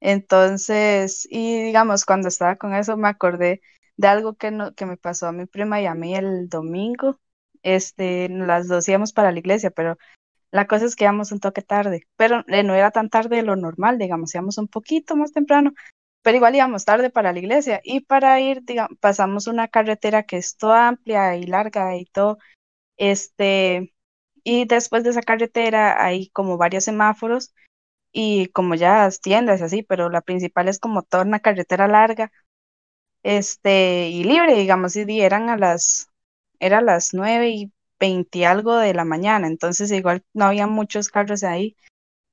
Entonces, 0.00 1.26
y 1.30 1.62
digamos, 1.62 2.04
cuando 2.04 2.28
estaba 2.28 2.56
con 2.56 2.74
eso, 2.74 2.96
me 2.96 3.08
acordé 3.08 3.62
de 3.96 4.08
algo 4.08 4.34
que, 4.34 4.50
no, 4.50 4.74
que 4.74 4.86
me 4.86 4.96
pasó 4.96 5.28
a 5.28 5.32
mi 5.32 5.46
prima 5.46 5.80
y 5.80 5.86
a 5.86 5.94
mí 5.94 6.16
el 6.16 6.48
domingo. 6.48 7.20
Este, 7.62 8.28
las 8.28 8.68
dos 8.68 8.88
íbamos 8.88 9.12
para 9.12 9.32
la 9.32 9.38
iglesia, 9.38 9.70
pero 9.70 9.96
la 10.50 10.66
cosa 10.66 10.86
es 10.86 10.96
que 10.96 11.04
íbamos 11.04 11.32
un 11.32 11.40
toque 11.40 11.62
tarde, 11.62 12.08
pero 12.16 12.44
eh, 12.48 12.64
no 12.64 12.74
era 12.74 12.90
tan 12.90 13.08
tarde 13.10 13.36
de 13.36 13.42
lo 13.42 13.56
normal, 13.56 13.98
digamos, 13.98 14.34
íbamos 14.34 14.58
un 14.58 14.68
poquito 14.68 15.16
más 15.16 15.32
temprano, 15.32 15.72
pero 16.22 16.36
igual 16.38 16.56
íbamos 16.56 16.84
tarde 16.84 17.10
para 17.10 17.32
la 17.32 17.38
iglesia 17.38 17.80
y 17.84 18.00
para 18.00 18.40
ir, 18.40 18.62
digamos, 18.64 18.98
pasamos 19.00 19.46
una 19.46 19.68
carretera 19.68 20.24
que 20.24 20.38
es 20.38 20.56
toda 20.56 20.88
amplia 20.88 21.36
y 21.36 21.44
larga 21.46 21.96
y 21.96 22.06
todo, 22.06 22.38
este, 22.96 23.93
y 24.44 24.66
después 24.66 25.04
de 25.04 25.10
esa 25.10 25.22
carretera 25.22 26.04
hay 26.04 26.28
como 26.30 26.58
varios 26.58 26.84
semáforos 26.84 27.54
y 28.12 28.48
como 28.48 28.74
ya 28.76 29.10
tiendas 29.22 29.62
así, 29.62 29.82
pero 29.82 30.10
la 30.10 30.20
principal 30.22 30.68
es 30.68 30.78
como 30.78 31.02
toda 31.02 31.24
una 31.24 31.40
carretera 31.40 31.88
larga, 31.88 32.30
este, 33.22 34.08
y 34.10 34.24
libre, 34.24 34.54
digamos, 34.56 34.96
y 34.96 35.20
eran 35.20 35.48
a 35.48 35.56
las, 35.56 36.08
era 36.60 36.78
a 36.78 36.82
las 36.82 37.14
nueve 37.14 37.50
y 37.50 37.72
veinte 37.98 38.46
algo 38.46 38.76
de 38.76 38.94
la 38.94 39.04
mañana, 39.04 39.46
entonces 39.48 39.90
igual 39.92 40.24
no 40.34 40.46
había 40.46 40.66
muchos 40.66 41.08
carros 41.08 41.42
ahí. 41.44 41.76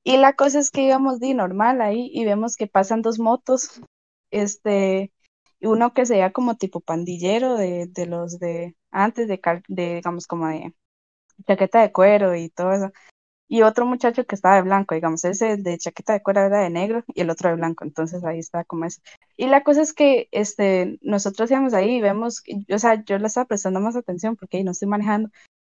Y 0.04 0.16
la 0.18 0.34
cosa 0.34 0.58
es 0.58 0.70
que 0.70 0.82
íbamos 0.82 1.20
de 1.20 1.34
normal 1.34 1.80
ahí 1.80 2.10
y 2.12 2.24
vemos 2.24 2.56
que 2.56 2.66
pasan 2.66 3.02
dos 3.02 3.18
motos, 3.18 3.80
este, 4.30 5.12
uno 5.60 5.94
que 5.94 6.06
se 6.06 6.30
como 6.32 6.56
tipo 6.56 6.80
pandillero 6.80 7.56
de, 7.56 7.86
de 7.86 8.06
los 8.06 8.38
de, 8.38 8.76
antes 8.90 9.28
de, 9.28 9.40
de, 9.68 9.94
digamos, 9.96 10.26
como 10.26 10.48
de 10.48 10.74
chaqueta 11.46 11.80
de 11.82 11.92
cuero 11.92 12.34
y 12.34 12.48
todo 12.50 12.72
eso. 12.72 12.92
Y 13.48 13.62
otro 13.62 13.86
muchacho 13.86 14.24
que 14.24 14.34
estaba 14.34 14.56
de 14.56 14.62
blanco, 14.62 14.94
digamos, 14.94 15.24
ese 15.24 15.58
de 15.58 15.78
chaqueta 15.78 16.14
de 16.14 16.22
cuero 16.22 16.40
era 16.42 16.60
de 16.60 16.70
negro 16.70 17.04
y 17.08 17.20
el 17.20 17.30
otro 17.30 17.50
de 17.50 17.56
blanco, 17.56 17.84
entonces 17.84 18.24
ahí 18.24 18.38
está 18.38 18.64
como 18.64 18.86
eso. 18.86 19.02
Y 19.36 19.46
la 19.46 19.62
cosa 19.62 19.82
es 19.82 19.92
que 19.92 20.28
este, 20.32 20.98
nosotros 21.02 21.50
íbamos 21.50 21.74
ahí 21.74 21.96
y 21.96 22.00
vemos, 22.00 22.42
o 22.72 22.78
sea, 22.78 23.04
yo 23.04 23.18
le 23.18 23.26
estaba 23.26 23.46
prestando 23.46 23.80
más 23.80 23.94
atención 23.96 24.36
porque 24.36 24.56
ahí 24.56 24.64
no 24.64 24.70
estoy 24.72 24.88
manejando, 24.88 25.30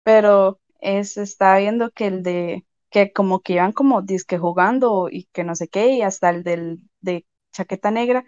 pero 0.04 0.60
es, 0.80 1.16
estaba 1.16 1.58
viendo 1.58 1.90
que 1.90 2.06
el 2.06 2.22
de, 2.22 2.64
que 2.90 3.12
como 3.12 3.40
que 3.40 3.54
iban 3.54 3.72
como 3.72 4.02
disque 4.02 4.38
jugando 4.38 5.08
y 5.10 5.24
que 5.32 5.44
no 5.44 5.56
sé 5.56 5.68
qué, 5.68 5.88
y 5.88 6.02
hasta 6.02 6.30
el 6.30 6.44
del 6.44 6.80
de 7.00 7.26
chaqueta 7.52 7.90
negra 7.90 8.24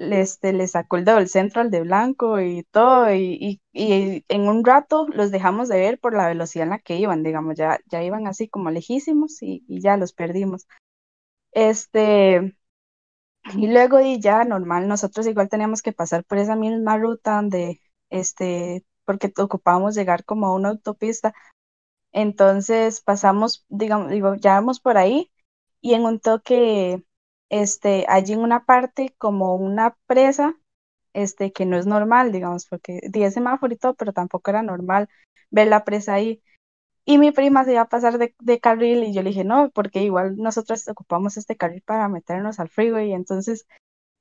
este, 0.00 0.52
le 0.52 0.66
sacó 0.68 0.96
el 0.96 1.04
dedo 1.04 1.24
centro 1.26 1.60
al 1.60 1.70
de 1.70 1.82
blanco 1.82 2.40
y 2.40 2.64
todo, 2.64 3.12
y, 3.14 3.36
y, 3.40 3.60
y 3.72 4.24
en 4.28 4.48
un 4.48 4.64
rato 4.64 5.06
los 5.08 5.30
dejamos 5.30 5.68
de 5.68 5.78
ver 5.78 6.00
por 6.00 6.14
la 6.14 6.28
velocidad 6.28 6.64
en 6.64 6.70
la 6.70 6.78
que 6.78 6.96
iban, 6.96 7.22
digamos, 7.22 7.56
ya, 7.56 7.78
ya 7.86 8.02
iban 8.02 8.26
así 8.26 8.48
como 8.48 8.70
lejísimos 8.70 9.42
y, 9.42 9.64
y 9.68 9.80
ya 9.80 9.96
los 9.96 10.12
perdimos. 10.12 10.66
Este, 11.52 12.56
y 13.56 13.68
luego 13.68 14.00
y 14.00 14.20
ya 14.20 14.44
normal, 14.44 14.88
nosotros 14.88 15.26
igual 15.26 15.48
teníamos 15.48 15.82
que 15.82 15.92
pasar 15.92 16.24
por 16.24 16.38
esa 16.38 16.56
misma 16.56 16.98
ruta 16.98 17.36
donde, 17.36 17.80
este, 18.10 18.84
porque 19.04 19.32
ocupábamos 19.38 19.94
llegar 19.94 20.24
como 20.24 20.46
a 20.46 20.54
una 20.54 20.70
autopista, 20.70 21.34
entonces 22.12 23.00
pasamos, 23.00 23.64
digamos, 23.68 24.10
digo, 24.10 24.34
ya 24.36 24.54
vamos 24.54 24.80
por 24.80 24.98
ahí 24.98 25.30
y 25.80 25.94
en 25.94 26.04
un 26.04 26.20
toque, 26.20 27.04
este, 27.50 28.06
allí 28.08 28.34
en 28.34 28.40
una 28.40 28.66
parte 28.66 29.14
como 29.18 29.56
una 29.56 29.96
presa, 30.06 30.56
este, 31.14 31.52
que 31.52 31.66
no 31.66 31.76
es 31.78 31.86
normal, 31.86 32.32
digamos, 32.32 32.66
porque 32.66 33.00
di 33.10 33.24
ese 33.24 33.34
semáforo 33.36 33.74
y 33.74 33.78
todo, 33.78 33.94
pero 33.94 34.12
tampoco 34.12 34.50
era 34.50 34.62
normal 34.62 35.08
ver 35.50 35.68
la 35.68 35.84
presa 35.84 36.14
ahí. 36.14 36.42
Y 37.04 37.18
mi 37.18 37.32
prima 37.32 37.64
se 37.64 37.72
iba 37.72 37.82
a 37.82 37.88
pasar 37.88 38.18
de, 38.18 38.34
de 38.40 38.60
carril 38.60 39.04
y 39.04 39.12
yo 39.14 39.22
le 39.22 39.30
dije, 39.30 39.44
no, 39.44 39.70
porque 39.70 40.02
igual 40.02 40.36
nosotros 40.36 40.86
ocupamos 40.88 41.36
este 41.36 41.56
carril 41.56 41.82
para 41.82 42.08
meternos 42.08 42.60
al 42.60 42.68
freeway. 42.68 43.12
Entonces, 43.12 43.66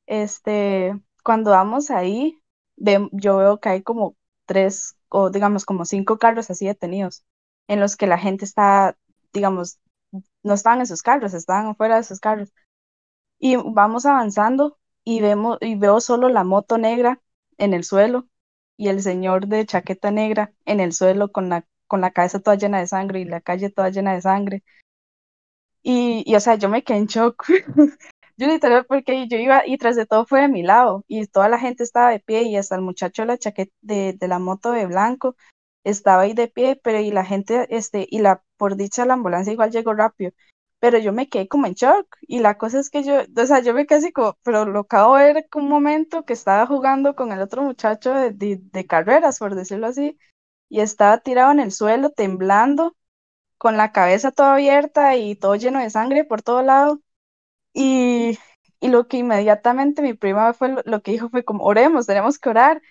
este, 0.07 0.99
cuando 1.23 1.51
vamos 1.51 1.91
ahí, 1.91 2.41
ve- 2.77 3.09
yo 3.13 3.37
veo 3.37 3.59
que 3.59 3.69
hay 3.69 3.83
como 3.83 4.15
tres 4.45 4.97
o 5.09 5.29
digamos 5.29 5.65
como 5.65 5.85
cinco 5.85 6.17
carros 6.19 6.49
así 6.49 6.65
detenidos, 6.67 7.25
en 7.67 7.79
los 7.79 7.95
que 7.97 8.07
la 8.07 8.17
gente 8.17 8.45
está, 8.45 8.97
digamos, 9.33 9.79
no 10.43 10.53
estaban 10.53 10.79
en 10.79 10.87
sus 10.87 11.01
carros, 11.03 11.33
estaban 11.33 11.67
afuera 11.67 11.97
de 11.97 12.03
sus 12.03 12.19
carros. 12.19 12.53
Y 13.39 13.55
vamos 13.55 14.05
avanzando 14.05 14.77
y 15.03 15.21
vemos, 15.21 15.57
y 15.61 15.75
veo 15.75 16.01
solo 16.01 16.29
la 16.29 16.43
moto 16.43 16.77
negra 16.77 17.21
en 17.57 17.73
el 17.73 17.83
suelo 17.83 18.27
y 18.77 18.89
el 18.89 19.01
señor 19.01 19.47
de 19.47 19.65
chaqueta 19.65 20.11
negra 20.11 20.53
en 20.65 20.79
el 20.79 20.93
suelo 20.93 21.31
con 21.31 21.49
la, 21.49 21.65
con 21.87 22.01
la 22.01 22.11
cabeza 22.11 22.39
toda 22.39 22.57
llena 22.57 22.79
de 22.79 22.87
sangre 22.87 23.19
y 23.21 23.25
la 23.25 23.41
calle 23.41 23.69
toda 23.69 23.89
llena 23.89 24.13
de 24.13 24.21
sangre. 24.21 24.63
Y, 25.81 26.23
y 26.25 26.35
o 26.35 26.39
sea, 26.39 26.55
yo 26.55 26.69
me 26.69 26.83
quedé 26.83 26.97
en 26.97 27.05
shock. 27.07 27.45
Yo 28.37 28.47
literal, 28.47 28.85
porque 28.85 29.27
yo 29.27 29.37
iba 29.37 29.67
y 29.67 29.77
tras 29.77 29.97
de 29.97 30.05
todo 30.05 30.25
fue 30.25 30.39
de 30.39 30.47
mi 30.47 30.63
lado 30.63 31.03
y 31.09 31.27
toda 31.27 31.49
la 31.49 31.59
gente 31.59 31.83
estaba 31.83 32.11
de 32.11 32.21
pie 32.21 32.43
y 32.43 32.55
hasta 32.55 32.75
el 32.75 32.81
muchacho 32.81 33.23
de 33.23 33.25
la 33.25 33.37
chaqueta 33.37 33.73
de, 33.81 34.13
de 34.13 34.27
la 34.29 34.39
moto 34.39 34.71
de 34.71 34.85
blanco 34.85 35.35
estaba 35.83 36.21
ahí 36.21 36.33
de 36.33 36.47
pie, 36.47 36.79
pero 36.81 36.99
y 37.01 37.11
la 37.11 37.25
gente, 37.25 37.67
este, 37.75 38.07
y 38.09 38.19
la, 38.19 38.41
por 38.57 38.77
dicha 38.77 39.05
la 39.05 39.15
ambulancia 39.15 39.51
igual 39.51 39.71
llegó 39.71 39.93
rápido, 39.93 40.31
pero 40.79 40.97
yo 40.99 41.13
me 41.13 41.27
quedé 41.29 41.47
como 41.47 41.67
en 41.67 41.73
shock 41.73 42.07
y 42.21 42.39
la 42.39 42.57
cosa 42.57 42.79
es 42.79 42.89
que 42.89 43.03
yo, 43.03 43.21
o 43.35 43.45
sea, 43.45 43.59
yo 43.61 43.73
me 43.73 43.85
quedé 43.85 43.99
así 43.99 44.11
como, 44.13 44.37
pero 44.43 44.65
lo 44.65 44.81
acabo 44.81 45.17
de 45.17 45.33
ver 45.33 45.47
un 45.55 45.69
momento 45.69 46.25
que 46.25 46.33
estaba 46.33 46.65
jugando 46.67 47.15
con 47.15 47.31
el 47.31 47.41
otro 47.41 47.63
muchacho 47.63 48.13
de, 48.13 48.31
de, 48.31 48.59
de 48.61 48.87
carreras, 48.87 49.39
por 49.39 49.55
decirlo 49.55 49.87
así, 49.87 50.17
y 50.69 50.81
estaba 50.81 51.19
tirado 51.19 51.51
en 51.51 51.59
el 51.59 51.71
suelo, 51.71 52.11
temblando, 52.11 52.95
con 53.57 53.77
la 53.77 53.91
cabeza 53.93 54.31
toda 54.31 54.53
abierta 54.55 55.15
y 55.17 55.35
todo 55.35 55.55
lleno 55.55 55.79
de 55.79 55.89
sangre 55.91 56.25
por 56.25 56.41
todo 56.43 56.63
lado. 56.63 57.01
Y, 57.73 58.37
y 58.79 58.87
lo 58.89 59.07
que 59.07 59.17
inmediatamente 59.17 60.01
mi 60.01 60.13
prima 60.13 60.53
fue 60.53 60.69
lo, 60.69 60.81
lo 60.85 61.01
que 61.01 61.11
dijo 61.11 61.29
fue 61.29 61.43
como, 61.45 61.63
oremos, 61.65 62.07
tenemos 62.07 62.39
que 62.39 62.49
orar. 62.49 62.81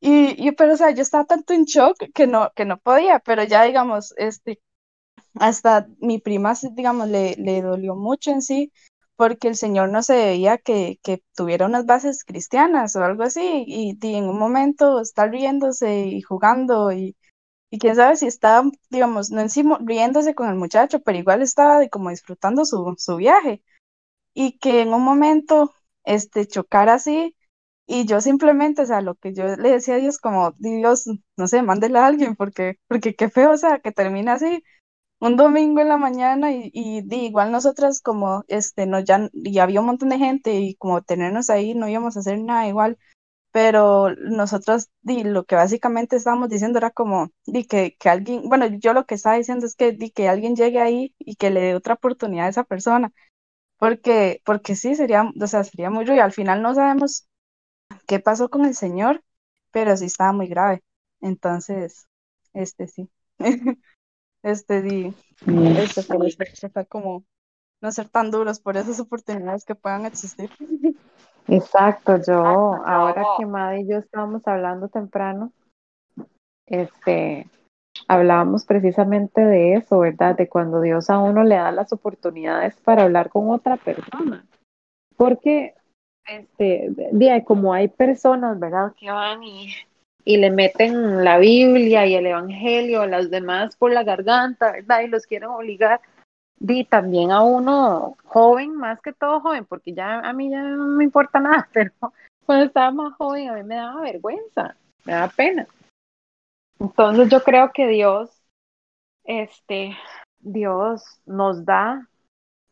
Y, 0.00 0.48
y 0.48 0.52
pero 0.52 0.74
o 0.74 0.76
sea, 0.76 0.90
yo 0.92 1.02
estaba 1.02 1.24
tanto 1.26 1.54
en 1.54 1.64
shock 1.64 1.98
que 2.14 2.26
no, 2.26 2.52
que 2.56 2.64
no 2.66 2.78
podía, 2.78 3.20
pero 3.20 3.44
ya 3.44 3.64
digamos, 3.64 4.14
este, 4.18 4.62
hasta 5.40 5.86
mi 6.00 6.18
prima, 6.18 6.54
digamos, 6.72 7.08
le, 7.08 7.34
le 7.36 7.62
dolió 7.62 7.94
mucho 7.96 8.30
en 8.30 8.42
sí, 8.42 8.72
porque 9.16 9.48
el 9.48 9.56
Señor 9.56 9.90
no 9.90 10.02
se 10.02 10.14
veía 10.16 10.58
que, 10.58 10.98
que 11.02 11.22
tuviera 11.36 11.66
unas 11.66 11.86
bases 11.86 12.24
cristianas 12.24 12.96
o 12.96 13.04
algo 13.04 13.22
así, 13.24 13.64
y, 13.66 13.96
en 14.02 14.24
un 14.28 14.38
momento 14.38 15.00
estar 15.00 15.30
riéndose 15.30 16.06
y 16.06 16.20
jugando, 16.22 16.92
y, 16.92 17.16
y 17.70 17.78
quién 17.78 17.96
sabe 17.96 18.16
si 18.16 18.26
estaba, 18.28 18.70
digamos, 18.90 19.30
no 19.30 19.40
encima 19.42 19.78
riéndose 19.84 20.34
con 20.34 20.48
el 20.50 20.56
muchacho, 20.56 21.00
pero 21.02 21.18
igual 21.18 21.42
estaba 21.42 21.78
de 21.80 21.90
como 21.90 22.10
disfrutando 22.10 22.64
su, 22.66 22.94
su 22.98 23.16
viaje, 23.16 23.62
y 24.34 24.58
que 24.58 24.82
en 24.82 24.94
un 24.94 25.02
momento, 25.02 25.72
este, 26.04 26.46
chocara 26.46 26.94
así, 26.94 27.36
y 27.86 28.06
yo 28.06 28.20
simplemente, 28.20 28.82
o 28.82 28.86
sea, 28.86 29.00
lo 29.02 29.14
que 29.16 29.34
yo 29.34 29.44
le 29.56 29.70
decía 29.72 29.94
a 29.96 29.98
Dios, 29.98 30.18
como, 30.18 30.52
Dios, 30.58 31.06
no 31.36 31.48
sé, 31.48 31.62
mándele 31.62 31.98
a 31.98 32.06
alguien, 32.06 32.34
porque, 32.36 32.78
porque 32.88 33.14
qué 33.14 33.28
feo, 33.30 33.52
o 33.52 33.56
sea, 33.58 33.80
que 33.80 33.92
termina 33.92 34.34
así 34.34 34.62
un 35.24 35.36
domingo 35.36 35.80
en 35.80 35.88
la 35.88 35.96
mañana 35.96 36.52
y, 36.52 36.70
y, 36.74 37.02
igual 37.14 37.50
nosotras 37.50 38.00
como 38.00 38.44
este 38.48 38.86
no 38.86 39.00
ya 39.00 39.30
y 39.32 39.58
había 39.58 39.80
un 39.80 39.86
montón 39.86 40.10
de 40.10 40.18
gente 40.18 40.54
y 40.54 40.74
como 40.76 41.02
tenernos 41.02 41.50
ahí 41.50 41.74
no 41.74 41.88
íbamos 41.88 42.16
a 42.16 42.20
hacer 42.20 42.38
nada 42.40 42.68
igual 42.68 42.98
pero 43.52 44.14
nosotros 44.16 44.90
di, 45.02 45.24
lo 45.24 45.44
que 45.44 45.56
básicamente 45.56 46.16
estábamos 46.16 46.50
diciendo 46.50 46.78
era 46.78 46.90
como 46.90 47.30
di, 47.46 47.66
que, 47.66 47.96
que 47.98 48.10
alguien 48.10 48.48
bueno 48.48 48.66
yo 48.66 48.92
lo 48.94 49.06
que 49.06 49.14
estaba 49.16 49.36
diciendo 49.36 49.66
es 49.66 49.76
que 49.76 49.92
di, 49.92 50.10
que 50.10 50.28
alguien 50.28 50.56
llegue 50.56 50.80
ahí 50.80 51.14
y 51.18 51.36
que 51.36 51.50
le 51.50 51.60
dé 51.62 51.74
otra 51.74 51.94
oportunidad 51.94 52.46
a 52.46 52.50
esa 52.50 52.64
persona 52.64 53.12
porque 53.78 54.42
porque 54.44 54.76
sí 54.76 54.96
sería 54.96 55.30
o 55.40 55.46
sea 55.46 55.64
sería 55.64 55.90
muy 55.90 56.04
ruido 56.06 56.24
al 56.24 56.32
final 56.32 56.62
no 56.62 56.74
sabemos 56.74 57.28
qué 58.06 58.20
pasó 58.20 58.50
con 58.50 58.64
el 58.66 58.74
señor 58.74 59.22
pero 59.72 59.96
sí 59.96 60.06
estaba 60.06 60.32
muy 60.32 60.48
grave. 60.48 60.82
Entonces 61.20 62.08
este 62.54 62.88
sí 62.88 63.10
este 64.44 64.82
di 64.82 65.14
este, 65.46 66.02
pero 66.06 66.24
este, 66.24 66.86
como 66.86 67.24
no 67.80 67.90
ser 67.90 68.08
tan 68.08 68.30
duros 68.30 68.60
por 68.60 68.76
esas 68.76 69.00
oportunidades 69.00 69.64
que 69.64 69.74
puedan 69.74 70.06
existir. 70.06 70.50
Exacto, 71.48 72.18
yo 72.26 72.36
ahora 72.86 73.24
que 73.38 73.44
Madi 73.44 73.82
y 73.82 73.88
yo 73.88 73.98
estábamos 73.98 74.46
hablando 74.46 74.88
temprano, 74.88 75.52
este, 76.66 77.46
hablábamos 78.08 78.64
precisamente 78.64 79.42
de 79.42 79.74
eso, 79.74 79.98
¿verdad? 79.98 80.36
De 80.36 80.48
cuando 80.48 80.80
Dios 80.80 81.10
a 81.10 81.18
uno 81.18 81.42
le 81.42 81.56
da 81.56 81.70
las 81.72 81.92
oportunidades 81.92 82.76
para 82.80 83.02
hablar 83.02 83.28
con 83.28 83.50
otra 83.50 83.76
persona. 83.76 84.46
Porque, 85.16 85.74
este, 86.26 86.88
de, 86.90 87.44
como 87.44 87.74
hay 87.74 87.88
personas, 87.88 88.58
¿verdad? 88.58 88.94
Que 88.98 89.10
van 89.10 89.42
y, 89.42 89.68
y 90.24 90.38
le 90.38 90.50
meten 90.50 91.22
la 91.22 91.38
Biblia 91.38 92.06
y 92.06 92.14
el 92.14 92.26
Evangelio 92.26 93.02
a 93.02 93.06
las 93.06 93.30
demás 93.30 93.76
por 93.76 93.92
la 93.92 94.04
garganta, 94.04 94.72
¿verdad? 94.72 95.00
Y 95.02 95.08
los 95.08 95.26
quieren 95.26 95.50
obligar. 95.50 96.00
Y 96.60 96.84
también 96.84 97.30
a 97.30 97.42
uno 97.42 98.16
joven, 98.24 98.74
más 98.74 99.00
que 99.02 99.12
todo 99.12 99.40
joven, 99.40 99.66
porque 99.66 99.92
ya 99.92 100.20
a 100.20 100.32
mí 100.32 100.50
ya 100.50 100.62
no 100.62 100.84
me 100.84 101.04
importa 101.04 101.40
nada, 101.40 101.68
pero 101.72 101.92
cuando 102.46 102.66
estaba 102.66 102.90
más 102.90 103.14
joven 103.14 103.50
a 103.50 103.54
mí 103.54 103.62
me 103.64 103.74
daba 103.74 104.00
vergüenza, 104.00 104.76
me 105.04 105.12
daba 105.12 105.28
pena. 105.28 105.66
Entonces 106.78 107.28
yo 107.28 107.42
creo 107.42 107.72
que 107.72 107.86
Dios, 107.86 108.30
este, 109.24 109.96
Dios 110.40 111.20
nos 111.26 111.64
da 111.64 112.08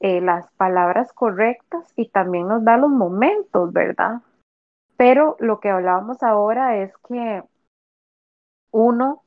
eh, 0.00 0.20
las 0.20 0.50
palabras 0.52 1.12
correctas 1.12 1.92
y 1.96 2.08
también 2.08 2.48
nos 2.48 2.64
da 2.64 2.76
los 2.76 2.90
momentos, 2.90 3.72
¿verdad? 3.72 4.22
Pero 5.02 5.34
lo 5.40 5.58
que 5.58 5.68
hablábamos 5.68 6.22
ahora 6.22 6.76
es 6.76 6.96
que 7.08 7.42
uno 8.70 9.24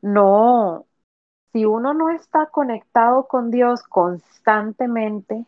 no, 0.00 0.86
si 1.52 1.64
uno 1.64 1.94
no 1.94 2.10
está 2.10 2.46
conectado 2.46 3.28
con 3.28 3.52
Dios 3.52 3.84
constantemente, 3.84 5.46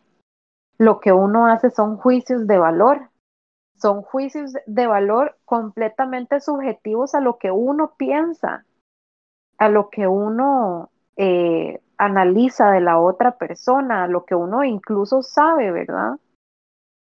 lo 0.77 1.01
que 1.01 1.11
uno 1.11 1.47
hace 1.47 1.71
son 1.71 1.97
juicios 1.97 2.47
de 2.47 2.57
valor. 2.57 3.09
Son 3.75 4.01
juicios 4.01 4.53
de 4.65 4.87
valor 4.87 5.35
completamente 5.43 6.39
subjetivos 6.39 7.13
a 7.13 7.19
lo 7.19 7.37
que 7.37 7.51
uno 7.51 7.95
piensa, 7.97 8.63
a 9.57 9.67
lo 9.67 9.89
que 9.89 10.07
uno 10.07 10.89
eh, 11.17 11.81
analiza 11.97 12.71
de 12.71 12.79
la 12.79 12.97
otra 12.97 13.37
persona, 13.37 14.05
a 14.05 14.07
lo 14.07 14.23
que 14.23 14.35
uno 14.35 14.63
incluso 14.63 15.21
sabe, 15.21 15.69
¿verdad? 15.71 16.13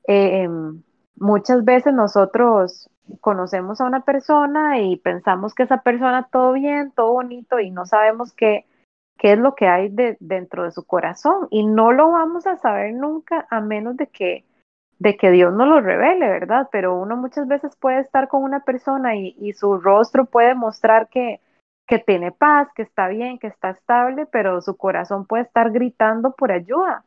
Eh, 0.08 0.48
muchas 1.16 1.64
veces 1.64 1.94
nosotros 1.94 2.90
conocemos 3.20 3.80
a 3.80 3.84
una 3.84 4.00
persona 4.00 4.80
y 4.80 4.96
pensamos 4.96 5.54
que 5.54 5.64
esa 5.64 5.82
persona 5.82 6.28
todo 6.30 6.52
bien, 6.52 6.90
todo 6.92 7.12
bonito 7.12 7.60
y 7.60 7.70
no 7.70 7.86
sabemos 7.86 8.32
qué, 8.32 8.66
qué 9.18 9.32
es 9.32 9.38
lo 9.38 9.54
que 9.54 9.68
hay 9.68 9.88
de, 9.88 10.16
dentro 10.20 10.64
de 10.64 10.72
su 10.72 10.84
corazón 10.84 11.48
y 11.50 11.66
no 11.66 11.92
lo 11.92 12.10
vamos 12.10 12.46
a 12.46 12.56
saber 12.56 12.94
nunca 12.94 13.46
a 13.50 13.60
menos 13.60 13.96
de 13.96 14.06
que 14.08 14.44
de 15.00 15.16
que 15.16 15.32
Dios 15.32 15.52
no 15.52 15.66
lo 15.66 15.80
revele, 15.80 16.28
¿verdad? 16.28 16.68
Pero 16.70 16.96
uno 16.96 17.16
muchas 17.16 17.48
veces 17.48 17.76
puede 17.76 17.98
estar 17.98 18.28
con 18.28 18.42
una 18.44 18.60
persona 18.60 19.16
y, 19.16 19.34
y 19.38 19.52
su 19.52 19.78
rostro 19.78 20.24
puede 20.24 20.54
mostrar 20.54 21.08
que, 21.08 21.40
que 21.86 21.98
tiene 21.98 22.32
paz, 22.32 22.68
que 22.74 22.82
está 22.82 23.08
bien, 23.08 23.38
que 23.38 23.48
está 23.48 23.70
estable, 23.70 24.26
pero 24.26 24.60
su 24.62 24.76
corazón 24.76 25.26
puede 25.26 25.42
estar 25.42 25.72
gritando 25.72 26.32
por 26.32 26.52
ayuda. 26.52 27.04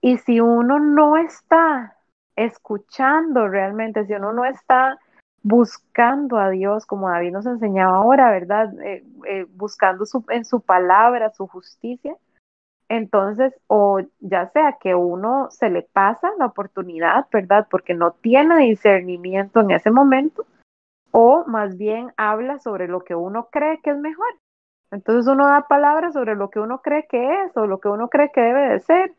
Y 0.00 0.18
si 0.18 0.40
uno 0.40 0.80
no 0.80 1.16
está 1.16 1.96
escuchando 2.44 3.48
realmente, 3.48 4.06
si 4.06 4.14
uno 4.14 4.32
no 4.32 4.44
está 4.44 4.98
buscando 5.42 6.38
a 6.38 6.50
Dios, 6.50 6.86
como 6.86 7.08
David 7.08 7.32
nos 7.32 7.46
enseñaba 7.46 7.96
ahora, 7.98 8.30
¿verdad? 8.30 8.72
Eh, 8.80 9.04
eh, 9.26 9.46
buscando 9.50 10.04
su, 10.06 10.24
en 10.28 10.44
su 10.44 10.60
palabra, 10.60 11.30
su 11.30 11.46
justicia, 11.46 12.16
entonces, 12.90 13.54
o 13.68 14.00
ya 14.18 14.50
sea 14.50 14.78
que 14.80 14.96
uno 14.96 15.48
se 15.50 15.70
le 15.70 15.82
pasa 15.82 16.28
la 16.38 16.46
oportunidad, 16.46 17.26
¿verdad? 17.32 17.68
Porque 17.70 17.94
no 17.94 18.10
tiene 18.10 18.58
discernimiento 18.66 19.60
en 19.60 19.70
ese 19.70 19.92
momento, 19.92 20.44
o 21.12 21.44
más 21.46 21.78
bien 21.78 22.12
habla 22.16 22.58
sobre 22.58 22.88
lo 22.88 23.04
que 23.04 23.14
uno 23.14 23.48
cree 23.52 23.80
que 23.80 23.90
es 23.90 23.96
mejor. 23.96 24.26
Entonces 24.90 25.32
uno 25.32 25.46
da 25.46 25.68
palabras 25.68 26.14
sobre 26.14 26.34
lo 26.34 26.50
que 26.50 26.58
uno 26.58 26.82
cree 26.82 27.06
que 27.08 27.44
es 27.44 27.56
o 27.56 27.66
lo 27.66 27.78
que 27.78 27.88
uno 27.88 28.08
cree 28.08 28.32
que 28.32 28.40
debe 28.40 28.68
de 28.70 28.80
ser. 28.80 29.14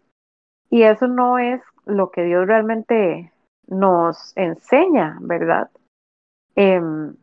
Y 0.71 0.83
eso 0.83 1.07
no 1.07 1.37
es 1.37 1.61
lo 1.85 2.09
que 2.09 2.23
Dios 2.23 2.47
realmente 2.47 3.31
nos 3.67 4.35
enseña, 4.37 5.17
¿verdad? 5.21 5.69
Em, 6.55 7.15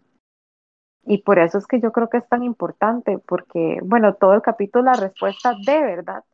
y 1.05 1.23
por 1.23 1.39
eso 1.39 1.57
es 1.57 1.67
que 1.67 1.81
yo 1.81 1.91
creo 1.91 2.11
que 2.11 2.19
es 2.19 2.29
tan 2.29 2.43
importante, 2.43 3.19
porque, 3.19 3.81
bueno, 3.83 4.15
todo 4.15 4.35
el 4.35 4.43
capítulo, 4.43 4.85
la 4.85 5.01
respuesta 5.01 5.55
de 5.67 5.81
verdad. 5.81 6.25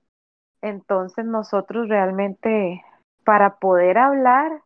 Entonces 0.60 1.24
nosotros 1.24 1.88
realmente, 1.88 2.82
para 3.24 3.56
poder 3.56 3.96
hablar, 3.96 4.62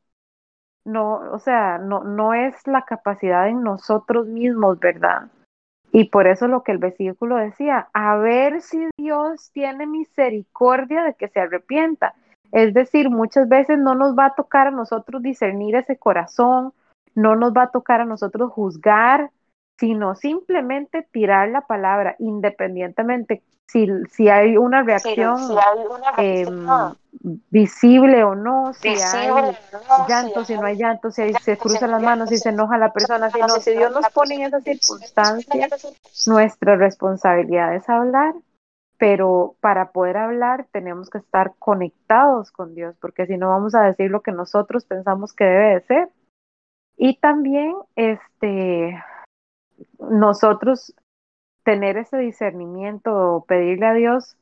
no, 0.86 1.16
o 1.32 1.38
sea, 1.38 1.76
no, 1.76 2.02
no 2.02 2.32
es 2.32 2.66
la 2.66 2.86
capacidad 2.86 3.46
en 3.48 3.62
nosotros 3.62 4.26
mismos, 4.26 4.80
¿verdad? 4.80 5.30
Y 5.92 6.08
por 6.08 6.26
eso 6.26 6.48
lo 6.48 6.62
que 6.62 6.72
el 6.72 6.78
versículo 6.78 7.36
decía, 7.36 7.88
a 7.92 8.16
ver 8.16 8.62
si 8.62 8.88
Dios 8.96 9.50
tiene 9.52 9.86
misericordia 9.86 11.02
de 11.02 11.14
que 11.14 11.28
se 11.28 11.40
arrepienta. 11.40 12.14
Es 12.52 12.74
decir, 12.74 13.10
muchas 13.10 13.48
veces 13.48 13.78
no 13.78 13.94
nos 13.94 14.16
va 14.16 14.26
a 14.26 14.34
tocar 14.34 14.68
a 14.68 14.70
nosotros 14.70 15.22
discernir 15.22 15.76
ese 15.76 15.96
corazón, 15.96 16.72
no 17.14 17.36
nos 17.36 17.52
va 17.52 17.64
a 17.64 17.70
tocar 17.70 18.00
a 18.00 18.04
nosotros 18.04 18.52
juzgar, 18.52 19.30
sino 19.78 20.14
simplemente 20.14 21.06
tirar 21.12 21.48
la 21.48 21.62
palabra, 21.62 22.16
independientemente 22.18 23.42
si, 23.68 23.86
si 24.10 24.28
hay 24.28 24.56
una 24.56 24.82
reacción, 24.82 25.36
eh, 26.16 26.46
visible 27.50 28.24
o 28.24 28.34
no, 28.34 28.72
si 28.72 28.88
hay 28.88 29.30
llanto, 30.08 30.44
si 30.44 30.54
no 30.54 30.64
hay 30.64 30.76
llanto, 30.76 31.10
si 31.10 31.32
se 31.34 31.58
cruzan 31.58 31.90
las 31.90 32.02
manos, 32.02 32.30
si 32.30 32.38
se 32.38 32.48
enoja 32.48 32.78
la 32.78 32.92
persona, 32.92 33.30
si 33.30 33.40
no, 33.40 33.48
si 33.60 33.72
Dios 33.72 33.92
nos 33.92 34.08
pone 34.10 34.36
en 34.36 34.42
esas 34.42 34.64
circunstancias, 34.64 35.70
nuestra 36.26 36.76
responsabilidad 36.76 37.74
es 37.74 37.88
hablar, 37.88 38.34
pero 38.98 39.54
para 39.60 39.92
poder 39.92 40.16
hablar 40.16 40.66
tenemos 40.72 41.08
que 41.08 41.18
estar 41.18 41.54
conectados 41.58 42.50
con 42.50 42.74
Dios, 42.74 42.96
porque 43.00 43.26
si 43.26 43.36
no 43.36 43.48
vamos 43.48 43.74
a 43.74 43.82
decir 43.82 44.10
lo 44.10 44.22
que 44.22 44.32
nosotros 44.32 44.84
pensamos 44.84 45.32
que 45.32 45.44
debe 45.44 45.74
de 45.74 45.80
ser. 45.82 46.08
Y 46.96 47.16
también, 47.18 47.76
este, 47.94 49.00
nosotros 50.00 50.94
tener 51.62 51.96
ese 51.96 52.18
discernimiento, 52.18 53.44
pedirle 53.46 53.86
a 53.86 53.94
Dios 53.94 54.36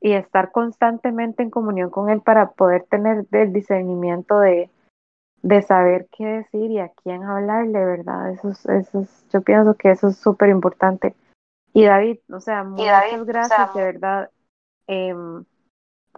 y 0.00 0.12
estar 0.12 0.50
constantemente 0.50 1.44
en 1.44 1.50
comunión 1.50 1.90
con 1.90 2.10
Él 2.10 2.20
para 2.20 2.50
poder 2.50 2.84
tener 2.90 3.26
el 3.30 3.52
discernimiento 3.52 4.40
de, 4.40 4.70
de 5.42 5.62
saber 5.62 6.08
qué 6.10 6.26
decir 6.26 6.70
y 6.72 6.80
a 6.80 6.88
quién 6.88 7.22
hablarle, 7.22 7.84
¿verdad? 7.84 8.32
Eso 8.32 8.48
es, 8.48 8.66
eso 8.66 9.00
es, 9.02 9.26
yo 9.32 9.42
pienso 9.42 9.74
que 9.74 9.92
eso 9.92 10.08
es 10.08 10.16
súper 10.16 10.48
importante. 10.48 11.14
Y 11.74 11.84
David, 11.84 12.18
o 12.32 12.40
sea, 12.40 12.62
muchas 12.62 13.26
gracias, 13.26 13.74
de 13.74 13.82
verdad. 13.82 14.30
Eh, 14.86 15.14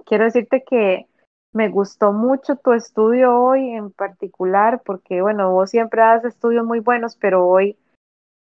quiero 0.05 0.25
decirte 0.25 0.63
que 0.63 1.07
me 1.53 1.71
gustó 1.71 2.13
mucho 2.13 2.57
tu 2.57 2.75
estudio 2.75 3.35
hoy 3.35 3.71
en 3.71 3.91
particular, 3.91 4.83
porque 4.85 5.23
bueno, 5.23 5.51
vos 5.51 5.71
siempre 5.71 6.03
das 6.03 6.25
estudios 6.27 6.67
muy 6.67 6.81
buenos, 6.81 7.17
pero 7.17 7.47
hoy 7.47 7.79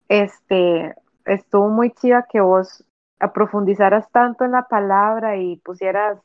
este 0.09 0.95
estuvo 1.25 1.69
muy 1.69 1.91
chiva 1.91 2.27
que 2.31 2.41
vos 2.41 2.85
aprofundizaras 3.19 4.09
tanto 4.13 4.45
en 4.45 4.53
la 4.53 4.63
palabra 4.69 5.37
y 5.37 5.57
pusieras 5.57 6.19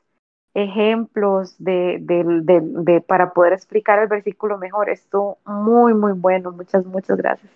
ejemplos 0.53 1.55
de, 1.57 1.97
de, 2.01 2.23
de, 2.43 2.61
de, 2.61 3.01
para 3.01 3.33
poder 3.33 3.53
explicar 3.53 3.97
el 3.97 4.07
versículo 4.07 4.59
mejor. 4.59 4.89
Estuvo 4.89 5.39
muy, 5.45 5.95
muy 5.95 6.13
bueno. 6.13 6.51
Muchas, 6.51 6.86
muchas 6.86 7.17
gracias. 7.17 7.51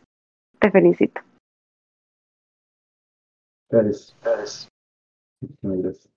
Te 0.59 0.71
felicito. 0.71 1.21
Gracias. 3.69 4.15
Gracias. 4.23 4.69
gracias. 5.61 6.09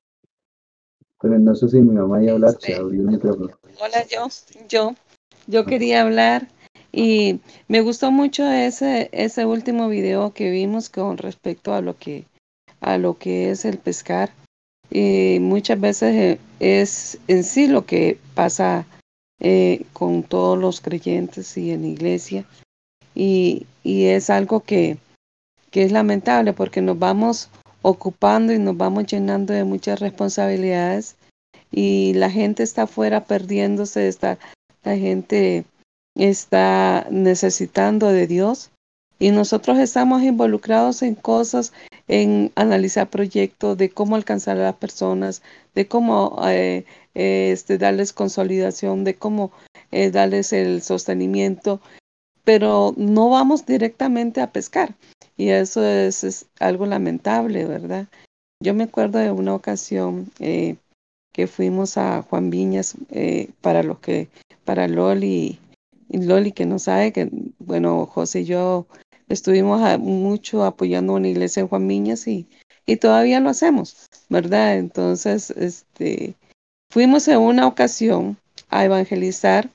Pero 1.21 1.39
no 1.39 1.55
sé 1.55 1.69
si 1.69 1.77
mi 1.81 1.93
mamá 1.93 2.21
ya 2.23 2.33
hablar, 2.33 2.57
se 2.59 2.75
abrió 2.75 3.03
el 3.03 3.07
micrófono. 3.07 3.57
Hola, 3.81 4.05
yo, 4.09 4.27
yo, 4.69 4.95
yo 5.47 5.65
quería 5.65 6.03
hablar 6.03 6.49
y 6.91 7.41
me 7.69 7.81
gustó 7.81 8.11
mucho 8.11 8.45
ese, 8.51 9.09
ese 9.13 9.47
último 9.47 9.89
video 9.89 10.33
que 10.33 10.51
vimos 10.51 10.91
con 10.91 11.19
respecto 11.19 11.75
a 11.75 11.81
lo 11.81 11.97
que, 11.97 12.27
a 12.81 12.99
lo 12.99 13.17
que 13.19 13.51
es 13.51 13.65
el 13.65 13.79
pescar. 13.79 14.33
Y 14.91 15.39
muchas 15.41 15.81
veces 15.81 16.39
es 16.59 17.19
en 17.29 17.45
sí 17.45 17.69
lo 17.69 17.87
que 17.87 18.19
pasa 18.35 18.85
eh, 19.41 19.85
con 19.93 20.23
todos 20.23 20.59
los 20.59 20.81
creyentes 20.81 21.57
y 21.57 21.71
en 21.71 21.83
la 21.83 21.89
iglesia. 21.89 22.45
Y, 23.15 23.67
y 23.85 24.07
es 24.07 24.29
algo 24.29 24.61
que, 24.61 24.99
que 25.73 25.83
es 25.83 25.91
lamentable 25.91 26.53
porque 26.53 26.81
nos 26.83 26.99
vamos 26.99 27.51
ocupando 27.81 28.53
y 28.53 28.61
nos 28.61 28.77
vamos 28.77 29.07
llenando 29.07 29.53
de 29.53 29.65
muchas 29.65 29.99
responsabilidades 29.99 31.17
y 31.73 32.13
la 32.15 32.31
gente 32.31 32.63
está 32.63 32.83
afuera 32.83 33.25
perdiéndose, 33.25 34.07
está, 34.07 34.39
la 34.85 34.97
gente 34.97 35.65
está 36.15 37.07
necesitando 37.11 38.09
de 38.09 38.27
Dios. 38.27 38.71
Y 39.19 39.31
nosotros 39.31 39.79
estamos 39.79 40.23
involucrados 40.23 41.03
en 41.03 41.15
cosas, 41.15 41.73
en 42.09 42.51
analizar 42.57 43.09
proyectos, 43.09 43.79
de 43.79 43.89
cómo 43.89 44.17
alcanzar 44.17 44.59
a 44.59 44.65
las 44.65 44.75
personas, 44.75 45.43
de 45.75 45.87
cómo 45.87 46.41
eh, 46.49 46.85
este, 47.15 47.79
darles 47.79 48.13
consolidación, 48.13 49.05
de 49.05 49.15
cómo 49.15 49.53
eh, 49.93 50.11
darles 50.11 50.53
el 50.53 50.83
sostenimiento, 50.83 51.81
pero 52.45 52.95
no 52.97 53.31
vamos 53.31 53.67
directamente 53.67 54.41
a 54.41 54.53
pescar. 54.53 54.95
Y 55.37 55.49
eso 55.49 55.85
es, 55.85 56.47
algo 56.61 56.87
lamentable, 56.87 57.65
¿verdad? 57.65 58.09
Yo 58.63 58.75
me 58.75 58.85
acuerdo 58.85 59.19
de 59.19 59.31
una 59.31 59.55
ocasión 59.55 60.31
eh, 60.39 60.77
que 61.33 61.47
fuimos 61.47 61.97
a 61.97 62.23
Juan 62.23 62.51
Viñas 62.51 62.97
eh, 63.11 63.51
para 63.61 63.83
los 63.83 63.99
que, 63.99 64.29
para 64.65 64.89
Loli, 64.89 65.59
y 66.09 66.19
Loli 66.19 66.53
que 66.53 66.67
no 66.67 66.79
sabe 66.79 67.13
que, 67.13 67.29
bueno, 67.59 68.07
José 68.07 68.41
y 68.41 68.45
yo 68.45 68.87
estuvimos 69.29 69.81
mucho 69.99 70.65
apoyando 70.65 71.15
una 71.15 71.29
iglesia 71.29 71.61
en 71.61 71.69
Juan 71.69 71.89
Viñas 71.89 72.29
y, 72.29 72.47
y 72.87 72.97
todavía 72.97 73.41
lo 73.41 73.49
hacemos, 73.49 74.09
¿verdad? 74.29 74.77
Entonces, 74.77 75.51
este, 75.51 76.35
fuimos 76.91 77.27
en 77.29 77.39
una 77.39 77.67
ocasión 77.67 78.37
a 78.69 78.85
evangelizar, 78.85 79.71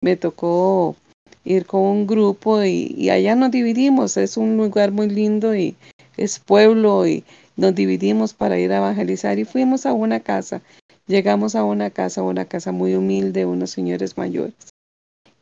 me 0.00 0.16
tocó 0.16 0.96
ir 1.44 1.66
con 1.66 1.82
un 1.82 2.06
grupo 2.06 2.62
y, 2.62 3.10
allá 3.10 3.34
nos 3.34 3.50
dividimos. 3.50 4.16
Es 4.16 4.36
un 4.36 4.56
lugar 4.56 4.92
muy 4.92 5.08
lindo 5.08 5.54
y 5.54 5.76
es 6.16 6.38
pueblo 6.38 7.06
y 7.06 7.24
nos 7.56 7.74
dividimos 7.74 8.34
para 8.34 8.58
ir 8.58 8.72
a 8.72 8.78
evangelizar 8.78 9.38
y 9.38 9.44
fuimos 9.44 9.86
a 9.86 9.92
una 9.92 10.20
casa. 10.20 10.62
Llegamos 11.06 11.54
a 11.54 11.64
una 11.64 11.90
casa, 11.90 12.22
una 12.22 12.44
casa 12.44 12.72
muy 12.72 12.94
humilde, 12.94 13.44
unos 13.44 13.70
señores 13.70 14.16
mayores. 14.16 14.54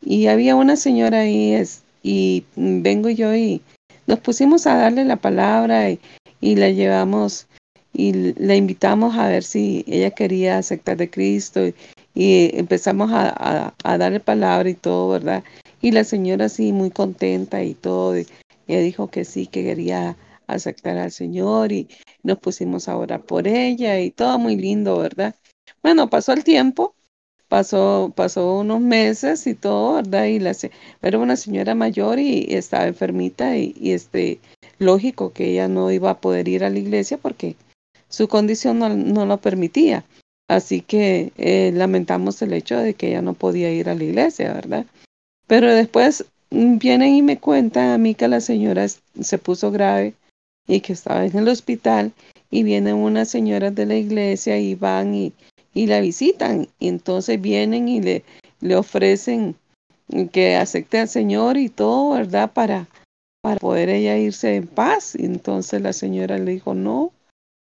Y 0.03 0.27
había 0.27 0.57
una 0.57 0.77
señora 0.77 1.21
ahí 1.21 1.53
es, 1.53 1.83
y 2.03 2.45
vengo 2.57 3.11
yo 3.11 3.35
y 3.35 3.61
nos 4.07 4.19
pusimos 4.21 4.67
a 4.67 4.77
darle 4.77 5.05
la 5.05 5.17
palabra 5.17 5.91
y, 5.91 6.01
y 6.41 6.57
la 6.57 6.71
llevamos 6.71 7.47
y 7.93 8.33
la 8.39 8.55
invitamos 8.55 9.17
a 9.17 9.29
ver 9.29 9.43
si 9.43 9.85
ella 9.87 10.11
quería 10.13 10.59
aceptar 10.59 10.97
de 10.97 11.11
Cristo 11.11 11.61
y, 11.67 11.75
empezamos 12.15 13.13
a, 13.13 13.29
a, 13.29 13.75
a 13.85 13.99
darle 13.99 14.21
palabra 14.21 14.69
y 14.69 14.75
todo, 14.75 15.11
¿verdad? 15.11 15.45
Y 15.81 15.93
la 15.93 16.05
señora 16.05 16.49
sí, 16.49 16.73
muy 16.73 16.91
contenta 16.91 17.63
y 17.63 17.75
todo, 17.75 18.15
ella 18.15 18.81
dijo 18.81 19.09
que 19.09 19.25
sí, 19.25 19.47
que 19.47 19.65
quería 19.65 20.17
aceptar 20.47 20.99
al 20.99 21.13
Señor 21.13 21.73
y 21.73 21.89
nos 22.23 22.39
pusimos 22.39 22.89
a 22.89 22.97
orar 22.97 23.23
por 23.23 23.49
ella 23.49 24.01
y 24.01 24.11
todo 24.11 24.39
muy 24.39 24.57
lindo, 24.57 24.99
¿verdad? 24.99 25.35
Bueno, 25.83 26.11
pasó 26.11 26.33
el 26.33 26.45
tiempo, 26.45 26.95
pasó, 27.49 28.13
pasó 28.15 28.59
unos 28.59 28.81
meses 28.81 29.47
y 29.47 29.55
todo, 29.55 29.95
¿verdad? 29.95 30.25
Y 30.27 30.39
la, 30.39 30.53
era 31.03 31.19
una 31.19 31.37
señora 31.37 31.75
mayor 31.75 32.19
y, 32.19 32.47
estaba 32.55 32.87
enfermita 32.87 33.57
y, 33.57 33.75
y, 33.79 33.93
este, 33.93 34.41
lógico 34.79 35.33
que 35.33 35.53
ella 35.53 35.69
no 35.69 35.91
iba 35.91 36.11
a 36.11 36.21
poder 36.21 36.49
ir 36.49 36.65
a 36.65 36.71
la 36.71 36.79
iglesia 36.79 37.19
porque 37.19 37.57
su 38.09 38.29
condición 38.29 38.79
no, 38.79 38.89
no 38.91 39.25
lo 39.27 39.39
permitía. 39.39 40.05
Así 40.49 40.81
que 40.81 41.33
eh, 41.39 41.71
lamentamos 41.73 42.43
el 42.43 42.53
hecho 42.53 42.77
de 42.77 42.95
que 42.95 43.09
ella 43.09 43.23
no 43.23 43.35
podía 43.35 43.73
ir 43.73 43.89
a 43.89 43.95
la 43.95 44.05
iglesia, 44.05 44.53
¿verdad? 44.53 44.85
Pero 45.51 45.75
después 45.75 46.25
mm, 46.53 46.79
vienen 46.79 47.13
y 47.13 47.23
me 47.23 47.41
cuentan 47.41 47.89
a 47.89 47.99
mí 47.99 48.15
que 48.15 48.29
la 48.29 48.41
señora 48.41 48.87
se 48.87 49.39
puso 49.39 49.73
grave 49.73 50.15
y 50.69 50.81
que 50.81 50.93
estaba 50.93 51.27
en 51.27 51.37
el 51.37 51.49
hospital 51.49 52.13
y 52.53 52.63
vienen 52.63 52.95
unas 52.95 53.31
señoras 53.31 53.75
de 53.75 53.85
la 53.85 53.97
iglesia 53.97 54.61
y 54.61 54.77
van 54.77 55.13
y, 55.13 55.33
y 55.75 55.89
la 55.89 56.01
visitan 56.01 56.69
y 56.79 56.87
entonces 56.87 57.41
vienen 57.41 57.89
y 57.89 58.01
le, 58.01 58.23
le 58.61 58.77
ofrecen 58.77 59.57
que 60.31 60.55
acepte 60.55 61.01
al 61.01 61.09
Señor 61.09 61.57
y 61.57 61.69
todo, 61.69 62.15
¿verdad? 62.15 62.53
Para, 62.53 62.87
para 63.43 63.59
poder 63.59 63.89
ella 63.89 64.17
irse 64.19 64.55
en 64.55 64.69
paz. 64.69 65.17
Y 65.17 65.25
entonces 65.25 65.83
la 65.83 65.93
señora 65.93 66.39
le 66.39 66.53
dijo, 66.53 66.75
no, 66.75 67.11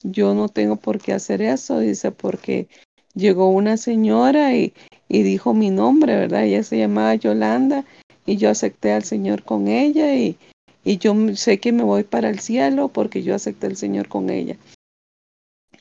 yo 0.02 0.34
no 0.34 0.50
tengo 0.50 0.78
por 0.78 1.00
qué 1.00 1.14
hacer 1.14 1.44
eso, 1.44 1.78
dice, 1.78 2.12
porque 2.12 2.70
llegó 3.18 3.50
una 3.50 3.78
señora 3.78 4.56
y, 4.56 4.74
y 5.10 5.24
dijo 5.24 5.54
mi 5.54 5.70
nombre, 5.70 6.16
¿verdad? 6.16 6.46
Ella 6.46 6.64
se 6.64 6.78
llamaba 6.78 7.16
Yolanda 7.16 7.84
y 8.26 8.38
yo 8.38 8.50
acepté 8.50 8.92
al 8.92 9.04
Señor 9.04 9.44
con 9.44 9.68
ella 9.68 10.16
y, 10.16 10.38
y 10.84 10.98
yo 10.98 11.16
sé 11.36 11.60
que 11.60 11.72
me 11.72 11.84
voy 11.84 12.04
para 12.04 12.30
el 12.30 12.40
cielo 12.40 12.90
porque 12.90 13.24
yo 13.24 13.36
acepté 13.36 13.68
al 13.68 13.78
Señor 13.78 14.08
con 14.08 14.30
ella. 14.30 14.58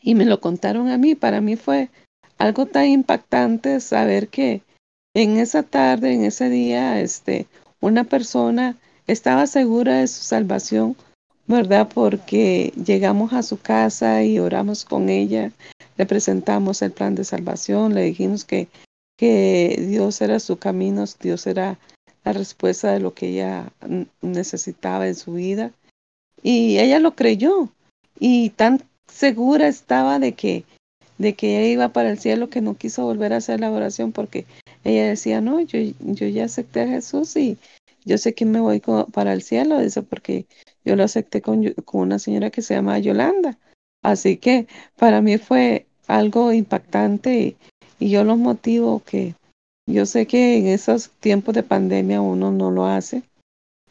Y 0.03 0.15
me 0.15 0.25
lo 0.25 0.41
contaron 0.41 0.89
a 0.89 0.99
mí, 0.99 1.15
para 1.15 1.41
mí 1.41 1.57
fue 1.57 1.91
algo 2.39 2.67
tan 2.67 2.87
impactante 2.87 3.81
saber 3.81 4.29
que 4.29 4.63
en 5.15 5.39
esa 5.39 5.63
tarde, 5.63 6.13
en 6.13 6.25
ese 6.25 6.49
día, 6.51 7.01
este, 7.01 7.47
una 7.81 8.05
persona 8.05 8.77
estaba 9.07 9.47
segura 9.47 9.99
de 9.99 10.07
su 10.07 10.23
salvación, 10.23 10.97
¿verdad? 11.47 11.89
Porque 11.93 12.73
llegamos 12.85 13.33
a 13.33 13.43
su 13.43 13.59
casa 13.59 14.23
y 14.23 14.39
oramos 14.39 14.85
con 14.85 15.09
ella, 15.09 15.53
le 15.97 16.07
presentamos 16.07 16.83
el 16.83 16.93
plan 16.93 17.15
de 17.15 17.25
salvación, 17.25 17.95
le 17.95 18.03
dijimos 18.03 18.45
que, 18.45 18.69
que 19.17 19.85
Dios 19.89 20.21
era 20.21 20.41
su 20.41 20.59
camino, 20.59 21.05
Dios 21.21 21.47
era 21.47 21.79
la 22.25 22.33
respuesta 22.33 22.93
de 22.93 23.01
lo 23.01 23.15
que 23.15 23.29
ella 23.29 23.73
necesitaba 24.21 25.07
en 25.07 25.15
su 25.15 25.35
vida. 25.35 25.73
Y 26.43 26.79
ella 26.79 26.99
lo 26.99 27.15
creyó 27.15 27.71
y 28.19 28.51
tan 28.51 28.83
segura 29.07 29.69
estaba 29.69 30.19
de 30.19 30.33
que, 30.33 30.65
de 31.19 31.35
que 31.35 31.59
ella 31.59 31.69
iba 31.73 31.89
para 31.93 32.11
el 32.11 32.19
cielo 32.19 32.51
que 32.51 32.61
no 32.61 32.77
quiso 32.77 33.05
volver 33.05 33.33
a 33.33 33.37
hacer 33.39 33.61
la 33.61 33.71
oración 33.71 34.13
porque 34.13 34.45
ella 34.85 35.09
decía, 35.09 35.41
no, 35.41 35.61
yo, 35.61 35.79
yo 36.01 36.29
ya 36.29 36.45
acepté 36.45 36.83
a 36.83 36.89
Jesús 36.89 37.37
y 37.37 37.59
yo 38.05 38.19
sé 38.19 38.35
que 38.35 38.45
me 38.45 38.61
voy 38.61 38.81
para 39.13 39.33
el 39.33 39.43
cielo, 39.43 39.81
dice, 39.81 40.03
porque 40.03 40.47
yo 40.85 40.95
lo 40.95 41.03
acepté 41.03 41.43
con, 41.43 41.73
con 41.85 42.03
una 42.03 42.19
señora 42.19 42.51
que 42.51 42.63
se 42.63 42.75
llama 42.75 42.99
Yolanda. 42.99 43.59
Así 44.07 44.37
que 44.37 44.69
para 44.95 45.21
mí 45.21 45.37
fue 45.37 45.85
algo 46.07 46.53
impactante 46.53 47.57
y, 47.99 48.09
yo 48.09 48.23
los 48.23 48.39
motivo 48.39 49.03
que 49.05 49.35
yo 49.89 50.07
sé 50.07 50.27
que 50.27 50.59
en 50.59 50.69
esos 50.69 51.11
tiempos 51.19 51.57
de 51.57 51.65
pandemia 51.65 52.21
uno 52.21 52.53
no 52.53 52.71
lo 52.71 52.87
hace, 52.87 53.25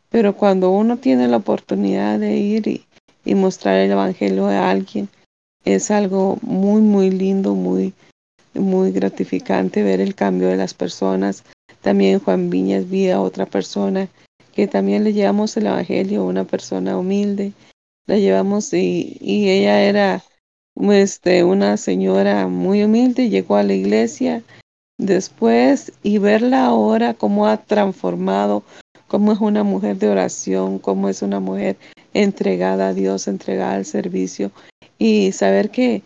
pero 0.09 0.37
cuando 0.37 0.71
uno 0.71 0.95
tiene 0.95 1.27
la 1.27 1.35
oportunidad 1.35 2.17
de 2.17 2.37
ir 2.37 2.85
y, 3.25 3.35
mostrar 3.35 3.75
el 3.75 3.91
Evangelio 3.91 4.45
a 4.45 4.71
alguien, 4.71 5.09
es 5.65 5.91
algo 5.91 6.37
muy, 6.41 6.81
muy 6.81 7.09
lindo, 7.09 7.53
muy, 7.53 7.93
muy 8.53 8.93
gratificante 8.93 9.83
ver 9.83 9.99
el 9.99 10.15
cambio 10.15 10.47
de 10.47 10.55
las 10.55 10.73
personas. 10.73 11.43
También 11.81 12.19
Juan 12.19 12.49
Viñas 12.49 12.89
vi 12.89 13.09
a 13.09 13.19
otra 13.19 13.45
persona 13.45 14.07
que 14.53 14.67
también 14.67 15.03
le 15.03 15.11
llevamos 15.11 15.57
el 15.57 15.65
Evangelio, 15.65 16.23
una 16.23 16.45
persona 16.45 16.97
humilde. 16.97 17.51
La 18.07 18.17
llevamos 18.17 18.73
y, 18.73 19.17
y 19.19 19.49
ella 19.49 19.81
era 19.81 20.23
este, 20.91 21.43
una 21.43 21.77
señora 21.77 22.47
muy 22.47 22.83
humilde, 22.83 23.29
llegó 23.29 23.55
a 23.55 23.63
la 23.63 23.73
iglesia 23.73 24.43
después 24.97 25.91
y 26.03 26.19
verla 26.19 26.65
ahora 26.65 27.13
cómo 27.13 27.47
ha 27.47 27.57
transformado, 27.57 28.63
cómo 29.07 29.31
es 29.31 29.39
una 29.39 29.63
mujer 29.63 29.97
de 29.97 30.09
oración, 30.09 30.79
cómo 30.79 31.09
es 31.09 31.21
una 31.21 31.39
mujer 31.39 31.77
entregada 32.13 32.89
a 32.89 32.93
Dios, 32.93 33.27
entregada 33.27 33.73
al 33.73 33.85
servicio 33.85 34.51
y 34.97 35.31
saber 35.31 35.69
que 35.69 36.03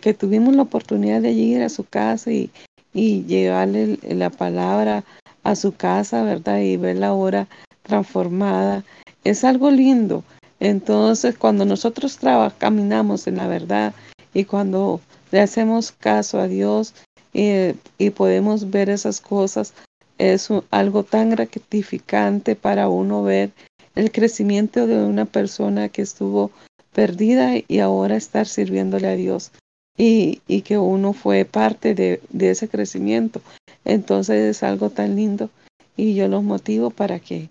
que 0.00 0.14
tuvimos 0.18 0.54
la 0.56 0.62
oportunidad 0.62 1.20
de 1.20 1.32
ir 1.32 1.62
a 1.62 1.68
su 1.68 1.84
casa 1.84 2.32
y, 2.32 2.50
y 2.92 3.24
llevarle 3.24 3.98
la 4.02 4.30
palabra 4.30 5.04
a 5.42 5.54
su 5.54 5.72
casa, 5.72 6.22
¿verdad? 6.22 6.60
Y 6.60 6.76
verla 6.76 7.08
ahora 7.08 7.46
transformada. 7.82 8.84
Es 9.24 9.44
algo 9.44 9.70
lindo. 9.70 10.24
Entonces, 10.60 11.36
cuando 11.36 11.64
nosotros 11.64 12.18
caminamos 12.58 13.26
en 13.26 13.36
la 13.36 13.48
verdad 13.48 13.94
y 14.34 14.44
cuando 14.44 15.00
le 15.32 15.40
hacemos 15.40 15.90
caso 15.90 16.38
a 16.38 16.48
Dios 16.48 16.94
eh, 17.32 17.74
y 17.98 18.10
podemos 18.10 18.70
ver 18.70 18.90
esas 18.90 19.20
cosas, 19.20 19.72
es 20.18 20.48
algo 20.70 21.02
tan 21.02 21.30
gratificante 21.30 22.56
para 22.56 22.88
uno 22.88 23.22
ver 23.22 23.52
el 23.94 24.12
crecimiento 24.12 24.86
de 24.86 25.02
una 25.02 25.24
persona 25.24 25.88
que 25.88 26.02
estuvo 26.02 26.50
perdida 26.92 27.52
y 27.66 27.78
ahora 27.78 28.16
estar 28.16 28.46
sirviéndole 28.46 29.08
a 29.08 29.16
Dios. 29.16 29.52
Y, 29.96 30.40
que 30.62 30.78
uno 30.78 31.12
fue 31.12 31.44
parte 31.44 31.94
de, 31.94 32.20
de, 32.30 32.50
ese 32.50 32.68
crecimiento. 32.68 33.42
Entonces 33.84 34.56
es 34.56 34.62
algo 34.62 34.88
tan 34.88 35.14
lindo 35.16 35.50
y 35.96 36.14
yo 36.14 36.28
los 36.28 36.42
motivo 36.42 36.90
para 36.90 37.18
que, 37.18 37.48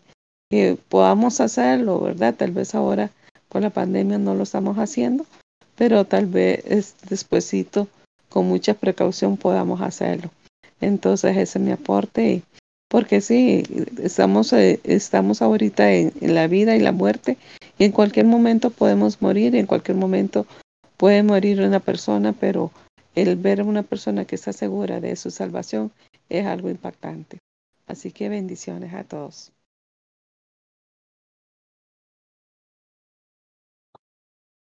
que 0.50 0.78
podamos 0.89 1.41
hacerlo, 1.41 2.00
¿verdad? 2.00 2.36
Tal 2.36 2.52
vez 2.52 2.74
ahora 2.74 3.12
con 3.50 3.62
la 3.62 3.70
pandemia 3.70 4.18
no 4.18 4.36
lo 4.36 4.43
estamos 4.43 4.78
haciendo, 4.78 5.26
pero 5.76 6.06
tal 6.06 6.26
vez 6.26 6.95
despuesito 7.08 7.88
con 8.30 8.47
mucha 8.47 8.74
precaución 8.74 9.38
podamos 9.38 9.82
hacerlo. 9.82 10.32
Entonces 10.82 11.38
ese 11.38 11.60
es 11.60 11.64
mi 11.64 11.72
aporte, 11.72 12.41
porque 12.89 13.22
sí, 13.22 13.64
estamos, 14.02 14.52
eh, 14.54 14.80
estamos 14.84 15.41
ahorita 15.41 15.91
en, 15.91 16.14
en, 16.22 16.34
la 16.34 16.47
vida 16.47 16.76
y 16.76 16.80
la 16.80 16.91
muerte 16.91 17.38
y 17.78 17.86
en 17.86 17.91
cualquier 17.91 18.26
momento 18.26 18.72
podemos 18.72 19.22
morir, 19.22 19.56
en 19.56 19.68
cualquier 19.68 19.97
momento 19.97 20.47
puede 20.97 21.22
morir 21.22 21.62
una 21.62 21.80
persona, 21.80 22.34
pero 22.34 22.72
el 23.14 23.36
ver 23.36 23.62
a 23.62 23.66
una 23.66 23.84
persona 23.84 24.26
que 24.26 24.36
está 24.36 24.54
segura 24.54 25.00
de 25.00 25.16
su 25.16 25.30
salvación 25.30 25.91
es 26.30 26.45
algo 26.45 26.70
impactante. 26.70 27.39
Así 27.88 28.12
que 28.12 28.30
bendiciones 28.30 28.93
a 28.93 29.04
todos. 29.04 29.52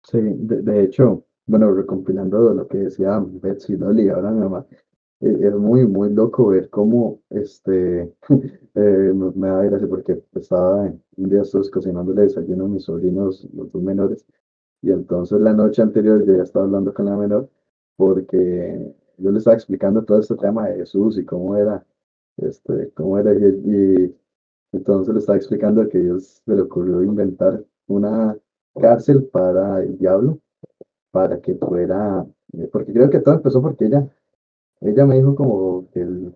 Sí, 0.09 0.19
de, 0.21 0.61
de 0.61 0.83
hecho, 0.83 1.25
bueno, 1.47 1.73
recompilando 1.73 2.53
lo 2.53 2.67
que 2.67 2.77
decía 2.77 3.19
Betsy 3.19 3.75
Dolly, 3.75 4.07
ahora 4.09 4.31
mi 4.31 4.39
mamá, 4.39 4.65
eh, 5.19 5.37
es 5.41 5.53
muy, 5.55 5.85
muy 5.85 6.13
loco 6.13 6.47
ver 6.47 6.69
cómo, 6.69 7.21
este, 7.29 8.13
eh, 8.75 9.13
me, 9.35 9.47
da 9.49 9.63
gracia 9.63 9.87
porque 9.87 10.23
estaba 10.35 10.83
un 11.17 11.29
día 11.29 11.41
estoy 11.41 11.69
cocinándole 11.69 12.21
desayuno 12.23 12.65
a 12.65 12.67
mis 12.69 12.83
sobrinos, 12.85 13.47
los 13.53 13.71
dos 13.71 13.81
menores, 13.83 14.25
y 14.81 14.91
entonces 14.91 15.41
la 15.41 15.53
noche 15.53 15.81
anterior 15.81 16.23
yo 16.25 16.37
ya 16.37 16.43
estaba 16.43 16.65
hablando 16.65 16.93
con 16.93 17.05
la 17.05 17.17
menor 17.17 17.49
porque 17.97 18.95
yo 19.17 19.31
le 19.31 19.39
estaba 19.39 19.55
explicando 19.55 20.03
todo 20.05 20.19
este 20.19 20.35
tema 20.35 20.69
de 20.69 20.77
Jesús 20.77 21.17
y 21.17 21.25
cómo 21.25 21.57
era, 21.57 21.85
este, 22.37 22.91
cómo 22.95 23.17
era, 23.19 23.33
y, 23.33 23.45
y 23.65 24.15
entonces 24.73 25.13
le 25.13 25.19
estaba 25.19 25.37
explicando 25.37 25.87
que 25.89 25.99
Dios 25.99 26.41
se 26.45 26.55
le 26.55 26.61
ocurrió 26.61 27.03
inventar 27.03 27.63
una 27.87 28.37
cárcel 28.77 29.25
para 29.25 29.81
el 29.83 29.97
diablo, 29.97 30.39
para 31.11 31.39
que 31.41 31.55
fuera, 31.55 32.25
eh, 32.53 32.69
porque 32.71 32.93
creo 32.93 33.09
que 33.09 33.19
todo 33.19 33.35
empezó 33.35 33.61
porque 33.61 33.85
ella, 33.85 34.07
ella 34.81 35.05
me 35.05 35.15
dijo 35.15 35.35
como 35.35 35.89
que, 35.91 36.01
el, 36.01 36.35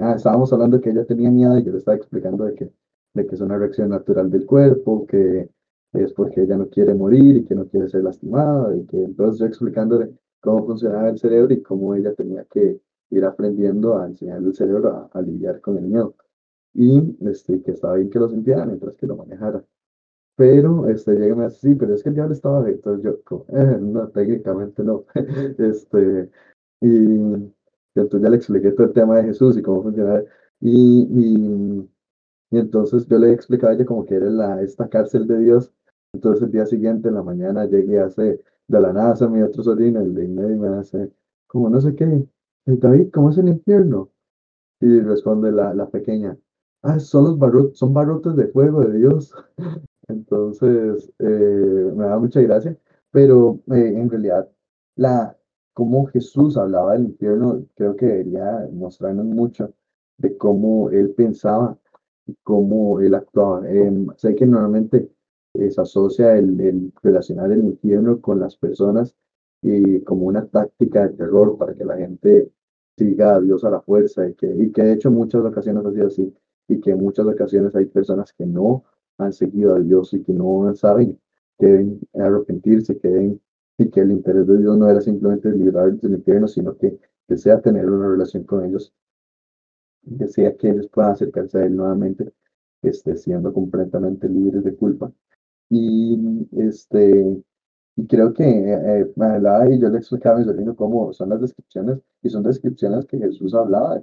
ah, 0.00 0.14
estábamos 0.16 0.52
hablando 0.52 0.80
que 0.80 0.90
ella 0.90 1.04
tenía 1.04 1.30
miedo 1.30 1.58
y 1.58 1.64
yo 1.64 1.72
le 1.72 1.78
estaba 1.78 1.96
explicando 1.96 2.44
de 2.44 2.54
que, 2.54 2.70
de 3.14 3.26
que 3.26 3.34
es 3.34 3.40
una 3.40 3.58
reacción 3.58 3.90
natural 3.90 4.30
del 4.30 4.46
cuerpo, 4.46 5.06
que 5.06 5.48
es 5.92 6.12
porque 6.12 6.42
ella 6.42 6.56
no 6.56 6.68
quiere 6.68 6.94
morir 6.94 7.36
y 7.36 7.44
que 7.44 7.54
no 7.54 7.66
quiere 7.66 7.88
ser 7.88 8.02
lastimada 8.04 8.74
y 8.76 8.86
que 8.86 9.02
entonces 9.04 9.40
yo 9.40 9.46
explicándole 9.46 10.10
cómo 10.40 10.66
funcionaba 10.66 11.08
el 11.10 11.18
cerebro 11.18 11.52
y 11.52 11.62
cómo 11.62 11.94
ella 11.94 12.14
tenía 12.14 12.44
que 12.44 12.80
ir 13.10 13.24
aprendiendo 13.24 13.98
a 13.98 14.06
enseñarle 14.06 14.48
al 14.48 14.54
cerebro 14.54 14.90
a, 14.90 15.18
a 15.18 15.22
lidiar 15.22 15.60
con 15.60 15.76
el 15.78 15.84
miedo 15.84 16.14
y 16.74 17.16
este, 17.28 17.62
que 17.62 17.72
estaba 17.72 17.94
bien 17.96 18.10
que 18.10 18.18
lo 18.18 18.28
sintiera 18.28 18.64
mientras 18.64 18.96
que 18.96 19.06
lo 19.06 19.16
manejara. 19.16 19.64
Pero 20.36 20.88
este, 20.88 21.12
llega 21.12 21.34
y 21.34 21.38
me 21.38 21.44
dice, 21.44 21.58
sí, 21.60 21.74
pero 21.74 21.94
es 21.94 22.02
que 22.02 22.08
el 22.08 22.14
diablo 22.14 22.32
estaba 22.32 22.64
ahí. 22.64 22.72
Entonces 22.72 23.04
yo, 23.04 23.22
como, 23.24 23.44
eh, 23.48 23.78
no, 23.80 24.08
técnicamente 24.08 24.82
no. 24.82 25.04
este, 25.58 26.30
y, 26.80 26.88
y, 26.88 27.54
entonces 27.94 28.22
ya 28.22 28.30
le 28.30 28.36
expliqué 28.36 28.72
todo 28.72 28.86
el 28.86 28.92
tema 28.92 29.16
de 29.16 29.24
Jesús 29.24 29.56
y 29.56 29.62
cómo 29.62 29.82
funcionaba. 29.82 30.22
Y, 30.60 31.08
y, 31.10 31.90
y 32.50 32.58
entonces 32.58 33.06
yo 33.08 33.18
le 33.18 33.32
explicaba 33.32 33.72
a 33.72 33.76
ella 33.76 33.84
como 33.84 34.06
que 34.06 34.14
era 34.14 34.26
la, 34.26 34.62
esta 34.62 34.88
cárcel 34.88 35.26
de 35.26 35.38
Dios. 35.38 35.72
Entonces 36.14 36.42
el 36.44 36.52
día 36.52 36.66
siguiente, 36.66 37.08
en 37.08 37.14
la 37.14 37.22
mañana, 37.22 37.66
llegué 37.66 38.00
a 38.00 38.06
hacer 38.06 38.42
de 38.68 38.80
la 38.80 38.92
NASA, 38.92 39.28
mi 39.28 39.42
otro 39.42 39.62
sobrino, 39.62 40.00
el 40.00 40.14
de 40.14 40.28
medio, 40.28 40.56
me 40.56 40.68
hace, 40.68 41.12
como 41.46 41.68
no 41.70 41.80
sé 41.80 41.94
qué, 41.94 42.26
David, 42.66 43.10
¿cómo 43.12 43.30
es 43.30 43.38
el 43.38 43.48
infierno? 43.48 44.10
Y 44.80 45.00
responde 45.00 45.52
la, 45.52 45.74
la 45.74 45.88
pequeña, 45.88 46.36
ah, 46.82 46.98
son 46.98 47.24
los 47.24 47.38
barrotes, 47.38 47.78
son 47.78 47.94
barrotes 47.94 48.36
de 48.36 48.48
fuego 48.48 48.82
de 48.82 48.98
Dios. 48.98 49.34
Entonces, 50.08 51.10
eh, 51.18 51.92
me 51.94 52.04
da 52.04 52.18
mucha 52.18 52.40
gracia, 52.40 52.76
pero 53.10 53.60
eh, 53.72 53.94
en 53.96 54.10
realidad 54.10 54.48
la, 54.96 55.36
cómo 55.72 56.06
Jesús 56.06 56.56
hablaba 56.56 56.92
del 56.94 57.04
infierno, 57.04 57.64
creo 57.74 57.96
que 57.96 58.06
debería 58.06 58.68
mostrarnos 58.72 59.26
mucho 59.26 59.72
de 60.18 60.36
cómo 60.36 60.90
él 60.90 61.10
pensaba 61.14 61.78
y 62.26 62.34
cómo 62.42 63.00
él 63.00 63.14
actuaba. 63.14 63.68
Em, 63.68 64.08
sé 64.16 64.34
que 64.34 64.46
normalmente 64.46 65.10
eh, 65.54 65.70
se 65.70 65.80
asocia 65.80 66.36
el, 66.36 66.60
el, 66.60 66.92
relacionar 67.02 67.52
el 67.52 67.64
infierno 67.64 68.20
con 68.20 68.40
las 68.40 68.56
personas 68.56 69.16
y 69.62 70.00
como 70.02 70.26
una 70.26 70.46
táctica 70.46 71.08
de 71.08 71.14
terror 71.16 71.56
para 71.58 71.74
que 71.74 71.84
la 71.84 71.96
gente 71.96 72.50
siga 72.96 73.36
a 73.36 73.40
Dios 73.40 73.64
a 73.64 73.70
la 73.70 73.80
fuerza 73.80 74.28
y 74.28 74.34
que, 74.34 74.46
y 74.46 74.72
que 74.72 74.82
de 74.82 74.92
hecho 74.94 75.10
muchas 75.10 75.44
ocasiones 75.44 75.86
ha 75.86 75.92
sido 75.92 76.06
así 76.08 76.34
y 76.68 76.80
que 76.80 76.90
en 76.90 76.98
muchas 76.98 77.26
ocasiones 77.26 77.74
hay 77.74 77.86
personas 77.86 78.32
que 78.32 78.46
no 78.46 78.84
han 79.24 79.32
seguido 79.32 79.74
a 79.74 79.80
Dios 79.80 80.12
y 80.14 80.22
que 80.22 80.32
no 80.32 80.74
saben 80.74 81.18
que 81.58 81.66
deben 81.66 82.00
arrepentirse, 82.14 82.98
que 82.98 83.08
deben 83.08 83.40
y 83.78 83.90
que 83.90 84.00
el 84.00 84.12
interés 84.12 84.46
de 84.46 84.58
Dios 84.58 84.76
no 84.76 84.88
era 84.88 85.00
simplemente 85.00 85.50
liberarlos 85.50 86.00
del 86.00 86.14
infierno, 86.14 86.48
sino 86.48 86.76
que 86.76 86.98
desea 87.28 87.60
tener 87.60 87.88
una 87.88 88.08
relación 88.08 88.44
con 88.44 88.64
ellos, 88.64 88.92
desea 90.02 90.56
que 90.56 90.70
ellos 90.70 90.88
puedan 90.88 91.12
acercarse 91.12 91.58
a 91.58 91.64
Él 91.66 91.76
nuevamente, 91.76 92.32
este, 92.82 93.16
siendo 93.16 93.52
completamente 93.52 94.28
libres 94.28 94.64
de 94.64 94.74
culpa. 94.74 95.12
Y, 95.70 96.46
este, 96.52 97.42
y 97.96 98.06
creo 98.06 98.32
que 98.34 98.44
eh, 98.44 99.12
hablaba 99.16 99.70
y 99.70 99.78
yo 99.80 99.88
le 99.88 99.98
explicaba 99.98 100.36
a 100.36 100.38
mi 100.40 100.44
sobrino 100.44 100.76
cómo 100.76 101.12
son 101.12 101.30
las 101.30 101.40
descripciones, 101.40 101.98
y 102.22 102.30
son 102.30 102.42
descripciones 102.42 103.06
que 103.06 103.18
Jesús 103.18 103.54
hablaba 103.54 104.02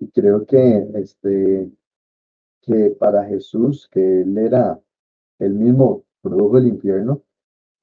Y 0.00 0.08
creo 0.08 0.44
que, 0.46 0.86
este, 0.94 1.70
que 2.64 2.90
para 2.98 3.24
Jesús, 3.26 3.88
que 3.92 4.22
Él 4.22 4.36
era 4.38 4.80
el 5.38 5.54
mismo 5.54 6.04
produjo 6.22 6.58
el 6.58 6.68
infierno, 6.68 7.22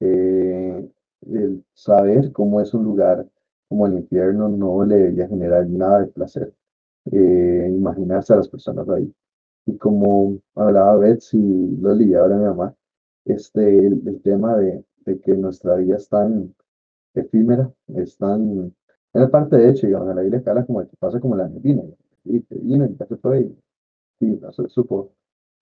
eh, 0.00 0.88
el 1.30 1.64
saber 1.74 2.32
cómo 2.32 2.60
es 2.60 2.74
un 2.74 2.84
lugar 2.84 3.26
como 3.68 3.86
el 3.86 3.94
infierno 3.94 4.48
no 4.48 4.84
le 4.84 4.96
debería 4.96 5.28
generar 5.28 5.66
nada 5.68 6.00
de 6.00 6.06
placer. 6.08 6.52
Eh, 7.10 7.68
imaginarse 7.68 8.32
a 8.32 8.36
las 8.36 8.48
personas 8.48 8.88
ahí. 8.88 9.12
Y 9.66 9.76
como 9.76 10.38
hablaba 10.54 10.96
Betsy, 10.98 11.38
Loli 11.80 12.10
y 12.10 12.14
ahora 12.14 12.36
mi 12.36 12.44
mamá, 12.44 12.74
este, 13.24 13.86
el, 13.86 14.20
tema 14.22 14.56
de, 14.56 14.84
de, 15.06 15.20
que 15.20 15.34
nuestra 15.36 15.76
vida 15.76 15.96
es 15.96 16.08
tan 16.08 16.54
efímera, 17.14 17.72
es 17.96 18.16
tan, 18.18 18.74
en 19.14 19.30
parte 19.30 19.56
de 19.56 19.70
hecho, 19.70 19.86
digamos, 19.86 20.10
en 20.10 20.16
la 20.16 20.22
Biblia 20.22 20.42
habla 20.46 20.66
como 20.66 20.80
que 20.88 20.96
pasa 20.98 21.20
como 21.20 21.36
la 21.36 21.48
neblina, 21.48 21.82
y 22.24 22.36
y 22.38 22.96
se 23.08 23.16
fue, 23.16 23.40
y, 23.42 23.56
y 24.26 24.40
se 24.52 24.68
supo 24.68 25.12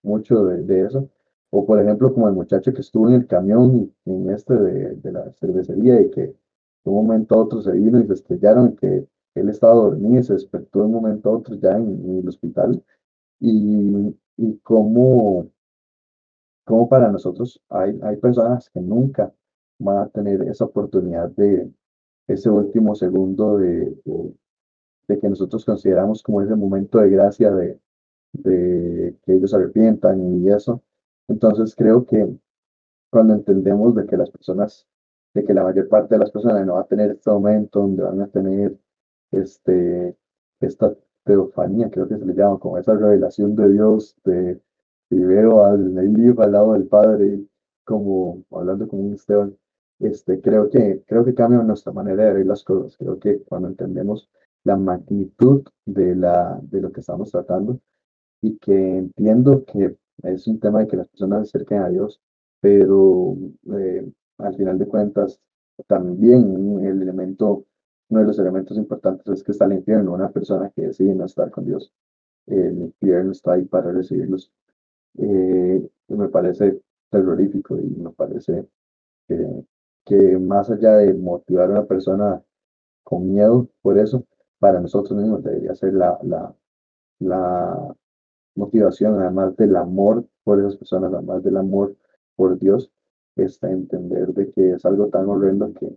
mucho 0.03 0.45
de, 0.45 0.63
de 0.63 0.87
eso. 0.87 1.09
O 1.51 1.67
por 1.67 1.81
ejemplo, 1.81 2.13
como 2.15 2.29
el 2.29 2.35
muchacho 2.35 2.73
que 2.73 2.81
estuvo 2.81 3.09
en 3.09 3.15
el 3.15 3.27
camión 3.27 3.93
en 4.05 4.31
este 4.31 4.55
de, 4.55 4.95
de 4.97 5.13
la 5.13 5.33
cervecería 5.41 6.01
y 6.01 6.11
que 6.11 6.21
de 6.23 6.35
un 6.85 6.95
momento 6.95 7.35
a 7.35 7.39
otro 7.39 7.61
se 7.63 7.73
vino 7.73 8.01
y 8.01 8.07
se 8.07 8.15
estrellaron, 8.15 8.77
que 8.77 9.07
él 9.35 9.49
estaba 9.49 9.75
dormido 9.75 10.21
y 10.21 10.23
se 10.23 10.35
despertó 10.35 10.81
de 10.81 10.85
un 10.87 10.93
momento 10.93 11.31
a 11.31 11.39
otro 11.39 11.57
ya 11.57 11.77
en, 11.77 12.19
el 12.21 12.29
hospital. 12.29 12.83
Y, 13.41 14.15
y 14.37 14.59
cómo, 14.63 15.49
cómo 16.65 16.89
para 16.89 17.11
nosotros 17.11 17.61
hay, 17.69 17.99
hay 18.03 18.17
personas 18.17 18.71
que 18.71 18.81
nunca 18.81 19.33
van 19.79 19.99
a 19.99 20.09
tener 20.09 20.43
esa 20.43 20.67
oportunidad 20.67 21.31
de 21.31 21.71
ese 22.27 22.51
último 22.51 22.95
segundo 22.95 23.59
de, 23.59 23.97
de, 25.09 25.19
que 25.19 25.29
nosotros 25.29 25.65
consideramos 25.65 26.23
como 26.23 26.43
ese 26.43 26.55
momento 26.55 26.99
de 26.99 27.11
gracia 27.11 27.51
de, 27.51 27.79
de 28.33 29.17
que 29.23 29.35
ellos 29.35 29.51
se 29.51 29.57
arrepientan 29.57 30.43
y 30.43 30.49
eso. 30.51 30.83
Entonces 31.29 31.75
creo 31.75 32.05
que 32.07 32.29
cuando 33.11 33.35
entendemos 33.35 33.95
de 33.95 34.07
que 34.07 34.17
las 34.17 34.31
personas, 34.31 34.87
de 35.35 35.45
que 35.45 35.55
la 35.55 35.65
mayor 35.65 35.89
parte 35.89 36.15
de 36.15 36.21
las 36.21 36.31
personas 36.31 36.67
no 36.67 36.75
va 36.75 36.83
a 36.83 36.87
tener 36.87 37.11
este 37.11 37.31
momento 37.31 37.81
donde 37.81 38.03
van 38.03 38.21
a 38.21 38.29
tener 38.29 38.77
este, 39.33 40.17
esta 40.61 40.95
teofanía, 41.25 41.91
creo 41.91 42.09
que 42.09 42.19
se 42.19 42.25
le 42.27 42.35
llama, 42.35 42.59
como 42.59 42.79
esa 42.79 42.95
revelación 42.95 43.55
de 43.57 43.73
Dios, 43.73 44.17
de, 44.25 44.61
y 45.11 45.19
veo 45.19 45.65
al 45.65 45.99
al 45.99 46.53
lado 46.53 46.73
del 46.75 46.87
Padre, 46.87 47.45
como 47.85 48.45
hablando 48.53 48.89
como 48.89 49.03
un 49.03 49.15
Esteban, 49.15 49.57
este, 49.99 50.41
creo 50.41 50.71
que, 50.71 51.03
creo 51.07 51.25
que 51.25 51.35
cambia 51.35 51.63
nuestra 51.63 51.93
manera 51.93 52.25
de 52.25 52.33
ver 52.35 52.47
las 52.47 52.65
cosas. 52.65 52.97
Creo 52.97 53.19
que 53.19 53.43
cuando 53.43 53.69
entendemos 53.69 54.31
la 54.65 54.77
magnitud 54.77 55.65
de, 55.85 56.15
la, 56.17 56.59
de 56.63 56.81
lo 56.81 56.93
que 56.93 57.01
estamos 57.01 57.31
tratando 57.31 57.81
y 58.43 58.57
que 58.59 58.73
entiendo 58.99 59.65
que 59.65 59.97
es 60.23 60.47
un 60.47 60.61
tema 60.61 60.81
de 60.81 60.89
que 60.89 60.97
las 60.97 61.09
personas 61.09 61.49
se 61.51 61.59
acerquen 61.59 61.83
a 61.83 61.89
Dios, 61.89 62.21
pero 62.61 63.37
eh, 63.75 64.11
al 64.39 64.55
final 64.57 64.79
de 64.79 64.87
cuentas 64.87 65.41
también 65.87 66.81
el 66.85 67.03
elemento, 67.03 67.65
uno 68.09 68.21
de 68.21 68.27
los 68.27 68.39
elementos 68.39 68.77
importantes 68.77 69.27
es 69.29 69.43
que 69.45 69.53
está 69.53 69.65
el 69.67 69.75
infierno, 69.75 70.13
una 70.13 70.31
persona 70.31 70.71
que 70.75 70.83
decide 70.83 71.15
no 71.15 71.25
estar 71.25 71.51
con 71.51 71.65
Dios, 71.65 71.93
el 72.47 72.79
infierno 72.81 73.33
está 73.33 73.53
ahí 73.53 73.65
para 73.65 73.93
recibirlos. 73.93 74.53
Eh, 75.19 75.89
me 76.09 76.29
parece 76.29 76.81
terrorífico 77.11 77.79
y 77.79 77.85
me 77.97 78.11
parece 78.11 78.67
que, 79.29 79.65
que 80.05 80.39
más 80.39 80.71
allá 80.71 80.97
de 80.97 81.15
motivar 81.15 81.71
a 81.71 81.73
una 81.73 81.87
persona 81.87 82.43
con 83.05 83.33
miedo 83.33 83.69
por 83.83 83.99
eso, 83.99 84.25
para 84.59 84.81
nosotros 84.81 85.19
mismos 85.19 85.43
debería 85.43 85.75
ser 85.75 85.95
la, 85.95 86.19
la, 86.23 86.55
la 87.21 87.97
motivación, 88.61 89.21
además 89.21 89.57
del 89.57 89.75
amor 89.77 90.27
por 90.45 90.61
esas 90.61 90.77
personas, 90.77 91.13
además 91.13 91.43
del 91.43 91.57
amor 91.57 91.97
por 92.37 92.59
Dios, 92.59 92.93
está 93.37 93.71
entender 93.71 94.29
de 94.29 94.51
que 94.53 94.73
es 94.73 94.85
algo 94.85 95.09
tan 95.09 95.29
horrendo 95.29 95.73
que, 95.75 95.89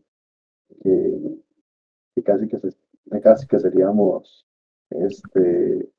que, 2.15 2.23
casi, 2.23 2.47
que 2.47 2.59
casi 3.21 3.47
que 3.47 3.59
seríamos 3.59 4.47
este, 4.89 5.89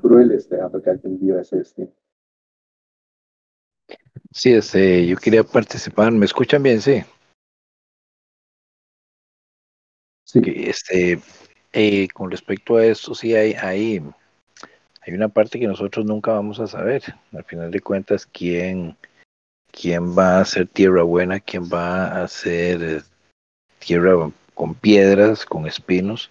crueles 0.00 0.48
dejando 0.48 0.82
que 0.82 0.90
alguien 0.90 1.18
viva 1.18 1.40
ese 1.40 1.58
destino. 1.58 1.92
Sí, 4.32 4.52
este, 4.52 5.06
yo 5.06 5.16
quería 5.16 5.42
participar. 5.42 6.12
¿Me 6.12 6.24
escuchan 6.24 6.62
bien? 6.62 6.80
Sí. 6.80 7.02
Sí. 10.24 10.40
Este, 10.44 11.20
eh, 11.72 12.06
con 12.14 12.30
respecto 12.30 12.76
a 12.76 12.86
esto, 12.86 13.14
sí 13.14 13.34
hay, 13.34 13.54
hay 13.54 14.00
hay 15.02 15.14
una 15.14 15.28
parte 15.28 15.58
que 15.58 15.66
nosotros 15.66 16.04
nunca 16.04 16.32
vamos 16.32 16.60
a 16.60 16.66
saber. 16.66 17.02
Al 17.32 17.44
final 17.44 17.70
de 17.70 17.80
cuentas, 17.80 18.26
quién, 18.26 18.96
quién 19.72 20.16
va 20.16 20.40
a 20.40 20.44
ser 20.44 20.68
tierra 20.68 21.02
buena, 21.02 21.40
quién 21.40 21.64
va 21.64 22.22
a 22.22 22.28
ser 22.28 22.82
eh, 22.82 23.02
tierra 23.78 24.30
con 24.54 24.74
piedras, 24.74 25.46
con 25.46 25.66
espinos. 25.66 26.30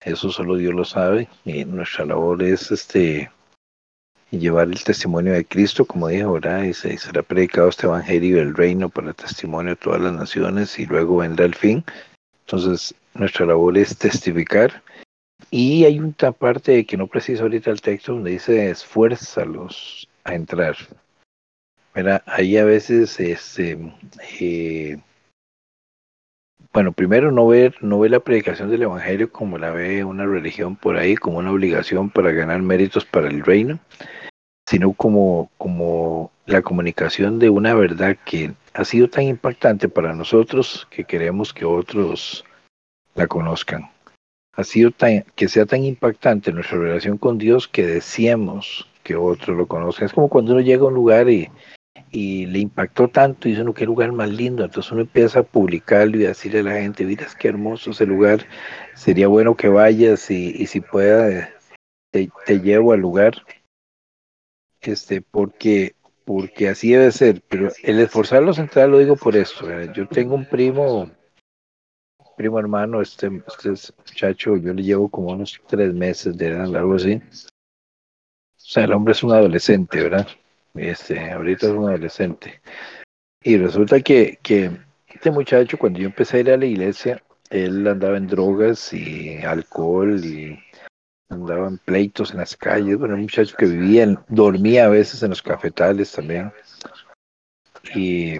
Eso 0.00 0.30
solo 0.30 0.56
Dios 0.56 0.74
lo 0.74 0.84
sabe. 0.84 1.28
Y 1.44 1.64
nuestra 1.64 2.04
labor 2.04 2.42
es 2.42 2.70
este 2.72 3.30
llevar 4.30 4.68
el 4.68 4.82
testimonio 4.82 5.32
de 5.32 5.44
Cristo, 5.44 5.84
como 5.84 6.08
dijo, 6.08 6.32
¿verdad? 6.32 6.62
Y, 6.62 6.74
se, 6.74 6.96
será 6.98 7.22
predicado 7.22 7.68
este 7.68 7.86
evangelio 7.86 8.36
del 8.36 8.54
reino 8.54 8.88
para 8.88 9.12
testimonio 9.12 9.70
de 9.70 9.76
todas 9.76 10.00
las 10.00 10.12
naciones 10.12 10.78
y 10.78 10.86
luego 10.86 11.18
vendrá 11.18 11.44
el 11.44 11.54
fin. 11.54 11.84
Entonces, 12.46 12.94
nuestra 13.14 13.46
labor 13.46 13.76
es 13.76 13.96
testificar 13.96 14.82
y 15.50 15.84
hay 15.84 15.98
una 15.98 16.32
parte 16.32 16.84
que 16.84 16.96
no 16.96 17.06
precisa 17.06 17.42
ahorita 17.42 17.70
el 17.70 17.80
texto 17.80 18.12
donde 18.12 18.32
dice 18.32 18.70
esfuérzalos 18.70 20.08
a 20.24 20.34
entrar. 20.34 20.76
Mira, 21.94 22.22
ahí 22.26 22.56
a 22.56 22.64
veces 22.64 23.18
este, 23.18 23.78
eh, 24.40 24.98
bueno, 26.72 26.92
primero 26.92 27.32
no 27.32 27.46
ver, 27.48 27.74
no 27.80 27.98
ve 27.98 28.08
la 28.08 28.20
predicación 28.20 28.70
del 28.70 28.82
Evangelio 28.82 29.32
como 29.32 29.58
la 29.58 29.70
ve 29.70 30.04
una 30.04 30.24
religión 30.24 30.76
por 30.76 30.96
ahí, 30.96 31.16
como 31.16 31.38
una 31.38 31.50
obligación 31.50 32.10
para 32.10 32.30
ganar 32.30 32.62
méritos 32.62 33.04
para 33.04 33.28
el 33.28 33.44
reino, 33.44 33.80
sino 34.68 34.92
como, 34.92 35.50
como 35.58 36.30
la 36.46 36.62
comunicación 36.62 37.40
de 37.40 37.50
una 37.50 37.74
verdad 37.74 38.16
que 38.24 38.52
ha 38.72 38.84
sido 38.84 39.08
tan 39.08 39.24
impactante 39.24 39.88
para 39.88 40.14
nosotros 40.14 40.86
que 40.90 41.04
queremos 41.04 41.52
que 41.52 41.64
otros 41.64 42.44
la 43.16 43.26
conozcan 43.26 43.90
ha 44.60 44.64
sido 44.64 44.90
tan, 44.90 45.24
que 45.34 45.48
sea 45.48 45.66
tan 45.66 45.84
impactante 45.84 46.52
nuestra 46.52 46.78
relación 46.78 47.18
con 47.18 47.38
Dios 47.38 47.68
que 47.68 47.86
deseemos 47.86 48.88
que 49.02 49.16
otros 49.16 49.56
lo 49.56 49.66
conozcan. 49.66 50.06
Es 50.06 50.12
como 50.12 50.28
cuando 50.28 50.52
uno 50.52 50.60
llega 50.60 50.84
a 50.84 50.88
un 50.88 50.94
lugar 50.94 51.28
y, 51.28 51.48
y 52.10 52.46
le 52.46 52.58
impactó 52.58 53.08
tanto 53.08 53.48
y 53.48 53.52
dice 53.52 53.62
uno 53.62 53.74
qué 53.74 53.84
lugar 53.84 54.12
más 54.12 54.30
lindo, 54.30 54.64
entonces 54.64 54.90
uno 54.92 55.02
empieza 55.02 55.40
a 55.40 55.44
publicarlo 55.44 56.18
y 56.18 56.24
a 56.24 56.28
decirle 56.28 56.60
a 56.60 56.64
la 56.64 56.80
gente, 56.80 57.04
miras 57.04 57.34
qué 57.34 57.48
hermoso 57.48 57.90
ese 57.90 58.06
lugar, 58.06 58.46
sería 58.94 59.28
bueno 59.28 59.56
que 59.56 59.68
vayas 59.68 60.30
y, 60.30 60.66
si 60.66 60.80
pueda 60.80 61.50
te, 62.10 62.30
te, 62.46 62.60
llevo 62.60 62.92
al 62.92 63.00
lugar, 63.00 63.34
este, 64.80 65.22
porque, 65.22 65.94
porque 66.24 66.68
así 66.68 66.92
debe 66.92 67.12
ser, 67.12 67.42
pero 67.48 67.70
el 67.82 68.00
esforzarlos 68.00 68.58
a 68.58 68.62
entrar 68.62 68.88
lo 68.88 68.98
digo 68.98 69.16
por 69.16 69.36
esto, 69.36 69.66
yo 69.92 70.08
tengo 70.08 70.34
un 70.34 70.46
primo 70.46 71.10
primo 72.40 72.58
hermano, 72.58 73.02
este, 73.02 73.26
este 73.46 73.92
muchacho, 73.98 74.56
yo 74.56 74.72
le 74.72 74.82
llevo 74.82 75.10
como 75.10 75.32
unos 75.32 75.60
tres 75.66 75.92
meses 75.92 76.38
de 76.38 76.48
edad, 76.48 76.74
algo 76.74 76.94
así. 76.94 77.16
O 77.16 78.56
sea, 78.56 78.84
el 78.84 78.94
hombre 78.94 79.12
es 79.12 79.22
un 79.22 79.32
adolescente, 79.32 80.02
¿verdad? 80.02 80.26
Este, 80.72 81.32
ahorita 81.32 81.66
es 81.66 81.72
un 81.72 81.90
adolescente. 81.90 82.62
Y 83.44 83.58
resulta 83.58 84.00
que, 84.00 84.38
que 84.42 84.70
este 85.06 85.30
muchacho, 85.30 85.76
cuando 85.76 85.98
yo 85.98 86.06
empecé 86.06 86.38
a 86.38 86.40
ir 86.40 86.50
a 86.50 86.56
la 86.56 86.64
iglesia, 86.64 87.22
él 87.50 87.86
andaba 87.86 88.16
en 88.16 88.26
drogas 88.26 88.90
y 88.94 89.36
alcohol 89.44 90.24
y 90.24 90.58
andaba 91.28 91.68
en 91.68 91.76
pleitos 91.76 92.30
en 92.30 92.38
las 92.38 92.56
calles. 92.56 92.96
Bueno, 92.96 93.16
un 93.16 93.22
muchacho 93.22 93.54
que 93.54 93.66
vivía, 93.66 94.18
dormía 94.28 94.86
a 94.86 94.88
veces 94.88 95.22
en 95.22 95.28
los 95.28 95.42
cafetales 95.42 96.10
también. 96.10 96.50
Y, 97.94 98.38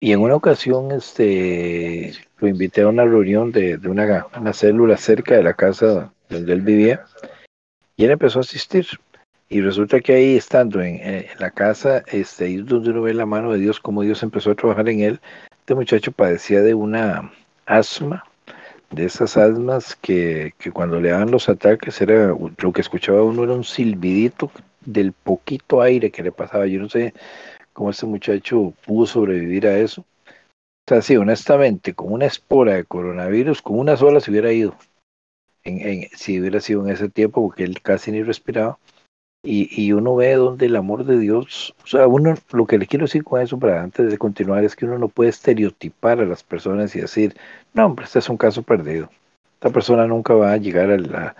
y 0.00 0.12
en 0.12 0.20
una 0.20 0.34
ocasión 0.34 0.90
este, 0.92 2.14
lo 2.38 2.48
invité 2.48 2.82
a 2.82 2.88
una 2.88 3.04
reunión 3.04 3.52
de, 3.52 3.76
de 3.76 3.88
una, 3.88 4.26
una 4.38 4.54
célula 4.54 4.96
cerca 4.96 5.36
de 5.36 5.42
la 5.42 5.52
casa 5.52 6.12
donde 6.30 6.54
él 6.54 6.62
vivía 6.62 7.04
y 7.96 8.04
él 8.04 8.10
empezó 8.10 8.38
a 8.38 8.40
asistir. 8.40 8.86
Y 9.50 9.60
resulta 9.60 10.00
que 10.00 10.14
ahí, 10.14 10.36
estando 10.36 10.80
en, 10.80 11.00
en 11.00 11.26
la 11.38 11.50
casa, 11.50 12.02
este, 12.06 12.54
es 12.54 12.64
donde 12.64 12.90
uno 12.90 13.02
ve 13.02 13.12
la 13.12 13.26
mano 13.26 13.52
de 13.52 13.58
Dios, 13.58 13.80
como 13.80 14.02
Dios 14.02 14.22
empezó 14.22 14.52
a 14.52 14.54
trabajar 14.54 14.88
en 14.88 15.00
él. 15.00 15.20
Este 15.50 15.74
muchacho 15.74 16.12
padecía 16.12 16.62
de 16.62 16.72
una 16.72 17.32
asma, 17.66 18.24
de 18.90 19.04
esas 19.04 19.36
asmas 19.36 19.96
que, 19.96 20.54
que 20.58 20.70
cuando 20.70 21.00
le 21.00 21.10
daban 21.10 21.30
los 21.30 21.48
ataques, 21.48 22.00
era 22.00 22.28
lo 22.28 22.72
que 22.72 22.80
escuchaba 22.80 23.22
uno 23.22 23.44
era 23.44 23.52
un 23.52 23.64
silbidito 23.64 24.50
del 24.80 25.12
poquito 25.12 25.82
aire 25.82 26.10
que 26.10 26.22
le 26.22 26.32
pasaba. 26.32 26.66
Yo 26.66 26.80
no 26.80 26.88
sé 26.88 27.12
cómo 27.72 27.90
este 27.90 28.06
muchacho 28.06 28.72
pudo 28.86 29.06
sobrevivir 29.06 29.66
a 29.66 29.78
eso. 29.78 30.02
O 30.02 30.88
sea, 30.88 31.02
sí, 31.02 31.16
honestamente, 31.16 31.94
con 31.94 32.12
una 32.12 32.26
espora 32.26 32.74
de 32.74 32.84
coronavirus, 32.84 33.62
con 33.62 33.78
una 33.78 33.96
sola 33.96 34.20
se 34.20 34.30
hubiera 34.30 34.52
ido. 34.52 34.76
Si 36.14 36.40
hubiera 36.40 36.60
sido 36.60 36.86
en 36.86 36.92
ese 36.92 37.08
tiempo, 37.08 37.42
porque 37.42 37.64
él 37.64 37.80
casi 37.82 38.10
ni 38.12 38.22
respiraba. 38.22 38.78
Y, 39.42 39.68
y 39.82 39.92
uno 39.92 40.16
ve 40.16 40.34
donde 40.34 40.66
el 40.66 40.76
amor 40.76 41.04
de 41.04 41.18
Dios, 41.18 41.74
o 41.82 41.86
sea, 41.86 42.06
uno, 42.06 42.34
lo 42.52 42.66
que 42.66 42.76
le 42.76 42.86
quiero 42.86 43.06
decir 43.06 43.24
con 43.24 43.40
eso 43.40 43.58
para 43.58 43.82
antes 43.82 44.10
de 44.10 44.18
continuar 44.18 44.64
es 44.64 44.76
que 44.76 44.84
uno 44.84 44.98
no 44.98 45.08
puede 45.08 45.30
estereotipar 45.30 46.20
a 46.20 46.26
las 46.26 46.42
personas 46.42 46.94
y 46.94 47.00
decir, 47.00 47.34
no, 47.72 47.86
hombre, 47.86 48.04
este 48.04 48.18
es 48.18 48.28
un 48.28 48.36
caso 48.36 48.62
perdido. 48.62 49.08
Esta 49.60 49.68
persona 49.68 50.06
nunca 50.06 50.32
va 50.32 50.52
a 50.52 50.56
llegar 50.56 50.90
a, 50.90 50.96
la- 50.96 51.36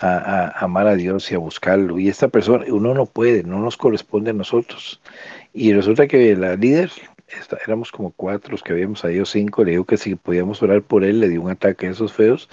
a, 0.00 0.08
a 0.08 0.64
amar 0.64 0.88
a 0.88 0.96
Dios 0.96 1.30
y 1.30 1.36
a 1.36 1.38
buscarlo. 1.38 2.00
Y 2.00 2.08
esta 2.08 2.26
persona, 2.26 2.64
uno 2.68 2.94
no 2.94 3.06
puede, 3.06 3.44
no 3.44 3.60
nos 3.60 3.76
corresponde 3.76 4.30
a 4.30 4.34
nosotros. 4.34 5.00
Y 5.54 5.72
resulta 5.72 6.08
que 6.08 6.34
la 6.34 6.56
líder, 6.56 6.90
éramos 7.64 7.92
como 7.92 8.10
cuatro 8.10 8.50
los 8.50 8.64
que 8.64 8.72
habíamos 8.72 9.04
ido, 9.04 9.24
cinco, 9.24 9.62
le 9.62 9.70
dijo 9.70 9.84
que 9.84 9.98
si 9.98 10.16
podíamos 10.16 10.60
orar 10.64 10.82
por 10.82 11.04
él, 11.04 11.20
le 11.20 11.28
dio 11.28 11.42
un 11.42 11.50
ataque 11.50 11.86
de 11.86 11.92
esos 11.92 12.12
feos. 12.12 12.48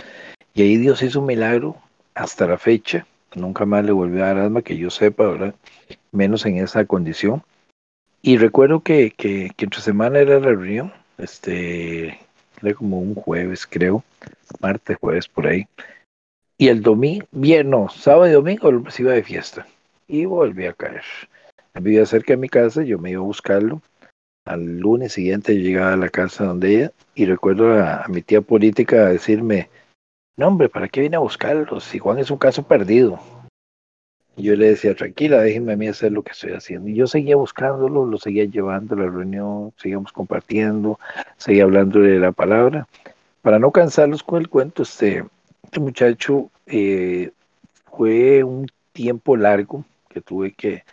Y 0.54 0.62
ahí 0.62 0.78
Dios 0.78 1.02
hizo 1.02 1.20
un 1.22 1.26
milagro 1.26 1.78
hasta 2.14 2.46
la 2.46 2.60
fecha. 2.60 3.08
Nunca 3.34 3.66
más 3.66 3.84
le 3.86 3.94
volvió 3.94 4.24
a 4.24 4.28
dar 4.28 4.38
asma, 4.38 4.62
que 4.62 4.78
yo 4.78 4.92
sepa, 4.92 5.26
¿verdad? 5.26 5.56
Menos 6.12 6.46
en 6.46 6.58
esa 6.58 6.86
condición. 6.86 7.42
Y 8.22 8.38
recuerdo 8.38 8.82
que, 8.82 9.10
que, 9.18 9.50
que 9.58 9.66
entre 9.66 9.82
semana 9.82 10.20
era 10.20 10.40
la 10.40 10.46
reunión, 10.50 10.94
este, 11.18 12.20
era 12.62 12.74
como 12.74 13.00
un 13.00 13.16
jueves, 13.16 13.66
creo, 13.68 14.04
martes, 14.60 14.98
jueves, 14.98 15.28
por 15.28 15.48
ahí. 15.48 15.68
Y 16.58 16.70
el 16.70 16.82
domingo, 16.82 17.26
bien, 17.32 17.70
no, 17.70 17.90
sábado 17.90 18.28
y 18.28 18.32
domingo 18.32 18.90
se 18.90 19.04
iba 19.04 19.14
de 19.14 19.24
fiesta. 19.24 19.68
Y 20.08 20.26
volví 20.26 20.66
a 20.66 20.74
caer. 20.74 21.04
Vivía 21.76 22.06
cerca 22.06 22.34
de 22.34 22.38
mi 22.38 22.50
casa, 22.50 22.84
yo 22.84 22.98
me 22.98 23.12
iba 23.12 23.22
a 23.22 23.26
buscarlo. 23.26 23.82
Al 24.46 24.80
lunes 24.80 25.14
siguiente 25.14 25.56
yo 25.56 25.62
llegaba 25.62 25.94
a 25.94 25.98
la 25.98 26.10
casa 26.10 26.46
donde 26.46 26.76
ella 26.76 26.92
y 27.14 27.26
recuerdo 27.26 27.74
a, 27.74 28.04
a 28.04 28.08
mi 28.08 28.22
tía 28.22 28.42
política 28.42 29.10
decirme, 29.10 29.70
no 30.38 30.48
hombre, 30.48 30.70
¿para 30.70 30.88
qué 30.88 31.02
viene 31.02 31.18
a 31.18 31.20
buscarlo? 31.20 31.80
Si 31.80 32.00
Juan 32.00 32.20
es 32.20 32.32
un 32.32 32.38
caso 32.38 32.64
perdido. 32.64 33.20
Yo 34.38 34.56
le 34.56 34.70
decía, 34.70 34.94
tranquila, 34.94 35.42
déjenme 35.42 35.74
a 35.74 35.78
mí 35.78 35.88
hacer 35.88 36.12
lo 36.12 36.22
que 36.22 36.32
estoy 36.32 36.52
haciendo. 36.52 36.88
Y 36.90 36.94
yo 36.94 37.08
seguía 37.08 37.36
buscándolo, 37.36 38.06
lo 38.06 38.18
seguía 38.20 38.46
llevando 38.46 38.94
a 38.94 39.00
la 39.00 39.06
reunión, 39.06 39.74
seguíamos 39.78 40.12
compartiendo, 40.12 41.00
seguía 41.38 41.64
hablando 41.64 42.00
de 42.02 42.20
la 42.20 42.32
palabra. 42.32 42.88
Para 43.42 43.58
no 43.58 43.72
cansarlos 43.72 44.22
con 44.22 44.40
el 44.40 44.48
cuento, 44.48 44.84
este, 44.84 45.26
este 45.64 45.80
muchacho 45.80 46.52
eh, 46.68 47.32
fue 47.92 48.44
un 48.44 48.68
tiempo 48.94 49.36
largo 49.36 49.84
que 50.08 50.22
tuve 50.22 50.54
que, 50.54 50.84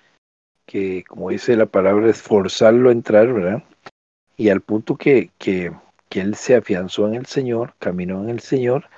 que, 0.65 1.05
como 1.07 1.29
dice 1.29 1.55
la 1.55 1.67
palabra, 1.67 2.09
esforzarlo 2.09 2.89
a 2.89 2.93
entrar, 2.93 3.31
¿verdad? 3.31 3.63
Y 4.39 4.49
al 4.49 4.63
punto 4.63 4.97
que, 4.97 5.31
que, 5.37 5.71
que 6.09 6.21
él 6.23 6.35
se 6.35 6.57
afianzó 6.57 7.09
en 7.09 7.15
el 7.17 7.27
Señor, 7.27 7.75
caminó 7.79 8.23
en 8.23 8.31
el 8.31 8.41
Señor, 8.41 8.89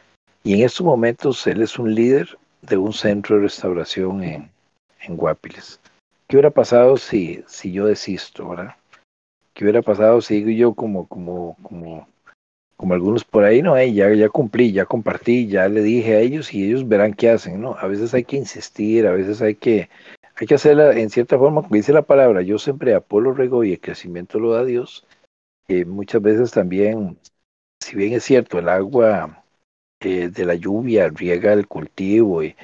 y 0.44 0.54
en 0.54 0.60
estos 0.60 0.86
momentos 0.86 1.44
él 1.48 1.62
es 1.62 1.80
un 1.80 1.92
líder 1.92 2.38
de 2.66 2.76
un 2.76 2.92
centro 2.92 3.36
de 3.36 3.42
restauración 3.42 4.22
en, 4.22 4.50
en 5.00 5.16
Guapiles. 5.16 5.80
¿Qué 6.28 6.36
hubiera 6.36 6.50
pasado 6.50 6.96
si, 6.96 7.42
si 7.46 7.72
yo 7.72 7.86
desisto, 7.86 8.48
verdad? 8.48 8.76
¿Qué 9.54 9.64
hubiera 9.64 9.82
pasado 9.82 10.20
si 10.20 10.56
yo 10.56 10.74
como, 10.74 11.06
como, 11.06 11.56
como, 11.62 12.08
como 12.76 12.94
algunos 12.94 13.24
por 13.24 13.44
ahí, 13.44 13.62
no, 13.62 13.76
"Ey, 13.76 13.94
ya, 13.94 14.12
ya 14.12 14.28
cumplí, 14.28 14.72
ya 14.72 14.84
compartí, 14.84 15.46
ya 15.46 15.68
le 15.68 15.82
dije 15.82 16.16
a 16.16 16.20
ellos 16.20 16.52
y 16.52 16.66
ellos 16.66 16.86
verán 16.86 17.14
qué 17.14 17.30
hacen, 17.30 17.60
¿no? 17.60 17.76
A 17.78 17.86
veces 17.86 18.12
hay 18.12 18.24
que 18.24 18.36
insistir, 18.36 19.06
a 19.06 19.12
veces 19.12 19.40
hay 19.40 19.54
que, 19.54 19.88
hay 20.34 20.46
que 20.46 20.54
hacerla 20.56 20.92
en 20.92 21.08
cierta 21.10 21.38
forma, 21.38 21.62
como 21.62 21.74
dice 21.76 21.92
la 21.92 22.02
palabra, 22.02 22.42
yo 22.42 22.58
siempre 22.58 22.94
Apolo 22.94 23.32
rego 23.32 23.64
y 23.64 23.72
el 23.72 23.80
crecimiento 23.80 24.38
lo 24.38 24.52
da 24.52 24.64
Dios. 24.64 25.06
Eh, 25.68 25.84
muchas 25.84 26.20
veces 26.20 26.50
también, 26.50 27.18
si 27.82 27.96
bien 27.96 28.12
es 28.12 28.24
cierto, 28.24 28.58
el 28.58 28.68
agua 28.68 29.44
eh, 30.00 30.28
de 30.28 30.44
la 30.44 30.54
lluvia 30.54 31.08
riega 31.08 31.52
el 31.52 31.66
cultivo 31.66 32.42
y, 32.42 32.56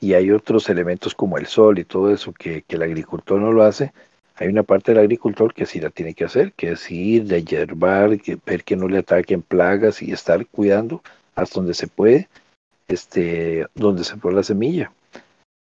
y 0.00 0.14
hay 0.14 0.30
otros 0.30 0.68
elementos 0.68 1.14
como 1.14 1.38
el 1.38 1.46
sol 1.46 1.78
y 1.78 1.84
todo 1.84 2.12
eso 2.12 2.32
que, 2.32 2.62
que 2.62 2.76
el 2.76 2.82
agricultor 2.82 3.40
no 3.40 3.52
lo 3.52 3.62
hace, 3.64 3.92
hay 4.36 4.48
una 4.48 4.64
parte 4.64 4.92
del 4.92 5.00
agricultor 5.00 5.54
que 5.54 5.66
sí 5.66 5.80
la 5.80 5.90
tiene 5.90 6.14
que 6.14 6.24
hacer, 6.24 6.52
que 6.54 6.72
es 6.72 6.90
ir, 6.90 7.24
de 7.24 7.44
hierbar, 7.44 8.20
que, 8.20 8.38
ver 8.44 8.64
que 8.64 8.76
no 8.76 8.88
le 8.88 8.98
ataquen 8.98 9.42
plagas 9.42 10.02
y 10.02 10.12
estar 10.12 10.46
cuidando 10.46 11.02
hasta 11.36 11.60
donde 11.60 11.74
se 11.74 11.86
puede, 11.86 12.28
este, 12.88 13.66
donde 13.74 14.04
se 14.04 14.16
pone 14.16 14.36
la 14.36 14.42
semilla. 14.42 14.92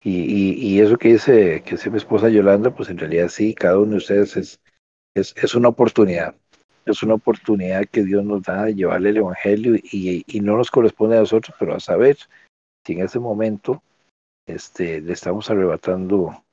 Y, 0.02 0.22
y, 0.22 0.52
y 0.54 0.80
eso 0.80 0.96
que 0.96 1.12
dice, 1.12 1.62
que 1.64 1.72
dice 1.72 1.90
mi 1.90 1.98
esposa 1.98 2.28
Yolanda, 2.28 2.74
pues 2.74 2.88
en 2.88 2.98
realidad 2.98 3.28
sí, 3.28 3.54
cada 3.54 3.78
uno 3.78 3.92
de 3.92 3.96
ustedes 3.98 4.36
es, 4.36 4.60
es, 5.14 5.34
es 5.36 5.54
una 5.54 5.68
oportunidad. 5.68 6.34
Es 6.86 7.02
una 7.02 7.14
oportunidad 7.14 7.84
que 7.86 8.04
Dios 8.04 8.24
nos 8.24 8.42
da 8.42 8.64
de 8.64 8.74
llevarle 8.74 9.10
el 9.10 9.18
Evangelio 9.18 9.74
y, 9.76 10.24
y 10.26 10.40
no 10.40 10.56
nos 10.56 10.70
corresponde 10.70 11.16
a 11.16 11.20
nosotros, 11.20 11.54
pero 11.58 11.74
a 11.74 11.80
saber 11.80 12.16
si 12.84 12.92
en 12.92 13.00
ese 13.00 13.18
momento 13.18 13.82
este, 14.46 15.00
le 15.00 15.12
estamos 15.12 15.50
arrebatando 15.50 16.44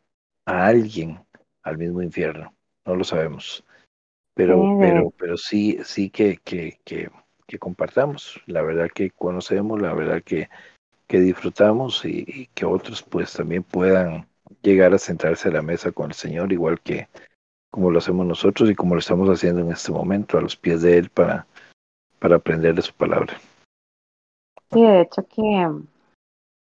a 0.45 0.67
alguien 0.67 1.19
al 1.61 1.77
mismo 1.77 2.01
infierno. 2.01 2.53
No 2.85 2.95
lo 2.95 3.03
sabemos. 3.03 3.63
Pero, 4.33 4.55
Sí, 4.55 4.77
pero, 4.79 5.13
pero 5.17 5.37
sí, 5.37 5.79
sí 5.83 6.09
que, 6.09 6.39
que, 6.43 6.79
que, 6.83 7.11
que 7.45 7.59
compartamos. 7.59 8.41
La 8.47 8.63
verdad 8.63 8.89
que 8.93 9.11
conocemos, 9.11 9.79
la 9.79 9.93
verdad 9.93 10.23
que, 10.23 10.49
que 11.07 11.19
disfrutamos 11.19 12.03
y, 12.05 12.25
y 12.27 12.47
que 12.47 12.65
otros 12.65 13.03
pues 13.03 13.31
también 13.33 13.61
puedan 13.61 14.27
llegar 14.63 14.93
a 14.93 14.97
sentarse 14.97 15.49
a 15.49 15.51
la 15.51 15.61
mesa 15.61 15.91
con 15.91 16.07
el 16.07 16.13
Señor, 16.15 16.51
igual 16.51 16.81
que 16.81 17.07
como 17.73 17.89
lo 17.89 17.97
hacemos 17.97 18.27
nosotros 18.27 18.69
y 18.69 18.75
como 18.75 18.93
lo 18.93 18.99
estamos 18.99 19.27
haciendo 19.29 19.61
en 19.61 19.71
este 19.71 19.91
momento, 19.91 20.37
a 20.37 20.41
los 20.41 20.55
pies 20.55 20.83
de 20.83 20.95
Él 20.99 21.09
para, 21.09 21.47
para 22.19 22.35
aprender 22.35 22.75
de 22.75 22.83
su 22.83 22.93
palabra. 22.93 23.33
Sí, 24.71 24.83
de 24.83 25.01
hecho 25.01 25.25
que 25.25 25.71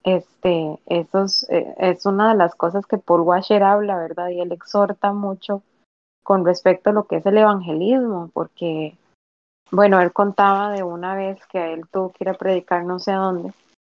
este, 0.04 0.80
eh, 0.88 1.76
es 1.80 2.06
una 2.06 2.30
de 2.30 2.38
las 2.38 2.56
cosas 2.56 2.86
que 2.86 2.98
Paul 2.98 3.22
Washer 3.22 3.62
habla, 3.62 3.98
¿verdad? 3.98 4.30
Y 4.30 4.40
él 4.40 4.54
exhorta 4.54 5.12
mucho 5.12 5.64
con 6.24 6.46
respecto 6.46 6.92
a 6.92 6.94
lo 6.94 7.04
que 7.08 7.18
es 7.18 7.26
el 7.26 7.38
evangelismo, 7.38 8.30
porque, 8.34 8.96
bueno, 9.70 10.00
él 10.00 10.14
contaba 10.14 10.72
de 10.72 10.84
una 10.84 11.14
vez 11.14 11.46
que 11.48 11.74
él 11.74 11.90
tuvo 11.92 12.14
que 12.14 12.24
ir 12.24 12.30
a 12.30 12.36
predicar 12.36 12.86
no 12.86 13.00
sé 13.00 13.12
a 13.12 13.18
dónde, 13.18 13.52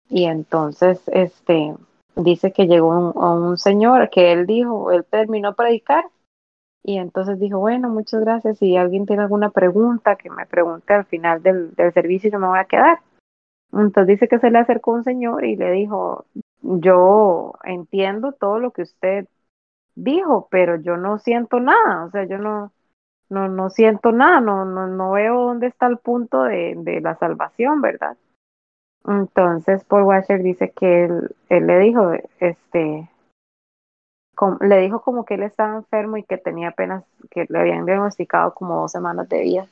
y 0.08 0.24
entonces, 0.24 1.02
este, 1.08 1.76
dice 2.16 2.52
que 2.52 2.66
llegó 2.66 2.88
un, 2.88 3.22
un 3.22 3.58
señor 3.58 4.08
que 4.08 4.32
él 4.32 4.46
dijo, 4.46 4.90
él 4.92 5.04
terminó 5.04 5.54
predicar, 5.54 6.06
y 6.84 6.98
entonces 6.98 7.38
dijo, 7.38 7.58
bueno, 7.58 7.88
muchas 7.88 8.20
gracias, 8.20 8.58
si 8.58 8.76
alguien 8.76 9.06
tiene 9.06 9.22
alguna 9.22 9.50
pregunta, 9.50 10.16
que 10.16 10.30
me 10.30 10.46
pregunte 10.46 10.92
al 10.92 11.04
final 11.04 11.42
del, 11.42 11.74
del 11.74 11.92
servicio, 11.92 12.30
yo 12.30 12.38
me 12.38 12.48
voy 12.48 12.58
a 12.58 12.64
quedar. 12.64 12.98
Entonces 13.72 14.08
dice 14.08 14.28
que 14.28 14.38
se 14.38 14.50
le 14.50 14.58
acercó 14.58 14.92
un 14.92 15.04
señor 15.04 15.44
y 15.44 15.56
le 15.56 15.70
dijo, 15.70 16.26
yo 16.60 17.54
entiendo 17.64 18.32
todo 18.32 18.58
lo 18.58 18.72
que 18.72 18.82
usted 18.82 19.26
dijo, 19.94 20.48
pero 20.50 20.76
yo 20.76 20.96
no 20.96 21.18
siento 21.18 21.60
nada, 21.60 22.04
o 22.04 22.10
sea, 22.10 22.24
yo 22.24 22.38
no, 22.38 22.72
no, 23.28 23.48
no 23.48 23.70
siento 23.70 24.12
nada, 24.12 24.40
no, 24.40 24.64
no, 24.64 24.88
no 24.88 25.12
veo 25.12 25.40
dónde 25.40 25.68
está 25.68 25.86
el 25.86 25.98
punto 25.98 26.42
de, 26.42 26.74
de 26.76 27.00
la 27.00 27.14
salvación, 27.16 27.80
¿verdad? 27.80 28.16
Entonces 29.06 29.84
Paul 29.84 30.04
Washer 30.04 30.42
dice 30.42 30.70
que 30.70 31.04
él, 31.04 31.34
él 31.48 31.66
le 31.66 31.78
dijo, 31.78 32.12
este, 32.40 33.08
le 34.60 34.80
dijo 34.80 35.02
como 35.02 35.24
que 35.24 35.34
él 35.34 35.42
estaba 35.42 35.76
enfermo 35.76 36.16
y 36.16 36.24
que 36.24 36.38
tenía 36.38 36.68
apenas, 36.68 37.04
que 37.30 37.46
le 37.48 37.58
habían 37.58 37.86
diagnosticado 37.86 38.54
como 38.54 38.80
dos 38.80 38.92
semanas 38.92 39.28
de 39.28 39.42
vida. 39.42 39.66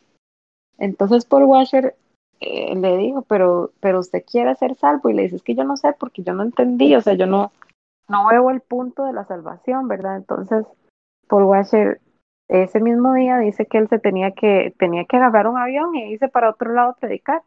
Entonces 0.79 1.25
Paul 1.25 1.45
Washer 1.45 1.97
eh, 2.41 2.75
le 2.77 2.97
dijo, 2.97 3.23
pero, 3.23 3.73
pero 3.81 4.01
usted 4.01 4.25
quiere 4.25 4.55
ser 4.57 4.75
salvo 4.77 5.09
y 5.09 5.15
le 5.15 5.23
dice, 5.23 5.37
es 5.37 5.43
que 5.43 5.55
yo 5.55 5.65
no 5.65 5.77
sé 5.77 5.95
porque 5.99 6.23
yo 6.23 6.35
no 6.35 6.43
entendí, 6.43 6.95
o 6.95 7.01
sea, 7.01 7.15
yo 7.15 7.27
no, 7.27 7.53
no 8.09 8.29
veo 8.29 8.51
el 8.51 8.61
punto 8.61 9.05
de 9.05 9.13
la 9.13 9.25
salvación, 9.25 9.89
¿verdad? 9.89 10.17
Entonces 10.17 10.67
Paul 11.27 11.45
Washer 11.45 12.01
ese 12.51 12.81
mismo 12.81 13.15
día 13.15 13.39
dice 13.39 13.67
que 13.67 13.79
él 13.79 13.89
se 13.89 14.01
tenía 14.01 14.33
que, 14.33 14.75
tenía 14.77 15.05
que 15.05 15.17
agarrar 15.17 15.47
un 15.47 15.57
avión 15.57 15.95
y 15.95 16.13
irse 16.13 16.29
para 16.29 16.51
otro 16.51 16.73
lado 16.73 16.91
a 16.91 16.97
predicar. 16.97 17.43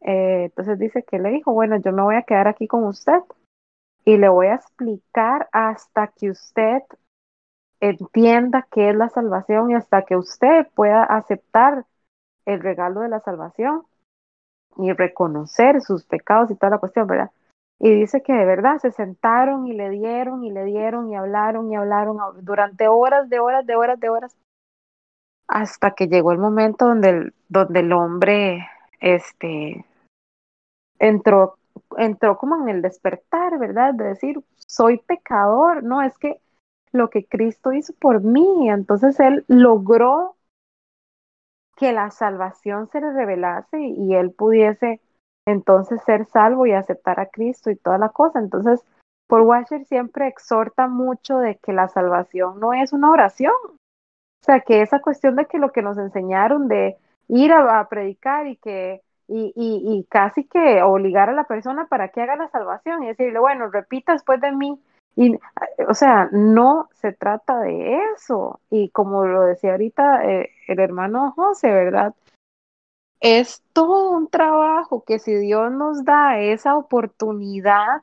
Eh, 0.00 0.44
entonces 0.46 0.78
dice 0.78 1.02
que 1.02 1.18
le 1.18 1.30
dijo, 1.30 1.52
bueno, 1.52 1.76
yo 1.76 1.92
me 1.92 2.00
voy 2.00 2.14
a 2.14 2.22
quedar 2.22 2.48
aquí 2.48 2.66
con 2.66 2.84
usted 2.84 3.20
y 4.04 4.16
le 4.16 4.28
voy 4.28 4.46
a 4.46 4.54
explicar 4.54 5.48
hasta 5.52 6.08
que 6.08 6.30
usted 6.30 6.82
entienda 7.80 8.66
qué 8.70 8.90
es 8.90 8.96
la 8.96 9.08
salvación 9.08 9.70
y 9.70 9.74
hasta 9.74 10.02
que 10.02 10.16
usted 10.16 10.66
pueda 10.74 11.02
aceptar 11.04 11.84
el 12.46 12.60
regalo 12.60 13.00
de 13.00 13.08
la 13.08 13.20
salvación 13.20 13.84
y 14.76 14.92
reconocer 14.92 15.80
sus 15.82 16.04
pecados 16.04 16.50
y 16.50 16.54
toda 16.54 16.70
la 16.70 16.78
cuestión, 16.78 17.06
¿verdad? 17.06 17.30
Y 17.78 17.94
dice 17.94 18.22
que 18.22 18.32
de 18.32 18.44
verdad 18.44 18.78
se 18.78 18.92
sentaron 18.92 19.66
y 19.66 19.72
le 19.72 19.88
dieron 19.90 20.44
y 20.44 20.50
le 20.50 20.64
dieron 20.64 21.10
y 21.10 21.16
hablaron 21.16 21.70
y 21.72 21.76
hablaron 21.76 22.18
durante 22.42 22.88
horas 22.88 23.28
de 23.30 23.38
horas 23.40 23.66
de 23.66 23.76
horas 23.76 23.98
de 23.98 24.08
horas 24.10 24.36
hasta 25.50 25.90
que 25.90 26.06
llegó 26.06 26.30
el 26.30 26.38
momento 26.38 26.86
donde 26.86 27.08
el, 27.10 27.34
donde 27.48 27.80
el 27.80 27.92
hombre 27.92 28.68
este 29.00 29.84
entró 31.00 31.56
entró 31.96 32.38
como 32.38 32.56
en 32.56 32.68
el 32.68 32.82
despertar, 32.82 33.58
¿verdad? 33.58 33.94
De 33.94 34.04
decir, 34.04 34.40
soy 34.56 34.98
pecador, 34.98 35.82
no, 35.82 36.02
es 36.02 36.16
que 36.18 36.40
lo 36.92 37.10
que 37.10 37.26
Cristo 37.26 37.72
hizo 37.72 37.92
por 37.94 38.22
mí, 38.22 38.68
entonces 38.68 39.18
él 39.20 39.44
logró 39.48 40.36
que 41.76 41.92
la 41.92 42.10
salvación 42.10 42.88
se 42.88 43.00
le 43.00 43.12
revelase 43.12 43.80
y 43.80 44.14
él 44.14 44.32
pudiese 44.32 45.00
entonces 45.46 46.02
ser 46.04 46.26
salvo 46.26 46.66
y 46.66 46.72
aceptar 46.72 47.20
a 47.20 47.26
Cristo 47.26 47.70
y 47.70 47.76
toda 47.76 47.98
la 47.98 48.10
cosa. 48.10 48.38
Entonces, 48.38 48.84
por 49.26 49.42
Washer 49.42 49.84
siempre 49.86 50.26
exhorta 50.26 50.88
mucho 50.88 51.38
de 51.38 51.56
que 51.56 51.72
la 51.72 51.88
salvación 51.88 52.60
no 52.60 52.74
es 52.74 52.92
una 52.92 53.10
oración. 53.10 53.54
O 53.64 54.44
sea, 54.44 54.60
que 54.60 54.82
esa 54.82 55.00
cuestión 55.00 55.36
de 55.36 55.46
que 55.46 55.58
lo 55.58 55.72
que 55.72 55.82
nos 55.82 55.98
enseñaron 55.98 56.68
de 56.68 56.96
ir 57.28 57.52
a, 57.52 57.88
predicar 57.88 58.46
y 58.46 58.56
que 58.56 59.02
y, 59.30 59.52
y, 59.54 60.04
casi 60.10 60.44
que 60.44 60.82
obligar 60.82 61.30
a 61.30 61.34
la 61.34 61.44
persona 61.44 61.86
para 61.86 62.08
que 62.08 62.20
haga 62.20 62.36
la 62.36 62.48
salvación 62.48 63.02
y 63.02 63.08
decirle, 63.08 63.38
bueno, 63.38 63.70
repita 63.70 64.12
después 64.12 64.40
de 64.40 64.52
mí. 64.52 64.80
Y, 65.16 65.38
o 65.88 65.94
sea, 65.94 66.28
no 66.32 66.88
se 66.94 67.12
trata 67.12 67.60
de 67.60 68.00
eso. 68.14 68.60
Y 68.70 68.90
como 68.90 69.26
lo 69.26 69.42
decía 69.42 69.72
ahorita 69.72 70.24
eh, 70.24 70.50
el 70.68 70.80
hermano 70.80 71.32
José, 71.32 71.72
¿verdad? 71.72 72.14
es 73.20 73.62
todo 73.74 74.10
un 74.10 74.28
trabajo 74.28 75.04
que 75.04 75.18
si 75.18 75.34
Dios 75.34 75.70
nos 75.70 76.04
da 76.04 76.40
esa 76.40 76.76
oportunidad, 76.76 78.02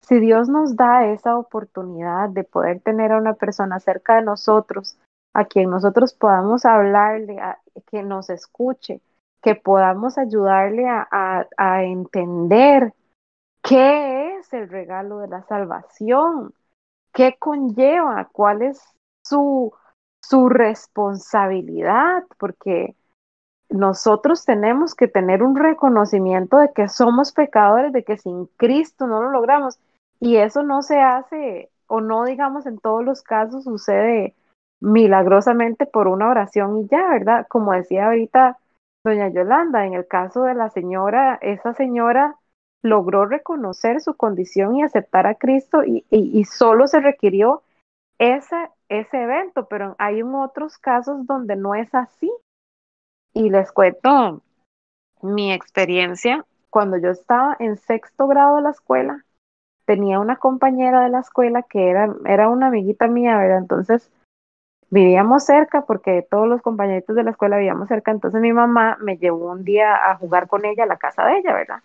si 0.00 0.20
Dios 0.20 0.48
nos 0.48 0.76
da 0.76 1.06
esa 1.06 1.36
oportunidad 1.36 2.28
de 2.28 2.44
poder 2.44 2.80
tener 2.80 3.12
a 3.12 3.18
una 3.18 3.34
persona 3.34 3.80
cerca 3.80 4.16
de 4.16 4.22
nosotros, 4.22 4.96
a 5.34 5.44
quien 5.44 5.70
nosotros 5.70 6.14
podamos 6.14 6.64
hablarle, 6.64 7.40
a, 7.40 7.58
que 7.90 8.02
nos 8.04 8.30
escuche, 8.30 9.00
que 9.44 9.54
podamos 9.54 10.16
ayudarle 10.16 10.88
a, 10.88 11.46
a 11.58 11.82
entender 11.84 12.94
qué 13.62 14.38
es 14.38 14.50
el 14.54 14.70
regalo 14.70 15.18
de 15.18 15.28
la 15.28 15.42
salvación, 15.42 16.54
qué 17.12 17.36
conlleva, 17.38 18.26
cuál 18.32 18.62
es 18.62 18.80
su, 19.22 19.70
su 20.22 20.48
responsabilidad, 20.48 22.24
porque 22.38 22.96
nosotros 23.68 24.46
tenemos 24.46 24.94
que 24.94 25.08
tener 25.08 25.42
un 25.42 25.56
reconocimiento 25.56 26.56
de 26.56 26.72
que 26.72 26.88
somos 26.88 27.32
pecadores, 27.32 27.92
de 27.92 28.02
que 28.02 28.16
sin 28.16 28.46
Cristo 28.56 29.06
no 29.06 29.20
lo 29.20 29.30
logramos. 29.30 29.78
Y 30.20 30.36
eso 30.36 30.62
no 30.62 30.80
se 30.80 31.00
hace, 31.00 31.68
o 31.86 32.00
no 32.00 32.24
digamos 32.24 32.64
en 32.64 32.78
todos 32.78 33.04
los 33.04 33.20
casos 33.20 33.64
sucede 33.64 34.34
milagrosamente 34.80 35.84
por 35.84 36.08
una 36.08 36.30
oración 36.30 36.78
y 36.78 36.88
ya, 36.88 37.10
¿verdad? 37.10 37.46
Como 37.46 37.72
decía 37.72 38.06
ahorita 38.06 38.56
doña 39.04 39.28
Yolanda, 39.28 39.86
en 39.86 39.94
el 39.94 40.06
caso 40.06 40.44
de 40.44 40.54
la 40.54 40.70
señora, 40.70 41.38
esa 41.42 41.74
señora 41.74 42.36
logró 42.82 43.26
reconocer 43.26 44.00
su 44.00 44.14
condición 44.14 44.76
y 44.76 44.82
aceptar 44.82 45.26
a 45.26 45.36
Cristo 45.36 45.82
y, 45.84 46.44
solo 46.44 46.86
se 46.86 47.00
requirió 47.00 47.62
ese, 48.18 48.56
ese 48.88 49.22
evento, 49.22 49.66
pero 49.68 49.94
hay 49.98 50.22
otros 50.22 50.78
casos 50.78 51.26
donde 51.26 51.56
no 51.56 51.74
es 51.74 51.94
así 51.94 52.32
y 53.32 53.50
les 53.50 53.72
cuento 53.72 54.40
mi 55.22 55.52
experiencia. 55.52 56.44
Cuando 56.70 56.96
yo 56.98 57.10
estaba 57.10 57.56
en 57.58 57.76
sexto 57.76 58.26
grado 58.26 58.56
de 58.56 58.62
la 58.62 58.70
escuela, 58.70 59.24
tenía 59.86 60.18
una 60.18 60.36
compañera 60.36 61.02
de 61.02 61.10
la 61.10 61.20
escuela 61.20 61.62
que 61.62 61.88
era, 61.88 62.14
era 62.26 62.48
una 62.48 62.66
amiguita 62.66 63.06
mía, 63.06 63.38
¿verdad? 63.38 63.58
Entonces 63.58 64.10
vivíamos 64.90 65.44
cerca 65.44 65.84
porque 65.86 66.26
todos 66.30 66.48
los 66.48 66.62
compañeritos 66.62 67.16
de 67.16 67.24
la 67.24 67.30
escuela 67.30 67.56
vivíamos 67.56 67.88
cerca. 67.88 68.10
Entonces 68.10 68.40
mi 68.40 68.52
mamá 68.52 68.96
me 69.00 69.16
llevó 69.16 69.50
un 69.50 69.64
día 69.64 70.10
a 70.10 70.16
jugar 70.16 70.48
con 70.48 70.64
ella 70.64 70.84
a 70.84 70.86
la 70.86 70.98
casa 70.98 71.24
de 71.26 71.38
ella, 71.38 71.54
¿verdad? 71.54 71.82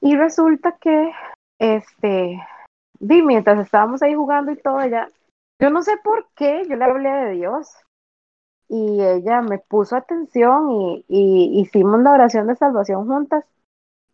Y 0.00 0.16
resulta 0.16 0.76
que, 0.80 1.12
este, 1.60 2.40
di, 2.98 3.22
mientras 3.22 3.58
estábamos 3.60 4.02
ahí 4.02 4.14
jugando 4.14 4.50
y 4.50 4.56
todo, 4.56 4.80
ella, 4.80 5.08
yo 5.60 5.70
no 5.70 5.82
sé 5.82 5.96
por 6.02 6.26
qué, 6.34 6.64
yo 6.68 6.76
le 6.76 6.84
hablé 6.84 7.08
de 7.08 7.30
Dios 7.32 7.76
y 8.68 9.00
ella 9.00 9.42
me 9.42 9.58
puso 9.58 9.96
atención 9.96 10.70
y, 10.70 11.60
hicimos 11.60 12.00
la 12.00 12.12
oración 12.12 12.46
de 12.46 12.56
salvación 12.56 13.06
juntas. 13.06 13.44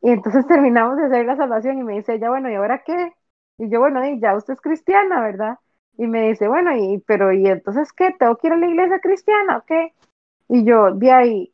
Y 0.03 0.11
entonces 0.11 0.47
terminamos 0.49 0.97
de 0.99 1.07
hacer 1.07 1.27
la 1.27 1.37
salvación 1.37 1.79
y 1.79 1.85
me 1.85 1.95
dice 1.95 2.15
ella, 2.15 2.29
bueno, 2.29 2.51
¿y 2.51 2.57
ahora 2.57 2.83
qué? 2.85 3.15
Y 3.59 3.71
yo, 3.71 3.81
bueno, 3.81 4.05
y 4.05 4.21
ya 4.21 4.37
usted 4.37 4.55
es 4.55 4.61
cristiana, 4.61 5.23
¿verdad? 5.23 5.59
Y 5.99 6.07
me 6.07 6.29
dice, 6.29 6.49
bueno, 6.49 6.75
y 6.77 6.99
pero 7.07 7.33
¿y 7.33 7.47
entonces 7.47 7.93
qué? 7.93 8.15
¿Tengo 8.19 8.37
que 8.37 8.47
ir 8.47 8.53
a 8.55 8.57
la 8.57 8.69
iglesia 8.69 9.01
cristiana 9.01 9.59
o 9.59 9.65
qué? 9.67 9.93
Y 10.49 10.65
yo, 10.65 10.93
de 10.93 11.11
ahí, 11.11 11.53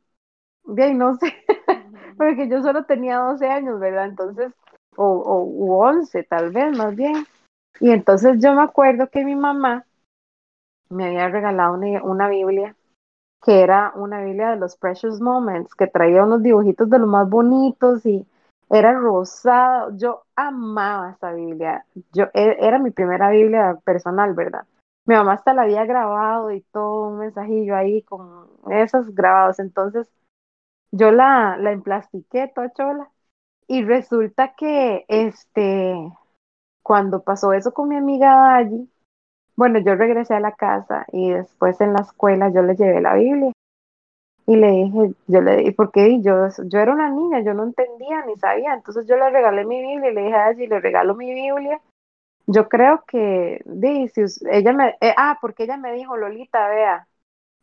de 0.64 0.84
ahí 0.84 0.94
no 0.94 1.16
sé, 1.16 1.34
porque 2.16 2.48
yo 2.48 2.62
solo 2.62 2.84
tenía 2.84 3.18
12 3.18 3.48
años, 3.48 3.80
¿verdad? 3.80 4.06
Entonces, 4.06 4.52
o, 4.96 5.04
o 5.06 5.88
11 5.88 6.22
tal 6.22 6.50
vez, 6.50 6.76
más 6.76 6.94
bien. 6.94 7.26
Y 7.80 7.90
entonces 7.90 8.38
yo 8.40 8.54
me 8.54 8.62
acuerdo 8.62 9.08
que 9.08 9.24
mi 9.24 9.34
mamá 9.34 9.84
me 10.90 11.06
había 11.06 11.28
regalado 11.28 11.74
una, 11.74 12.02
una 12.04 12.28
Biblia 12.28 12.76
que 13.44 13.60
era 13.60 13.92
una 13.94 14.22
Biblia 14.22 14.50
de 14.50 14.56
los 14.56 14.76
Precious 14.76 15.20
Moments, 15.20 15.74
que 15.74 15.86
traía 15.86 16.24
unos 16.24 16.42
dibujitos 16.42 16.88
de 16.88 16.98
los 16.98 17.08
más 17.08 17.28
bonitos 17.28 18.04
y 18.06 18.26
era 18.70 18.94
rosada. 18.94 19.88
Yo 19.96 20.23
amaba 20.36 21.12
esa 21.12 21.32
Biblia. 21.32 21.84
Yo, 22.12 22.24
e, 22.34 22.56
era 22.60 22.78
mi 22.78 22.90
primera 22.90 23.30
Biblia 23.30 23.78
personal, 23.84 24.34
¿verdad? 24.34 24.66
Mi 25.06 25.14
mamá 25.14 25.34
hasta 25.34 25.54
la 25.54 25.62
había 25.62 25.84
grabado 25.84 26.50
y 26.50 26.62
todo 26.72 27.08
un 27.08 27.18
mensajillo 27.18 27.76
ahí 27.76 28.02
con 28.02 28.48
esos 28.70 29.14
grabados. 29.14 29.58
Entonces, 29.58 30.08
yo 30.92 31.10
la, 31.12 31.56
la 31.58 31.72
emplastiqué 31.72 32.48
toda 32.54 32.72
chola. 32.72 33.10
Y 33.68 33.84
resulta 33.84 34.54
que 34.56 35.04
este, 35.08 35.94
cuando 36.82 37.22
pasó 37.22 37.52
eso 37.52 37.72
con 37.72 37.88
mi 37.88 37.96
amiga 37.96 38.56
allí, 38.56 38.90
bueno, 39.56 39.78
yo 39.80 39.94
regresé 39.96 40.34
a 40.34 40.40
la 40.40 40.52
casa 40.52 41.06
y 41.12 41.30
después 41.32 41.80
en 41.80 41.94
la 41.94 42.02
escuela 42.02 42.50
yo 42.50 42.62
le 42.62 42.76
llevé 42.76 43.00
la 43.00 43.14
Biblia. 43.14 43.53
Y 44.46 44.56
le 44.56 44.70
dije, 44.70 45.14
yo 45.26 45.40
le 45.40 45.56
dije, 45.56 45.72
porque 45.72 46.20
yo, 46.20 46.48
yo 46.64 46.78
era 46.78 46.92
una 46.92 47.08
niña, 47.08 47.40
yo 47.40 47.54
no 47.54 47.64
entendía 47.64 48.24
ni 48.26 48.36
sabía. 48.36 48.74
Entonces 48.74 49.06
yo 49.06 49.16
le 49.16 49.30
regalé 49.30 49.64
mi 49.64 49.80
Biblia 49.80 50.10
y 50.10 50.14
le 50.14 50.22
dije 50.22 50.34
a 50.34 50.50
ella, 50.50 50.66
le 50.68 50.80
regalo 50.80 51.14
mi 51.14 51.32
Biblia. 51.32 51.80
Yo 52.46 52.68
creo 52.68 53.04
que, 53.06 53.62
di, 53.64 54.10
ella 54.50 54.72
me, 54.74 54.96
eh, 55.00 55.14
ah, 55.16 55.38
porque 55.40 55.64
ella 55.64 55.78
me 55.78 55.94
dijo, 55.94 56.16
Lolita, 56.16 56.68
vea, 56.68 57.06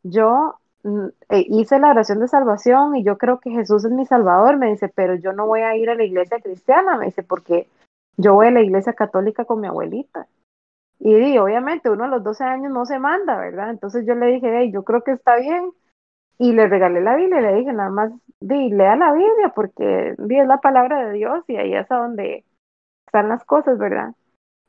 yo 0.02 0.56
mm, 0.84 1.06
eh, 1.30 1.46
hice 1.50 1.78
la 1.78 1.92
oración 1.92 2.20
de 2.20 2.28
salvación 2.28 2.96
y 2.96 3.04
yo 3.04 3.20
creo 3.20 3.40
que 3.40 3.52
Jesús 3.52 3.86
es 3.86 3.92
mi 3.92 4.08
salvador, 4.08 4.58
me 4.58 4.72
dice, 4.72 4.90
pero 4.90 5.14
yo 5.16 5.34
no 5.34 5.46
voy 5.46 5.62
a 5.62 5.76
ir 5.76 5.92
a 5.92 5.96
la 5.96 6.04
iglesia 6.04 6.40
cristiana, 6.40 6.98
me 6.98 7.06
dice, 7.06 7.22
porque 7.22 7.68
yo 8.18 8.34
voy 8.34 8.48
a 8.48 8.52
la 8.52 8.62
iglesia 8.62 8.94
católica 8.94 9.46
con 9.46 9.62
mi 9.62 9.68
abuelita. 9.68 10.28
Y, 11.00 11.38
obviamente 11.40 11.90
uno 11.90 12.04
a 12.04 12.08
los 12.08 12.24
12 12.24 12.44
años 12.44 12.72
no 12.72 12.86
se 12.86 13.00
manda, 13.00 13.38
¿verdad? 13.38 13.72
Entonces 13.72 14.06
yo 14.06 14.14
le 14.14 14.28
dije, 14.28 14.56
hey, 14.56 14.72
yo 14.72 14.84
creo 14.84 15.04
que 15.04 15.12
está 15.12 15.36
bien. 15.38 15.72
Y 16.42 16.54
le 16.54 16.68
regalé 16.68 17.02
la 17.02 17.16
Biblia 17.16 17.40
y 17.40 17.44
le 17.44 17.54
dije, 17.54 17.72
nada 17.72 17.92
más, 17.92 18.12
di, 18.40 18.72
lea 18.72 18.96
la 18.96 19.14
Biblia 19.14 19.50
porque 19.54 20.16
di, 20.18 20.40
es 20.40 20.48
la 20.48 20.58
palabra 20.58 21.06
de 21.06 21.14
Dios 21.14 21.44
y 21.48 21.56
ahí 21.56 21.76
es 21.76 21.92
a 21.92 21.98
donde 21.98 22.44
están 23.06 23.30
las 23.30 23.46
cosas, 23.46 23.78
¿verdad? 23.78 24.16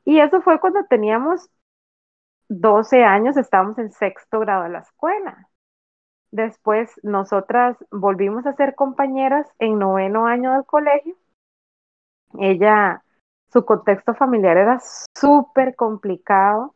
Y 0.05 0.19
eso 0.19 0.43
fue 0.43 0.59
cuando 0.59 0.85
teníamos 0.85 1.49
12 2.47 3.03
años, 3.03 3.37
estábamos 3.37 3.79
en 3.79 3.91
sexto 3.91 4.39
grado 4.41 4.65
de 4.65 4.69
la 4.69 4.79
escuela. 4.81 5.49
Después 6.29 6.91
nosotras 7.01 7.75
volvimos 7.89 8.45
a 8.45 8.53
ser 8.53 8.75
compañeras 8.75 9.51
en 9.57 9.79
noveno 9.79 10.27
año 10.27 10.53
del 10.53 10.65
colegio. 10.65 11.15
Ella 12.37 13.03
su 13.51 13.65
contexto 13.65 14.13
familiar 14.13 14.57
era 14.57 14.79
súper 15.17 15.75
complicado 15.75 16.75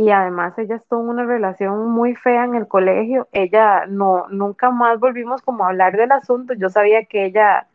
y 0.00 0.10
además 0.12 0.56
ella 0.58 0.76
estuvo 0.76 1.02
en 1.02 1.08
una 1.10 1.24
relación 1.26 1.90
muy 1.90 2.14
fea 2.16 2.44
en 2.44 2.54
el 2.54 2.66
colegio. 2.68 3.28
Ella 3.32 3.86
no, 3.86 4.28
nunca 4.30 4.70
más 4.70 4.98
volvimos 4.98 5.42
como 5.42 5.64
a 5.64 5.68
hablar 5.68 5.96
del 5.96 6.10
asunto. 6.12 6.54
Yo 6.54 6.70
sabía 6.70 7.04
que 7.04 7.26
ella, 7.26 7.68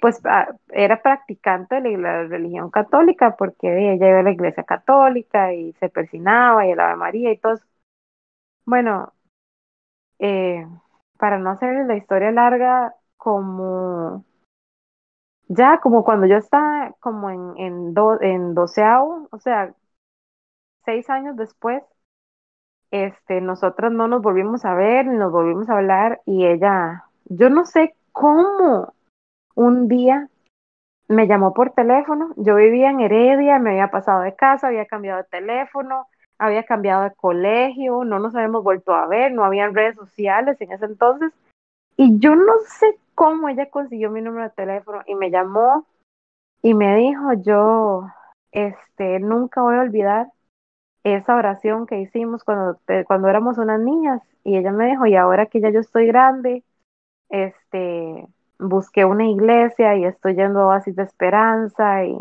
pues, 0.00 0.20
ah, 0.26 0.48
era 0.70 1.02
practicante 1.02 1.80
de 1.80 1.98
la 1.98 2.24
religión 2.24 2.70
católica 2.70 3.36
porque 3.36 3.92
ella 3.94 4.08
iba 4.10 4.20
a 4.20 4.22
la 4.24 4.32
iglesia 4.32 4.64
católica 4.64 5.52
y 5.54 5.72
se 5.74 5.88
persinaba 5.90 6.66
y 6.66 6.72
el 6.72 6.80
Ave 6.80 6.96
María 6.96 7.32
y 7.32 7.38
todo 7.38 7.54
eso. 7.54 7.66
Bueno, 8.66 9.14
eh, 10.18 10.66
para 11.18 11.38
no 11.38 11.50
hacer 11.50 11.86
la 11.86 11.96
historia 11.96 12.30
larga, 12.32 12.94
como 13.16 14.24
ya 15.48 15.80
como 15.80 16.04
cuando 16.04 16.26
yo 16.26 16.36
estaba 16.36 16.92
como 17.00 17.30
en, 17.30 17.54
en, 17.58 17.94
do- 17.94 18.20
en 18.20 18.54
doceavo, 18.54 19.28
o 19.30 19.38
sea, 19.38 19.74
seis 20.84 21.08
años 21.10 21.36
después, 21.36 21.82
este, 22.90 23.40
nosotras 23.40 23.92
no 23.92 24.08
nos 24.08 24.22
volvimos 24.22 24.64
a 24.64 24.74
ver, 24.74 25.06
nos 25.06 25.32
volvimos 25.32 25.68
a 25.68 25.78
hablar, 25.78 26.20
y 26.26 26.46
ella, 26.46 27.04
yo 27.24 27.50
no 27.50 27.64
sé 27.66 27.94
cómo 28.12 28.94
un 29.54 29.88
día 29.88 30.28
me 31.08 31.26
llamó 31.26 31.52
por 31.52 31.72
teléfono, 31.72 32.32
yo 32.36 32.56
vivía 32.56 32.90
en 32.90 33.00
Heredia, 33.00 33.58
me 33.58 33.70
había 33.70 33.90
pasado 33.90 34.22
de 34.22 34.34
casa, 34.34 34.68
había 34.68 34.86
cambiado 34.86 35.18
de 35.22 35.28
teléfono, 35.28 36.06
había 36.38 36.64
cambiado 36.64 37.04
de 37.04 37.14
colegio, 37.14 38.04
no 38.04 38.18
nos 38.18 38.34
habíamos 38.34 38.62
vuelto 38.62 38.94
a 38.94 39.06
ver, 39.06 39.32
no 39.32 39.44
habían 39.44 39.74
redes 39.74 39.96
sociales 39.96 40.60
en 40.60 40.72
ese 40.72 40.86
entonces, 40.86 41.32
y 41.96 42.18
yo 42.18 42.34
no 42.34 42.52
sé 42.66 42.98
cómo 43.14 43.48
ella 43.48 43.70
consiguió 43.70 44.10
mi 44.10 44.20
número 44.20 44.44
de 44.44 44.50
teléfono 44.50 45.02
y 45.06 45.14
me 45.14 45.30
llamó 45.30 45.86
y 46.62 46.74
me 46.74 46.96
dijo, 46.96 47.32
yo, 47.34 48.08
este, 48.52 49.20
nunca 49.20 49.62
voy 49.62 49.76
a 49.76 49.82
olvidar 49.82 50.28
esa 51.04 51.36
oración 51.36 51.86
que 51.86 52.00
hicimos 52.00 52.42
cuando, 52.44 52.78
cuando 53.06 53.28
éramos 53.28 53.58
unas 53.58 53.78
niñas. 53.78 54.22
Y 54.42 54.56
ella 54.56 54.72
me 54.72 54.86
dijo, 54.86 55.06
y 55.06 55.14
ahora 55.16 55.46
que 55.46 55.60
ya 55.60 55.70
yo 55.70 55.80
estoy 55.80 56.06
grande, 56.06 56.64
este, 57.28 58.26
busqué 58.58 59.04
una 59.04 59.26
iglesia 59.26 59.96
y 59.96 60.04
estoy 60.04 60.34
yendo 60.34 60.60
a 60.60 60.66
Oasis 60.68 60.96
de 60.96 61.02
Esperanza 61.02 62.04
y, 62.04 62.18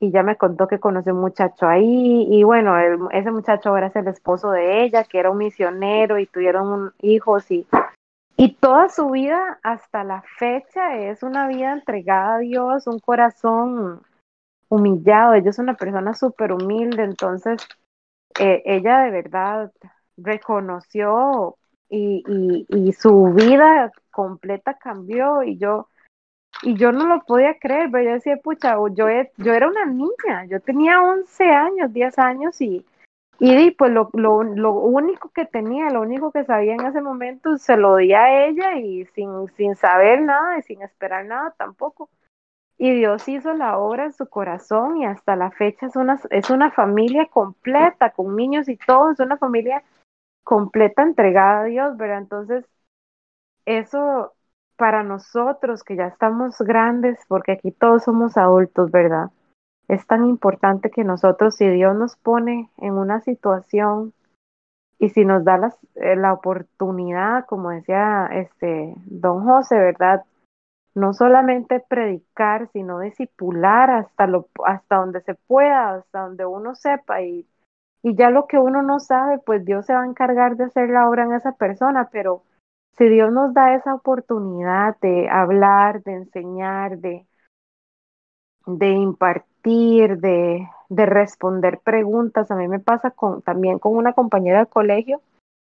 y 0.00 0.10
ya 0.10 0.22
me 0.22 0.36
contó 0.36 0.66
que 0.66 0.80
conoció 0.80 1.14
un 1.14 1.20
muchacho 1.20 1.66
ahí. 1.66 2.26
Y 2.30 2.42
bueno, 2.42 2.76
ese 3.10 3.30
muchacho 3.30 3.70
ahora 3.70 3.86
es 3.88 3.96
el 3.96 4.08
esposo 4.08 4.50
de 4.50 4.82
ella, 4.82 5.04
que 5.04 5.18
era 5.18 5.30
un 5.30 5.38
misionero 5.38 6.18
y 6.18 6.26
tuvieron 6.26 6.68
un- 6.68 6.92
hijos 7.00 7.50
y, 7.50 7.66
y 8.36 8.54
toda 8.54 8.88
su 8.88 9.10
vida 9.10 9.58
hasta 9.62 10.02
la 10.02 10.22
fecha 10.38 10.96
es 10.96 11.22
una 11.22 11.46
vida 11.46 11.72
entregada 11.72 12.36
a 12.36 12.38
Dios, 12.38 12.86
un 12.86 12.98
corazón 12.98 14.00
humillado. 14.68 15.34
Ella 15.34 15.50
es 15.50 15.58
una 15.58 15.74
persona 15.74 16.14
súper 16.14 16.52
humilde, 16.52 17.02
entonces 17.02 17.58
eh, 18.38 18.62
ella 18.64 19.00
de 19.02 19.10
verdad 19.10 19.72
reconoció 20.16 21.56
y, 21.88 22.22
y, 22.28 22.66
y 22.68 22.92
su 22.92 23.32
vida 23.34 23.92
completa 24.10 24.74
cambió 24.74 25.42
y 25.42 25.58
yo 25.58 25.88
y 26.62 26.74
yo 26.76 26.92
no 26.92 27.06
lo 27.06 27.20
podía 27.24 27.58
creer, 27.58 27.88
pero 27.90 28.04
yo 28.04 28.12
decía, 28.14 28.36
pucha, 28.36 28.76
yo, 28.92 29.08
e- 29.08 29.32
yo 29.38 29.52
era 29.54 29.68
una 29.68 29.86
niña, 29.86 30.44
yo 30.48 30.60
tenía 30.60 31.02
11 31.02 31.44
años, 31.44 31.92
10 31.92 32.18
años 32.18 32.60
y, 32.60 32.84
y 33.38 33.70
pues 33.72 33.90
lo, 33.92 34.10
lo, 34.12 34.42
lo 34.42 34.72
único 34.72 35.30
que 35.30 35.46
tenía, 35.46 35.90
lo 35.90 36.02
único 36.02 36.30
que 36.32 36.44
sabía 36.44 36.74
en 36.74 36.86
ese 36.86 37.00
momento 37.00 37.56
se 37.56 37.76
lo 37.76 37.96
di 37.96 38.12
a 38.12 38.46
ella 38.46 38.76
y 38.78 39.06
sin, 39.06 39.48
sin 39.56 39.74
saber 39.76 40.20
nada 40.22 40.58
y 40.58 40.62
sin 40.62 40.82
esperar 40.82 41.24
nada 41.24 41.54
tampoco. 41.56 42.10
Y 42.82 42.94
Dios 42.94 43.28
hizo 43.28 43.52
la 43.52 43.76
obra 43.76 44.06
en 44.06 44.14
su 44.14 44.26
corazón 44.26 44.96
y 44.96 45.04
hasta 45.04 45.36
la 45.36 45.50
fecha 45.50 45.84
es 45.84 45.96
una, 45.96 46.18
es 46.30 46.48
una 46.48 46.70
familia 46.70 47.26
completa, 47.26 48.08
con 48.08 48.34
niños 48.34 48.70
y 48.70 48.78
todo, 48.78 49.10
es 49.10 49.20
una 49.20 49.36
familia 49.36 49.82
completa 50.44 51.02
entregada 51.02 51.60
a 51.60 51.64
Dios, 51.64 51.98
¿verdad? 51.98 52.20
Entonces, 52.20 52.64
eso 53.66 54.32
para 54.76 55.02
nosotros 55.02 55.84
que 55.84 55.94
ya 55.94 56.06
estamos 56.06 56.56
grandes, 56.58 57.18
porque 57.28 57.52
aquí 57.52 57.70
todos 57.70 58.04
somos 58.04 58.38
adultos, 58.38 58.90
¿verdad? 58.90 59.28
Es 59.86 60.06
tan 60.06 60.24
importante 60.24 60.90
que 60.90 61.04
nosotros, 61.04 61.56
si 61.56 61.68
Dios 61.68 61.94
nos 61.94 62.16
pone 62.16 62.70
en 62.78 62.94
una 62.94 63.20
situación 63.20 64.14
y 64.98 65.10
si 65.10 65.26
nos 65.26 65.44
da 65.44 65.76
eh, 65.96 66.16
la 66.16 66.32
oportunidad, 66.32 67.44
como 67.44 67.68
decía 67.68 68.26
este 68.32 68.94
don 69.04 69.44
José, 69.44 69.76
¿verdad? 69.76 70.24
No 70.94 71.12
solamente 71.14 71.80
predicar, 71.80 72.68
sino 72.72 73.00
discipular 73.00 73.90
hasta 73.90 74.26
lo, 74.26 74.48
hasta 74.64 74.96
donde 74.96 75.20
se 75.22 75.34
pueda, 75.34 75.94
hasta 75.94 76.20
donde 76.22 76.46
uno 76.46 76.74
sepa 76.74 77.22
y, 77.22 77.46
y 78.02 78.14
ya 78.16 78.30
lo 78.30 78.46
que 78.46 78.58
uno 78.58 78.82
no 78.82 79.00
sabe, 79.00 79.38
pues 79.38 79.64
Dios 79.64 79.86
se 79.86 79.94
va 79.94 80.02
a 80.02 80.06
encargar 80.06 80.56
de 80.56 80.64
hacer 80.64 80.90
la 80.90 81.08
obra 81.08 81.24
en 81.24 81.32
esa 81.34 81.52
persona, 81.52 82.08
pero 82.12 82.42
si 82.98 83.08
Dios 83.08 83.32
nos 83.32 83.54
da 83.54 83.74
esa 83.74 83.94
oportunidad 83.94 84.96
de 85.00 85.28
hablar, 85.30 86.02
de 86.02 86.12
enseñar, 86.14 86.98
de, 86.98 87.26
de 88.66 88.88
impartir, 88.90 90.18
de, 90.18 90.66
de 90.88 91.06
responder 91.06 91.80
preguntas, 91.80 92.50
a 92.50 92.56
mí 92.56 92.68
me 92.68 92.80
pasa 92.80 93.10
con, 93.10 93.42
también 93.42 93.78
con 93.78 93.96
una 93.96 94.12
compañera 94.12 94.58
del 94.58 94.68
colegio 94.68 95.20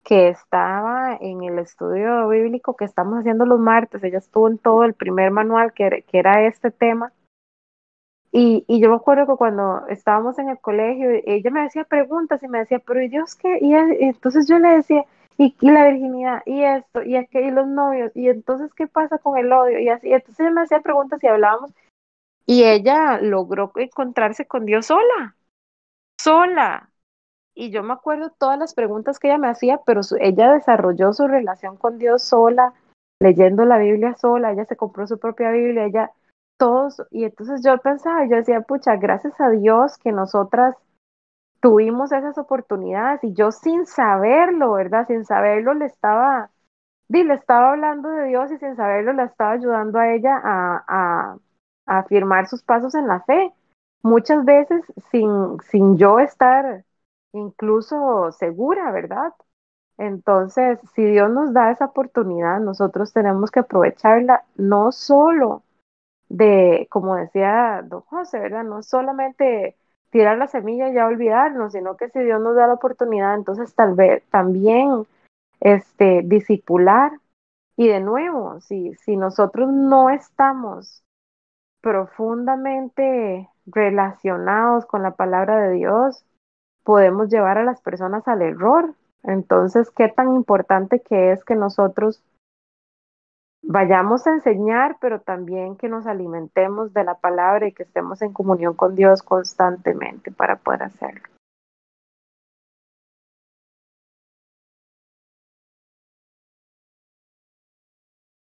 que 0.04 0.28
estaba 0.28 1.16
en 1.20 1.42
el 1.42 1.58
estudio 1.58 2.28
bíblico 2.28 2.76
que 2.76 2.84
estamos 2.84 3.18
haciendo 3.18 3.46
los 3.46 3.60
martes, 3.60 4.02
ella 4.02 4.18
estuvo 4.18 4.48
en 4.48 4.58
todo 4.58 4.84
el 4.84 4.94
primer 4.94 5.30
manual 5.30 5.72
que, 5.72 6.04
que 6.08 6.18
era 6.18 6.46
este 6.46 6.70
tema. 6.70 7.12
Y, 8.32 8.64
y 8.68 8.80
yo 8.80 8.90
me 8.90 8.96
acuerdo 8.96 9.26
que 9.26 9.36
cuando 9.36 9.86
estábamos 9.88 10.38
en 10.38 10.48
el 10.48 10.58
colegio, 10.58 11.10
ella 11.26 11.50
me 11.50 11.66
hacía 11.66 11.84
preguntas 11.84 12.42
y 12.42 12.48
me 12.48 12.60
decía, 12.60 12.78
pero 12.78 13.02
¿y 13.02 13.08
Dios 13.08 13.34
qué? 13.34 13.58
Y, 13.60 13.74
entonces 13.74 14.46
yo 14.48 14.58
le 14.58 14.68
decía, 14.68 15.04
¿y, 15.36 15.56
y 15.60 15.70
la 15.70 15.88
virginidad? 15.88 16.42
¿Y 16.46 16.62
esto? 16.62 17.02
¿Y 17.02 17.16
aquello? 17.16 17.48
¿Y 17.48 17.50
los 17.50 17.66
novios? 17.66 18.12
¿Y 18.14 18.28
entonces 18.28 18.72
qué 18.74 18.86
pasa 18.86 19.18
con 19.18 19.36
el 19.36 19.52
odio? 19.52 19.80
Y 19.80 19.88
así, 19.88 20.12
entonces 20.12 20.40
ella 20.40 20.50
me 20.50 20.62
hacía 20.62 20.80
preguntas 20.80 21.22
y 21.22 21.26
hablábamos. 21.26 21.72
Y 22.46 22.64
ella 22.64 23.20
logró 23.20 23.72
encontrarse 23.76 24.46
con 24.46 24.64
Dios 24.64 24.86
sola, 24.86 25.36
sola. 26.20 26.89
Y 27.54 27.70
yo 27.70 27.82
me 27.82 27.92
acuerdo 27.92 28.30
todas 28.38 28.58
las 28.58 28.74
preguntas 28.74 29.18
que 29.18 29.28
ella 29.28 29.38
me 29.38 29.48
hacía, 29.48 29.80
pero 29.84 30.02
su- 30.02 30.16
ella 30.20 30.52
desarrolló 30.52 31.12
su 31.12 31.26
relación 31.28 31.76
con 31.76 31.98
Dios 31.98 32.22
sola, 32.22 32.72
leyendo 33.20 33.64
la 33.64 33.78
Biblia 33.78 34.14
sola, 34.16 34.52
ella 34.52 34.64
se 34.64 34.76
compró 34.76 35.06
su 35.06 35.18
propia 35.18 35.50
Biblia, 35.50 35.84
ella, 35.84 36.10
todos, 36.58 37.02
y 37.10 37.24
entonces 37.24 37.62
yo 37.64 37.76
pensaba, 37.78 38.26
yo 38.26 38.36
decía, 38.36 38.60
pucha, 38.62 38.96
gracias 38.96 39.38
a 39.40 39.50
Dios 39.50 39.98
que 39.98 40.12
nosotras 40.12 40.76
tuvimos 41.60 42.12
esas 42.12 42.38
oportunidades 42.38 43.22
y 43.24 43.34
yo 43.34 43.52
sin 43.52 43.86
saberlo, 43.86 44.72
¿verdad? 44.72 45.06
Sin 45.06 45.24
saberlo 45.24 45.74
le 45.74 45.86
estaba, 45.86 46.50
le 47.08 47.34
estaba 47.34 47.70
hablando 47.72 48.10
de 48.10 48.26
Dios 48.28 48.50
y 48.52 48.58
sin 48.58 48.76
saberlo 48.76 49.12
le 49.12 49.24
estaba 49.24 49.52
ayudando 49.52 49.98
a 49.98 50.12
ella 50.12 50.40
a, 50.42 50.84
a, 50.88 51.38
a 51.86 51.98
afirmar 51.98 52.48
sus 52.48 52.62
pasos 52.62 52.94
en 52.94 53.06
la 53.08 53.20
fe. 53.22 53.52
Muchas 54.02 54.44
veces 54.44 54.82
sin, 55.10 55.60
sin 55.70 55.98
yo 55.98 56.20
estar 56.20 56.84
incluso 57.32 58.32
segura, 58.32 58.90
¿verdad? 58.92 59.32
Entonces, 59.98 60.78
si 60.94 61.04
Dios 61.04 61.30
nos 61.30 61.52
da 61.52 61.70
esa 61.70 61.86
oportunidad, 61.86 62.60
nosotros 62.60 63.12
tenemos 63.12 63.50
que 63.50 63.60
aprovecharla 63.60 64.44
no 64.56 64.92
solo 64.92 65.62
de, 66.30 66.86
como 66.90 67.16
decía 67.16 67.82
don 67.84 68.00
José, 68.02 68.38
¿verdad? 68.40 68.64
No 68.64 68.82
solamente 68.82 69.76
tirar 70.10 70.38
la 70.38 70.46
semilla 70.46 70.88
y 70.88 70.94
ya 70.94 71.06
olvidarnos, 71.06 71.72
sino 71.72 71.96
que 71.96 72.08
si 72.10 72.20
Dios 72.20 72.40
nos 72.40 72.56
da 72.56 72.66
la 72.66 72.74
oportunidad, 72.74 73.34
entonces 73.34 73.74
tal 73.74 73.94
vez 73.94 74.24
también 74.30 75.06
este, 75.60 76.22
discipular. 76.24 77.12
Y 77.76 77.88
de 77.88 78.00
nuevo, 78.00 78.60
si, 78.60 78.94
si 78.94 79.16
nosotros 79.16 79.70
no 79.70 80.10
estamos 80.10 81.02
profundamente 81.80 83.48
relacionados 83.66 84.86
con 84.86 85.02
la 85.02 85.12
palabra 85.12 85.60
de 85.60 85.72
Dios, 85.72 86.24
podemos 86.84 87.28
llevar 87.28 87.58
a 87.58 87.64
las 87.64 87.80
personas 87.80 88.26
al 88.28 88.42
error. 88.42 88.94
Entonces, 89.22 89.90
qué 89.90 90.08
tan 90.08 90.34
importante 90.34 91.00
que 91.00 91.32
es 91.32 91.44
que 91.44 91.54
nosotros 91.54 92.22
vayamos 93.62 94.26
a 94.26 94.34
enseñar, 94.34 94.96
pero 95.00 95.20
también 95.20 95.76
que 95.76 95.88
nos 95.88 96.06
alimentemos 96.06 96.92
de 96.92 97.04
la 97.04 97.14
palabra 97.14 97.68
y 97.68 97.72
que 97.72 97.82
estemos 97.82 98.22
en 98.22 98.32
comunión 98.32 98.74
con 98.74 98.94
Dios 98.94 99.22
constantemente 99.22 100.32
para 100.32 100.56
poder 100.56 100.84
hacerlo. 100.84 101.22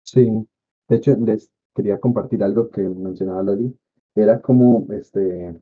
Sí, 0.04 0.48
de 0.88 0.96
hecho, 0.96 1.16
les 1.18 1.52
quería 1.76 2.00
compartir 2.00 2.42
algo 2.42 2.70
que 2.70 2.82
mencionaba 2.82 3.44
Loli. 3.44 3.78
Era 4.16 4.42
como 4.42 4.88
este, 4.94 5.62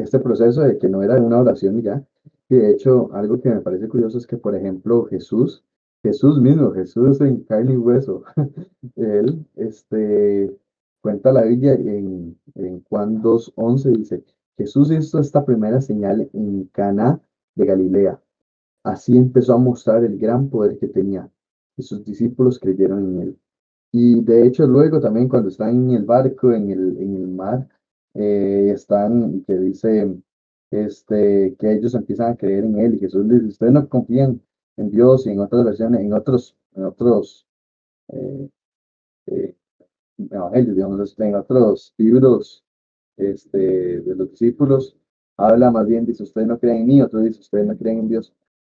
este 0.00 0.18
proceso 0.18 0.62
de 0.62 0.78
que 0.78 0.88
no 0.88 1.02
era 1.02 1.20
una 1.20 1.40
oración 1.40 1.78
y 1.78 1.82
ya. 1.82 2.04
Y 2.48 2.56
de 2.56 2.70
hecho, 2.70 3.10
algo 3.12 3.40
que 3.40 3.50
me 3.50 3.60
parece 3.60 3.88
curioso 3.88 4.18
es 4.18 4.26
que, 4.26 4.36
por 4.36 4.54
ejemplo, 4.54 5.06
Jesús, 5.06 5.64
Jesús 6.02 6.40
mismo, 6.40 6.72
Jesús 6.72 7.20
en 7.20 7.42
carne 7.44 7.72
y 7.72 7.76
hueso, 7.76 8.22
él 8.96 9.44
este, 9.56 10.54
cuenta 11.00 11.32
la 11.32 11.42
Biblia 11.42 11.74
en, 11.74 12.38
en 12.54 12.82
Juan 12.84 13.22
2.11, 13.22 13.96
dice, 13.96 14.24
Jesús 14.56 14.90
hizo 14.90 15.18
esta 15.18 15.44
primera 15.44 15.80
señal 15.80 16.28
en 16.32 16.64
Cana 16.72 17.20
de 17.54 17.66
Galilea. 17.66 18.20
Así 18.84 19.16
empezó 19.16 19.54
a 19.54 19.58
mostrar 19.58 20.04
el 20.04 20.16
gran 20.18 20.48
poder 20.48 20.78
que 20.78 20.86
tenía 20.86 21.28
y 21.76 21.82
sus 21.82 22.04
discípulos 22.04 22.58
creyeron 22.58 23.04
en 23.04 23.22
él. 23.22 23.38
Y 23.92 24.22
de 24.22 24.46
hecho 24.46 24.66
luego 24.66 25.00
también 25.00 25.28
cuando 25.28 25.48
están 25.48 25.70
en 25.70 25.90
el 25.90 26.04
barco, 26.04 26.52
en 26.52 26.70
el, 26.70 26.96
en 26.98 27.16
el 27.16 27.28
mar, 27.28 27.68
eh, 28.18 28.70
están, 28.74 29.42
que 29.46 29.58
dice, 29.58 30.14
este, 30.70 31.56
que 31.58 31.72
ellos 31.74 31.94
empiezan 31.94 32.32
a 32.32 32.36
creer 32.36 32.64
en 32.64 32.78
él 32.80 32.94
y 32.94 32.98
Jesús 33.00 33.26
les 33.26 33.40
dice, 33.40 33.52
ustedes 33.52 33.72
no 33.72 33.88
confían 33.88 34.40
en 34.76 34.90
Dios 34.90 35.26
y 35.26 35.30
en 35.30 35.40
otras 35.40 35.64
versiones, 35.64 36.00
en 36.00 36.12
otros, 36.12 36.56
en 36.74 36.84
otros, 36.84 37.46
eh, 38.08 38.48
eh, 39.26 39.56
evangelios, 40.30 40.76
digamos, 40.76 41.18
en 41.18 41.34
otros 41.34 41.94
libros 41.98 42.64
este, 43.16 44.00
de 44.00 44.14
los 44.14 44.30
discípulos, 44.30 44.96
habla 45.36 45.70
más 45.70 45.86
bien, 45.86 46.06
dice, 46.06 46.22
ustedes 46.22 46.48
no 46.48 46.58
creen 46.58 46.78
en 46.78 46.86
mí, 46.86 47.02
otro 47.02 47.20
dice, 47.20 47.40
ustedes 47.40 47.66
no 47.66 47.76
creen 47.76 48.00
en 48.00 48.08
Dios. 48.08 48.32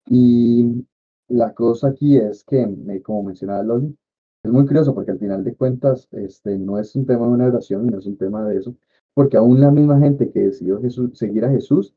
Y 0.07 0.85
la 1.27 1.53
cosa 1.53 1.89
aquí 1.89 2.17
es 2.17 2.43
que, 2.43 2.61
eh, 2.61 3.01
como 3.01 3.23
mencionaba 3.23 3.63
Loli, 3.63 3.95
es 4.43 4.51
muy 4.51 4.65
curioso 4.65 4.93
porque 4.95 5.11
al 5.11 5.19
final 5.19 5.43
de 5.43 5.55
cuentas 5.55 6.07
este, 6.11 6.57
no 6.57 6.79
es 6.79 6.95
un 6.95 7.05
tema 7.05 7.25
de 7.25 7.33
una 7.33 7.47
oración, 7.47 7.87
no 7.87 7.99
es 7.99 8.05
un 8.05 8.17
tema 8.17 8.45
de 8.45 8.57
eso, 8.59 8.75
porque 9.17 9.35
aún 9.35 9.59
la 9.59 9.71
misma 9.71 9.97
gente 9.97 10.29
que 10.29 10.41
decidió 10.41 10.79
Jesús, 10.79 11.17
seguir 11.17 11.43
a 11.43 11.49
Jesús, 11.49 11.95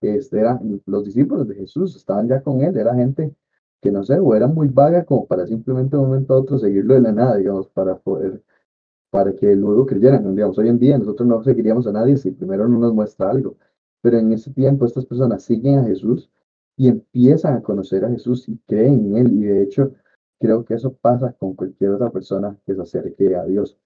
este, 0.00 0.40
eran 0.40 0.82
los 0.86 1.04
discípulos 1.04 1.46
de 1.46 1.54
Jesús, 1.54 1.94
estaban 1.94 2.26
ya 2.26 2.42
con 2.42 2.60
él, 2.60 2.76
era 2.76 2.92
gente 2.92 3.32
que 3.80 3.92
no 3.92 4.02
sé, 4.02 4.18
o 4.18 4.34
era 4.34 4.48
muy 4.48 4.66
vaga 4.66 5.04
como 5.04 5.28
para 5.28 5.46
simplemente 5.46 5.96
de 5.96 6.02
un 6.02 6.08
momento 6.08 6.34
a 6.34 6.38
otro 6.40 6.58
seguirlo 6.58 6.94
de 6.94 7.02
la 7.02 7.12
nada, 7.12 7.36
digamos, 7.36 7.68
para 7.68 7.96
poder, 7.96 8.42
para 9.10 9.32
que 9.32 9.54
luego 9.54 9.86
creyeran, 9.86 10.34
digamos, 10.34 10.58
hoy 10.58 10.68
en 10.68 10.80
día 10.80 10.98
nosotros 10.98 11.28
no 11.28 11.40
seguiríamos 11.44 11.86
a 11.86 11.92
nadie 11.92 12.16
si 12.16 12.32
primero 12.32 12.66
no 12.66 12.80
nos 12.80 12.92
muestra 12.92 13.30
algo, 13.30 13.54
pero 14.00 14.18
en 14.18 14.32
ese 14.32 14.50
tiempo 14.50 14.86
estas 14.86 15.06
personas 15.06 15.44
siguen 15.44 15.78
a 15.78 15.84
Jesús 15.84 16.32
y 16.76 16.88
empiezan 16.88 17.58
a 17.58 17.62
conocer 17.62 18.04
a 18.04 18.10
Jesús 18.10 18.48
y 18.48 18.58
creen 18.66 19.14
en 19.14 19.16
Él, 19.18 19.32
y 19.34 19.44
de 19.44 19.62
hecho 19.62 19.92
creo 20.40 20.64
que 20.64 20.74
eso 20.74 20.92
pasa 20.94 21.32
con 21.38 21.54
cualquier 21.54 21.92
otra 21.92 22.10
persona 22.10 22.58
que 22.66 22.74
se 22.74 22.82
acerque 22.82 23.36
a 23.36 23.44
Dios. 23.44 23.78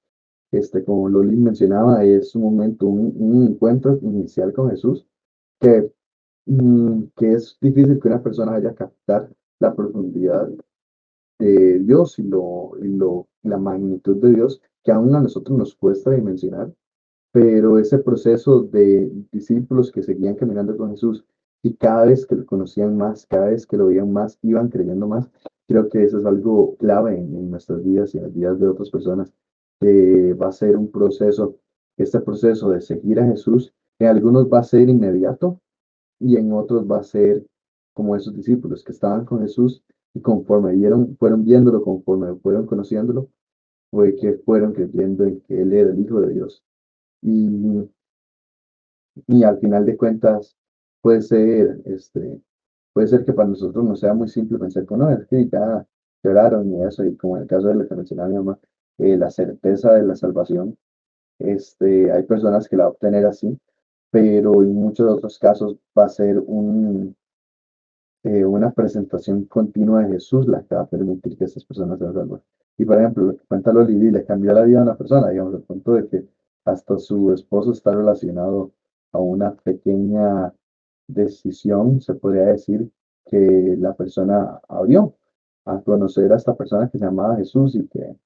Este, 0.53 0.85
como 0.85 1.09
Loli 1.09 1.37
mencionaba, 1.37 2.05
es 2.05 2.35
un 2.35 2.43
momento, 2.43 2.87
un, 2.87 3.47
encuentro 3.49 3.99
inicial 4.03 4.53
con 4.53 4.71
Jesús 4.71 5.07
que, 5.61 5.93
mm, 6.47 7.05
que 7.17 7.33
es 7.35 7.57
difícil 7.61 8.01
que 8.01 8.09
una 8.09 8.23
persona 8.23 8.53
vaya 8.53 8.71
a 8.71 8.75
captar 8.75 9.31
la 9.61 9.75
profundidad 9.75 10.51
de 11.39 11.79
Dios 11.81 12.19
y, 12.19 12.23
lo, 12.23 12.73
y 12.83 12.89
lo, 12.89 13.29
la 13.43 13.59
magnitud 13.59 14.17
de 14.17 14.35
Dios 14.35 14.61
que 14.83 14.93
aún 14.93 15.15
a 15.15 15.21
nosotros 15.21 15.59
nos 15.59 15.75
cuesta 15.75 16.11
dimensionar, 16.11 16.73
pero 17.33 17.79
ese 17.79 17.99
proceso 17.99 18.63
de 18.63 19.11
discípulos 19.31 19.93
que 19.93 20.03
seguían 20.03 20.35
caminando 20.35 20.77
con 20.77 20.91
Jesús 20.91 21.25
y 21.63 21.75
cada 21.75 22.07
vez 22.07 22.27
que 22.27 22.35
lo 22.35 22.47
conocían 22.47 22.97
más, 22.97 23.27
cada 23.27 23.51
vez 23.51 23.67
que 23.67 23.77
lo 23.77 23.87
veían 23.87 24.13
más, 24.13 24.39
iban 24.43 24.69
creyendo 24.69 25.07
más, 25.07 25.31
creo 25.69 25.89
que 25.89 26.03
eso 26.03 26.19
es 26.19 26.27
algo 26.27 26.77
clave 26.77 27.19
en, 27.19 27.51
nuestras 27.51 27.85
vidas 27.85 28.15
y 28.15 28.19
en 28.19 28.25
las 28.25 28.35
vidas 28.35 28.59
de 28.59 28.69
otras 28.69 28.91
personas, 28.91 29.33
que 29.81 30.35
va 30.35 30.49
a 30.49 30.53
ser 30.53 30.77
un 30.77 30.91
proceso, 30.91 31.57
este 31.97 32.21
proceso 32.21 32.71
de 32.71 32.81
seguir 32.81 33.21
a 33.21 33.27
Jesús, 33.27 33.73
en 33.99 34.09
algunos 34.09 34.47
va 34.47 34.61
a 34.61 34.65
ser 34.65 34.89
inmediato 34.89 35.61
y 36.19 36.37
en 36.37 36.53
otros 36.53 36.91
va 36.91 36.99
a 36.99 37.03
ser 37.03 37.47
como 37.95 38.17
esos 38.17 38.35
discípulos 38.35 38.85
que 38.85 38.93
estaban 38.93 39.25
con 39.25 39.41
Jesús 39.41 39.83
y 40.15 40.21
conforme 40.21 40.75
vieron, 40.75 41.17
fueron 41.19 41.45
viéndolo, 41.45 41.83
conforme 41.83 42.35
fueron 42.37 42.67
conociéndolo, 42.67 43.29
fue 43.91 44.15
que 44.17 44.35
fueron 44.45 44.73
creyendo 44.73 45.25
en 45.25 45.41
que 45.43 45.63
Él 45.63 45.73
era 45.73 45.91
el 45.91 45.99
Hijo 46.01 46.21
de 46.21 46.35
Dios. 46.35 46.63
Y, 47.23 47.89
y 49.27 49.45
al 49.45 49.59
final 49.61 49.85
de 49.87 49.97
cuentas, 49.97 50.57
puede 51.01 51.23
ser, 51.23 51.81
este, 51.87 52.41
puede 52.93 53.09
ser 53.09 53.25
que 53.25 53.33
para 53.33 53.49
nosotros 53.49 53.85
no 53.85 53.97
sea 53.97 54.15
muy 54.15 54.29
simple 54.29 54.59
pensar 54.59 54.87
que 54.87 54.97
no, 54.97 55.11
es 55.11 55.27
que 55.27 55.49
ya 55.49 55.87
lloraron 56.23 56.73
y 56.73 56.83
eso, 56.83 57.05
y 57.05 57.17
como 57.17 57.37
en 57.37 57.43
el 57.43 57.49
caso 57.49 57.69
de 57.69 57.77
la 57.77 57.87
que 57.87 57.95
mencionaba 57.95 58.29
mi 58.29 58.37
mamá, 58.37 58.59
eh, 59.01 59.17
la 59.17 59.31
certeza 59.31 59.95
de 59.95 60.03
la 60.05 60.17
salvación, 60.17 60.77
este, 61.39 62.13
hay 62.13 62.23
personas 62.25 62.69
que 62.69 62.77
la 62.77 62.85
van 62.85 62.91
a 62.91 62.95
obtener 62.95 63.27
así, 63.27 63.59
pero 64.11 64.63
en 64.63 64.75
muchos 64.75 65.11
otros 65.11 65.39
casos 65.39 65.77
va 65.99 66.05
a 66.05 66.09
ser 66.09 66.43
eh, 68.25 68.45
una 68.45 68.71
presentación 68.73 69.45
continua 69.45 70.03
de 70.03 70.15
Jesús 70.15 70.47
la 70.47 70.63
que 70.63 70.75
va 70.75 70.83
a 70.83 70.87
permitir 70.87 71.37
que 71.39 71.45
esas 71.45 71.65
personas 71.65 71.99
sean 71.99 72.15
salvas. 72.15 72.43
Y 72.77 72.85
por 72.85 72.99
ejemplo, 72.99 73.25
lo 73.25 73.37
que 73.37 73.45
cuenta 73.47 73.73
Loli, 73.73 74.11
le 74.11 74.25
cambió 74.25 74.53
la 74.53 74.63
vida 74.63 74.81
a 74.81 74.83
una 74.83 74.97
persona, 74.97 75.31
digamos, 75.31 75.55
al 75.55 75.63
punto 75.63 75.95
de 75.95 76.09
que 76.09 76.27
hasta 76.65 76.99
su 76.99 77.33
esposo 77.33 77.73
está 77.73 77.95
relacionado 77.95 78.73
a 79.13 79.19
una 79.19 79.55
pequeña 79.55 80.53
decisión, 81.07 82.01
se 82.01 82.15
podría 82.15 82.45
decir, 82.45 82.91
que 83.27 83.77
la 83.79 83.95
persona 83.95 84.61
abrió 84.69 85.15
a 85.65 85.81
conocer 85.81 86.33
a 86.33 86.37
esta 86.37 86.55
persona 86.55 86.89
que 86.89 86.99
se 86.99 87.05
llamaba 87.05 87.37
Jesús 87.37 87.75
y 87.75 87.87
que, 87.89 88.17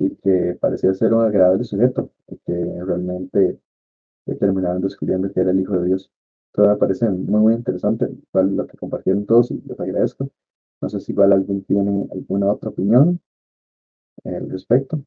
y 0.00 0.16
que 0.16 0.56
parecía 0.60 0.94
ser 0.94 1.12
un 1.12 1.24
agradable 1.24 1.62
sujeto, 1.64 2.10
y 2.26 2.36
que 2.38 2.54
realmente 2.84 3.60
terminaron 4.38 4.80
descubriendo 4.80 5.30
que 5.32 5.40
era 5.40 5.50
el 5.50 5.60
Hijo 5.60 5.78
de 5.78 5.88
Dios. 5.88 6.10
Todo 6.52 6.68
me 6.68 6.76
parece 6.76 7.08
muy, 7.08 7.40
muy 7.40 7.54
interesante 7.54 8.08
lo 8.32 8.66
que 8.66 8.76
compartieron 8.76 9.26
todos 9.26 9.50
y 9.50 9.60
les 9.66 9.78
agradezco. 9.78 10.30
No 10.80 10.88
sé 10.88 11.00
si 11.00 11.12
igual 11.12 11.32
alguien 11.32 11.62
tiene 11.64 12.08
alguna 12.10 12.50
otra 12.52 12.70
opinión 12.70 13.20
al 14.24 14.50
respecto. 14.50 15.02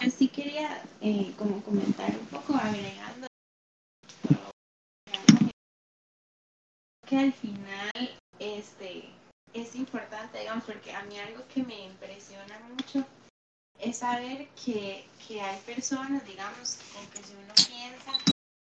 Yo 0.00 0.10
sí 0.10 0.28
quería 0.28 0.82
eh, 1.02 1.32
como 1.38 1.62
comentar 1.62 2.10
un 2.10 2.26
poco 2.26 2.54
agregando 2.54 3.26
que 7.06 7.18
al 7.18 7.32
final 7.32 7.90
este 8.38 9.19
es 9.52 9.74
importante, 9.74 10.38
digamos, 10.38 10.64
porque 10.64 10.92
a 10.92 11.02
mí 11.04 11.18
algo 11.18 11.42
que 11.52 11.62
me 11.62 11.86
impresiona 11.86 12.58
mucho 12.70 13.04
es 13.78 13.98
saber 13.98 14.48
que, 14.64 15.04
que 15.26 15.40
hay 15.40 15.60
personas, 15.62 16.24
digamos, 16.26 16.78
con 16.92 17.06
que 17.10 17.22
si 17.22 17.34
uno 17.34 17.52
piensa 17.54 18.12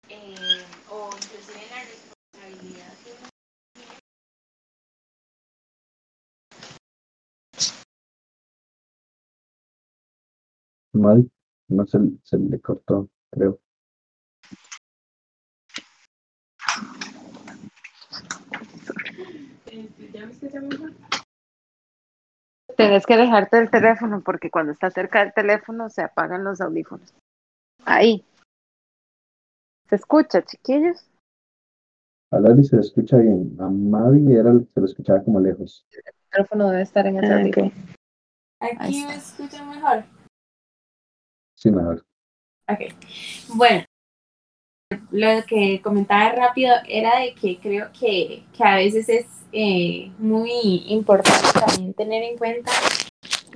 eh, 0.09 0.65
o 0.91 1.11
inclusive 1.11 1.67
la 1.71 1.83
responsabilidad 1.83 2.93
que 3.05 3.11
uno 3.13 3.27
Mal, 10.93 11.31
no 11.69 11.87
se, 11.87 11.99
se 12.23 12.39
le 12.39 12.59
cortó, 12.61 13.11
creo. 13.31 13.61
Este, 19.67 19.67
¿Ya 19.67 19.75
me 19.77 19.87
escucha 19.87 20.06
mejor? 20.06 20.06
Tienes 22.77 23.07
que 23.07 23.17
dejarte 23.17 23.59
el 23.59 23.71
teléfono 23.71 24.23
porque 24.23 24.51
cuando 24.51 24.73
está 24.73 24.91
cerca 24.91 25.21
del 25.21 25.33
teléfono 25.33 25.89
se 25.89 26.03
apagan 26.03 26.45
los 26.45 26.61
audífonos. 26.61 27.15
Ahí. 27.85 28.25
¿Se 29.89 29.97
escucha, 29.97 30.43
chiquillos? 30.43 31.09
A 32.33 32.41
Lali 32.41 32.65
se 32.65 32.77
le 32.77 32.83
escucha 32.83 33.19
bien. 33.19 33.57
A 33.61 33.69
Mavi 33.69 34.35
era, 34.35 34.53
se 34.53 34.81
lo 34.81 34.87
escuchaba 34.87 35.23
como 35.23 35.41
lejos. 35.41 35.87
El 35.93 36.03
teléfono 36.31 36.71
debe 36.71 36.83
estar 36.83 37.07
en 37.07 37.19
ese 37.19 37.33
Ah, 37.33 37.37
audífono. 37.39 37.73
Aquí 38.61 39.05
me 39.07 39.15
escuchan 39.15 39.69
mejor. 39.71 40.05
Sí, 41.57 41.71
mejor. 41.71 42.05
Ok. 42.69 42.81
Bueno, 43.55 43.85
lo 45.11 45.45
que 45.47 45.81
comentaba 45.83 46.33
rápido 46.33 46.75
era 46.89 47.21
de 47.21 47.35
que 47.35 47.59
creo 47.61 47.91
que, 47.99 48.45
que 48.57 48.65
a 48.65 48.77
veces 48.77 49.09
es 49.09 49.27
eh, 49.59 50.13
muy 50.19 50.85
importante 50.89 51.59
también 51.59 51.95
tener 51.95 52.23
en 52.25 52.37
cuenta 52.37 52.71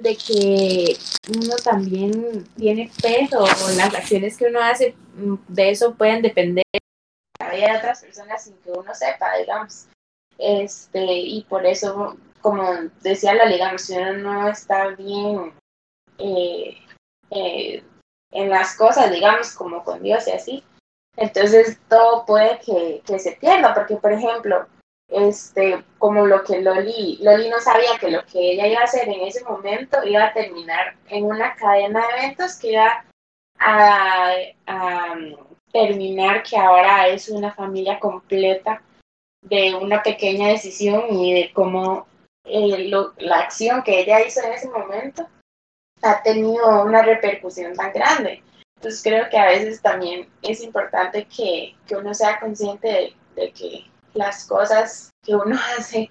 de 0.00 0.16
que 0.16 0.96
uno 1.28 1.56
también 1.62 2.48
tiene 2.56 2.90
peso 3.02 3.40
o 3.40 3.70
las 3.76 3.94
acciones 3.94 4.38
que 4.38 4.46
uno 4.46 4.60
hace 4.62 4.94
mm, 5.16 5.34
de 5.48 5.70
eso 5.70 5.94
pueden 5.94 6.22
depender 6.22 6.64
de 6.72 7.76
otras 7.76 8.00
personas 8.00 8.42
sin 8.42 8.56
que 8.62 8.70
uno 8.70 8.94
sepa, 8.94 9.36
digamos. 9.36 9.88
Este, 10.38 11.04
y 11.04 11.42
por 11.42 11.66
eso, 11.66 12.16
como 12.40 12.64
decía 13.02 13.34
la 13.34 13.46
digamos, 13.46 13.82
si 13.82 13.98
uno 13.98 14.14
no 14.14 14.48
está 14.48 14.88
bien 14.92 15.52
eh, 16.16 16.78
eh, 17.30 17.84
en 18.30 18.48
las 18.48 18.74
cosas, 18.74 19.10
digamos, 19.10 19.52
como 19.52 19.84
con 19.84 20.02
Dios 20.02 20.26
y 20.28 20.30
así, 20.30 20.64
entonces 21.18 21.78
todo 21.90 22.24
puede 22.24 22.58
que 22.58 23.18
se 23.18 23.32
pierda, 23.32 23.74
porque 23.74 23.96
por 23.96 24.12
ejemplo, 24.12 24.66
este, 25.10 25.82
como 25.98 26.26
lo 26.26 26.42
que 26.44 26.60
Loli, 26.60 27.18
Loli 27.20 27.48
no 27.48 27.60
sabía 27.60 27.98
que 27.98 28.10
lo 28.10 28.24
que 28.26 28.52
ella 28.52 28.66
iba 28.66 28.80
a 28.80 28.84
hacer 28.84 29.08
en 29.08 29.20
ese 29.22 29.42
momento 29.44 29.98
iba 30.04 30.24
a 30.24 30.32
terminar 30.32 30.94
en 31.08 31.24
una 31.26 31.54
cadena 31.56 32.00
de 32.06 32.18
eventos 32.24 32.56
que 32.56 32.72
iba 32.72 33.04
a, 33.58 34.32
a 34.66 35.14
terminar 35.72 36.42
que 36.42 36.56
ahora 36.56 37.08
es 37.08 37.28
una 37.28 37.52
familia 37.52 37.98
completa 37.98 38.82
de 39.42 39.74
una 39.74 40.02
pequeña 40.02 40.48
decisión 40.48 41.12
y 41.12 41.32
de 41.34 41.52
cómo 41.52 42.06
eh, 42.44 42.88
lo- 42.88 43.12
la 43.18 43.40
acción 43.40 43.82
que 43.82 44.00
ella 44.00 44.20
hizo 44.26 44.42
en 44.44 44.52
ese 44.52 44.68
momento 44.68 45.26
ha 46.02 46.22
tenido 46.22 46.82
una 46.84 47.02
repercusión 47.02 47.74
tan 47.74 47.92
grande. 47.92 48.42
Entonces 48.76 49.02
creo 49.02 49.28
que 49.28 49.38
a 49.38 49.46
veces 49.46 49.82
también 49.82 50.28
es 50.42 50.62
importante 50.62 51.26
que, 51.26 51.74
que 51.86 51.96
uno 51.96 52.14
sea 52.14 52.40
consciente 52.40 52.88
de, 52.88 53.14
de 53.36 53.52
que 53.52 53.84
las 54.14 54.46
cosas 54.46 55.10
que 55.22 55.34
uno 55.34 55.58
hace, 55.78 56.08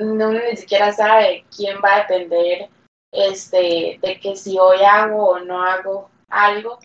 uno 0.00 0.32
ni 0.32 0.56
siquiera 0.56 0.92
sabe 0.92 1.44
quién 1.54 1.78
va 1.84 1.96
a 1.96 2.00
depender 2.00 2.68
este, 3.12 3.98
de 4.02 4.20
que 4.20 4.36
si 4.36 4.58
hoy 4.58 4.78
hago 4.82 5.30
o 5.30 5.40
no 5.40 5.62
hago 5.62 6.10
algo, 6.28 6.78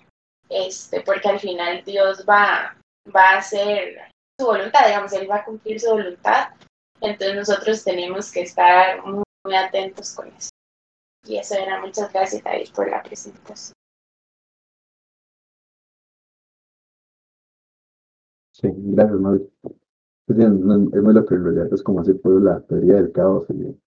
este, 0.49 1.01
porque 1.01 1.29
al 1.29 1.39
final 1.39 1.83
Dios 1.83 2.25
va, 2.27 2.77
va 3.13 3.29
a 3.31 3.37
hacer 3.37 4.11
su 4.39 4.45
voluntad, 4.45 4.87
digamos, 4.87 5.13
Él 5.13 5.29
va 5.29 5.37
a 5.37 5.45
cumplir 5.45 5.79
su 5.79 5.89
voluntad. 5.89 6.49
Entonces 7.01 7.35
nosotros 7.35 7.83
tenemos 7.83 8.31
que 8.31 8.41
estar 8.41 9.03
muy, 9.05 9.23
muy 9.45 9.55
atentos 9.55 10.13
con 10.15 10.27
eso. 10.29 10.49
Y 11.25 11.37
eso 11.37 11.55
era. 11.55 11.79
Muchas 11.81 12.11
gracias, 12.11 12.43
David, 12.43 12.69
por 12.73 12.89
la 12.89 13.01
presentación. 13.01 13.73
Sí, 18.51 18.69
gracias, 18.71 19.19
Mavi. 19.19 19.49
Es, 20.27 20.35
bien, 20.37 20.65
no, 20.65 20.75
es 20.75 21.03
muy 21.03 21.15
en 21.17 21.43
realidad 21.43 21.73
es 21.73 21.83
como 21.83 22.01
así 22.01 22.13
por 22.13 22.41
la 22.41 22.61
teoría 22.61 22.95
del 22.95 23.11
caos 23.11 23.45
y, 23.49 23.77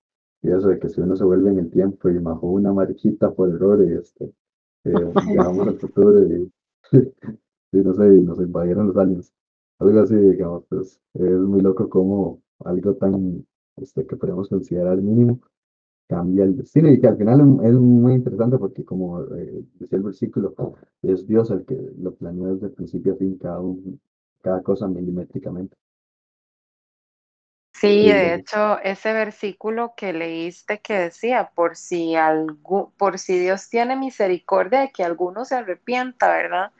y 0.42 0.50
eso 0.50 0.68
de 0.68 0.78
que 0.78 0.88
si 0.88 1.00
uno 1.00 1.16
se 1.16 1.24
vuelve 1.24 1.50
en 1.50 1.58
el 1.58 1.70
tiempo 1.70 2.08
y 2.08 2.18
bajó 2.18 2.48
una 2.48 2.72
mariquita 2.72 3.32
por 3.32 3.50
error 3.50 3.84
y 3.86 3.92
este, 3.94 4.32
eh, 4.84 4.92
llegamos 5.28 5.68
al 5.68 5.78
futuro 5.78 6.22
y, 6.24 6.52
y 7.72 7.76
no 7.78 7.94
sé, 7.94 8.16
y 8.16 8.22
nos 8.22 8.38
invadieron 8.38 8.88
los 8.88 8.96
aliens. 8.96 9.32
Algo 9.78 10.00
así, 10.00 10.14
digamos, 10.16 10.64
pues 10.68 11.00
es 11.14 11.38
muy 11.40 11.60
loco 11.60 11.88
como 11.88 12.42
algo 12.64 12.94
tan 12.94 13.46
este, 13.76 14.06
que 14.06 14.16
podemos 14.16 14.48
considerar 14.48 14.96
mínimo 14.98 15.40
cambia 16.08 16.44
el 16.44 16.56
destino 16.56 16.90
y 16.90 17.00
que 17.00 17.08
al 17.08 17.16
final 17.16 17.60
es 17.64 17.74
muy 17.74 18.14
interesante 18.14 18.58
porque 18.58 18.84
como 18.84 19.22
eh, 19.22 19.64
decía 19.74 19.98
el 19.98 20.04
versículo, 20.04 20.54
es 21.02 21.26
Dios 21.26 21.50
el 21.50 21.64
que 21.64 21.76
lo 21.98 22.14
planeó 22.14 22.54
desde 22.54 22.66
el 22.66 22.72
principio 22.72 23.14
a 23.14 23.16
fin 23.16 23.36
cada, 23.38 23.60
un, 23.60 24.00
cada 24.42 24.62
cosa 24.62 24.86
milimétricamente. 24.88 25.76
Sí, 27.78 28.09
de 28.11 28.35
hecho, 28.35 28.78
ese 28.81 29.12
versículo 29.12 29.93
que 29.97 30.12
leíste 30.15 30.81
que 30.81 30.94
decía, 30.94 31.51
por 31.55 31.77
si 31.77 32.12
algu- 32.15 32.90
por 32.97 33.19
si 33.19 33.39
Dios 33.39 33.69
tiene 33.69 33.97
misericordia 33.97 34.81
de 34.81 34.93
que 34.93 35.05
alguno 35.05 35.44
se 35.44 35.57
arrepienta, 35.57 36.28
¿verdad? 36.28 36.73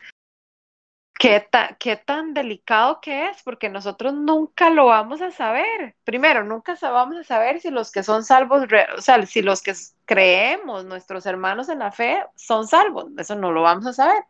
¿Qué, 1.19 1.41
ta- 1.51 1.77
qué 1.79 1.97
tan 1.97 2.35
delicado 2.35 3.01
que 3.01 3.29
es? 3.31 3.43
Porque 3.43 3.69
nosotros 3.69 4.15
nunca 4.15 4.71
lo 4.71 4.87
vamos 4.87 5.21
a 5.23 5.31
saber. 5.31 5.95
Primero, 6.05 6.45
nunca 6.45 6.77
vamos 6.83 7.17
a 7.19 7.25
saber 7.25 7.61
si 7.61 7.71
los 7.71 7.91
que 7.91 8.03
son 8.03 8.25
salvos, 8.25 8.65
o 8.97 9.01
sea, 9.01 9.25
si 9.27 9.43
los 9.43 9.63
que 9.63 9.75
creemos, 10.07 10.85
nuestros 10.85 11.27
hermanos 11.27 11.69
en 11.71 11.81
la 11.81 11.93
fe, 11.93 12.23
son 12.37 12.67
salvos. 12.69 13.07
Eso 13.19 13.35
no 13.35 13.53
lo 13.53 13.63
vamos 13.63 13.87
a 13.87 13.93
saber. 13.95 14.25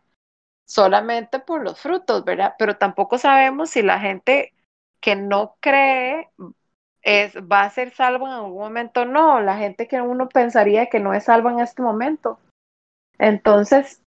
Solamente 0.66 1.40
por 1.40 1.62
los 1.64 1.80
frutos, 1.80 2.24
¿verdad? 2.24 2.54
Pero 2.58 2.76
tampoco 2.78 3.18
sabemos 3.18 3.70
si 3.70 3.82
la 3.82 4.00
gente 4.00 4.55
que 5.06 5.14
no 5.14 5.54
cree 5.60 6.30
es, 7.00 7.36
va 7.36 7.62
a 7.62 7.70
ser 7.70 7.94
salvo 7.94 8.26
en 8.26 8.32
algún 8.32 8.58
momento. 8.58 9.04
No, 9.04 9.40
la 9.40 9.56
gente 9.56 9.86
que 9.86 10.00
uno 10.00 10.28
pensaría 10.28 10.86
que 10.86 10.98
no 10.98 11.14
es 11.14 11.26
salva 11.26 11.52
en 11.52 11.60
este 11.60 11.80
momento. 11.80 12.40
Entonces, 13.16 14.02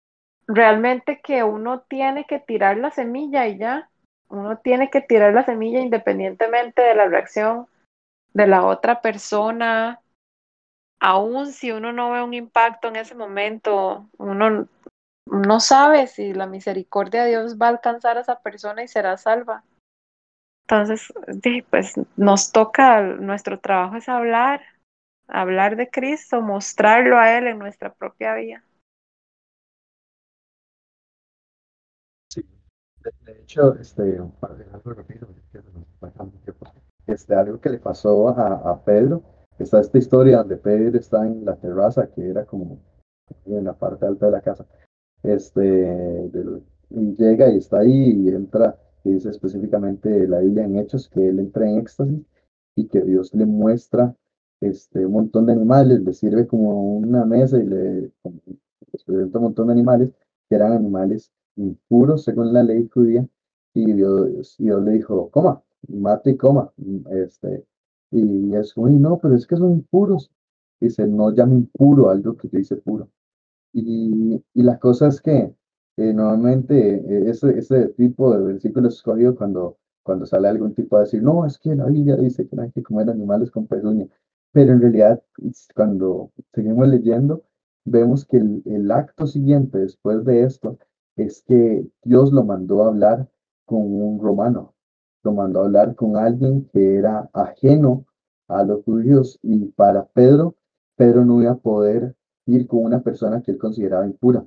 realmente 0.45 1.21
que 1.23 1.45
uno 1.45 1.79
tiene 1.83 2.25
que 2.25 2.39
tirar 2.39 2.75
la 2.75 2.91
semilla 2.91 3.47
y 3.47 3.57
ya. 3.57 3.89
Uno 4.27 4.57
tiene 4.57 4.89
que 4.89 4.99
tirar 4.99 5.33
la 5.33 5.45
semilla 5.45 5.79
independientemente 5.79 6.81
de 6.81 6.95
la 6.95 7.05
reacción 7.05 7.67
de 8.33 8.47
la 8.47 8.65
otra 8.65 8.99
persona. 8.99 10.01
Aún 10.99 11.53
si 11.53 11.71
uno 11.71 11.93
no 11.93 12.11
ve 12.11 12.21
un 12.21 12.33
impacto 12.33 12.89
en 12.89 12.97
ese 12.97 13.15
momento, 13.15 14.09
uno 14.17 14.67
no 15.27 15.59
sabe 15.61 16.07
si 16.07 16.33
la 16.33 16.45
misericordia 16.45 17.23
de 17.23 17.29
Dios 17.29 17.57
va 17.57 17.67
a 17.67 17.69
alcanzar 17.69 18.17
a 18.17 18.21
esa 18.21 18.41
persona 18.41 18.83
y 18.83 18.89
será 18.89 19.15
salva. 19.15 19.63
Entonces, 20.69 21.11
pues 21.71 21.95
nos 22.15 22.51
toca, 22.51 23.01
nuestro 23.01 23.59
trabajo 23.59 23.95
es 23.95 24.07
hablar, 24.07 24.61
hablar 25.27 25.75
de 25.75 25.89
Cristo, 25.89 26.43
mostrarlo 26.43 27.17
a 27.17 27.35
Él 27.35 27.47
en 27.47 27.57
nuestra 27.57 27.91
propia 27.91 28.35
vida. 28.35 28.63
Sí. 32.31 32.45
De, 33.25 33.41
hecho, 33.41 33.73
este, 33.79 34.21
un 34.21 34.31
par 34.33 34.55
de 34.57 34.65
algo 34.65 34.95
este, 37.07 37.33
algo 37.33 37.59
que 37.59 37.69
le 37.71 37.79
pasó 37.79 38.29
a, 38.29 38.83
Pedro, 38.85 39.23
está 39.57 39.79
esta 39.79 39.97
historia 39.97 40.37
donde 40.37 40.57
Pedro 40.57 40.99
está 40.99 41.25
en 41.25 41.45
la 41.45 41.55
terraza, 41.55 42.11
que 42.11 42.29
era 42.29 42.45
como 42.45 42.79
en 43.47 43.63
la 43.63 43.73
parte 43.73 44.05
alta 44.05 44.27
de 44.27 44.31
la 44.33 44.41
casa, 44.41 44.67
este, 45.23 46.29
y 46.91 47.15
llega 47.15 47.49
y 47.49 47.57
está 47.57 47.79
ahí 47.79 48.11
y 48.11 48.29
entra, 48.29 48.77
y 49.03 49.11
dice 49.13 49.29
específicamente 49.29 50.27
la 50.27 50.39
Biblia 50.39 50.65
en 50.65 50.77
Hechos 50.77 51.09
que 51.09 51.27
él 51.29 51.39
entra 51.39 51.69
en 51.69 51.79
éxtasis 51.79 52.21
y 52.75 52.87
que 52.87 53.01
Dios 53.01 53.33
le 53.33 53.45
muestra 53.45 54.15
este, 54.61 55.05
un 55.05 55.13
montón 55.13 55.45
de 55.45 55.53
animales, 55.53 56.01
le 56.01 56.13
sirve 56.13 56.47
como 56.47 56.97
una 56.97 57.25
mesa 57.25 57.57
y 57.59 57.65
le 57.65 58.11
presenta 59.05 59.37
un 59.39 59.43
montón 59.45 59.67
de 59.67 59.73
animales 59.73 60.09
que 60.49 60.55
eran 60.55 60.73
animales 60.73 61.31
impuros 61.55 62.23
según 62.23 62.53
la 62.53 62.63
ley 62.63 62.87
judía 62.93 63.27
y 63.73 63.93
Dios, 63.93 64.55
Dios 64.57 64.83
le 64.83 64.91
dijo, 64.93 65.29
coma, 65.29 65.61
mate 65.87 66.31
y 66.31 66.37
coma, 66.37 66.71
este, 67.11 67.65
y 68.11 68.55
es 68.55 68.73
como, 68.73 68.89
"Y 68.89 68.95
no, 68.95 69.19
pero 69.19 69.35
es 69.35 69.45
que 69.47 69.55
son 69.55 69.71
impuros, 69.73 70.31
dice, 70.81 71.05
no 71.07 71.31
llame 71.33 71.55
impuro 71.55 72.09
algo 72.09 72.35
que 72.35 72.47
dice 72.49 72.77
puro. 72.77 73.09
Y, 73.73 74.43
y 74.55 74.63
la 74.63 74.79
cosa 74.79 75.07
es 75.07 75.21
que 75.21 75.53
eh, 75.97 76.13
normalmente 76.13 76.95
eh, 76.95 77.29
ese, 77.29 77.57
ese 77.57 77.89
tipo 77.89 78.33
de 78.35 78.43
versículo 78.43 78.87
es 78.87 78.95
escogido 78.95 79.35
cuando, 79.35 79.77
cuando 80.03 80.25
sale 80.25 80.47
algún 80.47 80.73
tipo 80.73 80.97
a 80.97 81.01
decir, 81.01 81.21
no, 81.23 81.45
es 81.45 81.57
que 81.57 81.75
la 81.75 81.85
Biblia 81.85 82.15
dice 82.15 82.47
que 82.47 82.55
no 82.55 82.63
hay 82.63 82.71
que 82.71 82.83
comer 82.83 83.09
animales 83.09 83.51
con 83.51 83.67
pezuña. 83.67 84.07
Pero 84.51 84.73
en 84.73 84.81
realidad, 84.81 85.21
cuando 85.75 86.31
seguimos 86.53 86.87
leyendo, 86.87 87.43
vemos 87.85 88.25
que 88.25 88.37
el, 88.37 88.63
el 88.65 88.91
acto 88.91 89.27
siguiente 89.27 89.79
después 89.79 90.25
de 90.25 90.43
esto 90.43 90.77
es 91.15 91.43
que 91.43 91.85
Dios 92.03 92.31
lo 92.31 92.43
mandó 92.43 92.83
a 92.83 92.87
hablar 92.87 93.27
con 93.65 93.81
un 93.81 94.19
romano, 94.19 94.73
lo 95.23 95.33
mandó 95.33 95.61
a 95.61 95.65
hablar 95.65 95.95
con 95.95 96.17
alguien 96.17 96.67
que 96.73 96.95
era 96.97 97.29
ajeno 97.33 98.05
a 98.47 98.63
los 98.63 98.83
judíos 98.83 99.39
y 99.43 99.65
para 99.67 100.05
Pedro, 100.05 100.55
Pedro 100.95 101.25
no 101.25 101.41
iba 101.41 101.51
a 101.51 101.57
poder 101.57 102.15
ir 102.45 102.67
con 102.67 102.83
una 102.83 103.01
persona 103.01 103.41
que 103.41 103.51
él 103.51 103.57
consideraba 103.57 104.05
impura, 104.05 104.45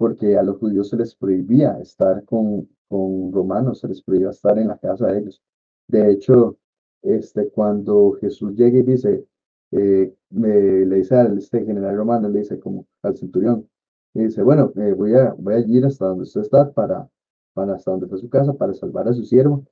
porque 0.00 0.36
a 0.38 0.42
los 0.42 0.58
judíos 0.58 0.88
se 0.90 0.96
les 0.96 1.14
prohibía 1.14 1.78
estar 1.80 2.24
con, 2.24 2.68
con 2.88 3.32
romanos, 3.32 3.80
se 3.80 3.88
les 3.88 4.02
prohibía 4.02 4.30
estar 4.30 4.58
en 4.58 4.68
la 4.68 4.78
casa 4.78 5.08
de 5.08 5.20
ellos. 5.20 5.42
De 5.88 6.10
hecho, 6.12 6.58
este, 7.02 7.50
cuando 7.50 8.12
Jesús 8.20 8.54
llega 8.56 8.78
y 8.80 8.82
dice, 8.82 9.26
eh, 9.72 10.14
me- 10.30 10.86
le 10.86 10.96
dice 10.96 11.16
al 11.16 11.38
este 11.38 11.64
general 11.64 11.96
romano, 11.96 12.28
le 12.30 12.40
dice 12.40 12.58
como 12.60 12.86
al 13.02 13.16
centurión, 13.16 13.68
le 14.14 14.24
dice, 14.24 14.42
bueno, 14.42 14.72
eh, 14.76 14.94
voy 14.94 15.14
a, 15.14 15.34
voy 15.38 15.54
a 15.54 15.58
ir 15.60 15.84
hasta 15.86 16.06
donde 16.06 16.24
usted 16.24 16.40
está 16.42 16.72
para, 16.72 17.08
para 17.54 17.74
hasta 17.74 17.90
donde 17.92 18.08
fue 18.08 18.18
su 18.18 18.28
casa 18.30 18.54
para 18.54 18.74
salvar 18.74 19.08
a 19.08 19.12
su 19.12 19.24
siervo. 19.24 19.64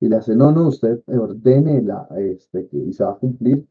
Y 0.00 0.08
le 0.08 0.16
hace, 0.16 0.36
no, 0.36 0.52
no, 0.52 0.68
usted 0.68 1.00
ordene 1.08 1.80
la, 1.82 2.06
este, 2.18 2.66
que 2.68 2.76
y 2.78 2.92
se 2.92 3.04
va 3.04 3.12
a 3.12 3.16
cumplir. 3.18 3.64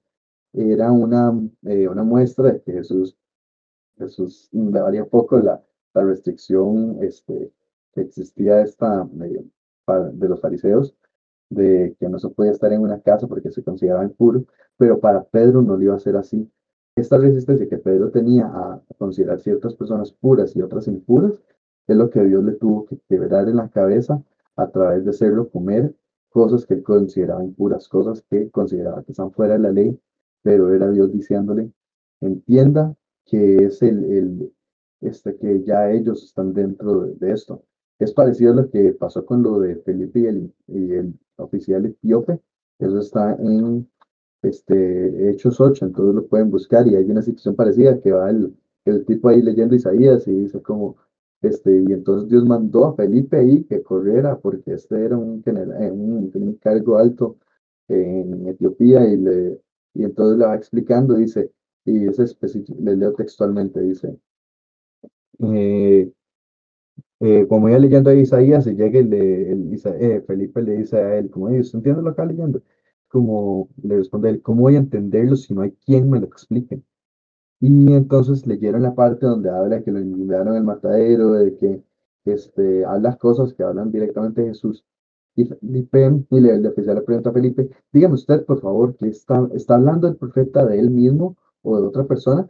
Era 0.54 0.92
una, 0.92 1.34
eh, 1.66 1.88
una 1.90 2.04
muestra 2.04 2.54
de 2.54 2.62
que 2.64 2.74
Jesús 2.74 3.18
Jesús 3.98 4.50
le 4.54 4.82
valía 4.82 5.06
poco 5.06 5.38
la, 5.40 5.62
la 5.96 6.04
restricción 6.04 6.98
este, 7.02 7.52
que 7.94 8.02
existía 8.02 8.62
esta, 8.62 9.08
eh, 9.24 9.46
de 10.14 10.30
los 10.30 10.42
fariseos, 10.42 10.96
de 11.50 11.96
que 12.00 12.10
no 12.10 12.20
se 12.20 12.30
podía 12.30 12.52
estar 12.52 12.72
en 12.74 12.82
una 12.82 13.00
casa 13.00 13.28
porque 13.28 13.50
se 13.50 13.64
consideraba 13.64 14.04
impuro, 14.04 14.46
pero 14.78 15.00
para 15.00 15.24
Pedro 15.24 15.62
no 15.62 15.78
lo 15.78 15.84
iba 15.84 15.96
a 15.96 16.00
ser 16.00 16.18
así. 16.18 16.52
Esta 16.96 17.18
resistencia 17.18 17.68
que 17.70 17.78
Pedro 17.78 18.12
tenía 18.12 18.46
a 18.48 18.82
considerar 18.98 19.40
ciertas 19.40 19.76
personas 19.76 20.12
puras 20.12 20.56
y 20.56 20.62
otras 20.62 20.88
impuras, 20.88 21.42
es 21.88 21.96
lo 21.96 22.10
que 22.10 22.24
Dios 22.24 22.44
le 22.44 22.54
tuvo 22.54 22.86
que 22.86 22.98
quebrar 23.08 23.48
en 23.48 23.58
la 23.58 23.70
cabeza 23.70 24.22
a 24.56 24.70
través 24.70 25.06
de 25.06 25.12
hacerlo 25.12 25.50
comer 25.50 25.94
cosas 26.30 26.66
que 26.66 26.74
él 26.74 26.84
consideraba 26.84 27.44
impuras, 27.44 27.88
cosas 27.88 28.24
que 28.30 28.50
consideraba 28.50 29.04
que 29.04 29.12
están 29.12 29.32
fuera 29.32 29.54
de 29.54 29.60
la 29.60 29.72
ley, 29.72 29.98
pero 30.42 30.74
era 30.74 30.90
Dios 30.90 31.14
diciéndole, 31.14 31.72
entienda 32.22 32.96
que 33.26 33.66
es 33.66 33.82
el 33.82 34.52
este, 35.08 35.36
que 35.38 35.64
ya 35.64 35.92
ellos 35.92 36.24
están 36.24 36.54
dentro 36.54 37.02
de, 37.08 37.32
esto. 37.32 37.64
Es 38.00 38.14
parecido 38.14 38.54
a 38.54 38.56
lo 38.56 38.70
que 38.70 38.94
pasó 38.94 39.26
con 39.26 39.44
lo 39.44 39.60
de 39.60 39.78
Felipe 39.78 40.20
y 40.20 40.26
el, 40.26 40.54
y 40.68 40.92
el 40.94 41.14
oficial 41.38 41.86
etíope. 41.86 42.40
Eso 42.80 43.00
está 43.00 43.36
en 43.36 43.90
este, 44.42 45.30
Hechos 45.30 45.60
8, 45.60 45.86
entonces 45.86 46.16
lo 46.16 46.28
pueden 46.28 46.52
buscar 46.52 46.88
y 46.88 46.96
hay 46.96 47.10
una 47.10 47.22
situación 47.22 47.56
parecida 47.56 48.00
que 48.00 48.12
va 48.12 48.30
el, 48.30 48.54
el 48.86 49.06
tipo 49.06 49.30
ahí 49.30 49.42
leyendo 49.42 49.76
Isaías 49.76 50.28
y 50.28 50.34
dice 50.34 50.62
como, 50.62 50.98
este, 51.42 51.84
y 51.88 51.94
entonces 51.94 52.30
Dios 52.30 52.46
mandó 52.46 52.86
a 52.86 52.96
Felipe 52.96 53.38
ahí 53.38 53.64
que 53.64 53.82
corriera 53.84 54.38
porque 54.38 54.74
este 54.74 55.04
era 55.04 55.18
un, 55.18 55.44
general, 55.44 55.84
eh, 55.84 55.92
un, 55.92 56.32
un 56.34 56.54
cargo 56.56 56.98
alto 56.98 57.38
en 57.88 58.48
Etiopía 58.48 59.06
y, 59.08 59.18
le, 59.18 59.62
y 59.94 60.04
entonces 60.04 60.38
le 60.40 60.46
va 60.46 60.56
explicando, 60.56 61.16
dice, 61.16 61.52
y 61.86 62.08
es 62.08 62.20
específico, 62.20 62.78
le 62.82 62.96
leo 62.96 63.14
textualmente, 63.14 63.80
dice, 63.82 64.18
eh, 65.54 66.12
eh, 67.20 67.46
como 67.48 67.70
ya 67.70 67.80
leyendo 67.80 68.10
a 68.10 68.14
Isaías, 68.16 68.68
y 68.68 68.76
llega 68.76 69.00
el 69.00 69.10
de 69.10 69.52
el 69.52 69.82
eh, 70.00 70.22
Felipe 70.28 70.62
le 70.62 70.78
dice 70.78 70.98
a 70.98 71.18
él, 71.18 71.30
como, 71.30 71.46
"Oye, 71.48 71.62
¿usted 71.62 71.78
entiende 71.80 72.02
lo 72.02 72.08
que 72.08 72.12
está 72.12 72.26
leyendo? 72.26 72.62
Como 73.08 73.70
le 73.84 73.98
responde 73.98 74.30
él, 74.30 74.42
¿cómo 74.42 74.64
voy 74.64 74.76
a 74.76 74.80
entenderlo 74.80 75.36
si 75.36 75.54
no 75.54 75.62
hay 75.62 75.72
quien 75.86 76.10
me 76.10 76.20
lo 76.20 76.26
explique? 76.28 76.82
Y 77.62 77.94
entonces 77.94 78.46
leyeron 78.48 78.84
la 78.84 78.96
parte 78.96 79.26
donde 79.26 79.50
habla 79.50 79.84
que 79.84 79.92
lo 79.92 80.00
enviaron 80.00 80.56
al 80.56 80.64
matadero, 80.64 81.34
de 81.34 81.56
que 81.58 81.84
este, 82.26 82.86
habla 82.86 83.18
cosas 83.18 83.54
que 83.54 83.64
hablan 83.64 83.92
directamente 83.92 84.42
de 84.42 84.50
Jesús. 84.50 84.86
Y 85.36 85.46
Felipe, 85.46 86.24
y 86.32 86.38
el 86.50 86.66
oficial 86.68 86.96
le 86.98 87.02
pregunta 87.04 87.30
a 87.32 87.34
Felipe, 87.34 87.70
dígame 87.92 88.16
usted, 88.16 88.46
por 88.46 88.62
favor, 88.62 88.96
que 88.96 89.08
está, 89.08 89.48
está 89.54 89.76
hablando 89.76 90.08
el 90.08 90.18
profeta 90.18 90.66
de 90.66 90.80
él 90.80 90.90
mismo 90.92 91.38
o 91.62 91.80
de 91.82 91.88
otra 91.88 92.06
persona. 92.06 92.50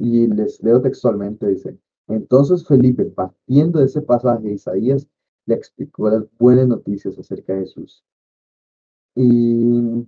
Y 0.00 0.28
les 0.28 0.62
leo 0.62 0.80
textualmente, 0.80 1.48
dice, 1.48 1.76
entonces 2.08 2.66
Felipe, 2.66 3.04
partiendo 3.06 3.80
ese 3.80 4.02
pasaje 4.02 4.48
de 4.48 4.54
Isaías, 4.54 5.06
le 5.46 5.54
explicó 5.54 6.10
las 6.10 6.24
buenas 6.38 6.68
noticias 6.68 7.18
acerca 7.18 7.54
de 7.54 7.60
Jesús. 7.60 8.04
Y, 9.14 10.06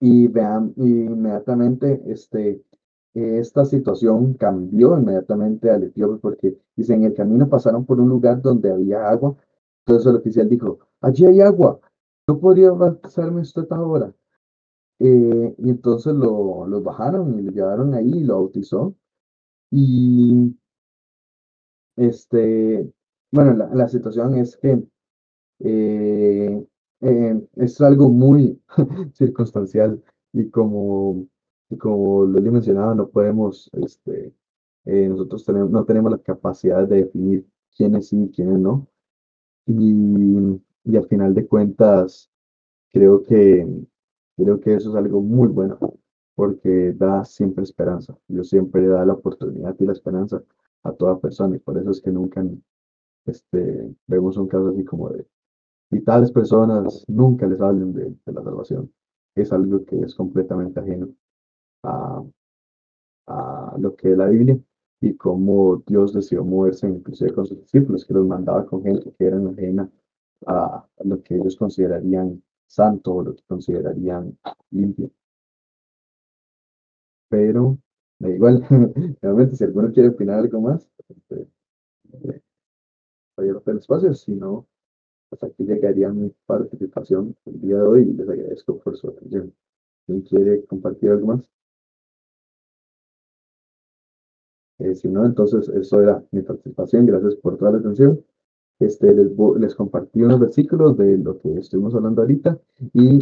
y 0.00 0.28
vean, 0.28 0.72
inmediatamente 0.76 2.02
este, 2.06 2.62
esta 3.14 3.64
situación 3.64 4.34
cambió 4.34 4.98
inmediatamente 4.98 5.70
al 5.70 5.84
etíope 5.84 6.18
porque 6.20 6.58
dice, 6.76 6.94
en 6.94 7.04
el 7.04 7.14
camino 7.14 7.48
pasaron 7.48 7.84
por 7.84 8.00
un 8.00 8.08
lugar 8.08 8.40
donde 8.42 8.70
había 8.70 9.08
agua. 9.08 9.36
Entonces 9.84 10.10
el 10.10 10.16
oficial 10.16 10.48
dijo, 10.48 10.78
allí 11.00 11.26
hay 11.26 11.40
agua, 11.40 11.80
¿no 12.26 12.38
podría 12.38 12.70
bautizarme 12.72 13.40
usted 13.42 13.66
ahora? 13.70 14.14
Eh, 14.98 15.54
y 15.58 15.70
entonces 15.70 16.14
lo, 16.14 16.66
lo 16.66 16.82
bajaron 16.82 17.38
y 17.38 17.42
lo 17.42 17.52
llevaron 17.52 17.94
ahí 17.94 18.10
y 18.18 18.24
lo 18.24 18.36
bautizó. 18.36 18.94
Y 19.70 20.54
este, 21.96 22.90
bueno, 23.30 23.54
la, 23.54 23.68
la 23.74 23.88
situación 23.88 24.36
es 24.36 24.56
que 24.56 24.82
eh, 25.60 26.66
eh, 27.00 27.48
es 27.56 27.80
algo 27.80 28.08
muy 28.10 28.60
circunstancial 29.14 30.02
y 30.32 30.50
como, 30.50 31.26
y 31.70 31.76
como 31.76 32.24
lo 32.24 32.38
he 32.38 32.50
mencionado, 32.50 32.94
no 32.94 33.08
podemos, 33.08 33.70
este, 33.74 34.34
eh, 34.86 35.08
nosotros 35.08 35.44
tenemos, 35.44 35.70
no 35.70 35.84
tenemos 35.84 36.12
la 36.12 36.18
capacidad 36.18 36.86
de 36.86 37.04
definir 37.04 37.46
quiénes 37.76 38.08
sí 38.08 38.24
y 38.24 38.30
quiénes 38.30 38.58
no. 38.58 38.88
Y, 39.66 40.60
y 40.84 40.96
al 40.96 41.06
final 41.08 41.34
de 41.34 41.46
cuentas, 41.46 42.30
creo 42.92 43.22
que, 43.22 43.66
creo 44.36 44.60
que 44.60 44.74
eso 44.74 44.90
es 44.90 44.96
algo 44.96 45.20
muy 45.22 45.48
bueno 45.48 45.78
porque 46.34 46.92
da 46.94 47.24
siempre 47.24 47.64
esperanza. 47.64 48.16
Yo 48.28 48.44
siempre 48.44 48.86
da 48.86 49.04
la 49.06 49.14
oportunidad 49.14 49.76
y 49.78 49.86
la 49.86 49.92
esperanza 49.92 50.42
a 50.84 50.92
toda 50.92 51.20
persona 51.20 51.56
y 51.56 51.58
por 51.60 51.78
eso 51.78 51.90
es 51.90 52.00
que 52.00 52.10
nunca 52.10 52.44
este, 53.26 53.94
vemos 54.06 54.36
un 54.36 54.48
caso 54.48 54.68
así 54.68 54.84
como 54.84 55.10
de, 55.10 55.26
y 55.92 56.00
tales 56.00 56.32
personas 56.32 57.04
nunca 57.06 57.46
les 57.46 57.60
hablen 57.60 57.92
de, 57.92 58.16
la 58.32 58.42
salvación. 58.42 58.90
Es 59.34 59.52
algo 59.52 59.84
que 59.84 60.00
es 60.00 60.14
completamente 60.14 60.80
ajeno 60.80 61.08
a, 61.84 62.24
lo 63.78 63.94
que 63.96 64.12
es 64.12 64.18
la 64.18 64.26
Biblia 64.26 64.58
y 65.00 65.14
cómo 65.16 65.82
Dios 65.86 66.12
decidió 66.12 66.44
moverse 66.44 66.88
inclusive 66.88 67.32
con 67.32 67.46
sus 67.46 67.60
discípulos, 67.60 68.04
que 68.04 68.14
los 68.14 68.26
mandaba 68.26 68.66
con 68.66 68.82
gente 68.82 69.12
que 69.12 69.24
eran 69.24 69.48
ajena 69.48 69.90
a 70.46 70.86
lo 71.04 71.22
que 71.22 71.36
ellos 71.36 71.56
considerarían 71.56 72.42
santo 72.66 73.14
o 73.14 73.22
lo 73.22 73.34
que 73.34 73.42
considerarían 73.46 74.36
limpio. 74.70 75.10
Pero, 77.28 77.78
da 78.22 78.30
igual, 78.30 78.64
realmente 79.20 79.56
si 79.56 79.64
alguno 79.64 79.92
quiere 79.92 80.10
opinar 80.10 80.38
algo 80.38 80.60
más, 80.60 80.88
este, 81.08 81.46
eh, 82.24 82.40
el 83.38 83.76
espacio, 83.76 84.14
si 84.14 84.32
no, 84.32 84.68
hasta 85.32 85.46
aquí 85.46 85.64
llegaría 85.64 86.08
mi 86.10 86.32
participación 86.46 87.34
el 87.46 87.60
día 87.60 87.76
de 87.76 87.82
hoy 87.82 88.02
y 88.02 88.12
les 88.12 88.28
agradezco 88.28 88.78
por 88.78 88.96
su 88.96 89.08
atención. 89.08 89.52
¿Quién 90.06 90.20
quiere 90.22 90.64
compartir 90.66 91.10
algo 91.10 91.26
más? 91.28 91.48
Eh, 94.78 94.94
si 94.94 95.08
no, 95.08 95.24
entonces 95.26 95.68
eso 95.68 96.00
era 96.02 96.22
mi 96.30 96.42
participación. 96.42 97.06
Gracias 97.06 97.36
por 97.36 97.56
toda 97.56 97.72
la 97.72 97.78
atención. 97.78 98.24
Este, 98.78 99.14
les, 99.14 99.30
les 99.58 99.74
compartí 99.74 100.22
unos 100.22 100.40
versículos 100.40 100.96
de 100.96 101.18
lo 101.18 101.40
que 101.40 101.58
estuvimos 101.58 101.94
hablando 101.94 102.22
ahorita 102.22 102.58
y 102.92 103.18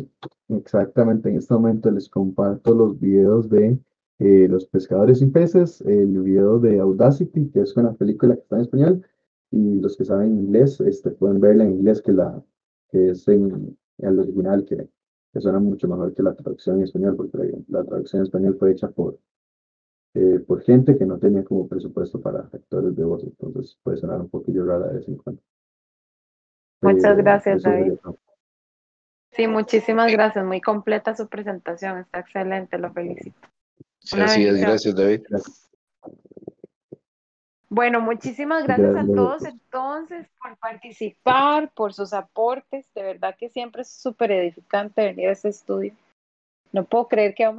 exactamente 0.48 1.28
en 1.28 1.36
este 1.36 1.54
momento 1.54 1.90
les 1.90 2.08
comparto 2.08 2.74
los 2.74 2.98
videos 2.98 3.48
de 3.50 3.78
eh, 4.20 4.46
Los 4.48 4.66
pescadores 4.66 5.18
sin 5.18 5.32
peces, 5.32 5.80
el 5.80 6.20
video 6.20 6.58
de 6.58 6.78
Audacity, 6.78 7.50
que 7.50 7.60
es 7.62 7.74
una 7.76 7.94
película 7.94 8.34
que 8.34 8.42
está 8.42 8.56
en 8.56 8.62
español, 8.62 9.06
y 9.50 9.80
los 9.80 9.96
que 9.96 10.04
saben 10.04 10.36
inglés 10.36 10.78
este, 10.80 11.10
pueden 11.10 11.40
verla 11.40 11.64
en 11.64 11.72
inglés 11.72 12.02
que, 12.02 12.12
la, 12.12 12.42
que 12.90 13.10
es 13.10 13.26
en, 13.28 13.76
el 13.98 14.18
original, 14.18 14.66
que, 14.66 14.88
que, 15.32 15.40
suena 15.40 15.58
mucho 15.58 15.88
mejor 15.88 16.14
que 16.14 16.22
la 16.22 16.34
traducción 16.34 16.76
en 16.76 16.84
español, 16.84 17.16
porque 17.16 17.38
la, 17.68 17.82
traducción 17.82 18.20
en 18.20 18.26
español 18.26 18.56
fue 18.58 18.72
hecha 18.72 18.90
por, 18.90 19.18
eh, 20.14 20.38
por 20.46 20.62
gente 20.62 20.98
que 20.98 21.06
no 21.06 21.18
tenía 21.18 21.42
como 21.42 21.66
presupuesto 21.66 22.20
para 22.20 22.40
actores 22.40 22.94
de 22.94 23.04
voz, 23.04 23.24
entonces 23.24 23.78
puede 23.82 23.96
sonar 23.96 24.20
un 24.20 24.28
poquillo 24.28 24.66
rara 24.66 24.88
de 24.88 24.98
vez 24.98 25.08
en 25.08 25.16
cuando. 25.16 25.42
Muchas 26.82 27.16
gracias, 27.16 27.62
David. 27.62 27.94
Sí, 29.32 29.46
muchísimas 29.46 30.12
gracias. 30.12 30.44
Muy 30.44 30.60
completa 30.60 31.14
su 31.14 31.28
presentación. 31.28 31.98
Está 31.98 32.20
excelente. 32.20 32.78
Lo 32.78 32.92
felicito. 32.92 33.38
Sí, 34.00 34.20
así 34.20 34.46
es. 34.46 34.60
Gracias, 34.60 34.94
David. 34.94 35.22
Bueno, 37.68 38.00
muchísimas 38.00 38.64
gracias 38.64 38.96
a 38.96 39.06
todos 39.06 39.44
entonces 39.44 40.26
por 40.42 40.56
participar, 40.56 41.70
por 41.72 41.94
sus 41.94 42.12
aportes. 42.12 42.84
De 42.94 43.02
verdad 43.02 43.36
que 43.38 43.48
siempre 43.48 43.82
es 43.82 43.90
súper 43.90 44.32
edificante 44.32 45.04
venir 45.04 45.28
a 45.28 45.32
este 45.32 45.50
estudio. 45.50 45.92
No 46.72 46.84
puedo 46.84 47.06
creer 47.06 47.34
que 47.34 47.44
vamos 47.44 47.58